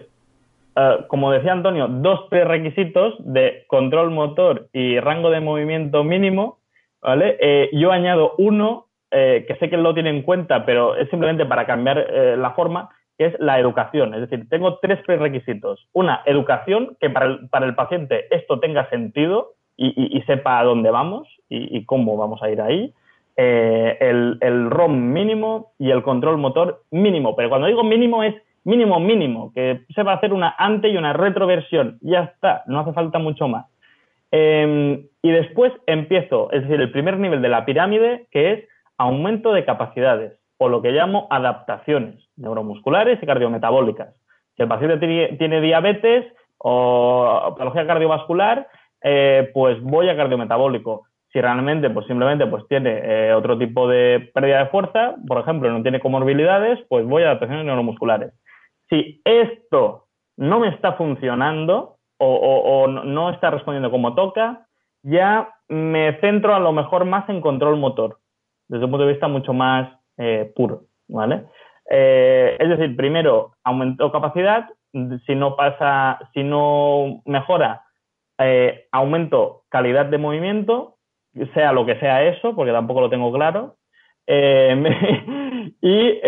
como 1.09 1.33
decía 1.33 1.53
Antonio, 1.53 1.89
dos 1.89 2.27
prerequisitos 2.31 3.15
de 3.19 3.65
control 3.67 4.11
motor 4.11 4.69
y 4.73 4.99
rango 5.01 5.31
de 5.31 5.41
movimiento 5.41 6.05
mínimo. 6.05 6.59
¿vale? 7.03 7.69
yo 7.73 7.93
añado 7.93 8.35
uno 8.39 8.87
que 9.11 9.57
sé 9.59 9.69
que 9.69 9.77
lo 9.77 9.95
tiene 9.95 10.11
en 10.11 10.23
cuenta, 10.23 10.65
pero 10.65 10.97
es 10.97 11.09
simplemente 11.11 11.45
para 11.47 11.67
cambiar 11.67 12.07
la 12.39 12.53
forma 12.53 12.91
que 13.21 13.27
es 13.27 13.35
la 13.39 13.61
educación. 13.61 14.15
Es 14.15 14.23
decir, 14.23 14.49
tengo 14.49 14.79
tres 14.79 14.99
prerequisitos. 15.05 15.87
Una, 15.93 16.23
educación, 16.25 16.97
que 16.99 17.11
para 17.11 17.27
el, 17.27 17.51
para 17.51 17.67
el 17.67 17.75
paciente 17.75 18.25
esto 18.35 18.61
tenga 18.61 18.89
sentido 18.89 19.53
y, 19.77 20.23
sepa 20.27 20.59
a 20.59 20.65
dónde 20.65 20.91
vamos 20.91 21.29
y, 21.51 21.85
cómo 21.85 22.17
vamos 22.17 22.43
a 22.43 22.49
ir 22.49 22.63
ahí. 22.63 22.95
Eh, 23.37 23.99
el, 24.01 24.39
el, 24.41 24.71
ROM 24.71 25.13
mínimo 25.13 25.73
y 25.79 25.91
el 25.91 26.03
control 26.03 26.39
motor 26.39 26.83
mínimo. 26.91 27.37
Pero 27.37 27.51
cuando 27.51 27.67
digo 27.67 27.85
mínimo 27.85 28.23
es 28.23 28.35
mínimo 28.65 29.01
mínimo, 29.01 29.53
que 29.55 29.83
se 29.95 30.03
va 30.03 30.13
a 30.13 30.17
hacer 30.17 30.33
una 30.33 30.55
ante 30.59 30.89
y 30.89 30.97
una 30.97 31.13
retroversión. 31.13 31.99
Ya 32.03 32.25
está, 32.25 32.63
no 32.67 32.81
hace 32.81 32.93
falta 32.93 33.19
mucho 33.19 33.49
más. 33.49 33.67
Em, 34.31 35.07
y 35.23 35.31
después 35.31 35.73
empiezo, 35.87 36.51
es 36.53 36.63
decir, 36.63 36.81
el 36.81 36.93
primer 36.93 37.19
nivel 37.19 37.43
de 37.43 37.49
la 37.49 37.65
pirámide, 37.65 38.27
que 38.31 38.53
es 38.53 38.69
aumento 38.97 39.53
de 39.53 39.65
capacidades 39.65 40.39
o 40.59 40.69
lo 40.69 40.83
que 40.83 40.93
llamo 40.93 41.27
adaptaciones 41.31 42.17
neuromusculares 42.37 43.19
y 43.23 43.27
cardiometabólicas. 43.27 44.15
Si 44.57 44.63
el 44.63 44.69
paciente 44.69 44.99
tiene, 45.39 45.61
diabetes 45.63 46.27
o 46.59 47.55
patología 47.57 47.87
cardiovascular, 47.87 48.69
eh, 49.03 49.51
pues 49.55 49.81
voy 49.81 50.11
a 50.11 50.17
cardiometabólico. 50.17 51.07
Si 51.33 51.41
realmente, 51.41 51.89
pues 51.89 52.07
simplemente 52.07 52.47
pues 52.47 52.67
tiene 52.69 53.01
eh, 53.03 53.33
otro 53.33 53.57
tipo 53.57 53.89
de 53.89 54.31
pérdida 54.35 54.59
de 54.59 54.67
fuerza, 54.67 55.15
por 55.27 55.41
ejemplo, 55.41 55.71
no 55.71 55.81
tiene 55.81 56.01
comorbilidades, 56.01 56.79
pues 56.89 57.07
voy 57.07 57.23
a 57.23 57.27
adaptaciones 57.27 57.65
neuromusculares. 57.65 58.33
Si 58.91 59.23
esto 59.25 60.09
no 60.37 60.61
me 60.61 60.69
está 60.69 60.95
funcionando 60.95 61.97
o 62.19 62.87
no 62.87 63.31
está 63.31 63.51
respondiendo 63.51 63.91
como 63.91 64.15
toca, 64.15 64.67
ya 65.03 65.49
me 65.69 66.19
centro 66.21 66.55
a 66.55 66.59
lo 66.59 66.73
mejor 66.73 67.05
más 67.05 67.29
en 67.29 67.41
control 67.41 67.77
motor, 67.77 68.19
desde 68.69 68.85
un 68.85 68.91
punto 68.91 69.07
de 69.07 69.13
vista 69.13 69.29
mucho 69.29 69.53
más 69.53 69.89
eh, 70.19 70.53
puro, 70.55 70.83
¿vale? 71.09 71.45
Eh, 71.89 72.57
es 72.59 72.69
decir, 72.69 72.97
primero, 72.97 73.53
aumento 73.65 74.13
capacidad, 74.13 74.69
si 75.27 75.35
no 75.35 75.57
pasa, 75.57 76.19
si 76.35 76.43
no 76.43 77.23
mejora, 77.25 77.85
eh, 78.39 78.87
aumento 78.93 79.63
calidad 79.69 80.07
de 80.07 80.19
movimiento, 80.19 80.97
sea 81.55 81.73
lo 81.73 81.87
que 81.87 81.99
sea 82.01 82.25
eso, 82.25 82.55
porque 82.55 82.73
tampoco 82.73 83.01
lo 83.01 83.11
tengo 83.11 83.33
claro. 83.33 83.77
y 85.81 86.21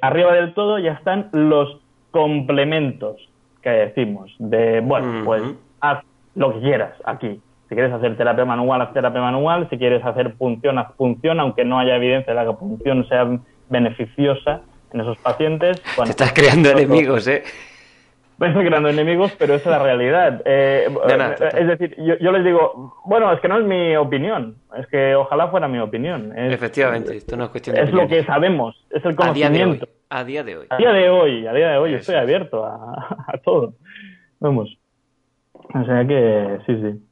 arriba 0.00 0.34
del 0.34 0.54
todo 0.54 0.78
ya 0.78 0.92
están 0.92 1.28
los 1.32 1.78
complementos 2.10 3.16
que 3.62 3.70
decimos, 3.70 4.34
de, 4.38 4.80
bueno, 4.80 5.24
pues 5.24 5.42
haz 5.80 6.02
lo 6.34 6.54
que 6.54 6.60
quieras 6.60 6.94
aquí, 7.04 7.40
si 7.70 7.76
quieres 7.76 7.92
hacer 7.92 8.16
terapia 8.16 8.44
manual, 8.44 8.82
haz 8.82 8.92
terapia 8.92 9.20
manual. 9.20 9.68
Si 9.70 9.78
quieres 9.78 10.04
hacer 10.04 10.34
punción, 10.34 10.76
haz 10.78 10.90
punción, 10.94 11.38
aunque 11.38 11.64
no 11.64 11.78
haya 11.78 11.94
evidencia 11.94 12.34
de 12.34 12.40
que 12.40 12.44
la 12.44 12.52
punción 12.58 13.06
sea 13.08 13.38
beneficiosa 13.68 14.62
en 14.92 15.00
esos 15.00 15.16
pacientes. 15.18 15.80
Te 15.80 16.10
estás 16.10 16.32
creando 16.32 16.70
enemigos, 16.70 17.28
¿eh? 17.28 17.44
Estoy 18.40 18.64
creando 18.64 18.88
enemigos, 18.88 19.32
pero 19.38 19.54
esa 19.54 19.70
es 19.70 19.78
la 19.78 19.82
realidad. 19.82 20.42
Eh, 20.46 20.88
es 21.58 21.66
decir, 21.66 21.94
yo, 21.98 22.32
les 22.32 22.44
digo, 22.44 22.96
bueno, 23.04 23.30
es 23.32 23.40
que 23.40 23.48
no 23.48 23.58
es 23.58 23.64
mi 23.66 23.94
opinión, 23.96 24.56
es 24.76 24.86
que 24.86 25.14
ojalá 25.14 25.48
fuera 25.48 25.68
mi 25.68 25.78
opinión. 25.78 26.32
Efectivamente, 26.36 27.16
esto 27.16 27.36
no 27.36 27.44
es 27.44 27.50
cuestión 27.50 27.76
de 27.76 27.82
Es 27.82 27.92
lo 27.92 28.08
que 28.08 28.24
sabemos, 28.24 28.86
es 28.90 29.04
el 29.04 29.14
conocimiento. 29.14 29.86
A 30.08 30.24
día 30.24 30.42
de 30.42 30.56
hoy. 30.56 30.66
A 30.70 30.76
día 30.76 30.92
de 30.92 31.10
hoy, 31.10 31.46
a 31.46 31.52
día 31.52 31.68
de 31.68 31.78
hoy, 31.78 31.94
estoy 31.94 32.16
abierto 32.16 32.64
a, 32.64 33.24
a 33.28 33.38
todo. 33.38 33.74
Vamos. 34.40 34.76
O 35.52 35.84
sea 35.84 36.04
que, 36.06 36.58
sí, 36.66 36.80
sí. 36.80 37.06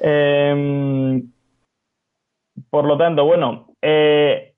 Eh, 0.00 1.22
por 2.70 2.84
lo 2.84 2.96
tanto, 2.96 3.24
bueno, 3.24 3.68
eh, 3.82 4.54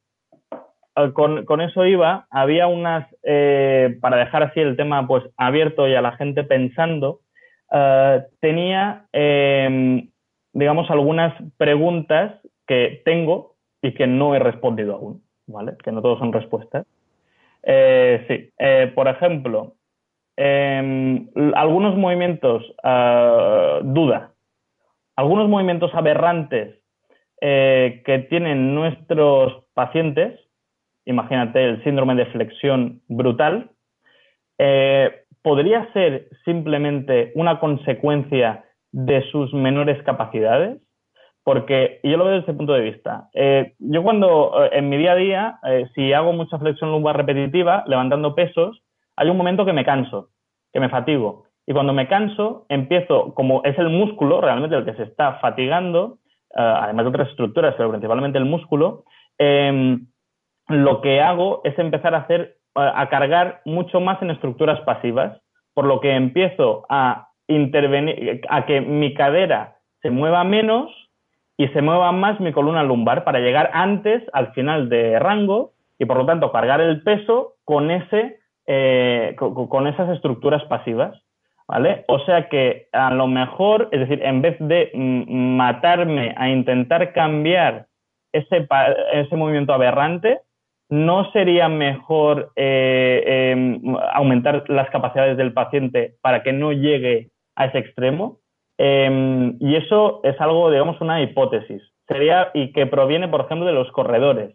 con, 1.15 1.61
eso 1.61 1.87
iba, 1.87 2.27
había 2.31 2.66
unas, 2.66 3.07
eh, 3.23 3.97
para 4.01 4.16
dejar 4.16 4.43
así 4.43 4.61
el 4.61 4.77
tema 4.77 5.07
pues 5.07 5.25
abierto 5.37 5.89
y 5.89 5.95
a 5.95 6.03
la 6.03 6.12
gente 6.12 6.45
pensando, 6.45 7.20
eh, 7.73 8.23
tenía, 8.41 9.07
em, 9.12 10.11
digamos, 10.53 10.91
algunas 10.91 11.35
preguntas 11.57 12.41
que 12.66 13.03
tengo 13.05 13.57
y 13.83 13.93
que 13.95 14.07
no 14.07 14.35
he 14.35 14.39
respondido 14.39 14.95
aún, 14.95 15.23
¿vale? 15.47 15.75
Que 15.83 15.93
no 15.93 16.03
todos 16.03 16.19
son 16.19 16.33
respuestas. 16.33 16.87
sí, 18.29 18.51
por 18.95 19.09
ejemplo, 19.09 19.75
em, 20.37 21.29
algunos 21.55 21.97
movimientos, 21.97 22.62
duda, 23.83 24.33
algunos 25.16 25.49
movimientos 25.49 25.95
aberrantes 25.95 26.79
eh, 27.41 28.03
que 28.05 28.19
tienen 28.20 28.75
nuestros 28.75 29.65
pacientes, 29.73 30.41
imagínate 31.09 31.64
el 31.64 31.82
síndrome 31.85 32.14
de 32.14 32.26
flexión 32.26 33.01
brutal, 33.09 33.70
eh, 34.59 35.24
podría 35.43 35.93
ser 35.93 36.28
simplemente 36.44 37.32
una 37.35 37.59
consecuencia 37.59 38.64
de 38.93 39.22
sus 39.30 39.52
menores 39.52 40.02
capacidades, 40.05 40.80
porque 41.44 42.01
yo 42.02 42.16
lo 42.16 42.24
veo 42.24 42.35
desde 42.35 42.51
ese 42.51 42.56
punto 42.56 42.74
de 42.74 42.82
vista. 42.82 43.28
Eh, 43.32 43.74
yo 43.78 44.02
cuando 44.02 44.52
en 44.70 44.89
mi 44.89 44.98
día 44.98 45.12
a 45.12 45.16
día, 45.16 45.59
si 45.94 46.12
hago 46.12 46.32
mucha 46.32 46.59
flexión 46.59 46.90
lumbar 46.90 47.16
repetitiva, 47.16 47.85
levantando 47.86 48.35
pesos, 48.35 48.82
hay 49.16 49.30
un 49.30 49.36
momento 49.36 49.64
que 49.64 49.72
me 49.72 49.85
canso, 49.85 50.28
que 50.72 50.80
me 50.80 50.89
fatigo. 50.89 51.48
Y 51.68 51.74
cuando 51.74 51.93
me 51.93 52.09
canso, 52.09 52.64
empiezo, 52.70 53.35
como 53.35 53.62
es 53.62 53.78
el 53.78 53.90
músculo 53.90 54.40
realmente 54.40 54.74
el 54.74 54.86
que 54.86 54.94
se 54.94 55.02
está 55.02 55.35
fatigando, 55.35 56.18
eh, 56.56 56.60
además 56.60 57.05
de 57.05 57.09
otras 57.10 57.28
estructuras, 57.28 57.74
pero 57.76 57.90
principalmente 57.90 58.39
el 58.39 58.47
músculo, 58.47 59.05
em, 59.36 60.06
lo 60.69 61.01
que 61.01 61.20
hago 61.20 61.61
es 61.65 61.78
empezar 61.78 62.15
a 62.15 62.19
hacer, 62.19 62.57
a 62.74 63.09
cargar 63.09 63.61
mucho 63.65 64.01
más 64.01 64.20
en 64.23 64.31
estructuras 64.31 64.81
pasivas, 64.82 65.40
por 65.74 65.86
lo 65.86 66.01
que 66.01 66.15
empiezo 66.15 66.85
a 66.89 67.28
intervenir, 67.47 68.43
a 68.49 68.66
que 68.66 68.81
mi 68.81 69.15
cadera 69.15 69.77
se 70.03 70.11
mueva 70.11 70.45
menos 70.45 70.90
y 71.57 71.69
se 71.69 71.82
mueva 71.82 72.12
más 72.12 72.39
mi 72.40 72.53
columna 72.53 72.82
lumbar 72.82 73.24
para 73.24 73.40
llegar 73.40 73.70
antes 73.73 74.23
al 74.32 74.53
final 74.53 74.89
de 74.89 75.19
rango 75.19 75.73
y 75.99 76.05
por 76.05 76.19
lo 76.19 76.27
tanto 76.27 76.53
cargar 76.53 76.81
el 76.81 77.03
peso 77.03 77.55
con 77.65 77.90
ese 77.90 78.39
eh, 78.70 79.35
con, 79.39 79.86
esas 79.86 80.11
estructuras 80.11 80.62
pasivas. 80.65 81.19
¿vale? 81.66 82.05
O 82.07 82.19
sea 82.20 82.49
que 82.51 82.89
a 82.93 83.11
lo 83.12 83.27
mejor, 83.27 83.89
es 83.93 84.01
decir, 84.01 84.23
en 84.23 84.43
vez 84.43 84.57
de 84.61 84.90
matarme 84.95 86.35
a 86.36 86.51
intentar 86.51 87.12
cambiar 87.15 87.86
ese, 88.32 88.69
ese 89.12 89.36
movimiento 89.36 89.73
aberrante, 89.73 90.40
¿no 90.89 91.31
sería 91.32 91.69
mejor 91.69 92.52
eh, 92.56 93.52
em, 93.52 93.81
aumentar 94.12 94.65
las 94.69 94.89
capacidades 94.90 95.36
del 95.36 95.52
paciente 95.52 96.15
para 96.23 96.43
que 96.43 96.52
no 96.52 96.73
llegue 96.73 97.31
a 97.56 97.66
ese 97.66 97.78
extremo? 97.78 98.39
Em, 98.78 99.56
y 99.60 99.77
eso 99.77 100.20
es 100.24 100.40
algo, 100.40 100.70
digamos, 100.70 101.01
una 101.01 101.20
hipótesis. 101.20 101.82
Sería, 102.06 102.51
y 102.55 102.73
que 102.73 102.86
proviene, 102.86 103.28
por 103.28 103.43
ejemplo, 103.43 103.66
de 103.66 103.73
los 103.73 103.90
corredores. 103.93 104.55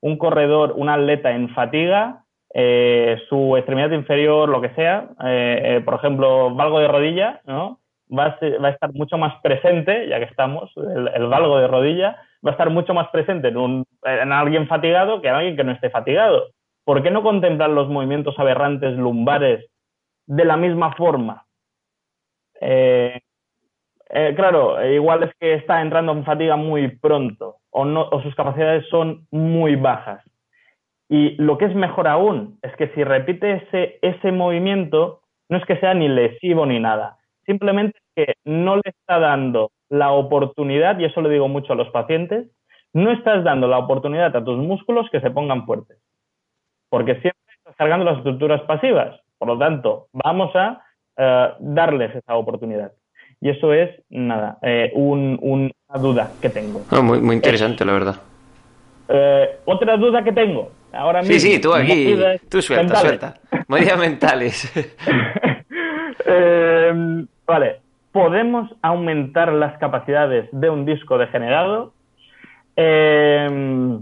Un 0.00 0.18
corredor, 0.18 0.74
un 0.76 0.88
atleta 0.88 1.32
en 1.32 1.48
fatiga, 1.48 2.24
eh, 2.54 3.18
su 3.28 3.56
extremidad 3.56 3.90
inferior, 3.90 4.48
lo 4.48 4.60
que 4.60 4.70
sea, 4.70 5.08
eh, 5.24 5.80
por 5.84 5.94
ejemplo, 5.94 6.54
valgo 6.54 6.78
de 6.80 6.88
rodilla, 6.88 7.40
¿no? 7.46 7.80
Va 8.16 8.36
a, 8.40 8.68
estar 8.68 8.92
mucho 8.92 9.16
más 9.16 9.40
presente, 9.42 10.06
ya 10.06 10.18
que 10.18 10.26
estamos, 10.26 10.70
el 10.76 11.26
valgo 11.28 11.58
de 11.58 11.66
rodilla, 11.66 12.18
va 12.44 12.50
a 12.50 12.52
estar 12.52 12.70
mucho 12.70 12.94
más 12.94 13.08
presente 13.08 13.48
en, 13.48 13.56
un, 13.56 13.86
en 14.04 14.32
alguien 14.32 14.66
fatigado 14.66 15.20
que 15.20 15.28
en 15.28 15.34
alguien 15.34 15.56
que 15.56 15.64
no 15.64 15.72
esté 15.72 15.90
fatigado. 15.90 16.48
¿Por 16.84 17.02
qué 17.02 17.10
no 17.10 17.22
contemplar 17.22 17.70
los 17.70 17.88
movimientos 17.88 18.38
aberrantes 18.38 18.96
lumbares 18.96 19.64
de 20.26 20.44
la 20.44 20.56
misma 20.56 20.94
forma? 20.94 21.46
Eh, 22.60 23.20
eh, 24.10 24.32
claro, 24.36 24.84
igual 24.84 25.22
es 25.22 25.30
que 25.40 25.54
está 25.54 25.80
entrando 25.80 26.12
en 26.12 26.24
fatiga 26.24 26.56
muy 26.56 26.88
pronto 26.88 27.56
o, 27.70 28.22
sus 28.22 28.34
capacidades 28.34 28.86
son 28.88 29.26
muy 29.30 29.76
bajas. 29.76 30.22
Y 31.08 31.36
lo 31.42 31.58
que 31.58 31.66
es 31.66 31.74
mejor 31.74 32.08
aún 32.08 32.58
es 32.62 32.74
que 32.76 32.88
si 32.88 33.04
repite 33.04 33.52
ese, 33.52 33.98
ese 34.02 34.32
movimiento, 34.32 35.22
no 35.48 35.58
es 35.58 35.64
que 35.66 35.76
sea 35.78 35.94
ni 35.94 36.08
lesivo 36.08 36.66
ni 36.66 36.78
nada, 36.78 37.16
simplemente 37.46 37.98
que 38.14 38.34
no 38.44 38.76
le 38.76 38.82
está 38.86 39.18
dando 39.18 39.70
la 39.92 40.12
oportunidad, 40.12 40.98
y 40.98 41.04
eso 41.04 41.20
le 41.20 41.28
digo 41.28 41.48
mucho 41.48 41.74
a 41.74 41.76
los 41.76 41.88
pacientes, 41.90 42.48
no 42.94 43.12
estás 43.12 43.44
dando 43.44 43.68
la 43.68 43.78
oportunidad 43.78 44.34
a 44.34 44.42
tus 44.42 44.56
músculos 44.56 45.06
que 45.12 45.20
se 45.20 45.30
pongan 45.30 45.66
fuertes, 45.66 45.98
porque 46.88 47.12
siempre 47.20 47.38
estás 47.58 47.76
cargando 47.76 48.06
las 48.06 48.16
estructuras 48.16 48.62
pasivas. 48.62 49.20
Por 49.36 49.48
lo 49.48 49.58
tanto, 49.58 50.06
vamos 50.12 50.56
a 50.56 50.82
eh, 51.18 51.48
darles 51.60 52.14
esa 52.14 52.36
oportunidad. 52.36 52.92
Y 53.38 53.50
eso 53.50 53.74
es, 53.74 53.90
nada, 54.08 54.56
eh, 54.62 54.90
una 54.94 55.70
duda 56.00 56.30
que 56.40 56.48
tengo. 56.48 56.80
muy, 57.02 57.20
muy 57.20 57.36
interesante, 57.36 57.84
la 57.84 57.92
verdad. 57.92 58.16
Eh, 59.08 59.58
otra 59.66 59.98
duda 59.98 60.24
que 60.24 60.32
tengo. 60.32 60.70
Ahora 60.90 61.20
mismo, 61.20 61.34
sí, 61.34 61.40
sí, 61.40 61.60
tú 61.60 61.74
aquí, 61.74 62.16
tú 62.48 62.62
suelta, 62.62 62.96
suelta. 62.96 63.34
Medidas 63.68 63.98
mentales. 63.98 64.72
vale, 67.46 67.80
podemos 68.12 68.70
aumentar 68.82 69.52
las 69.52 69.78
capacidades 69.78 70.48
de 70.52 70.70
un 70.70 70.84
disco 70.84 71.18
degenerado. 71.18 71.92
Eh, 72.76 73.98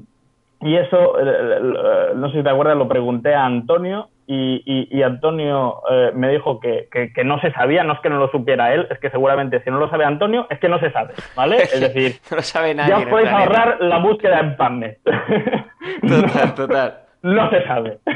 y 0.63 0.77
eso, 0.77 1.19
eh, 1.19 1.25
eh, 1.25 2.13
no 2.17 2.29
sé 2.31 2.39
si 2.39 2.43
te 2.43 2.51
acuerdas, 2.51 2.77
lo 2.77 2.89
pregunté 2.89 3.35
a 3.35 3.47
Antonio 3.47 4.11
y, 4.27 5.03
Antonio 5.03 5.81
me 6.15 6.31
dijo 6.31 6.61
que, 6.61 6.89
no 7.25 7.41
se 7.41 7.51
sabía, 7.53 7.83
no 7.83 7.95
es 7.95 8.01
que 8.01 8.11
no 8.11 8.19
lo 8.19 8.31
supiera 8.31 8.73
él, 8.73 8.87
es 8.89 8.99
que 9.01 9.11
seguramente 9.11 9.61
si 9.65 9.71
no 9.71 9.79
lo 9.79 9.91
sabe 9.91 10.05
Antonio, 10.05 10.47
es 10.51 10.61
que 10.61 10.69
no 10.69 10.79
se 10.79 10.93
sabe, 10.93 11.15
¿vale? 11.35 11.57
Es 11.63 11.81
decir, 11.81 12.21
no 12.31 12.37
lo 12.37 12.43
sabe 12.43 12.75
nadie 12.75 12.91
ya 12.91 13.11
podéis 13.11 13.31
ahorrar 13.31 13.81
la 13.81 13.99
búsqueda 13.99 14.39
en 14.39 14.57
PubMed. 14.57 14.97
Total, 16.03 16.55
total. 16.55 17.10
No 17.23 17.51
se 17.51 17.65
sabe. 17.65 17.99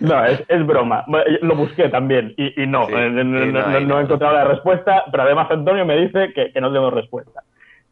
No, 0.00 0.24
es, 0.24 0.66
broma. 0.66 1.04
Lo 1.40 1.54
busqué 1.54 1.88
también 1.88 2.34
y, 2.36 2.66
no, 2.66 2.88
eh, 2.88 3.10
no, 3.10 3.98
he 3.98 4.02
encontrado 4.02 4.34
la 4.34 4.44
respuesta, 4.44 5.04
pero 5.10 5.22
además 5.22 5.48
Antonio 5.50 5.86
me 5.86 5.96
dice 5.96 6.32
que, 6.34 6.60
no 6.60 6.72
tengo 6.72 6.90
respuesta. 6.90 7.42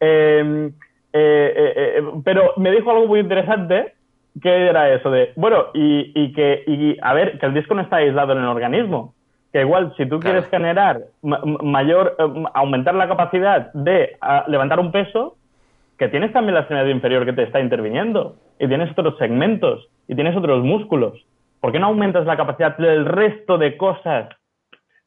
Em, 0.01 0.67
eh, 1.13 1.73
eh, 1.77 2.03
pero 2.25 2.53
me 2.57 2.73
dijo 2.73 2.91
algo 2.91 3.07
muy 3.07 3.21
interesante, 3.21 3.95
que 4.43 4.67
era 4.67 4.93
eso 4.93 5.11
de, 5.11 5.33
bueno, 5.37 5.67
y, 5.73 6.33
que, 6.33 6.99
a 7.01 7.15
ver, 7.15 7.39
que 7.39 7.47
el 7.47 7.55
disco 7.55 7.75
no 7.75 7.83
está 7.83 7.97
aislado 7.97 8.33
en 8.33 8.41
el 8.41 8.49
organismo. 8.49 9.15
Que 9.53 9.61
igual, 9.61 9.95
si 9.97 10.07
tú 10.07 10.19
quieres 10.19 10.47
generar 10.49 11.03
mayor, 11.23 12.17
aumentar 12.55 12.97
la 12.97 13.07
capacidad 13.07 13.73
de 13.73 14.17
levantar 14.49 14.81
un 14.81 14.91
peso, 14.91 15.37
que 15.97 16.09
tienes 16.09 16.33
también 16.33 16.55
la 16.55 16.61
extremidad 16.61 16.89
inferior 16.89 17.25
que 17.25 17.33
te 17.33 17.45
está 17.45 17.61
interviniendo 17.61 18.35
y 18.59 18.69
tienes 18.69 18.91
otros 18.91 19.19
segmentos 19.19 19.89
y 20.09 20.15
tienes 20.15 20.37
otros 20.37 20.63
músculos. 20.63 21.25
¿Por 21.61 21.73
qué 21.73 21.79
no 21.79 21.87
aumentas 21.87 22.27
la 22.27 22.37
capacidad 22.37 22.77
del 22.77 23.07
resto 23.07 23.59
de 23.59 23.77
cosas? 23.77 24.29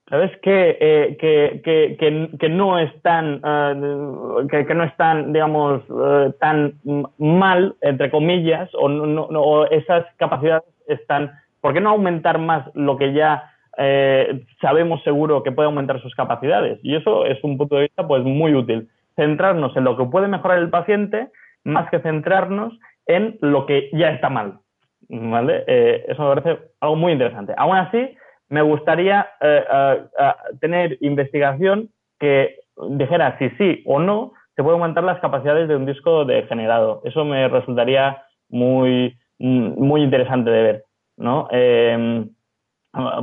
¿Sabes? 0.09 0.31
Que, 0.41 0.77
eh, 0.79 1.17
que, 1.19 1.61
que, 1.63 2.29
que, 2.39 2.49
no 2.49 2.79
están, 2.79 3.41
uh, 3.43 4.47
que, 4.47 4.73
no 4.73 4.85
están, 4.85 5.33
digamos, 5.33 5.83
eh, 5.89 6.31
tan 6.39 6.75
mal, 7.17 7.75
entre 7.81 8.09
comillas, 8.09 8.69
o, 8.73 8.87
no, 8.87 9.23
o 9.23 9.65
esas 9.65 10.05
capacidades 10.15 10.63
están. 10.87 11.31
¿Por 11.59 11.73
qué 11.73 11.81
no 11.81 11.89
aumentar 11.89 12.39
más 12.39 12.73
lo 12.73 12.97
que 12.97 13.11
ya 13.11 13.51
eh, 13.77 14.45
sabemos 14.61 15.03
seguro 15.03 15.43
que 15.43 15.51
puede 15.51 15.67
aumentar 15.67 16.01
sus 16.01 16.15
capacidades? 16.15 16.79
Y 16.83 16.95
eso 16.95 17.25
es 17.25 17.43
un 17.43 17.57
punto 17.57 17.75
de 17.75 17.83
vista 17.83 18.07
pues 18.07 18.23
muy 18.23 18.55
útil. 18.55 18.87
Centrarnos 19.17 19.75
en 19.75 19.83
lo 19.83 19.97
que 19.97 20.05
puede 20.05 20.29
mejorar 20.29 20.59
el 20.59 20.69
paciente 20.69 21.27
más 21.65 21.89
que 21.89 21.99
centrarnos 21.99 22.73
en 23.07 23.37
lo 23.41 23.65
que 23.65 23.89
ya 23.93 24.11
está 24.11 24.29
mal. 24.29 24.59
¿Vale? 25.09 25.63
Eh, 25.67 26.05
eso 26.09 26.21
me 26.23 26.35
parece 26.35 26.63
algo 26.81 26.95
muy 26.95 27.13
interesante. 27.13 27.53
Aún 27.57 27.77
así, 27.77 28.15
me 28.49 28.61
gustaría 28.61 29.27
eh, 29.41 29.63
tener 30.59 30.97
investigación 31.01 31.89
que 32.19 32.57
dijera 32.89 33.37
si 33.39 33.49
sí 33.51 33.83
o 33.85 33.99
no 33.99 34.33
se 34.55 34.63
puede 34.63 34.75
aumentar 34.75 35.03
las 35.03 35.19
capacidades 35.19 35.67
de 35.67 35.75
un 35.75 35.85
disco 35.85 36.25
degenerado. 36.25 37.01
Eso 37.03 37.23
me 37.23 37.47
resultaría 37.47 38.23
muy, 38.49 39.15
muy 39.37 40.01
interesante 40.01 40.49
de 40.49 40.63
ver, 40.63 40.83
¿no? 41.15 41.47
Em, 41.51 42.29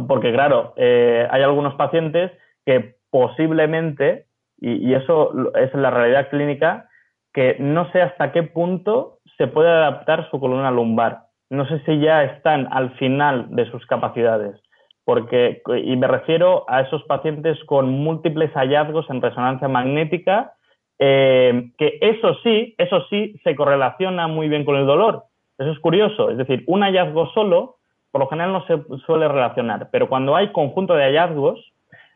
porque, 0.06 0.32
claro, 0.32 0.74
eh, 0.76 1.26
hay 1.28 1.42
algunos 1.42 1.74
pacientes 1.74 2.30
que 2.64 2.94
posiblemente, 3.10 4.26
y, 4.60 4.94
eso 4.94 5.32
es 5.56 5.74
la 5.74 5.90
realidad 5.90 6.28
clínica, 6.30 6.88
que 7.32 7.56
no 7.58 7.90
sé 7.90 8.00
hasta 8.00 8.30
qué 8.30 8.44
punto 8.44 9.13
se 9.36 9.46
puede 9.46 9.68
adaptar 9.68 10.28
su 10.30 10.40
columna 10.40 10.70
lumbar. 10.70 11.24
No 11.50 11.66
sé 11.68 11.80
si 11.86 11.98
ya 12.00 12.24
están 12.24 12.68
al 12.70 12.90
final 12.96 13.46
de 13.50 13.70
sus 13.70 13.84
capacidades, 13.86 14.60
porque, 15.04 15.62
y 15.84 15.96
me 15.96 16.06
refiero 16.06 16.64
a 16.68 16.80
esos 16.80 17.02
pacientes 17.04 17.62
con 17.66 17.90
múltiples 17.90 18.50
hallazgos 18.52 19.08
en 19.10 19.20
resonancia 19.20 19.68
magnética, 19.68 20.54
eh, 20.98 21.70
que 21.76 21.98
eso 22.00 22.36
sí, 22.42 22.74
eso 22.78 23.04
sí 23.10 23.38
se 23.44 23.54
correlaciona 23.54 24.26
muy 24.26 24.48
bien 24.48 24.64
con 24.64 24.76
el 24.76 24.86
dolor. 24.86 25.24
Eso 25.58 25.70
es 25.70 25.78
curioso, 25.78 26.30
es 26.30 26.38
decir, 26.38 26.64
un 26.66 26.82
hallazgo 26.82 27.30
solo, 27.32 27.76
por 28.10 28.22
lo 28.22 28.28
general 28.28 28.52
no 28.52 28.66
se 28.66 28.80
suele 29.06 29.28
relacionar, 29.28 29.88
pero 29.92 30.08
cuando 30.08 30.34
hay 30.34 30.50
conjunto 30.52 30.94
de 30.94 31.04
hallazgos, 31.04 31.72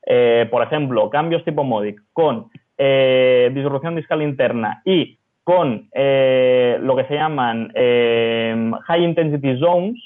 eh, 0.07 0.49
por 0.51 0.62
ejemplo, 0.62 1.11
cambios 1.11 1.45
tipo 1.45 1.65
MODIC 1.65 2.01
con 2.12 2.51
eh, 2.78 3.51
disrupción 3.53 3.95
discal 3.95 4.23
interna 4.23 4.81
y 4.85 5.18
con 5.48 5.88
eh, 5.94 6.76
lo 6.82 6.94
que 6.94 7.06
se 7.06 7.14
llaman 7.14 7.72
eh, 7.74 8.70
high 8.86 9.02
intensity 9.02 9.58
zones, 9.58 9.96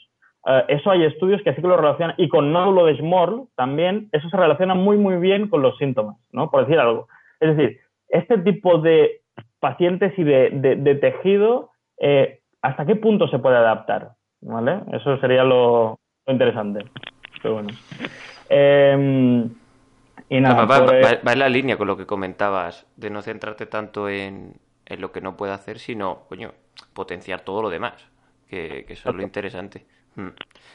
eh, 0.47 0.65
eso 0.69 0.89
hay 0.89 1.03
estudios 1.03 1.43
que 1.43 1.53
sí 1.53 1.61
que 1.61 1.67
lo 1.67 1.77
relacionan, 1.77 2.15
y 2.17 2.29
con 2.29 2.53
nódulo 2.53 2.87
de 2.87 2.95
Schmorl 2.95 3.49
también, 3.57 4.09
eso 4.13 4.29
se 4.29 4.37
relaciona 4.37 4.77
muy, 4.77 4.99
muy 4.99 5.17
bien 5.17 5.49
con 5.49 5.61
los 5.61 5.77
síntomas, 5.79 6.17
¿no? 6.31 6.49
Por 6.49 6.65
decir 6.65 6.79
algo. 6.79 7.09
Es 7.41 7.57
decir, 7.57 7.81
este 8.09 8.39
tipo 8.39 8.79
de 8.79 9.23
pacientes 9.59 10.17
y 10.17 10.23
de, 10.23 10.99
tejido, 11.01 11.71
¿hasta 12.61 12.87
qué 12.87 12.95
punto 12.95 13.27
se 13.27 13.41
puede 13.41 13.57
adaptar? 13.57 14.11
¿Vale? 14.43 14.83
Eso 14.93 15.19
sería 15.19 15.43
lo, 15.43 15.99
interesante. 16.29 16.85
Pero 17.43 17.55
bueno. 17.55 17.71
Em, 18.49 19.51
y 20.29 20.41
nada, 20.41 20.67
va 20.67 21.33
en 21.33 21.39
la 21.41 21.49
línea 21.49 21.77
con 21.77 21.89
lo 21.89 21.97
que 21.97 22.07
comentabas, 22.07 22.87
de 22.95 23.11
no 23.11 23.23
centrarte 23.23 23.67
tanto 23.67 24.09
en, 24.09 24.53
es 24.87 24.99
lo 24.99 25.13
que 25.13 25.21
no 25.21 25.37
puede 25.37 25.53
hacer, 25.53 25.79
sino, 25.79 26.25
coño, 26.29 26.53
potenciar 26.93 27.43
todo 27.43 27.63
lo 27.63 27.71
demás, 27.71 27.95
que, 28.49 28.85
eso 28.89 29.11
es 29.11 29.15
lo 29.15 29.23
interesante. 29.23 29.87
Mm. 30.17 30.29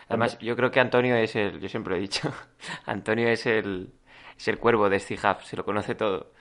Además, 0.10 0.38
yo 0.40 0.56
creo 0.56 0.72
que 0.72 0.80
Antonio 0.80 1.16
es 1.16 1.36
el, 1.36 1.60
yo 1.60 1.70
siempre 1.70 1.92
lo 1.92 1.98
he 1.98 2.02
dicho, 2.02 2.32
Antonio 2.86 3.28
es 3.28 3.46
el, 3.46 3.92
es 4.38 4.48
el 4.48 4.58
cuervo 4.58 4.90
de 4.90 5.00
Stihab, 5.00 5.42
se 5.44 5.56
lo 5.56 5.66
conoce 5.66 5.96
todo. 5.96 6.32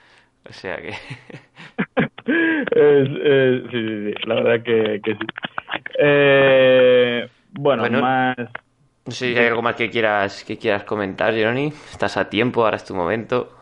O 0.49 0.53
sea 0.53 0.77
que... 0.77 0.93
sí, 2.25 2.37
sí, 2.73 3.67
sí, 3.71 4.13
la 4.25 4.35
verdad 4.35 4.63
que, 4.63 5.01
sí. 5.05 5.27
Eh, 5.99 7.29
bueno, 7.51 7.89
más... 8.01 8.37
No 8.37 9.11
sé 9.13 9.33
si 9.33 9.37
hay 9.37 9.47
algo 9.47 9.61
más 9.61 9.75
que 9.75 9.89
quieras, 9.89 10.43
que 10.43 10.57
quieras 10.57 10.83
comentar, 10.83 11.33
Jeroni. 11.33 11.67
Estás 11.91 12.17
a 12.17 12.29
tiempo, 12.29 12.65
ahora 12.65 12.75
es 12.75 12.83
tu 12.83 12.93
momento. 12.93 13.56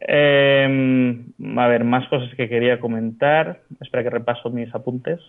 Eh, 0.00 1.16
a 1.56 1.66
ver, 1.68 1.84
más 1.84 2.08
cosas 2.08 2.34
que 2.34 2.48
quería 2.48 2.80
comentar. 2.80 3.60
Espera 3.80 4.04
que 4.04 4.10
repaso 4.10 4.50
mis 4.50 4.74
apuntes. 4.74 5.20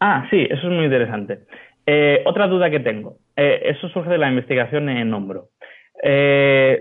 Ah, 0.00 0.26
sí, 0.30 0.46
eso 0.50 0.68
es 0.68 0.72
muy 0.72 0.84
interesante. 0.84 1.40
Eh, 1.86 2.22
otra 2.26 2.46
duda 2.46 2.70
que 2.70 2.80
tengo. 2.80 3.16
Eh, 3.36 3.62
eso 3.64 3.88
surge 3.88 4.10
de 4.10 4.18
la 4.18 4.28
investigación 4.28 4.88
en 4.88 5.12
hombro. 5.14 5.48
Eh, 6.02 6.80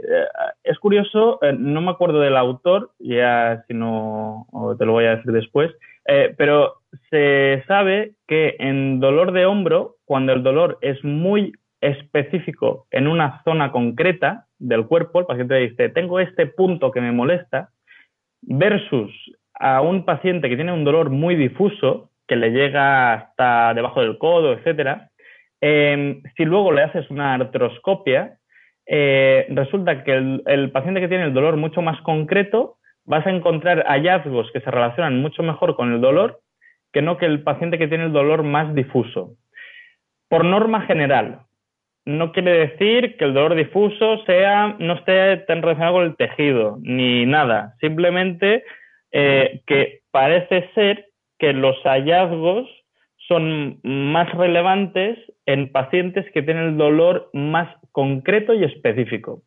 es 0.63 0.77
curioso, 0.79 1.39
no 1.57 1.81
me 1.81 1.91
acuerdo 1.91 2.19
del 2.19 2.37
autor, 2.37 2.91
ya 2.99 3.63
si 3.67 3.73
no 3.73 4.45
te 4.77 4.85
lo 4.85 4.91
voy 4.91 5.05
a 5.05 5.15
decir 5.15 5.31
después. 5.31 5.71
Pero 6.37 6.81
se 7.09 7.63
sabe 7.67 8.13
que 8.27 8.55
en 8.59 8.99
dolor 8.99 9.31
de 9.31 9.45
hombro, 9.45 9.95
cuando 10.05 10.33
el 10.33 10.43
dolor 10.43 10.77
es 10.81 11.03
muy 11.03 11.53
específico 11.81 12.87
en 12.91 13.07
una 13.07 13.41
zona 13.43 13.71
concreta 13.71 14.46
del 14.59 14.85
cuerpo, 14.87 15.19
el 15.19 15.25
paciente 15.25 15.55
dice, 15.55 15.89
tengo 15.89 16.19
este 16.19 16.47
punto 16.47 16.91
que 16.91 17.01
me 17.01 17.11
molesta, 17.11 17.69
versus 18.41 19.11
a 19.53 19.81
un 19.81 20.05
paciente 20.05 20.49
que 20.49 20.55
tiene 20.55 20.71
un 20.71 20.83
dolor 20.83 21.09
muy 21.09 21.35
difuso, 21.35 22.11
que 22.27 22.35
le 22.35 22.51
llega 22.51 23.13
hasta 23.13 23.73
debajo 23.73 24.01
del 24.01 24.17
codo, 24.17 24.53
etcétera, 24.53 25.09
em, 25.61 26.21
si 26.35 26.45
luego 26.45 26.71
le 26.71 26.83
haces 26.83 27.09
una 27.09 27.33
artroscopia, 27.33 28.37
eh, 28.85 29.47
resulta 29.49 30.03
que 30.03 30.13
el, 30.13 30.71
paciente 30.71 31.01
que 31.01 31.07
tiene 31.07 31.25
el 31.25 31.33
dolor 31.33 31.57
mucho 31.57 31.81
más 31.81 31.99
concreto, 32.01 32.77
vas 33.05 33.25
a 33.25 33.31
encontrar 33.31 33.85
hallazgos 33.87 34.51
que 34.51 34.61
se 34.61 34.71
relacionan 34.71 35.21
mucho 35.21 35.43
mejor 35.43 35.75
con 35.75 35.93
el 35.93 36.01
dolor 36.01 36.41
que 36.93 37.01
no 37.01 37.17
que 37.17 37.25
el 37.25 37.43
paciente 37.43 37.77
que 37.77 37.87
tiene 37.87 38.05
el 38.05 38.13
dolor 38.13 38.43
más 38.43 38.73
difuso. 38.73 39.35
Por 40.29 40.45
norma 40.45 40.81
general, 40.81 41.41
no 42.07 42.31
quiere 42.31 42.67
decir 42.69 43.17
que 43.17 43.25
el 43.25 43.33
dolor 43.33 43.53
difuso 43.53 44.23
sea, 44.25 44.77
no 44.79 44.93
esté 44.93 45.37
tan 45.45 45.61
relacionado 45.61 45.95
con 45.95 46.05
el 46.05 46.15
tejido, 46.15 46.77
ni 46.81 47.25
nada. 47.25 47.75
Simplemente 47.81 48.63
eh, 49.11 49.61
que 49.67 49.99
parece 50.09 50.69
ser 50.73 51.07
que 51.37 51.51
los 51.51 51.75
hallazgos 51.83 52.65
son 53.27 53.79
más 53.83 54.33
relevantes 54.33 55.19
en 55.45 55.69
pacientes 55.69 56.25
que 56.31 56.41
tienen 56.41 56.63
el 56.63 56.77
dolor 56.77 57.29
más 57.33 57.75
concreto 57.91 58.53
y 58.53 58.63
específico. 58.63 59.41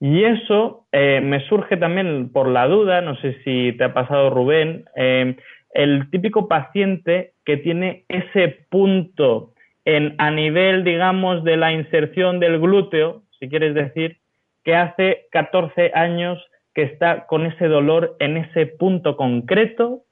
Y 0.00 0.24
eso 0.24 0.86
eh, 0.92 1.20
me 1.22 1.46
surge 1.46 1.76
también 1.76 2.32
por 2.32 2.48
la 2.48 2.66
duda, 2.68 3.02
no 3.02 3.16
sé 3.16 3.36
si 3.44 3.72
te 3.76 3.84
ha 3.84 3.92
pasado 3.92 4.30
Rubén, 4.30 4.86
eh, 4.96 5.36
el 5.74 6.08
típico 6.10 6.48
paciente 6.48 7.32
que 7.44 7.58
tiene 7.58 8.04
ese 8.08 8.64
punto 8.70 9.52
en, 9.88 10.14
a 10.18 10.30
nivel, 10.30 10.84
digamos, 10.84 11.42
de 11.44 11.56
la 11.56 11.72
inserción 11.72 12.40
del 12.40 12.60
glúteo, 12.60 13.22
si 13.40 13.48
quieres 13.48 13.72
decir, 13.72 14.18
que 14.62 14.74
hace 14.74 15.28
14 15.32 15.92
años 15.94 16.38
que 16.74 16.82
está 16.82 17.24
con 17.24 17.46
ese 17.46 17.68
dolor 17.68 18.14
en 18.18 18.36
ese 18.36 18.66
punto 18.66 19.16
concreto 19.16 20.02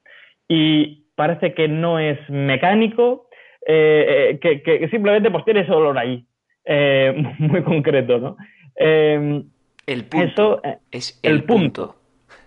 y 0.47 1.03
parece 1.13 1.53
que 1.53 1.67
no 1.67 1.99
es 1.99 2.17
mecánico, 2.27 3.29
eh, 3.67 4.39
que, 4.41 4.63
que, 4.63 4.89
simplemente 4.89 5.29
pues 5.29 5.45
tiene 5.45 5.59
ese 5.59 5.71
dolor 5.71 5.95
ahí, 5.99 6.25
eh, 6.65 7.13
muy 7.37 7.61
concreto, 7.61 8.17
¿no? 8.17 8.35
Eh, 8.77 9.43
el 9.85 10.05
punto. 10.05 10.59
es 10.89 11.19
el, 11.21 11.43
punto. 11.43 11.97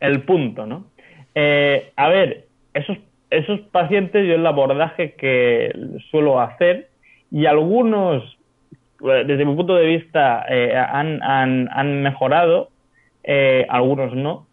El 0.01 0.23
punto, 0.23 0.67
¿no? 0.67 0.91
a 1.97 2.09
ver, 2.09 2.49
esos, 2.75 2.99
esos 3.31 3.61
pacientes, 3.71 4.27
yo 4.27 4.35
el 4.35 4.47
abordaje 4.47 5.15
que 5.15 5.73
suelo 6.11 6.41
hacer, 6.41 6.90
y 7.31 7.47
algunos, 7.47 8.39
desde 9.01 9.45
mi 9.45 9.55
punto 9.55 9.75
de 9.75 9.87
vista, 9.87 10.45
han, 10.45 11.23
han, 11.23 11.69
han, 11.73 12.03
mejorado, 12.03 12.71
algunos 13.69 14.15
no, 14.15 14.47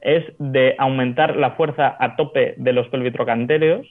es 0.00 0.24
de 0.38 0.74
aumentar 0.78 1.36
la 1.36 1.52
fuerza 1.52 1.96
a 1.98 2.16
tope 2.16 2.54
de 2.56 2.72
los 2.72 2.88
pelvitrocantéreos, 2.88 3.86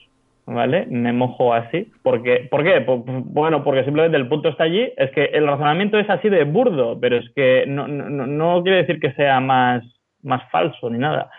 ¿vale? 0.46 0.86
Me 0.86 1.12
mojo 1.12 1.54
así. 1.54 1.90
Porque, 2.02 2.48
¿Por 2.50 2.62
qué? 2.62 2.84
bueno, 2.86 3.64
porque 3.64 3.84
simplemente 3.84 4.16
el 4.16 4.28
punto 4.28 4.50
está 4.50 4.64
allí. 4.64 4.92
Es 4.96 5.10
que 5.12 5.24
el 5.24 5.46
razonamiento 5.46 5.98
es 5.98 6.08
así 6.10 6.28
de 6.28 6.44
burdo, 6.44 6.98
pero 7.00 7.16
es 7.16 7.28
que 7.34 7.64
no, 7.66 7.88
no, 7.88 8.26
no 8.26 8.62
quiere 8.62 8.78
decir 8.78 9.00
que 9.00 9.12
sea 9.12 9.40
más, 9.40 9.82
más 10.22 10.42
falso 10.50 10.90
ni 10.90 10.98
nada. 10.98 11.30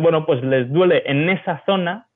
Bueno, 0.00 0.24
pues 0.26 0.42
les 0.44 0.70
duele 0.70 1.02
en 1.06 1.28
esa 1.28 1.62
zona. 1.66 2.06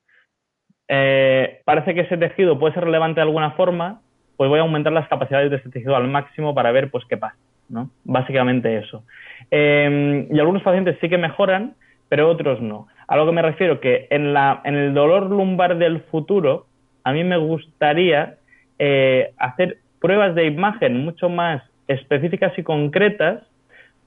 Eh, 0.89 1.63
parece 1.65 1.95
que 1.95 2.03
ese 2.03 2.17
tejido 2.17 2.59
puede 2.59 2.75
ser 2.75 2.85
relevante 2.85 3.17
de 3.17 3.27
alguna 3.27 3.51
forma, 3.53 4.03
pues 4.37 4.51
voy 4.51 4.59
a 4.59 4.63
aumentar 4.63 4.93
las 4.93 5.09
capacidades 5.09 5.51
de 5.51 5.57
ese 5.57 5.71
tejido 5.71 5.97
al 5.97 6.09
máximo 6.09 6.55
para 6.55 6.73
ver 6.73 6.91
pues 6.91 7.05
qué 7.09 7.17
pasa, 7.17 7.37
¿no? 7.69 7.91
Básicamente 8.05 8.77
eso. 8.77 9.05
Eh, 9.51 10.29
y 10.31 10.39
algunos 10.39 10.63
pacientes 10.63 10.97
sí 11.01 11.09
que 11.09 11.19
mejoran, 11.19 11.75
pero 12.09 12.29
otros 12.29 12.61
no. 12.61 12.87
A 13.09 13.17
lo 13.17 13.27
que 13.27 13.33
me 13.33 13.43
refiero 13.43 13.81
que 13.81 14.07
en, 14.11 14.33
la, 14.33 14.61
en 14.65 14.75
el 14.75 14.95
dolor 14.95 15.31
lumbar 15.31 15.79
del 15.79 16.01
futuro, 16.03 16.67
a 17.05 17.13
mí 17.13 17.25
me 17.25 17.37
gustaría 17.37 18.37
eh, 18.79 19.33
hacer 19.39 19.79
pruebas 20.01 20.35
de 20.35 20.47
imagen 20.47 21.05
mucho 21.05 21.29
más 21.29 21.63
específicas 21.89 22.57
y 22.59 22.63
concretas 22.63 23.43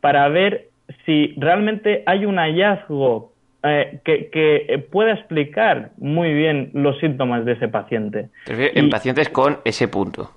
para 0.01 0.27
ver 0.29 0.67
si 1.05 1.33
realmente 1.37 2.03
hay 2.05 2.25
un 2.25 2.37
hallazgo 2.37 3.31
eh, 3.63 3.99
que, 4.05 4.29
que, 4.29 4.79
pueda 4.91 5.13
explicar 5.13 5.91
muy 5.97 6.33
bien 6.33 6.71
los 6.73 6.97
síntomas 6.99 7.45
de 7.45 7.53
ese 7.53 7.67
paciente. 7.67 8.29
en 8.47 8.89
pacientes 8.89 9.29
con 9.29 9.59
ese 9.65 9.87
punto. 9.87 10.31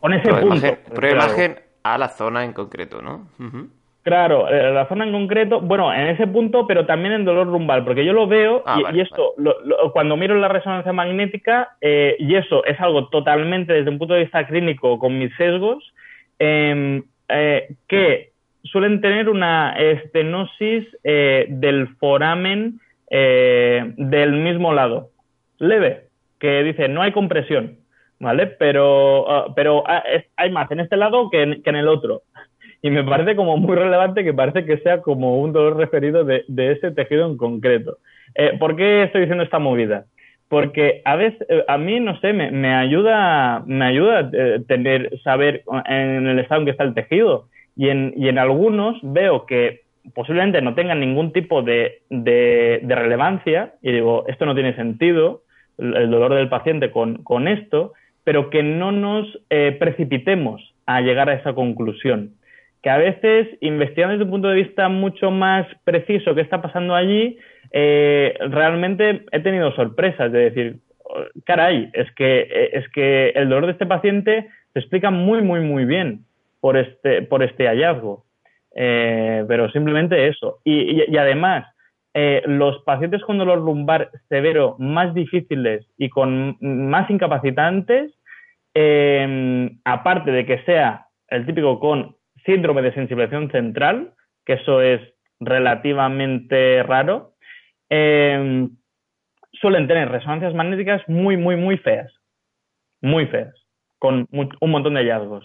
con 0.00 0.12
ese 0.12 0.34
punto. 0.34 0.56
Imagen, 0.56 0.78
imagen 1.12 1.56
a 1.82 1.98
la 1.98 2.08
zona 2.08 2.44
en 2.44 2.52
concreto, 2.52 3.00
¿no? 3.02 3.28
Claro, 4.02 4.48
eh, 4.48 4.72
la 4.72 4.88
zona 4.88 5.04
en 5.04 5.12
concreto, 5.12 5.60
bueno, 5.60 5.92
en 5.94 6.08
ese 6.08 6.26
punto, 6.26 6.66
pero 6.66 6.86
también 6.86 7.14
en 7.14 7.24
dolor 7.24 7.46
lumbar, 7.46 7.84
porque 7.84 8.04
yo 8.04 8.12
lo 8.12 8.26
veo 8.26 8.64
ah, 8.66 8.90
y, 8.92 9.00
esto, 9.00 9.34
cuando 9.92 10.16
miro 10.16 10.34
la 10.34 10.48
resonancia 10.48 10.92
magnética, 10.92 11.76
eh, 11.80 12.16
y 12.18 12.34
eso 12.34 12.64
es 12.64 12.80
algo 12.80 13.08
totalmente 13.10 13.72
desde 13.72 13.90
un 13.90 13.98
punto 13.98 14.14
de 14.14 14.22
vista 14.22 14.44
clínico 14.46 14.98
con 14.98 15.16
mis 15.16 15.32
sesgos, 15.36 15.94
em, 16.40 17.04
eh, 17.28 17.76
que 17.86 18.31
suelen 18.64 19.00
tener 19.00 19.28
una 19.28 19.72
estenosis 19.72 20.86
del 21.02 21.88
foramen 21.98 22.80
del 23.10 24.32
mismo 24.32 24.72
lado, 24.72 25.10
leve, 25.58 26.08
que 26.38 26.62
dice 26.62 26.88
no 26.88 27.02
hay 27.02 27.12
compresión, 27.12 27.78
¿vale? 28.18 28.46
Pero, 28.46 29.30
ah, 29.30 29.52
pero 29.54 29.84
ah, 29.86 30.02
hay 30.36 30.50
más 30.50 30.70
en 30.70 30.80
este 30.80 30.96
lado 30.96 31.28
que 31.30 31.42
en 31.42 31.76
el 31.76 31.88
otro 31.88 32.22
y 32.82 32.90
me 32.90 33.04
parece 33.04 33.36
como 33.36 33.56
muy 33.56 33.76
relevante 33.76 34.24
que 34.24 34.34
parece 34.34 34.64
que 34.64 34.78
sea 34.78 35.00
como 35.00 35.40
un 35.40 35.52
dolor 35.52 35.76
referido 35.76 36.24
de, 36.24 36.44
ese 36.48 36.90
tejido 36.90 37.26
en 37.26 37.36
concreto. 37.36 37.98
Eh, 38.34 38.56
¿Por 38.58 38.74
qué 38.76 39.04
estoy 39.04 39.22
diciendo 39.22 39.44
esta 39.44 39.60
movida? 39.60 40.06
Porque 40.48 41.00
a 41.04 41.14
veces, 41.14 41.46
eh, 41.48 41.64
a 41.68 41.78
mí, 41.78 42.00
no 42.00 42.18
sé, 42.20 42.32
me, 42.32 42.74
ayuda, 42.74 43.62
me 43.66 43.84
ayuda 43.84 44.28
eh, 44.32 44.58
tener, 44.66 45.16
saber 45.22 45.62
en 45.86 46.26
el 46.26 46.40
estado 46.40 46.60
en 46.60 46.64
que 46.66 46.70
está 46.72 46.82
el 46.82 46.94
tejido. 46.94 47.46
Y 47.76 47.88
en, 47.88 48.12
y 48.16 48.28
en 48.28 48.38
algunos 48.38 48.98
veo 49.02 49.46
que 49.46 49.82
posiblemente 50.14 50.60
no 50.62 50.74
tengan 50.74 51.00
ningún 51.00 51.32
tipo 51.32 51.62
de, 51.62 52.00
de, 52.10 52.80
relevancia, 52.88 53.74
y 53.82 53.92
digo, 53.92 54.24
esto 54.28 54.46
no 54.46 54.54
tiene 54.54 54.74
sentido, 54.74 55.42
el, 55.78 56.10
dolor 56.10 56.34
del 56.34 56.48
paciente 56.48 56.90
con, 56.90 57.22
con, 57.22 57.48
esto, 57.48 57.92
pero 58.24 58.50
que 58.50 58.62
no 58.62 58.92
nos 58.92 59.26
precipitemos 59.78 60.74
a 60.86 61.00
llegar 61.00 61.28
a 61.30 61.34
esa 61.34 61.54
conclusión. 61.54 62.32
Que 62.82 62.90
a 62.90 62.98
veces, 62.98 63.48
investigando 63.60 64.12
desde 64.12 64.24
un 64.24 64.30
punto 64.30 64.48
de 64.48 64.56
vista 64.56 64.88
mucho 64.88 65.30
más 65.30 65.66
preciso 65.84 66.34
qué 66.34 66.40
está 66.40 66.60
pasando 66.60 66.94
allí, 66.94 67.38
eh, 67.72 68.34
realmente 68.50 69.24
he 69.30 69.40
tenido 69.40 69.72
sorpresas 69.72 70.30
de 70.30 70.50
decir, 70.50 70.76
caray, 71.44 71.90
es 71.92 72.10
que, 72.12 72.70
es 72.72 72.88
que 72.90 73.30
el 73.30 73.48
dolor 73.48 73.66
de 73.66 73.72
este 73.72 73.86
paciente 73.86 74.48
se 74.72 74.78
explica 74.78 75.10
muy, 75.10 75.42
muy, 75.42 75.60
muy 75.60 75.84
bien 75.84 76.24
por 76.62 76.76
este, 76.76 77.22
por 77.22 77.42
este 77.42 77.66
hallazgo. 77.66 78.24
Eh, 78.74 79.44
pero 79.48 79.68
simplemente 79.72 80.28
eso. 80.28 80.60
Y, 80.64 81.16
además, 81.16 81.66
eh, 82.14 82.40
los 82.46 82.82
pacientes 82.84 83.20
con 83.24 83.36
dolor 83.36 83.58
lumbar 83.58 84.10
severo 84.28 84.76
más 84.78 85.12
difíciles 85.12 85.84
y 85.98 86.08
con 86.08 86.56
más 86.60 87.10
incapacitantes, 87.10 88.12
aparte 89.84 90.30
de 90.30 90.46
que 90.46 90.62
sea 90.64 91.06
el 91.28 91.44
típico 91.44 91.80
con 91.80 92.16
síndrome 92.46 92.82
de 92.82 92.94
sensibilización 92.94 93.50
central, 93.50 94.12
que 94.46 94.54
eso 94.54 94.80
es 94.80 95.00
relativamente 95.40 96.82
raro, 96.84 97.32
suelen 97.90 99.88
tener 99.88 100.08
resonancias 100.10 100.54
magnéticas 100.54 101.02
muy, 101.08 101.36
muy, 101.36 101.56
muy 101.56 101.76
feas. 101.78 102.12
Muy 103.00 103.26
feas, 103.26 103.54
con 103.98 104.28
un 104.30 104.70
montón 104.70 104.94
de 104.94 105.00
hallazgos. 105.00 105.44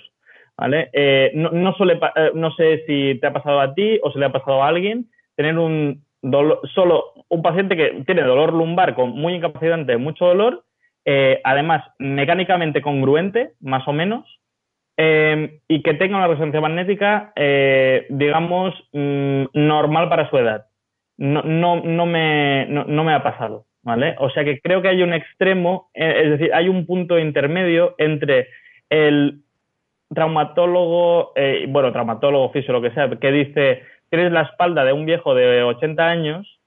¿Vale? 0.57 0.89
Eh, 0.93 1.31
no, 1.35 1.73
suele, 1.73 1.99
eh, 2.15 2.31
no 2.33 2.51
sé 2.51 2.83
si 2.87 3.19
te 3.19 3.27
ha 3.27 3.33
pasado 3.33 3.59
a 3.59 3.73
ti 3.73 3.99
o 4.03 4.11
se 4.11 4.19
le 4.19 4.25
ha 4.25 4.31
pasado 4.31 4.63
a 4.63 4.67
alguien 4.67 5.07
tener 5.35 5.57
un 5.57 6.03
dolor, 6.21 6.61
solo 6.73 7.13
un 7.29 7.41
paciente 7.41 7.77
que 7.77 8.03
tiene 8.05 8.23
dolor 8.23 8.53
lumbar 8.53 8.95
con 8.95 9.11
muy 9.11 9.35
incapacitante, 9.35 9.97
mucho 9.97 10.25
dolor, 10.25 10.63
eh, 11.05 11.39
además 11.43 11.83
mecánicamente 11.99 12.81
congruente, 12.81 13.51
más 13.61 13.87
o 13.87 13.93
menos, 13.93 14.25
Em, 14.99 15.59
y 15.67 15.83
que 15.83 15.93
tenga 15.93 16.17
una 16.17 16.27
resonancia 16.27 16.59
magnética, 16.59 17.31
eh, 17.35 18.07
digamos, 18.09 18.73
mm, 18.93 19.43
normal 19.53 20.09
para 20.09 20.27
su 20.27 20.37
edad. 20.39 20.65
No, 21.17 21.43
no, 21.43 21.81
no, 21.83 22.05
me, 22.07 22.65
no, 22.65 23.03
me 23.03 23.13
ha 23.13 23.21
pasado, 23.21 23.65
¿vale? 23.83 24.15
O 24.17 24.31
sea 24.31 24.43
que 24.43 24.59
creo 24.59 24.81
que 24.81 24.87
hay 24.87 25.03
un 25.03 25.13
extremo, 25.13 25.91
eh, 25.93 26.21
es 26.23 26.29
decir, 26.31 26.51
hay 26.53 26.67
un 26.67 26.87
punto 26.87 27.19
intermedio 27.19 27.93
entre 27.99 28.47
el 28.89 29.41
traumatólogo, 30.13 31.33
eh, 31.35 31.65
bueno, 31.69 31.91
traumatólogo, 31.91 32.51
fisio, 32.51 32.73
lo 32.73 32.81
que 32.81 32.91
sea, 32.91 33.09
que 33.09 33.31
dice, 33.31 33.83
tienes 34.09 34.31
la 34.31 34.43
espalda 34.43 34.83
de 34.83 34.93
un 34.93 35.05
viejo 35.05 35.35
de 35.35 35.63
80 35.63 36.05
años, 36.05 36.59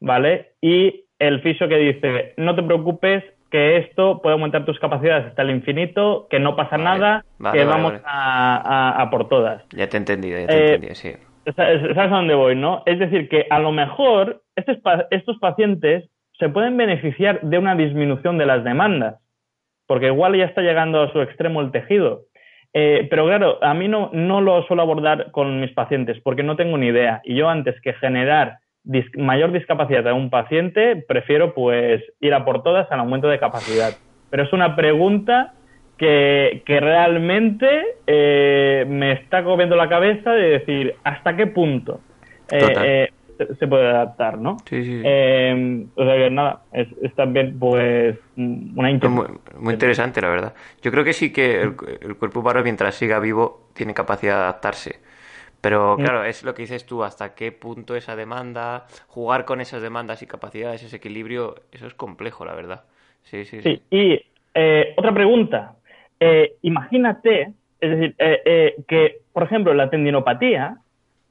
¿vale? 0.00 0.52
Y 0.60 1.04
el 1.18 1.40
fisio 1.42 1.68
que 1.68 1.76
dice, 1.76 2.34
no 2.36 2.54
te 2.54 2.62
preocupes, 2.62 3.24
que 3.50 3.78
esto 3.78 4.20
puede 4.20 4.34
aumentar 4.34 4.64
tus 4.64 4.78
capacidades 4.78 5.26
hasta 5.26 5.42
el 5.42 5.50
infinito, 5.50 6.26
que 6.28 6.38
no 6.38 6.54
pasa 6.54 6.76
nada, 6.76 7.24
que 7.52 7.64
vamos 7.64 7.94
A, 8.04 9.08
por 9.10 9.28
todas. 9.28 9.64
Ya 9.70 9.88
te 9.88 9.96
he 9.96 10.00
entendido, 10.00 10.38
ya 10.38 10.46
te 10.46 10.52
he 10.52 10.58
eh, 10.58 10.66
entendido, 10.66 10.94
sí. 10.94 11.12
¿Sabes 11.56 11.96
a 11.96 12.08
dónde 12.08 12.34
voy, 12.34 12.56
no? 12.56 12.82
Es 12.84 12.98
decir, 12.98 13.28
que 13.30 13.46
a 13.48 13.58
lo 13.58 13.72
mejor 13.72 14.42
estos, 14.54 14.76
estos 15.10 15.38
pacientes 15.38 16.10
se 16.38 16.48
pueden 16.50 16.76
beneficiar 16.76 17.40
de 17.40 17.58
una 17.58 17.74
disminución 17.74 18.36
de 18.36 18.44
las 18.44 18.64
demandas, 18.64 19.16
porque 19.86 20.06
igual 20.06 20.36
ya 20.36 20.44
está 20.44 20.60
llegando 20.60 21.00
a 21.00 21.12
su 21.12 21.22
extremo 21.22 21.62
el 21.62 21.70
tejido. 21.70 22.24
Eh, 22.74 23.06
pero 23.10 23.26
claro, 23.26 23.58
a 23.62 23.74
mí 23.74 23.88
no, 23.88 24.10
no 24.12 24.40
lo 24.40 24.62
suelo 24.64 24.82
abordar 24.82 25.30
con 25.30 25.60
mis 25.60 25.72
pacientes 25.72 26.18
porque 26.22 26.42
no 26.42 26.56
tengo 26.56 26.76
ni 26.78 26.88
idea. 26.88 27.20
Y 27.24 27.34
yo 27.34 27.48
antes 27.48 27.80
que 27.80 27.94
generar 27.94 28.58
mayor 29.16 29.52
discapacidad 29.52 30.06
a 30.08 30.14
un 30.14 30.30
paciente, 30.30 31.04
prefiero 31.06 31.54
pues 31.54 32.02
ir 32.20 32.34
a 32.34 32.44
por 32.44 32.62
todas 32.62 32.90
al 32.90 33.00
aumento 33.00 33.28
de 33.28 33.38
capacidad. 33.38 33.92
Pero 34.30 34.42
es 34.44 34.52
una 34.52 34.76
pregunta 34.76 35.54
que, 35.96 36.62
que 36.64 36.80
realmente 36.80 37.68
eh, 38.06 38.84
me 38.88 39.12
está 39.12 39.42
comiendo 39.42 39.76
la 39.76 39.88
cabeza 39.88 40.32
de 40.32 40.58
decir 40.58 40.94
hasta 41.04 41.36
qué 41.36 41.46
punto 41.48 42.00
eh, 42.50 43.10
se 43.58 43.66
puede 43.66 43.88
adaptar, 43.88 44.38
¿no? 44.38 44.56
Sí, 44.68 44.84
sí. 44.84 45.00
o 45.00 46.04
sea 46.04 46.16
que 46.16 46.30
nada, 46.30 46.62
es, 46.72 46.88
también 47.14 47.58
pues 47.58 48.18
una 48.36 48.90
muy, 49.08 49.26
muy, 49.58 49.72
interesante, 49.74 50.20
la 50.20 50.28
verdad. 50.28 50.54
Yo 50.82 50.90
creo 50.90 51.04
que 51.04 51.12
sí 51.12 51.32
que 51.32 51.62
el, 51.62 51.74
el 52.00 52.16
cuerpo 52.16 52.40
humano 52.40 52.62
mientras 52.62 52.94
siga 52.94 53.18
vivo 53.18 53.68
tiene 53.74 53.94
capacidad 53.94 54.36
de 54.36 54.42
adaptarse 54.42 55.08
pero 55.60 55.96
mm. 55.96 56.02
claro, 56.02 56.24
es 56.24 56.44
lo 56.44 56.54
que 56.54 56.62
dices 56.62 56.86
tú, 56.86 57.04
hasta 57.04 57.34
qué 57.34 57.52
punto 57.52 57.96
esa 57.96 58.16
demanda, 58.16 58.86
jugar 59.08 59.44
con 59.44 59.60
esas 59.60 59.82
demandas 59.82 60.22
y 60.22 60.26
capacidades, 60.26 60.82
ese 60.82 60.96
equilibrio, 60.96 61.56
eso 61.72 61.86
es 61.86 61.94
complejo, 61.94 62.44
la 62.44 62.54
verdad. 62.54 62.84
Sí, 63.24 63.44
sí, 63.44 63.60
sí. 63.62 63.82
Y 63.90 64.20
eh, 64.54 64.94
otra 64.96 65.12
pregunta. 65.12 65.74
Eh, 66.20 66.54
imagínate, 66.62 67.52
es 67.80 67.90
decir, 67.90 68.14
eh, 68.18 68.76
que, 68.86 69.20
por 69.32 69.44
ejemplo, 69.44 69.74
la 69.74 69.90
tendinopatía 69.90 70.78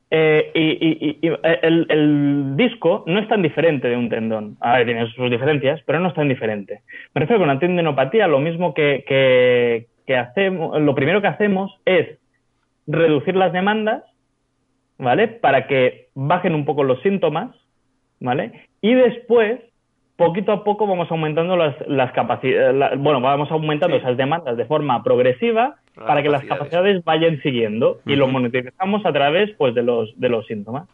y, 0.10 1.20
el, 1.44 2.56
disco 2.56 3.04
no 3.08 3.20
es 3.20 3.28
tan 3.28 3.42
diferente 3.42 3.88
de 3.90 3.98
un 3.98 4.10
tendón. 4.10 4.58
A 4.62 4.78
ver, 4.78 4.86
tiene 4.86 5.08
sus 5.12 5.30
diferencias, 5.30 5.82
pero 5.86 6.00
no 6.00 6.10
es 6.10 6.14
tan 6.14 6.30
diferente. 6.30 6.82
Me 7.14 7.22
refiero 7.22 7.40
con 7.40 7.50
la 7.50 7.60
tendinopatía, 7.60 8.28
lo 8.28 8.40
mismo 8.40 8.74
que, 8.74 9.04
que, 9.08 9.88
que 10.06 10.18
hacemos, 10.18 10.80
lo 10.82 10.96
primero 10.96 11.22
que 11.22 11.28
hacemos 11.28 11.72
es 11.86 12.18
reducir 12.88 13.36
las 13.36 13.52
demandas 13.52 14.04
¿vale? 14.98 15.28
Para 15.28 15.68
que 15.68 16.08
bajen 16.16 16.56
un 16.56 16.66
poco 16.66 16.84
los 16.84 17.02
síntomas, 17.02 17.56
¿vale? 18.20 18.68
Y 18.82 18.94
después, 18.94 19.60
poquito 20.16 20.52
a 20.52 20.64
poco 20.64 20.88
vamos 20.88 21.10
aumentando 21.12 21.56
las, 21.56 21.76
las 21.88 22.12
capacidades, 22.14 23.00
bueno, 23.00 23.22
vamos 23.22 23.52
aumentando 23.52 23.98
esas 23.98 24.18
demandas 24.18 24.58
de 24.58 24.66
forma 24.66 25.04
progresiva 25.04 25.76
para 26.06 26.22
que 26.22 26.30
las 26.30 26.44
capacidades 26.46 27.04
vayan 27.04 27.42
siguiendo 27.42 28.00
y 28.06 28.16
lo 28.16 28.28
monetizamos 28.28 29.06
a 29.06 29.12
través, 29.12 29.52
pues, 29.58 29.74
de 29.74 29.84
los, 29.84 30.20
de 30.20 30.30
los 30.30 30.46
síntomas. 30.46 30.88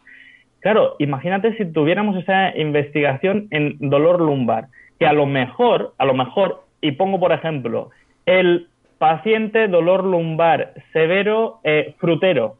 Claro, 0.60 0.96
imagínate 0.98 1.56
si 1.56 1.66
tuviéramos 1.66 2.16
esa 2.16 2.56
investigación 2.56 3.48
en 3.50 3.76
dolor 3.78 4.20
lumbar, 4.20 4.68
que 4.98 5.06
a 5.06 5.12
lo 5.12 5.26
mejor, 5.26 5.92
a 5.98 6.06
lo 6.06 6.14
mejor, 6.14 6.62
y 6.80 6.92
pongo 6.92 7.20
por 7.20 7.32
ejemplo, 7.32 7.90
el 8.24 8.68
paciente 8.98 9.68
dolor 9.68 10.04
lumbar 10.04 10.72
severo 10.92 11.60
eh, 11.64 11.94
frutero, 11.98 12.56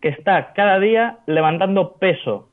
que 0.00 0.08
está 0.08 0.52
cada 0.54 0.78
día 0.78 1.18
levantando 1.26 1.94
peso. 1.98 2.48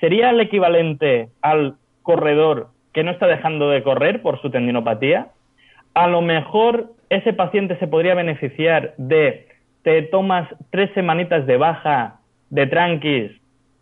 ¿Sería 0.00 0.30
el 0.30 0.40
equivalente 0.40 1.28
al 1.40 1.76
corredor 2.02 2.68
que 2.92 3.04
no 3.04 3.12
está 3.12 3.26
dejando 3.26 3.70
de 3.70 3.82
correr 3.82 4.22
por 4.22 4.40
su 4.42 4.50
tendinopatía? 4.50 5.28
A 5.94 6.06
lo 6.06 6.22
mejor 6.22 6.92
ese 7.08 7.32
paciente 7.32 7.76
se 7.78 7.88
podría 7.88 8.14
beneficiar 8.14 8.94
de 8.96 9.48
te 9.82 10.02
tomas 10.02 10.48
tres 10.70 10.90
semanitas 10.94 11.46
de 11.46 11.56
baja, 11.56 12.20
de 12.50 12.66
tranquis, 12.66 13.32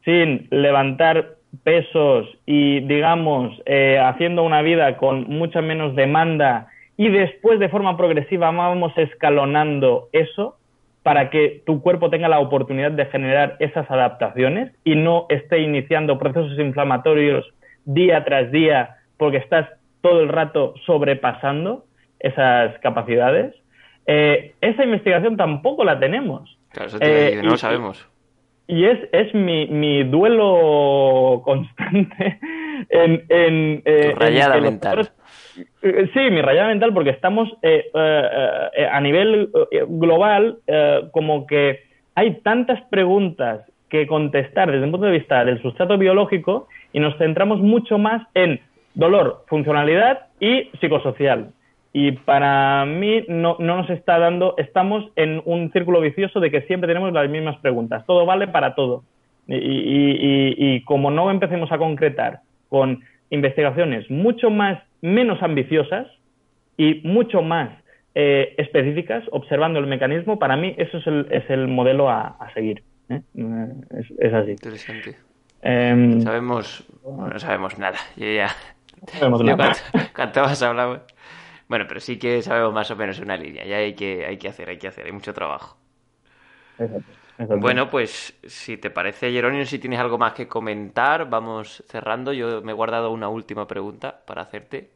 sin 0.04 0.46
levantar 0.50 1.38
pesos 1.64 2.26
y, 2.46 2.80
digamos, 2.80 3.60
eh, 3.66 3.98
haciendo 3.98 4.42
una 4.42 4.62
vida 4.62 4.96
con 4.96 5.28
mucha 5.28 5.60
menos 5.60 5.94
demanda 5.94 6.68
y 6.96 7.08
después 7.08 7.58
de 7.58 7.68
forma 7.68 7.96
progresiva 7.96 8.50
vamos 8.50 8.92
escalonando 8.96 10.08
eso 10.12 10.56
para 11.02 11.30
que 11.30 11.62
tu 11.64 11.80
cuerpo 11.80 12.10
tenga 12.10 12.28
la 12.28 12.40
oportunidad 12.40 12.90
de 12.90 13.06
generar 13.06 13.56
esas 13.60 13.90
adaptaciones 13.90 14.72
y 14.84 14.94
no 14.94 15.26
esté 15.30 15.60
iniciando 15.60 16.18
procesos 16.18 16.58
inflamatorios 16.58 17.46
día 17.84 18.24
tras 18.24 18.50
día 18.50 18.96
porque 19.16 19.38
estás 19.38 19.68
todo 20.02 20.20
el 20.20 20.28
rato 20.28 20.74
sobrepasando 20.84 21.84
esas 22.20 22.78
capacidades. 22.80 23.54
Eh, 24.06 24.54
esa 24.60 24.84
investigación 24.84 25.36
tampoco 25.36 25.84
la 25.84 25.98
tenemos. 25.98 26.56
Claro, 26.70 26.88
eso 26.88 26.98
eh, 27.00 27.40
no 27.42 27.50
lo 27.50 27.58
sabemos. 27.58 28.08
Y 28.66 28.84
es, 28.84 28.98
es 29.12 29.34
mi, 29.34 29.66
mi 29.66 30.04
duelo 30.04 31.40
constante 31.44 32.38
en... 32.90 33.24
en, 33.28 33.82
eh, 33.84 34.14
rayada 34.14 34.60
mental. 34.60 35.10
Eh, 35.82 36.10
sí, 36.12 36.20
mi 36.30 36.42
rayada 36.42 36.68
mental, 36.68 36.92
porque 36.92 37.10
estamos 37.10 37.48
eh, 37.62 37.90
eh, 37.94 38.88
a 38.90 39.00
nivel 39.00 39.50
global 39.88 40.58
como 41.12 41.46
que 41.46 41.80
hay 42.14 42.40
tantas 42.40 42.80
preguntas 42.90 43.64
que 43.88 44.06
contestar 44.06 44.70
desde 44.70 44.84
el 44.84 44.90
punto 44.90 45.06
de 45.06 45.12
vista 45.12 45.44
del 45.44 45.62
sustrato 45.62 45.96
biológico 45.96 46.68
y 46.92 47.00
nos 47.00 47.16
centramos 47.16 47.60
mucho 47.60 47.96
más 47.96 48.26
en 48.34 48.60
dolor, 48.94 49.44
funcionalidad 49.46 50.26
y 50.40 50.70
psicosocial. 50.80 51.52
Y 51.92 52.12
para 52.12 52.84
mí 52.84 53.24
no, 53.28 53.56
no, 53.58 53.76
nos 53.78 53.90
está 53.90 54.18
dando, 54.18 54.54
estamos 54.58 55.10
en 55.16 55.40
un 55.44 55.72
círculo 55.72 56.00
vicioso 56.00 56.38
de 56.38 56.50
que 56.50 56.62
siempre 56.62 56.88
tenemos 56.88 57.12
las 57.12 57.28
mismas 57.30 57.56
preguntas. 57.58 58.04
Todo 58.06 58.26
vale 58.26 58.48
para 58.48 58.74
todo. 58.74 59.04
Y, 59.46 59.56
y, 59.56 60.54
y 60.58 60.80
como 60.82 61.10
no 61.10 61.30
empecemos 61.30 61.72
a 61.72 61.78
concretar 61.78 62.40
con 62.68 63.00
investigaciones 63.30 64.10
mucho 64.10 64.50
más 64.50 64.82
menos 65.00 65.42
ambiciosas 65.42 66.06
y 66.76 67.00
mucho 67.04 67.42
más 67.42 67.70
eh, 68.14 68.54
específicas, 68.58 69.24
observando 69.30 69.78
el 69.78 69.86
mecanismo, 69.86 70.38
para 70.38 70.56
mí 70.56 70.74
eso 70.78 70.98
es 70.98 71.06
el, 71.06 71.26
es 71.30 71.48
el 71.50 71.68
modelo 71.68 72.10
a, 72.10 72.36
seguir. 72.54 72.82
¿eh? 73.10 73.20
Es, 74.18 74.34
así. 74.34 74.52
Interesante. 74.52 75.16
Em, 75.62 76.20
sabemos, 76.20 76.84
no 77.04 77.38
sabemos 77.38 77.78
nada. 77.78 77.98
Yo 78.16 78.26
ya. 78.26 78.48
Sabemos 79.06 79.44
nada. 79.44 79.72
Más 80.36 80.62
hablamos. 80.62 81.00
Bueno, 81.68 81.84
pero 81.86 82.00
sí 82.00 82.18
que 82.18 82.42
sabemos 82.42 82.72
más 82.72 82.90
o 82.90 82.96
menos 82.96 83.20
una 83.20 83.36
línea. 83.36 83.64
Ya 83.64 83.76
hay 83.76 83.94
que, 83.94 84.24
hay 84.26 84.38
que 84.38 84.48
hacer, 84.48 84.70
hay 84.70 84.78
que 84.78 84.88
hacer, 84.88 85.06
hay 85.06 85.12
mucho 85.12 85.34
trabajo. 85.34 85.76
Bueno, 87.38 87.88
pues 87.88 88.36
si 88.44 88.78
te 88.78 88.90
parece, 88.90 89.30
Jerónimo, 89.30 89.64
si 89.64 89.78
tienes 89.78 90.00
algo 90.00 90.18
más 90.18 90.32
que 90.32 90.48
comentar, 90.48 91.28
vamos 91.28 91.84
cerrando. 91.86 92.32
Yo 92.32 92.62
me 92.62 92.72
he 92.72 92.74
guardado 92.74 93.12
una 93.12 93.28
última 93.28 93.66
pregunta 93.66 94.22
para 94.26 94.42
hacerte. 94.42 94.90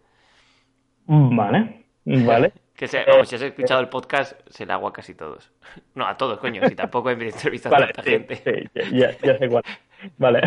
Vale, 1.06 1.84
vale. 2.04 2.52
que 2.74 2.88
sea, 2.88 3.04
como 3.04 3.24
si 3.24 3.36
has 3.36 3.42
escuchado 3.42 3.80
el 3.80 3.88
podcast, 3.88 4.40
se 4.48 4.66
le 4.66 4.72
hago 4.72 4.88
a 4.88 4.92
casi 4.92 5.14
todos. 5.14 5.52
No, 5.94 6.06
a 6.06 6.16
todos, 6.16 6.38
coño, 6.38 6.66
si 6.68 6.74
tampoco 6.74 7.10
he 7.10 7.12
entrevistado 7.12 7.76
a 7.76 7.80
tanta 7.80 8.02
gente. 8.02 8.36
Sí, 8.36 8.96
ya, 8.96 9.12
sé 9.12 9.48
cuál. 9.48 9.62
Vale. 10.18 10.40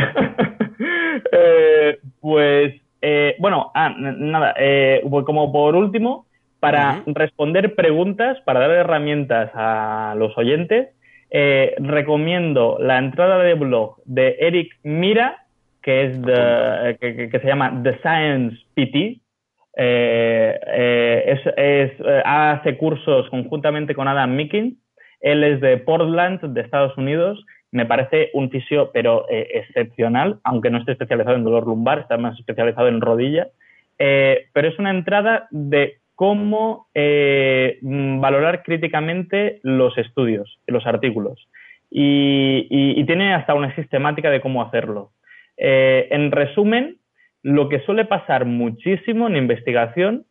Eh, 1.32 2.00
pues, 2.20 2.82
eh, 3.02 3.36
bueno, 3.40 3.72
ah, 3.76 3.94
nada, 3.98 4.56
eh, 4.58 5.04
como 5.26 5.52
por 5.52 5.76
último, 5.76 6.26
para 6.60 7.04
responder 7.06 7.76
preguntas, 7.76 8.40
para 8.46 8.62
dar 8.62 8.72
herramientas 8.72 9.52
a 9.54 10.16
los 10.18 10.36
oyentes, 10.38 10.90
eh, 11.30 11.76
recomiendo 11.80 12.78
la 12.80 12.98
entrada 12.98 13.40
de 13.40 13.56
blog 13.56 13.98
de 14.06 14.38
Eric 14.40 14.72
Mira, 14.84 15.46
que, 15.82 16.06
es 16.06 16.18
que, 17.00 17.40
se 17.40 17.48
llama 17.48 17.82
The 17.84 18.00
Science 18.00 18.58
PT. 18.74 19.20
Eh, 19.78 20.60
eh, 21.58 22.22
hace 22.24 22.78
cursos 22.78 23.30
conjuntamente 23.30 23.94
con 23.94 24.08
Adam 24.08 24.36
Mickens. 24.36 24.76
Él 25.20 25.44
es 25.44 25.62
de 25.62 25.78
Portland, 25.78 26.42
de 26.42 26.62
Estados 26.62 26.98
Unidos. 26.98 27.44
Me 27.76 27.86
parece 27.86 28.30
un 28.34 28.50
fisio, 28.50 28.92
pero 28.94 29.26
excepcional, 29.30 30.40
aunque 30.44 30.70
no 30.70 30.78
esté 30.78 30.94
especializado 30.94 31.36
en 31.36 31.44
dolor 31.44 31.68
lumbar, 31.68 32.00
está 32.00 32.18
más 32.18 32.40
especializado 32.40 32.88
en 32.88 33.02
rodilla. 33.02 33.48
pero 33.98 34.68
es 34.68 34.80
una 34.80 34.92
entrada 34.92 35.48
de 35.52 35.98
cómo 36.16 36.88
eh, 36.94 37.78
mm, 37.82 38.20
valorar 38.20 38.64
críticamente 38.64 39.60
los 39.64 39.98
estudios, 39.98 40.60
los 40.66 40.86
artículos. 40.88 41.48
Y, 41.92 43.04
tiene 43.06 43.36
hasta 43.36 43.54
una 43.54 43.74
sistemática 43.76 44.32
de 44.32 44.42
cómo 44.42 44.64
hacerlo. 44.64 45.12
Eh, 45.58 46.08
en 46.10 46.32
resumen, 46.32 46.98
lo 47.44 47.70
que 47.70 47.82
suele 47.82 48.06
pasar 48.06 48.46
muchísimo 48.46 49.28
en 49.28 49.38
investigación 49.38 50.26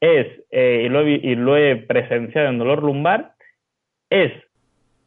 es, 0.00 0.26
eh, 0.50 0.82
y, 0.84 0.88
lo 0.88 1.06
y, 1.06 1.34
lo 1.36 1.56
he, 1.56 1.76
presenciado 1.76 2.48
en 2.48 2.58
dolor 2.58 2.82
lumbar, 2.82 3.34
es 4.10 4.32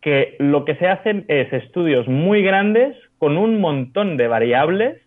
que 0.01 0.35
lo 0.39 0.65
que 0.65 0.75
se 0.75 0.87
hacen 0.87 1.25
es 1.27 1.51
estudios 1.53 2.07
muy 2.07 2.41
grandes 2.41 2.97
con 3.19 3.37
un 3.37 3.61
montón 3.61 4.17
de 4.17 4.27
variables 4.27 4.97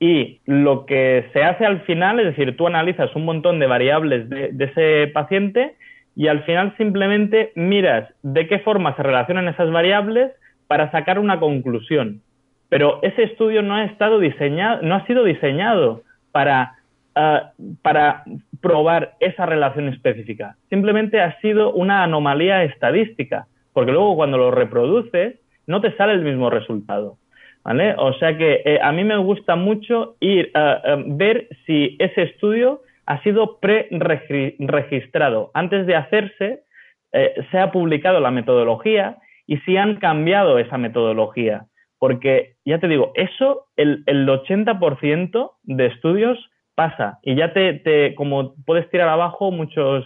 y 0.00 0.40
lo 0.46 0.84
que 0.84 1.26
se 1.32 1.44
hace 1.44 1.64
al 1.64 1.82
final, 1.82 2.18
es 2.18 2.26
decir, 2.26 2.56
tú 2.56 2.66
analizas 2.66 3.14
un 3.14 3.24
montón 3.24 3.60
de 3.60 3.68
variables 3.68 4.28
de, 4.28 4.52
ese 4.58 5.06
paciente 5.12 5.76
y 6.16 6.26
al 6.26 6.42
final 6.42 6.74
simplemente 6.76 7.52
miras 7.54 8.12
de 8.24 8.48
qué 8.48 8.58
forma 8.58 8.96
se 8.96 9.04
relacionan 9.04 9.46
esas 9.46 9.70
variables 9.70 10.32
para 10.66 10.90
sacar 10.90 11.20
una 11.20 11.38
conclusión. 11.38 12.20
Pero 12.68 12.98
ese 13.02 13.22
estudio 13.22 13.62
no 13.62 13.76
ha 13.76 13.84
estado 13.84 14.18
diseñado, 14.18 14.82
no 14.82 14.96
ha 14.96 15.06
sido 15.06 15.22
diseñado 15.22 16.02
para, 16.32 16.72
ah, 17.14 17.52
para 17.82 18.24
probar 18.60 19.12
esa 19.20 19.46
relación 19.46 19.88
específica. 19.88 20.56
Simplemente 20.68 21.20
ha 21.20 21.38
sido 21.40 21.72
una 21.72 22.02
anomalía 22.02 22.64
estadística, 22.64 23.46
porque 23.72 23.92
luego 23.92 24.16
cuando 24.16 24.38
lo 24.38 24.50
reproduces 24.50 25.38
no 25.66 25.80
te 25.80 25.96
sale 25.96 26.14
el 26.14 26.22
mismo 26.22 26.50
resultado. 26.50 27.18
¿Vale? 27.64 27.94
O 27.96 28.12
sea 28.14 28.36
que 28.36 28.62
eh, 28.64 28.80
a 28.82 28.90
mí 28.90 29.04
me 29.04 29.16
gusta 29.18 29.54
mucho 29.54 30.16
ir 30.18 30.50
a, 30.54 30.96
ver 31.06 31.48
si 31.64 31.96
ese 32.00 32.22
estudio 32.22 32.80
ha 33.06 33.22
sido 33.22 33.60
pre-registrado. 33.60 35.52
Antes 35.54 35.86
de 35.86 35.94
hacerse, 35.94 36.64
eh, 37.12 37.34
se 37.52 37.58
ha 37.58 37.70
publicado 37.70 38.18
la 38.18 38.32
metodología 38.32 39.18
y 39.46 39.58
si 39.58 39.76
han 39.76 39.96
cambiado 39.96 40.58
esa 40.58 40.76
metodología. 40.76 41.66
Porque, 42.00 42.54
ya 42.64 42.80
te 42.80 42.88
digo, 42.88 43.12
eso, 43.14 43.66
el, 43.76 44.02
el 44.06 44.26
80% 44.28 45.52
de 45.62 45.86
estudios 45.86 46.50
pasa 46.74 47.18
y 47.22 47.36
ya 47.36 47.52
te, 47.52 47.74
te, 47.74 48.14
como 48.16 48.54
puedes 48.64 48.88
tirar 48.90 49.08
abajo 49.08 49.52
muchos, 49.52 50.04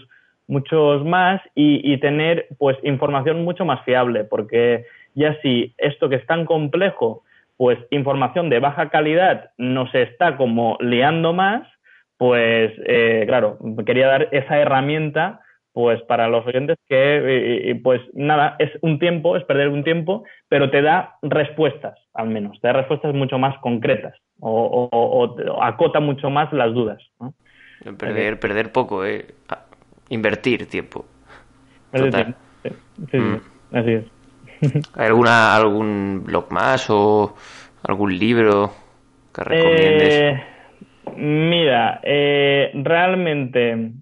muchos 0.48 1.04
más 1.04 1.40
y, 1.54 1.96
tener 1.98 2.46
pues 2.58 2.76
información 2.82 3.44
mucho 3.44 3.64
más 3.64 3.84
fiable, 3.84 4.24
porque 4.24 4.84
ya 5.14 5.36
si 5.42 5.74
esto 5.78 6.08
que 6.08 6.16
es 6.16 6.26
tan 6.26 6.44
complejo 6.44 7.22
pues 7.56 7.78
información 7.90 8.50
de 8.50 8.60
baja 8.60 8.90
calidad 8.90 9.50
nos 9.56 9.94
está 9.94 10.36
como 10.36 10.76
liando 10.80 11.32
más, 11.32 11.66
pues 12.18 12.70
eh, 12.86 13.24
claro, 13.26 13.58
quería 13.86 14.08
dar 14.08 14.28
esa 14.32 14.58
herramienta 14.58 15.40
pues 15.72 16.00
para 16.02 16.28
los 16.28 16.46
oyentes 16.46 16.78
que 16.88 17.78
pues 17.82 18.00
nada, 18.12 18.56
es 18.58 18.70
un 18.82 18.98
tiempo, 18.98 19.36
es 19.36 19.44
perder 19.44 19.68
un 19.68 19.84
tiempo, 19.84 20.24
pero 20.48 20.70
te 20.70 20.82
da 20.82 21.16
respuestas 21.22 21.98
al 22.16 22.28
menos, 22.28 22.58
te 22.60 22.68
da 22.68 22.74
respuestas 22.74 23.14
mucho 23.14 23.38
más 23.38 23.56
concretas 23.58 24.14
o, 24.40 25.36
acota 25.62 26.00
mucho 26.00 26.30
más 26.30 26.52
las 26.52 26.72
dudas. 26.72 27.02
Perder, 27.98 28.40
perder 28.40 28.72
poco, 28.72 29.04
eh. 29.04 29.26
Invertir 30.08 30.66
tiempo. 30.66 31.04
Perder 31.90 32.34
Sí, 33.10 33.18
mm. 33.18 33.40
así 33.72 33.92
es. 33.92 34.04
¿Hay 34.94 35.06
alguna, 35.06 35.54
algún 35.54 36.24
blog 36.24 36.50
más 36.50 36.88
o 36.90 37.34
algún 37.82 38.18
libro 38.18 38.72
que 39.34 39.44
recomiendes? 39.44 40.14
Eh, 40.14 40.42
mira, 41.16 42.00
eh, 42.02 42.70
realmente 42.74 43.92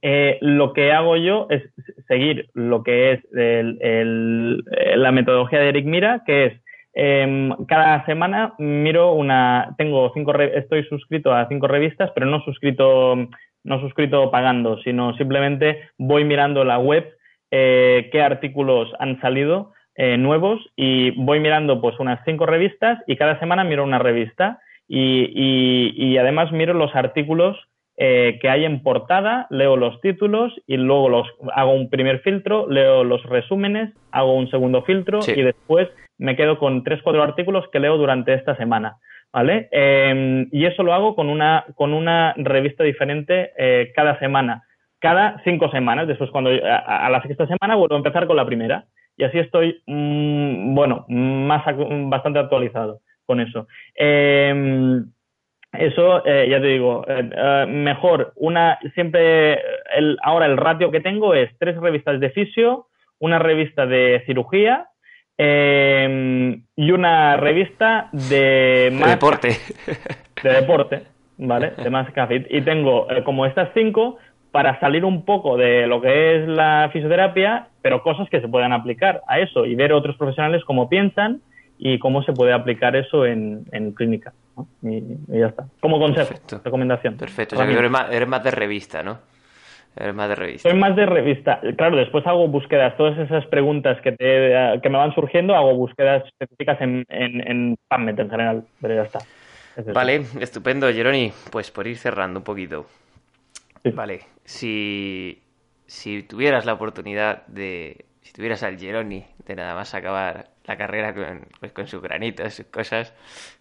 eh, 0.00 0.38
lo 0.40 0.72
que 0.72 0.92
hago 0.92 1.16
yo 1.16 1.46
es 1.48 1.62
seguir 2.08 2.48
lo 2.54 2.82
que 2.82 3.12
es 3.12 3.20
el, 3.32 4.64
la 4.96 5.12
metodología 5.12 5.60
de 5.60 5.68
Eric 5.68 5.86
Mira, 5.86 6.22
que 6.26 6.46
es 6.46 6.52
em, 6.94 7.50
cada 7.66 8.04
semana 8.04 8.54
miro 8.58 9.12
una, 9.12 9.74
tengo 9.78 10.10
cinco, 10.12 10.34
estoy 10.38 10.84
suscrito 10.84 11.32
a 11.32 11.46
cinco 11.48 11.68
revistas, 11.68 12.10
pero 12.14 12.26
no 12.26 12.40
suscrito, 12.42 13.28
no 13.64 13.80
suscrito 13.80 14.30
pagando, 14.30 14.78
sino 14.78 15.16
simplemente 15.16 15.88
voy 15.98 16.24
mirando 16.24 16.64
la 16.64 16.78
web 16.78 17.16
eh, 17.50 18.08
qué 18.10 18.22
artículos 18.22 18.90
han 18.98 19.20
salido 19.20 19.72
eh, 19.94 20.16
nuevos 20.16 20.60
y 20.74 21.10
voy 21.10 21.38
mirando 21.38 21.80
pues 21.80 21.98
unas 22.00 22.20
cinco 22.24 22.46
revistas 22.46 22.98
y 23.06 23.16
cada 23.16 23.38
semana 23.38 23.62
miro 23.62 23.84
una 23.84 23.98
revista 23.98 24.60
y, 24.88 26.16
además 26.18 26.52
miro 26.52 26.74
los 26.74 26.94
artículos 26.94 27.56
eh, 27.96 28.38
que 28.40 28.48
hay 28.48 28.64
en 28.64 28.82
portada, 28.82 29.46
leo 29.50 29.76
los 29.76 30.00
títulos 30.00 30.52
y 30.66 30.76
luego 30.76 31.08
los 31.08 31.28
hago 31.54 31.72
un 31.72 31.88
primer 31.88 32.20
filtro, 32.20 32.66
leo 32.68 33.04
los 33.04 33.22
resúmenes, 33.24 33.92
hago 34.10 34.34
un 34.34 34.50
segundo 34.50 34.82
filtro 34.82 35.20
y 35.26 35.42
después 35.42 35.88
me 36.18 36.36
quedo 36.36 36.58
con 36.58 36.84
tres, 36.84 37.00
cuatro 37.02 37.22
artículos 37.22 37.66
que 37.70 37.80
leo 37.80 37.96
durante 37.96 38.34
esta 38.34 38.56
semana. 38.56 38.96
¿Vale? 39.32 39.68
Em, 39.72 40.48
y 40.52 40.66
eso 40.66 40.82
lo 40.82 40.92
hago 40.92 41.14
con 41.14 41.30
una, 41.30 41.64
con 41.74 41.94
una 41.94 42.34
revista 42.36 42.84
diferente 42.84 43.52
cada 43.94 44.18
semana 44.18 44.62
cada 45.02 45.42
cinco 45.42 45.68
semanas. 45.70 46.06
Después, 46.06 46.30
cuando 46.30 46.50
a, 46.50 47.10
la 47.10 47.20
sexta 47.22 47.46
semana, 47.46 47.74
vuelvo 47.74 47.96
a 47.96 47.98
empezar 47.98 48.26
con 48.26 48.36
la 48.36 48.46
primera. 48.46 48.84
Y 49.16 49.24
así 49.24 49.38
estoy, 49.38 49.82
mm, 49.86 50.74
bueno, 50.74 51.04
más 51.08 51.64
bastante 52.08 52.38
actualizado 52.38 53.00
con 53.26 53.40
eso. 53.40 53.66
Em, 53.94 55.04
eso, 55.72 56.24
eh, 56.24 56.46
ya 56.48 56.60
te 56.60 56.66
digo, 56.68 57.04
eh, 57.08 57.30
eh, 57.34 57.66
mejor, 57.68 58.32
una, 58.36 58.78
siempre, 58.94 59.54
el, 59.94 60.18
ahora 60.22 60.46
el 60.46 60.56
ratio 60.56 60.90
que 60.90 61.00
tengo 61.00 61.34
es 61.34 61.50
tres 61.58 61.76
revistas 61.78 62.20
de 62.20 62.30
fisio, 62.30 62.86
una 63.18 63.38
revista 63.38 63.86
de 63.86 64.22
cirugía 64.26 64.86
em, 65.38 66.62
y 66.76 66.90
una 66.90 67.36
revista 67.36 68.08
de... 68.12 68.90
de 68.90 69.10
deporte. 69.10 69.56
De 70.42 70.50
deporte, 70.50 71.02
¿vale? 71.38 71.70
De 71.70 71.90
más 71.90 72.10
café. 72.12 72.46
Y 72.50 72.62
tengo 72.62 73.06
como 73.24 73.46
estas 73.46 73.68
cinco, 73.74 74.18
para 74.52 74.78
salir 74.78 75.04
un 75.04 75.24
poco 75.24 75.56
de 75.56 75.86
lo 75.86 76.00
que 76.00 76.36
es 76.36 76.48
la 76.48 76.90
fisioterapia, 76.92 77.68
pero 77.80 78.02
cosas 78.02 78.28
que 78.28 78.40
se 78.40 78.48
puedan 78.48 78.72
aplicar 78.72 79.22
a 79.26 79.40
eso 79.40 79.64
y 79.64 79.74
ver 79.74 79.92
otros 79.92 80.16
profesionales 80.16 80.62
cómo 80.64 80.88
piensan 80.88 81.40
y 81.78 81.98
cómo 81.98 82.22
se 82.22 82.32
puede 82.32 82.52
aplicar 82.52 82.94
eso 82.94 83.26
en, 83.26 83.64
clínica. 83.96 84.34
Y, 84.82 85.02
ya 85.28 85.46
está. 85.46 85.64
Como 85.80 85.98
consejo, 85.98 86.34
recomendación. 86.62 87.16
Perfecto. 87.16 87.56
O 87.56 87.58
sea, 87.58 87.66
que 87.66 87.72
eres 87.72 87.90
más, 87.90 88.12
eres 88.12 88.28
más 88.28 88.44
de 88.44 88.50
revista, 88.50 89.02
¿no? 89.02 89.18
Eres 89.96 90.14
más 90.14 90.28
de 90.28 90.34
revista. 90.34 90.70
Soy 90.70 90.78
más 90.78 90.96
de 90.96 91.06
revista. 91.06 91.60
Claro, 91.76 91.96
después 91.96 92.26
hago 92.26 92.48
búsquedas, 92.48 92.96
todas 92.96 93.18
esas 93.18 93.46
preguntas 93.46 94.00
que, 94.00 94.12
te, 94.12 94.80
que 94.82 94.88
me 94.88 94.98
van 94.98 95.14
surgiendo, 95.14 95.54
hago 95.54 95.74
búsquedas 95.74 96.24
específicas 96.26 96.80
en, 96.80 97.04
en, 97.08 97.46
en 97.46 97.76
PubMed 97.88 98.18
en 98.18 98.30
general, 98.30 98.64
pero 98.80 98.94
ya 98.94 99.02
está. 99.02 99.18
vale, 99.92 100.22
estupendo, 100.40 100.90
Jeroni. 100.90 101.32
Pues 101.50 101.70
por 101.70 101.86
ir 101.86 101.98
cerrando 101.98 102.40
un 102.40 102.44
poquito. 102.44 102.86
Vale, 103.94 104.20
si, 104.44 105.42
si 105.86 106.22
tuvieras 106.22 106.64
la 106.64 106.74
oportunidad 106.74 107.46
de, 107.48 108.06
si 108.22 108.32
tuvieras 108.32 108.62
al 108.62 108.78
Geroni 108.78 109.24
de 109.46 109.56
nada 109.56 109.74
más 109.74 109.94
acabar 109.94 110.50
la 110.64 110.76
carrera 110.76 111.14
con, 111.14 111.46
pues, 111.60 111.72
con 111.72 111.86
sus 111.86 112.00
granitos, 112.00 112.54
sus 112.54 112.66
cosas, 112.66 113.12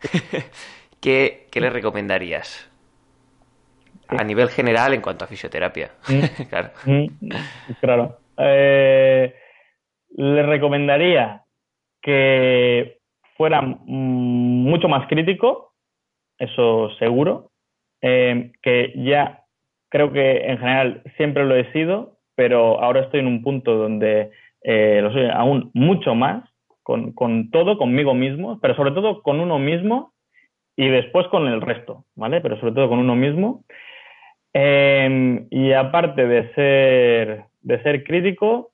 ¿qué, 1.02 1.48
le 1.54 1.70
recomendarías? 1.70 2.70
A 4.18 4.24
nivel 4.24 4.50
general 4.50 4.94
en 4.94 5.02
cuanto 5.02 5.26
a 5.26 5.28
fisioterapia. 5.28 5.92
Mm. 6.08 6.44
claro. 6.50 6.70
Mm. 6.86 7.06
claro. 7.80 8.18
Eh, 8.38 9.34
le 10.16 10.44
recomendaría 10.44 11.44
que 12.02 13.00
fuera 13.38 13.62
mucho 13.62 14.88
más 14.88 15.08
crítico, 15.08 15.74
eso 16.38 16.90
seguro, 17.00 17.52
eh, 18.02 18.52
que 18.62 18.94
ya 18.96 19.46
creo 19.90 20.12
que 20.12 20.38
en 20.48 20.58
general 20.58 21.04
siempre 21.18 21.46
lo 21.46 21.56
he 21.56 21.72
sido, 21.72 22.18
pero 22.36 22.82
ahora 22.82 23.02
estoy 23.02 23.20
en 23.20 23.28
un 23.28 23.44
punto 23.44 23.76
donde 23.76 24.32
eh, 24.64 25.00
lo 25.02 25.12
soy 25.12 25.28
aún 25.32 25.72
mucho 25.74 26.16
más, 26.16 26.44
con, 26.84 27.14
con, 27.14 27.52
todo, 27.52 27.78
conmigo 27.78 28.14
mismo, 28.14 28.60
pero 28.60 28.76
sobre 28.76 28.92
todo 28.92 29.22
con 29.22 29.40
uno 29.40 29.60
mismo 29.60 30.14
y 30.76 30.88
después 30.88 31.28
con 31.28 31.48
el 31.48 31.62
resto, 31.62 32.06
¿vale? 32.16 32.42
Pero 32.42 32.60
sobre 32.60 32.74
todo 32.74 32.90
con 32.90 33.00
uno 33.00 33.16
mismo. 33.16 33.64
Em, 34.54 35.48
y 35.50 35.74
aparte 35.74 36.28
de 36.28 36.54
ser, 36.54 37.44
de 37.62 37.84
ser 37.84 38.04
crítico, 38.04 38.72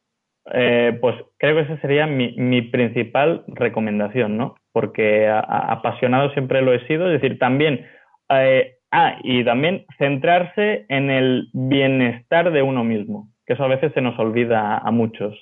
eh, 0.54 0.98
pues 1.02 1.16
creo 1.38 1.56
que 1.56 1.62
esa 1.74 1.82
sería 1.82 2.08
mi, 2.08 2.34
mi 2.38 2.62
principal 2.62 3.44
recomendación, 3.48 4.38
¿no? 4.38 4.56
Porque 4.72 5.28
apasionado 5.30 6.32
siempre 6.32 6.62
lo 6.62 6.74
he 6.74 6.86
sido, 6.88 7.08
es 7.12 7.22
decir, 7.22 7.38
también 7.38 7.86
eh, 8.30 8.78
Ah, 8.92 9.18
y 9.22 9.44
también 9.44 9.86
centrarse 9.98 10.86
en 10.88 11.10
el 11.10 11.50
bienestar 11.52 12.52
de 12.52 12.62
uno 12.62 12.86
mismo, 12.86 13.28
que 13.46 13.54
eso 13.54 13.64
a 13.64 13.68
veces 13.68 13.92
se 13.94 14.02
nos 14.02 14.18
olvida 14.18 14.78
a 14.78 14.92
muchos. 14.92 15.36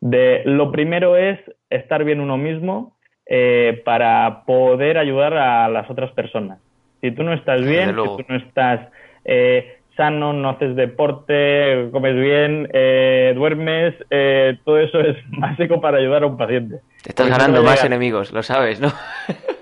De, 0.00 0.42
lo 0.44 0.70
primero 0.70 1.16
es 1.16 1.40
estar 1.70 2.04
bien 2.04 2.20
uno 2.20 2.36
mismo 2.36 2.96
eh, 3.26 3.82
para 3.84 4.44
poder 4.46 4.98
ayudar 4.98 5.34
a 5.34 5.68
las 5.68 5.90
otras 5.90 6.12
personas. 6.12 6.60
Si 7.00 7.10
tú 7.10 7.24
no 7.24 7.32
estás 7.32 7.62
bien, 7.64 7.88
si 7.88 7.94
tú 7.94 8.24
no 8.28 8.36
estás 8.36 8.88
eh, 9.24 9.73
sano, 9.96 10.32
no 10.32 10.50
haces 10.50 10.76
deporte, 10.76 11.88
comes 11.92 12.14
bien, 12.14 12.68
eh, 12.72 13.32
duermes, 13.34 13.94
eh, 14.10 14.58
todo 14.64 14.78
eso 14.78 15.00
es 15.00 15.16
básico 15.38 15.80
para 15.80 15.98
ayudar 15.98 16.22
a 16.22 16.26
un 16.26 16.36
paciente. 16.36 16.80
Te 17.02 17.10
estás 17.10 17.28
ganando 17.28 17.62
más 17.62 17.84
enemigos, 17.84 18.32
lo 18.32 18.42
sabes, 18.42 18.80
¿no? 18.80 18.88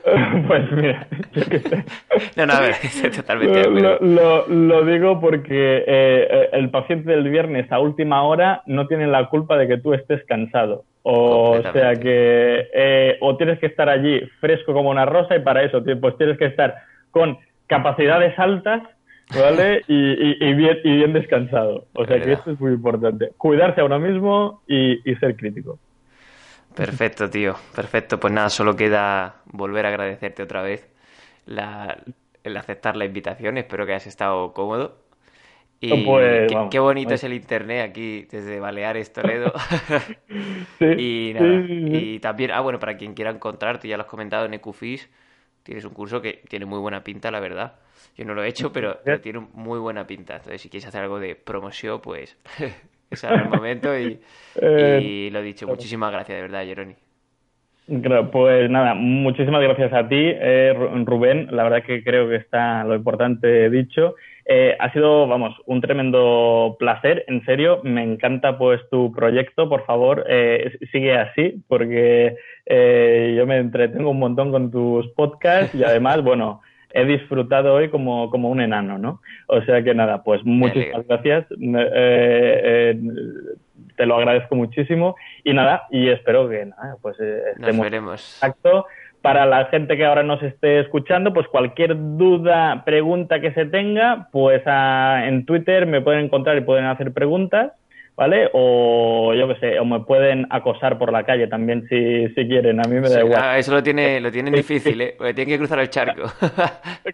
pues 0.47 0.73
mira, 0.73 1.07
No, 2.37 2.47
no, 2.47 2.53
a 2.53 2.61
ver, 2.61 2.75
totalmente. 3.15 3.69
Lo, 4.01 4.47
lo, 4.47 4.85
digo 4.85 5.21
porque 5.21 5.85
eh, 5.87 6.49
el 6.53 6.71
paciente 6.71 7.11
del 7.11 7.29
viernes 7.29 7.71
a 7.71 7.79
última 7.81 8.23
hora 8.23 8.63
no 8.67 8.87
tiene 8.87 9.07
la 9.07 9.29
culpa 9.29 9.57
de 9.57 9.69
que 9.69 9.79
tú 9.79 9.95
estés 9.95 10.25
cansado. 10.25 10.85
O 11.05 11.61
sea 11.73 11.97
que, 11.97 13.17
o 13.21 13.37
tienes 13.37 13.59
que 13.59 13.67
estar 13.67 13.89
allí 13.89 14.21
fresco 14.41 14.73
como 14.73 14.91
una 14.91 15.05
rosa 15.05 15.35
y 15.35 15.41
para 15.41 15.65
eso, 15.65 15.83
pues 16.01 16.17
tienes 16.17 16.39
que 16.39 16.47
estar 16.47 16.77
con 17.11 17.39
capacidades 17.67 18.39
altas, 18.39 18.83
¿vale? 19.31 19.83
y, 19.87 20.55
bien, 20.55 20.79
y 20.85 20.97
bien 20.97 21.13
descansado. 21.13 21.87
O 21.95 22.05
sea 22.05 22.21
que 22.21 22.33
esto 22.33 22.53
es 22.53 22.61
muy 22.61 22.73
importante. 22.73 23.31
Cuidarse 23.37 23.81
a 23.81 23.85
uno 23.85 23.99
mismo 23.99 24.63
y, 24.67 24.97
ser 25.21 25.37
crítico. 25.37 25.79
Perfecto, 26.75 27.29
tío. 27.29 27.55
Perfecto. 27.75 28.19
Pues 28.19 28.33
nada, 28.33 28.49
solo 28.49 28.77
queda 28.77 29.43
volver 29.47 29.87
a 29.87 29.91
agradecerte 29.91 30.43
otra 30.43 30.63
vez 30.63 30.89
la, 31.47 31.99
el 32.45 32.57
aceptar 32.57 32.97
la 32.97 33.05
invitación. 33.05 33.59
Espero 33.59 33.87
que 33.87 33.93
hayas 33.93 34.07
estado 34.07 34.53
cómodo. 34.53 35.03
Y 35.85 36.05
pues, 36.05 36.53
qué, 36.71 36.79
bonito 36.79 37.15
es 37.15 37.25
el 37.25 37.33
internet 37.33 37.91
aquí 37.91 38.29
desde 38.31 38.61
Baleares, 38.61 39.13
Toledo. 39.13 39.53
y, 40.81 41.35
y 41.37 42.21
también, 42.21 42.53
ah, 42.53 42.61
bueno, 42.61 42.79
para 42.79 42.97
quien 42.97 43.15
quiera 43.15 43.33
encontrarte, 43.33 43.89
ya 43.89 43.97
lo 43.97 44.05
has 44.05 44.09
comentado 44.09 44.47
en 44.47 44.55
Ecufis, 44.55 45.11
tienes 45.65 45.85
un 45.85 45.93
curso 45.93 46.23
que 46.23 46.45
tiene 46.49 46.67
muy 46.67 46.79
buena 46.79 47.03
pinta, 47.03 47.33
la 47.33 47.41
verdad. 47.41 47.81
Yo 48.17 48.25
no 48.25 48.35
lo 48.35 48.43
he 48.45 48.49
hecho, 48.49 48.73
pero, 48.73 48.99
tiene 49.23 49.41
muy 49.53 49.79
buena 49.79 50.07
pinta. 50.07 50.37
Entonces, 50.37 50.61
si 50.61 50.69
quieres 50.69 50.87
hacer 50.87 51.03
algo 51.03 51.21
de 51.21 51.35
promoción, 51.35 52.01
pues 52.01 52.39
es 53.11 53.25
el 53.25 53.49
momento. 53.49 53.97
Y, 53.99 54.21
eh, 54.57 55.01
y 55.03 55.31
lo 55.31 55.43
dicho, 55.43 55.67
muchísimas 55.67 56.13
gracias, 56.13 56.37
de 56.37 56.43
verdad, 56.43 56.65
Jeroni. 56.65 56.95
Pues 58.31 58.71
nada, 58.71 58.95
muchísimas 58.95 59.61
gracias 59.61 59.93
a 59.93 60.09
ti, 60.09 60.17
eh, 60.17 60.73
Rubén. 61.05 61.49
La 61.51 61.65
verdad 61.65 61.83
que 61.85 62.05
creo 62.05 62.29
que 62.29 62.37
está 62.37 62.85
lo 62.85 62.95
importante 62.95 63.69
dicho. 63.71 64.15
Eh, 64.45 64.77
ha 64.79 64.93
sido, 64.93 65.27
vamos, 65.29 65.55
un 65.67 65.81
tremendo 65.81 66.77
placer, 66.79 67.25
en 67.29 67.45
serio. 67.45 67.81
Me 67.85 68.03
encanta 68.03 68.59
pues 68.59 68.81
tu 68.91 69.13
proyecto, 69.13 69.69
por 69.69 69.85
favor, 69.85 70.25
eh, 70.29 70.79
sigue 70.91 71.17
así, 71.17 71.63
porque 71.69 72.37
eh, 72.67 73.35
yo 73.37 73.47
me 73.47 73.59
entretengo 73.59 74.11
un 74.11 74.19
montón 74.19 74.51
con 74.51 74.71
tus 74.71 75.09
podcasts 75.09 75.75
y 75.75 75.85
además, 75.85 76.23
bueno, 76.23 76.61
he 76.95 77.05
disfrutado 77.05 77.75
hoy 77.75 77.89
como, 77.89 78.31
como 78.31 78.49
un 78.49 78.61
enano, 78.61 78.99
¿no? 78.99 79.21
O 79.47 79.63
sea 79.63 79.83
que 79.83 79.95
nada, 79.95 80.23
pues 80.23 80.45
muchísimas 80.45 81.07
gracias. 81.07 81.47
te 83.97 84.07
lo 84.07 84.17
agradezco 84.17 84.55
muchísimo 84.55 85.17
y 85.45 85.53
nada, 85.53 85.85
y 85.91 86.09
espero 86.09 86.49
que 86.49 86.67
nada, 86.67 86.97
pues 87.03 87.19
estemos 87.21 87.77
Nos 87.77 87.81
veremos. 87.81 88.41
Para 89.21 89.47
la 89.47 89.67
gente 89.67 89.97
que 89.97 90.05
ahora 90.05 90.25
nos 90.25 90.43
esté 90.43 90.81
escuchando, 90.81 91.33
pues 91.33 91.47
cualquier 91.47 91.95
duda, 91.97 92.83
pregunta 92.85 93.41
que 93.41 93.53
se 93.53 93.67
tenga, 93.67 94.29
pues 94.33 94.63
en 94.67 95.47
Twitter 95.47 95.87
me 95.87 96.01
pueden 96.01 96.25
encontrar 96.25 96.57
y 96.57 96.63
pueden 96.63 96.87
hacer 96.87 97.13
preguntas. 97.13 97.71
¿Vale? 98.17 98.51
O 98.53 99.33
yo 99.35 99.49
qué 99.49 99.55
sé, 99.57 99.79
o 99.79 99.85
me 99.85 100.01
pueden 100.01 100.47
acosar 100.51 100.99
por 100.99 101.13
la 101.13 101.25
calle 101.25 101.47
también 101.47 101.87
si, 101.89 102.29
si 102.29 102.47
quieren, 102.47 102.81
a 102.81 102.89
mí 102.89 103.01
me 103.01 103.09
da 103.09 103.21
igual. 103.21 103.41
Ah, 103.43 103.59
eso 103.59 103.73
lo 103.73 103.83
tiene, 103.83 104.21
lo 104.21 104.31
tienen 104.31 104.53
difícil, 104.63 105.01
¿eh? 105.01 105.15
Porque 105.17 105.35
tienen 105.35 105.55
que 105.55 105.59
cruzar 105.59 105.79
el 105.79 105.91
charco. 105.91 106.23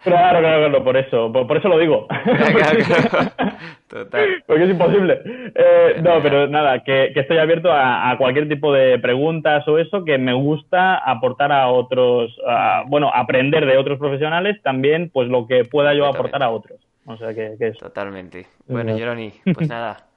claro, 0.03 0.39
claro, 0.39 0.69
claro, 0.69 0.83
por 0.83 0.97
eso, 0.97 1.31
por, 1.31 1.57
eso 1.57 1.69
lo 1.69 1.79
digo. 1.79 2.07
Total. 3.87 4.43
Porque 4.45 4.63
es 4.63 4.69
imposible. 4.69 5.21
Eh, 5.55 6.01
no, 6.03 6.21
pero 6.21 6.47
nada, 6.47 6.83
que, 6.83 7.11
que 7.13 7.21
estoy 7.21 7.37
abierto 7.37 7.71
a, 7.71 8.11
a, 8.11 8.17
cualquier 8.17 8.47
tipo 8.47 8.71
de 8.71 8.99
preguntas 8.99 9.67
o 9.67 9.79
eso, 9.79 10.03
que 10.05 10.17
me 10.17 10.33
gusta 10.33 10.97
aportar 10.97 11.51
a 11.51 11.69
otros, 11.69 12.35
bueno, 12.87 13.09
aprender 13.13 13.65
de 13.65 13.77
otros 13.77 13.97
profesionales, 13.97 14.61
también 14.61 15.09
pues 15.11 15.27
lo 15.27 15.47
que 15.47 15.63
pueda 15.65 15.93
yo 15.93 16.05
aportar 16.05 16.43
a 16.43 16.49
otros. 16.49 16.79
O 17.05 17.17
sea 17.17 17.33
que, 17.33 17.55
que 17.57 17.69
eso. 17.69 17.79
Totalmente. 17.79 18.45
Bueno, 18.67 18.95
Jeroni, 18.95 19.33
pues 19.55 19.67
nada. 19.67 20.08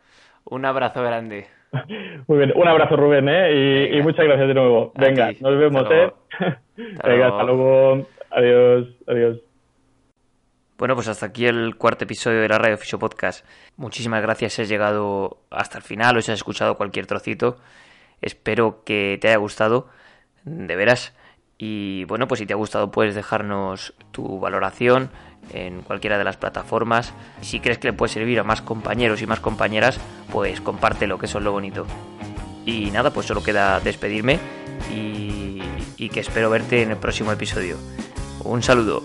Un 0.44 0.64
abrazo 0.64 1.02
grande. 1.02 1.46
Muy 2.26 2.38
bien, 2.38 2.52
un 2.54 2.68
abrazo 2.68 2.96
Rubén, 2.96 3.28
¿eh? 3.28 3.90
Y, 3.96 4.02
muchas 4.02 4.24
gracias 4.26 4.48
de 4.48 4.54
nuevo. 4.54 4.92
Venga, 4.94 5.32
nos 5.40 5.58
vemos, 5.58 5.86
¿eh? 5.90 6.12
Venga, 6.76 7.28
hasta 7.28 7.44
luego. 7.44 8.06
Adiós, 8.30 8.88
adiós. 9.06 9.38
Bueno, 10.78 10.94
pues 10.94 11.08
hasta 11.08 11.26
aquí 11.26 11.46
el 11.46 11.76
cuarto 11.76 12.04
episodio 12.04 12.40
de 12.40 12.48
la 12.48 12.58
Radio 12.58 12.76
Fisio 12.76 12.98
Podcast. 12.98 13.46
Muchísimas 13.76 14.20
gracias 14.20 14.54
si 14.54 14.62
has 14.62 14.68
llegado 14.68 15.38
hasta 15.50 15.78
el 15.78 15.84
final 15.84 16.16
o 16.16 16.22
si 16.22 16.32
has 16.32 16.38
escuchado 16.38 16.76
cualquier 16.76 17.06
trocito. 17.06 17.56
Espero 18.20 18.82
que 18.84 19.18
te 19.20 19.28
haya 19.28 19.36
gustado, 19.36 19.88
de 20.44 20.74
veras. 20.74 21.16
Y 21.56 22.04
bueno, 22.06 22.26
pues 22.26 22.40
si 22.40 22.46
te 22.46 22.54
ha 22.54 22.56
gustado 22.56 22.90
puedes 22.90 23.14
dejarnos 23.14 23.94
tu 24.10 24.40
valoración 24.40 25.10
en 25.52 25.82
cualquiera 25.82 26.18
de 26.18 26.24
las 26.24 26.36
plataformas. 26.36 27.12
Si 27.40 27.60
crees 27.60 27.78
que 27.78 27.88
le 27.88 27.92
puede 27.92 28.12
servir 28.12 28.38
a 28.40 28.44
más 28.44 28.62
compañeros 28.62 29.22
y 29.22 29.26
más 29.26 29.40
compañeras, 29.40 29.98
pues 30.30 30.60
compártelo, 30.60 31.18
que 31.18 31.26
eso 31.26 31.38
es 31.38 31.44
lo 31.44 31.52
bonito. 31.52 31.86
Y 32.64 32.90
nada, 32.90 33.10
pues 33.10 33.26
solo 33.26 33.42
queda 33.42 33.80
despedirme 33.80 34.38
y, 34.90 35.60
y 35.96 36.08
que 36.08 36.20
espero 36.20 36.50
verte 36.50 36.82
en 36.82 36.90
el 36.90 36.96
próximo 36.96 37.32
episodio. 37.32 37.76
Un 38.44 38.62
saludo. 38.62 39.02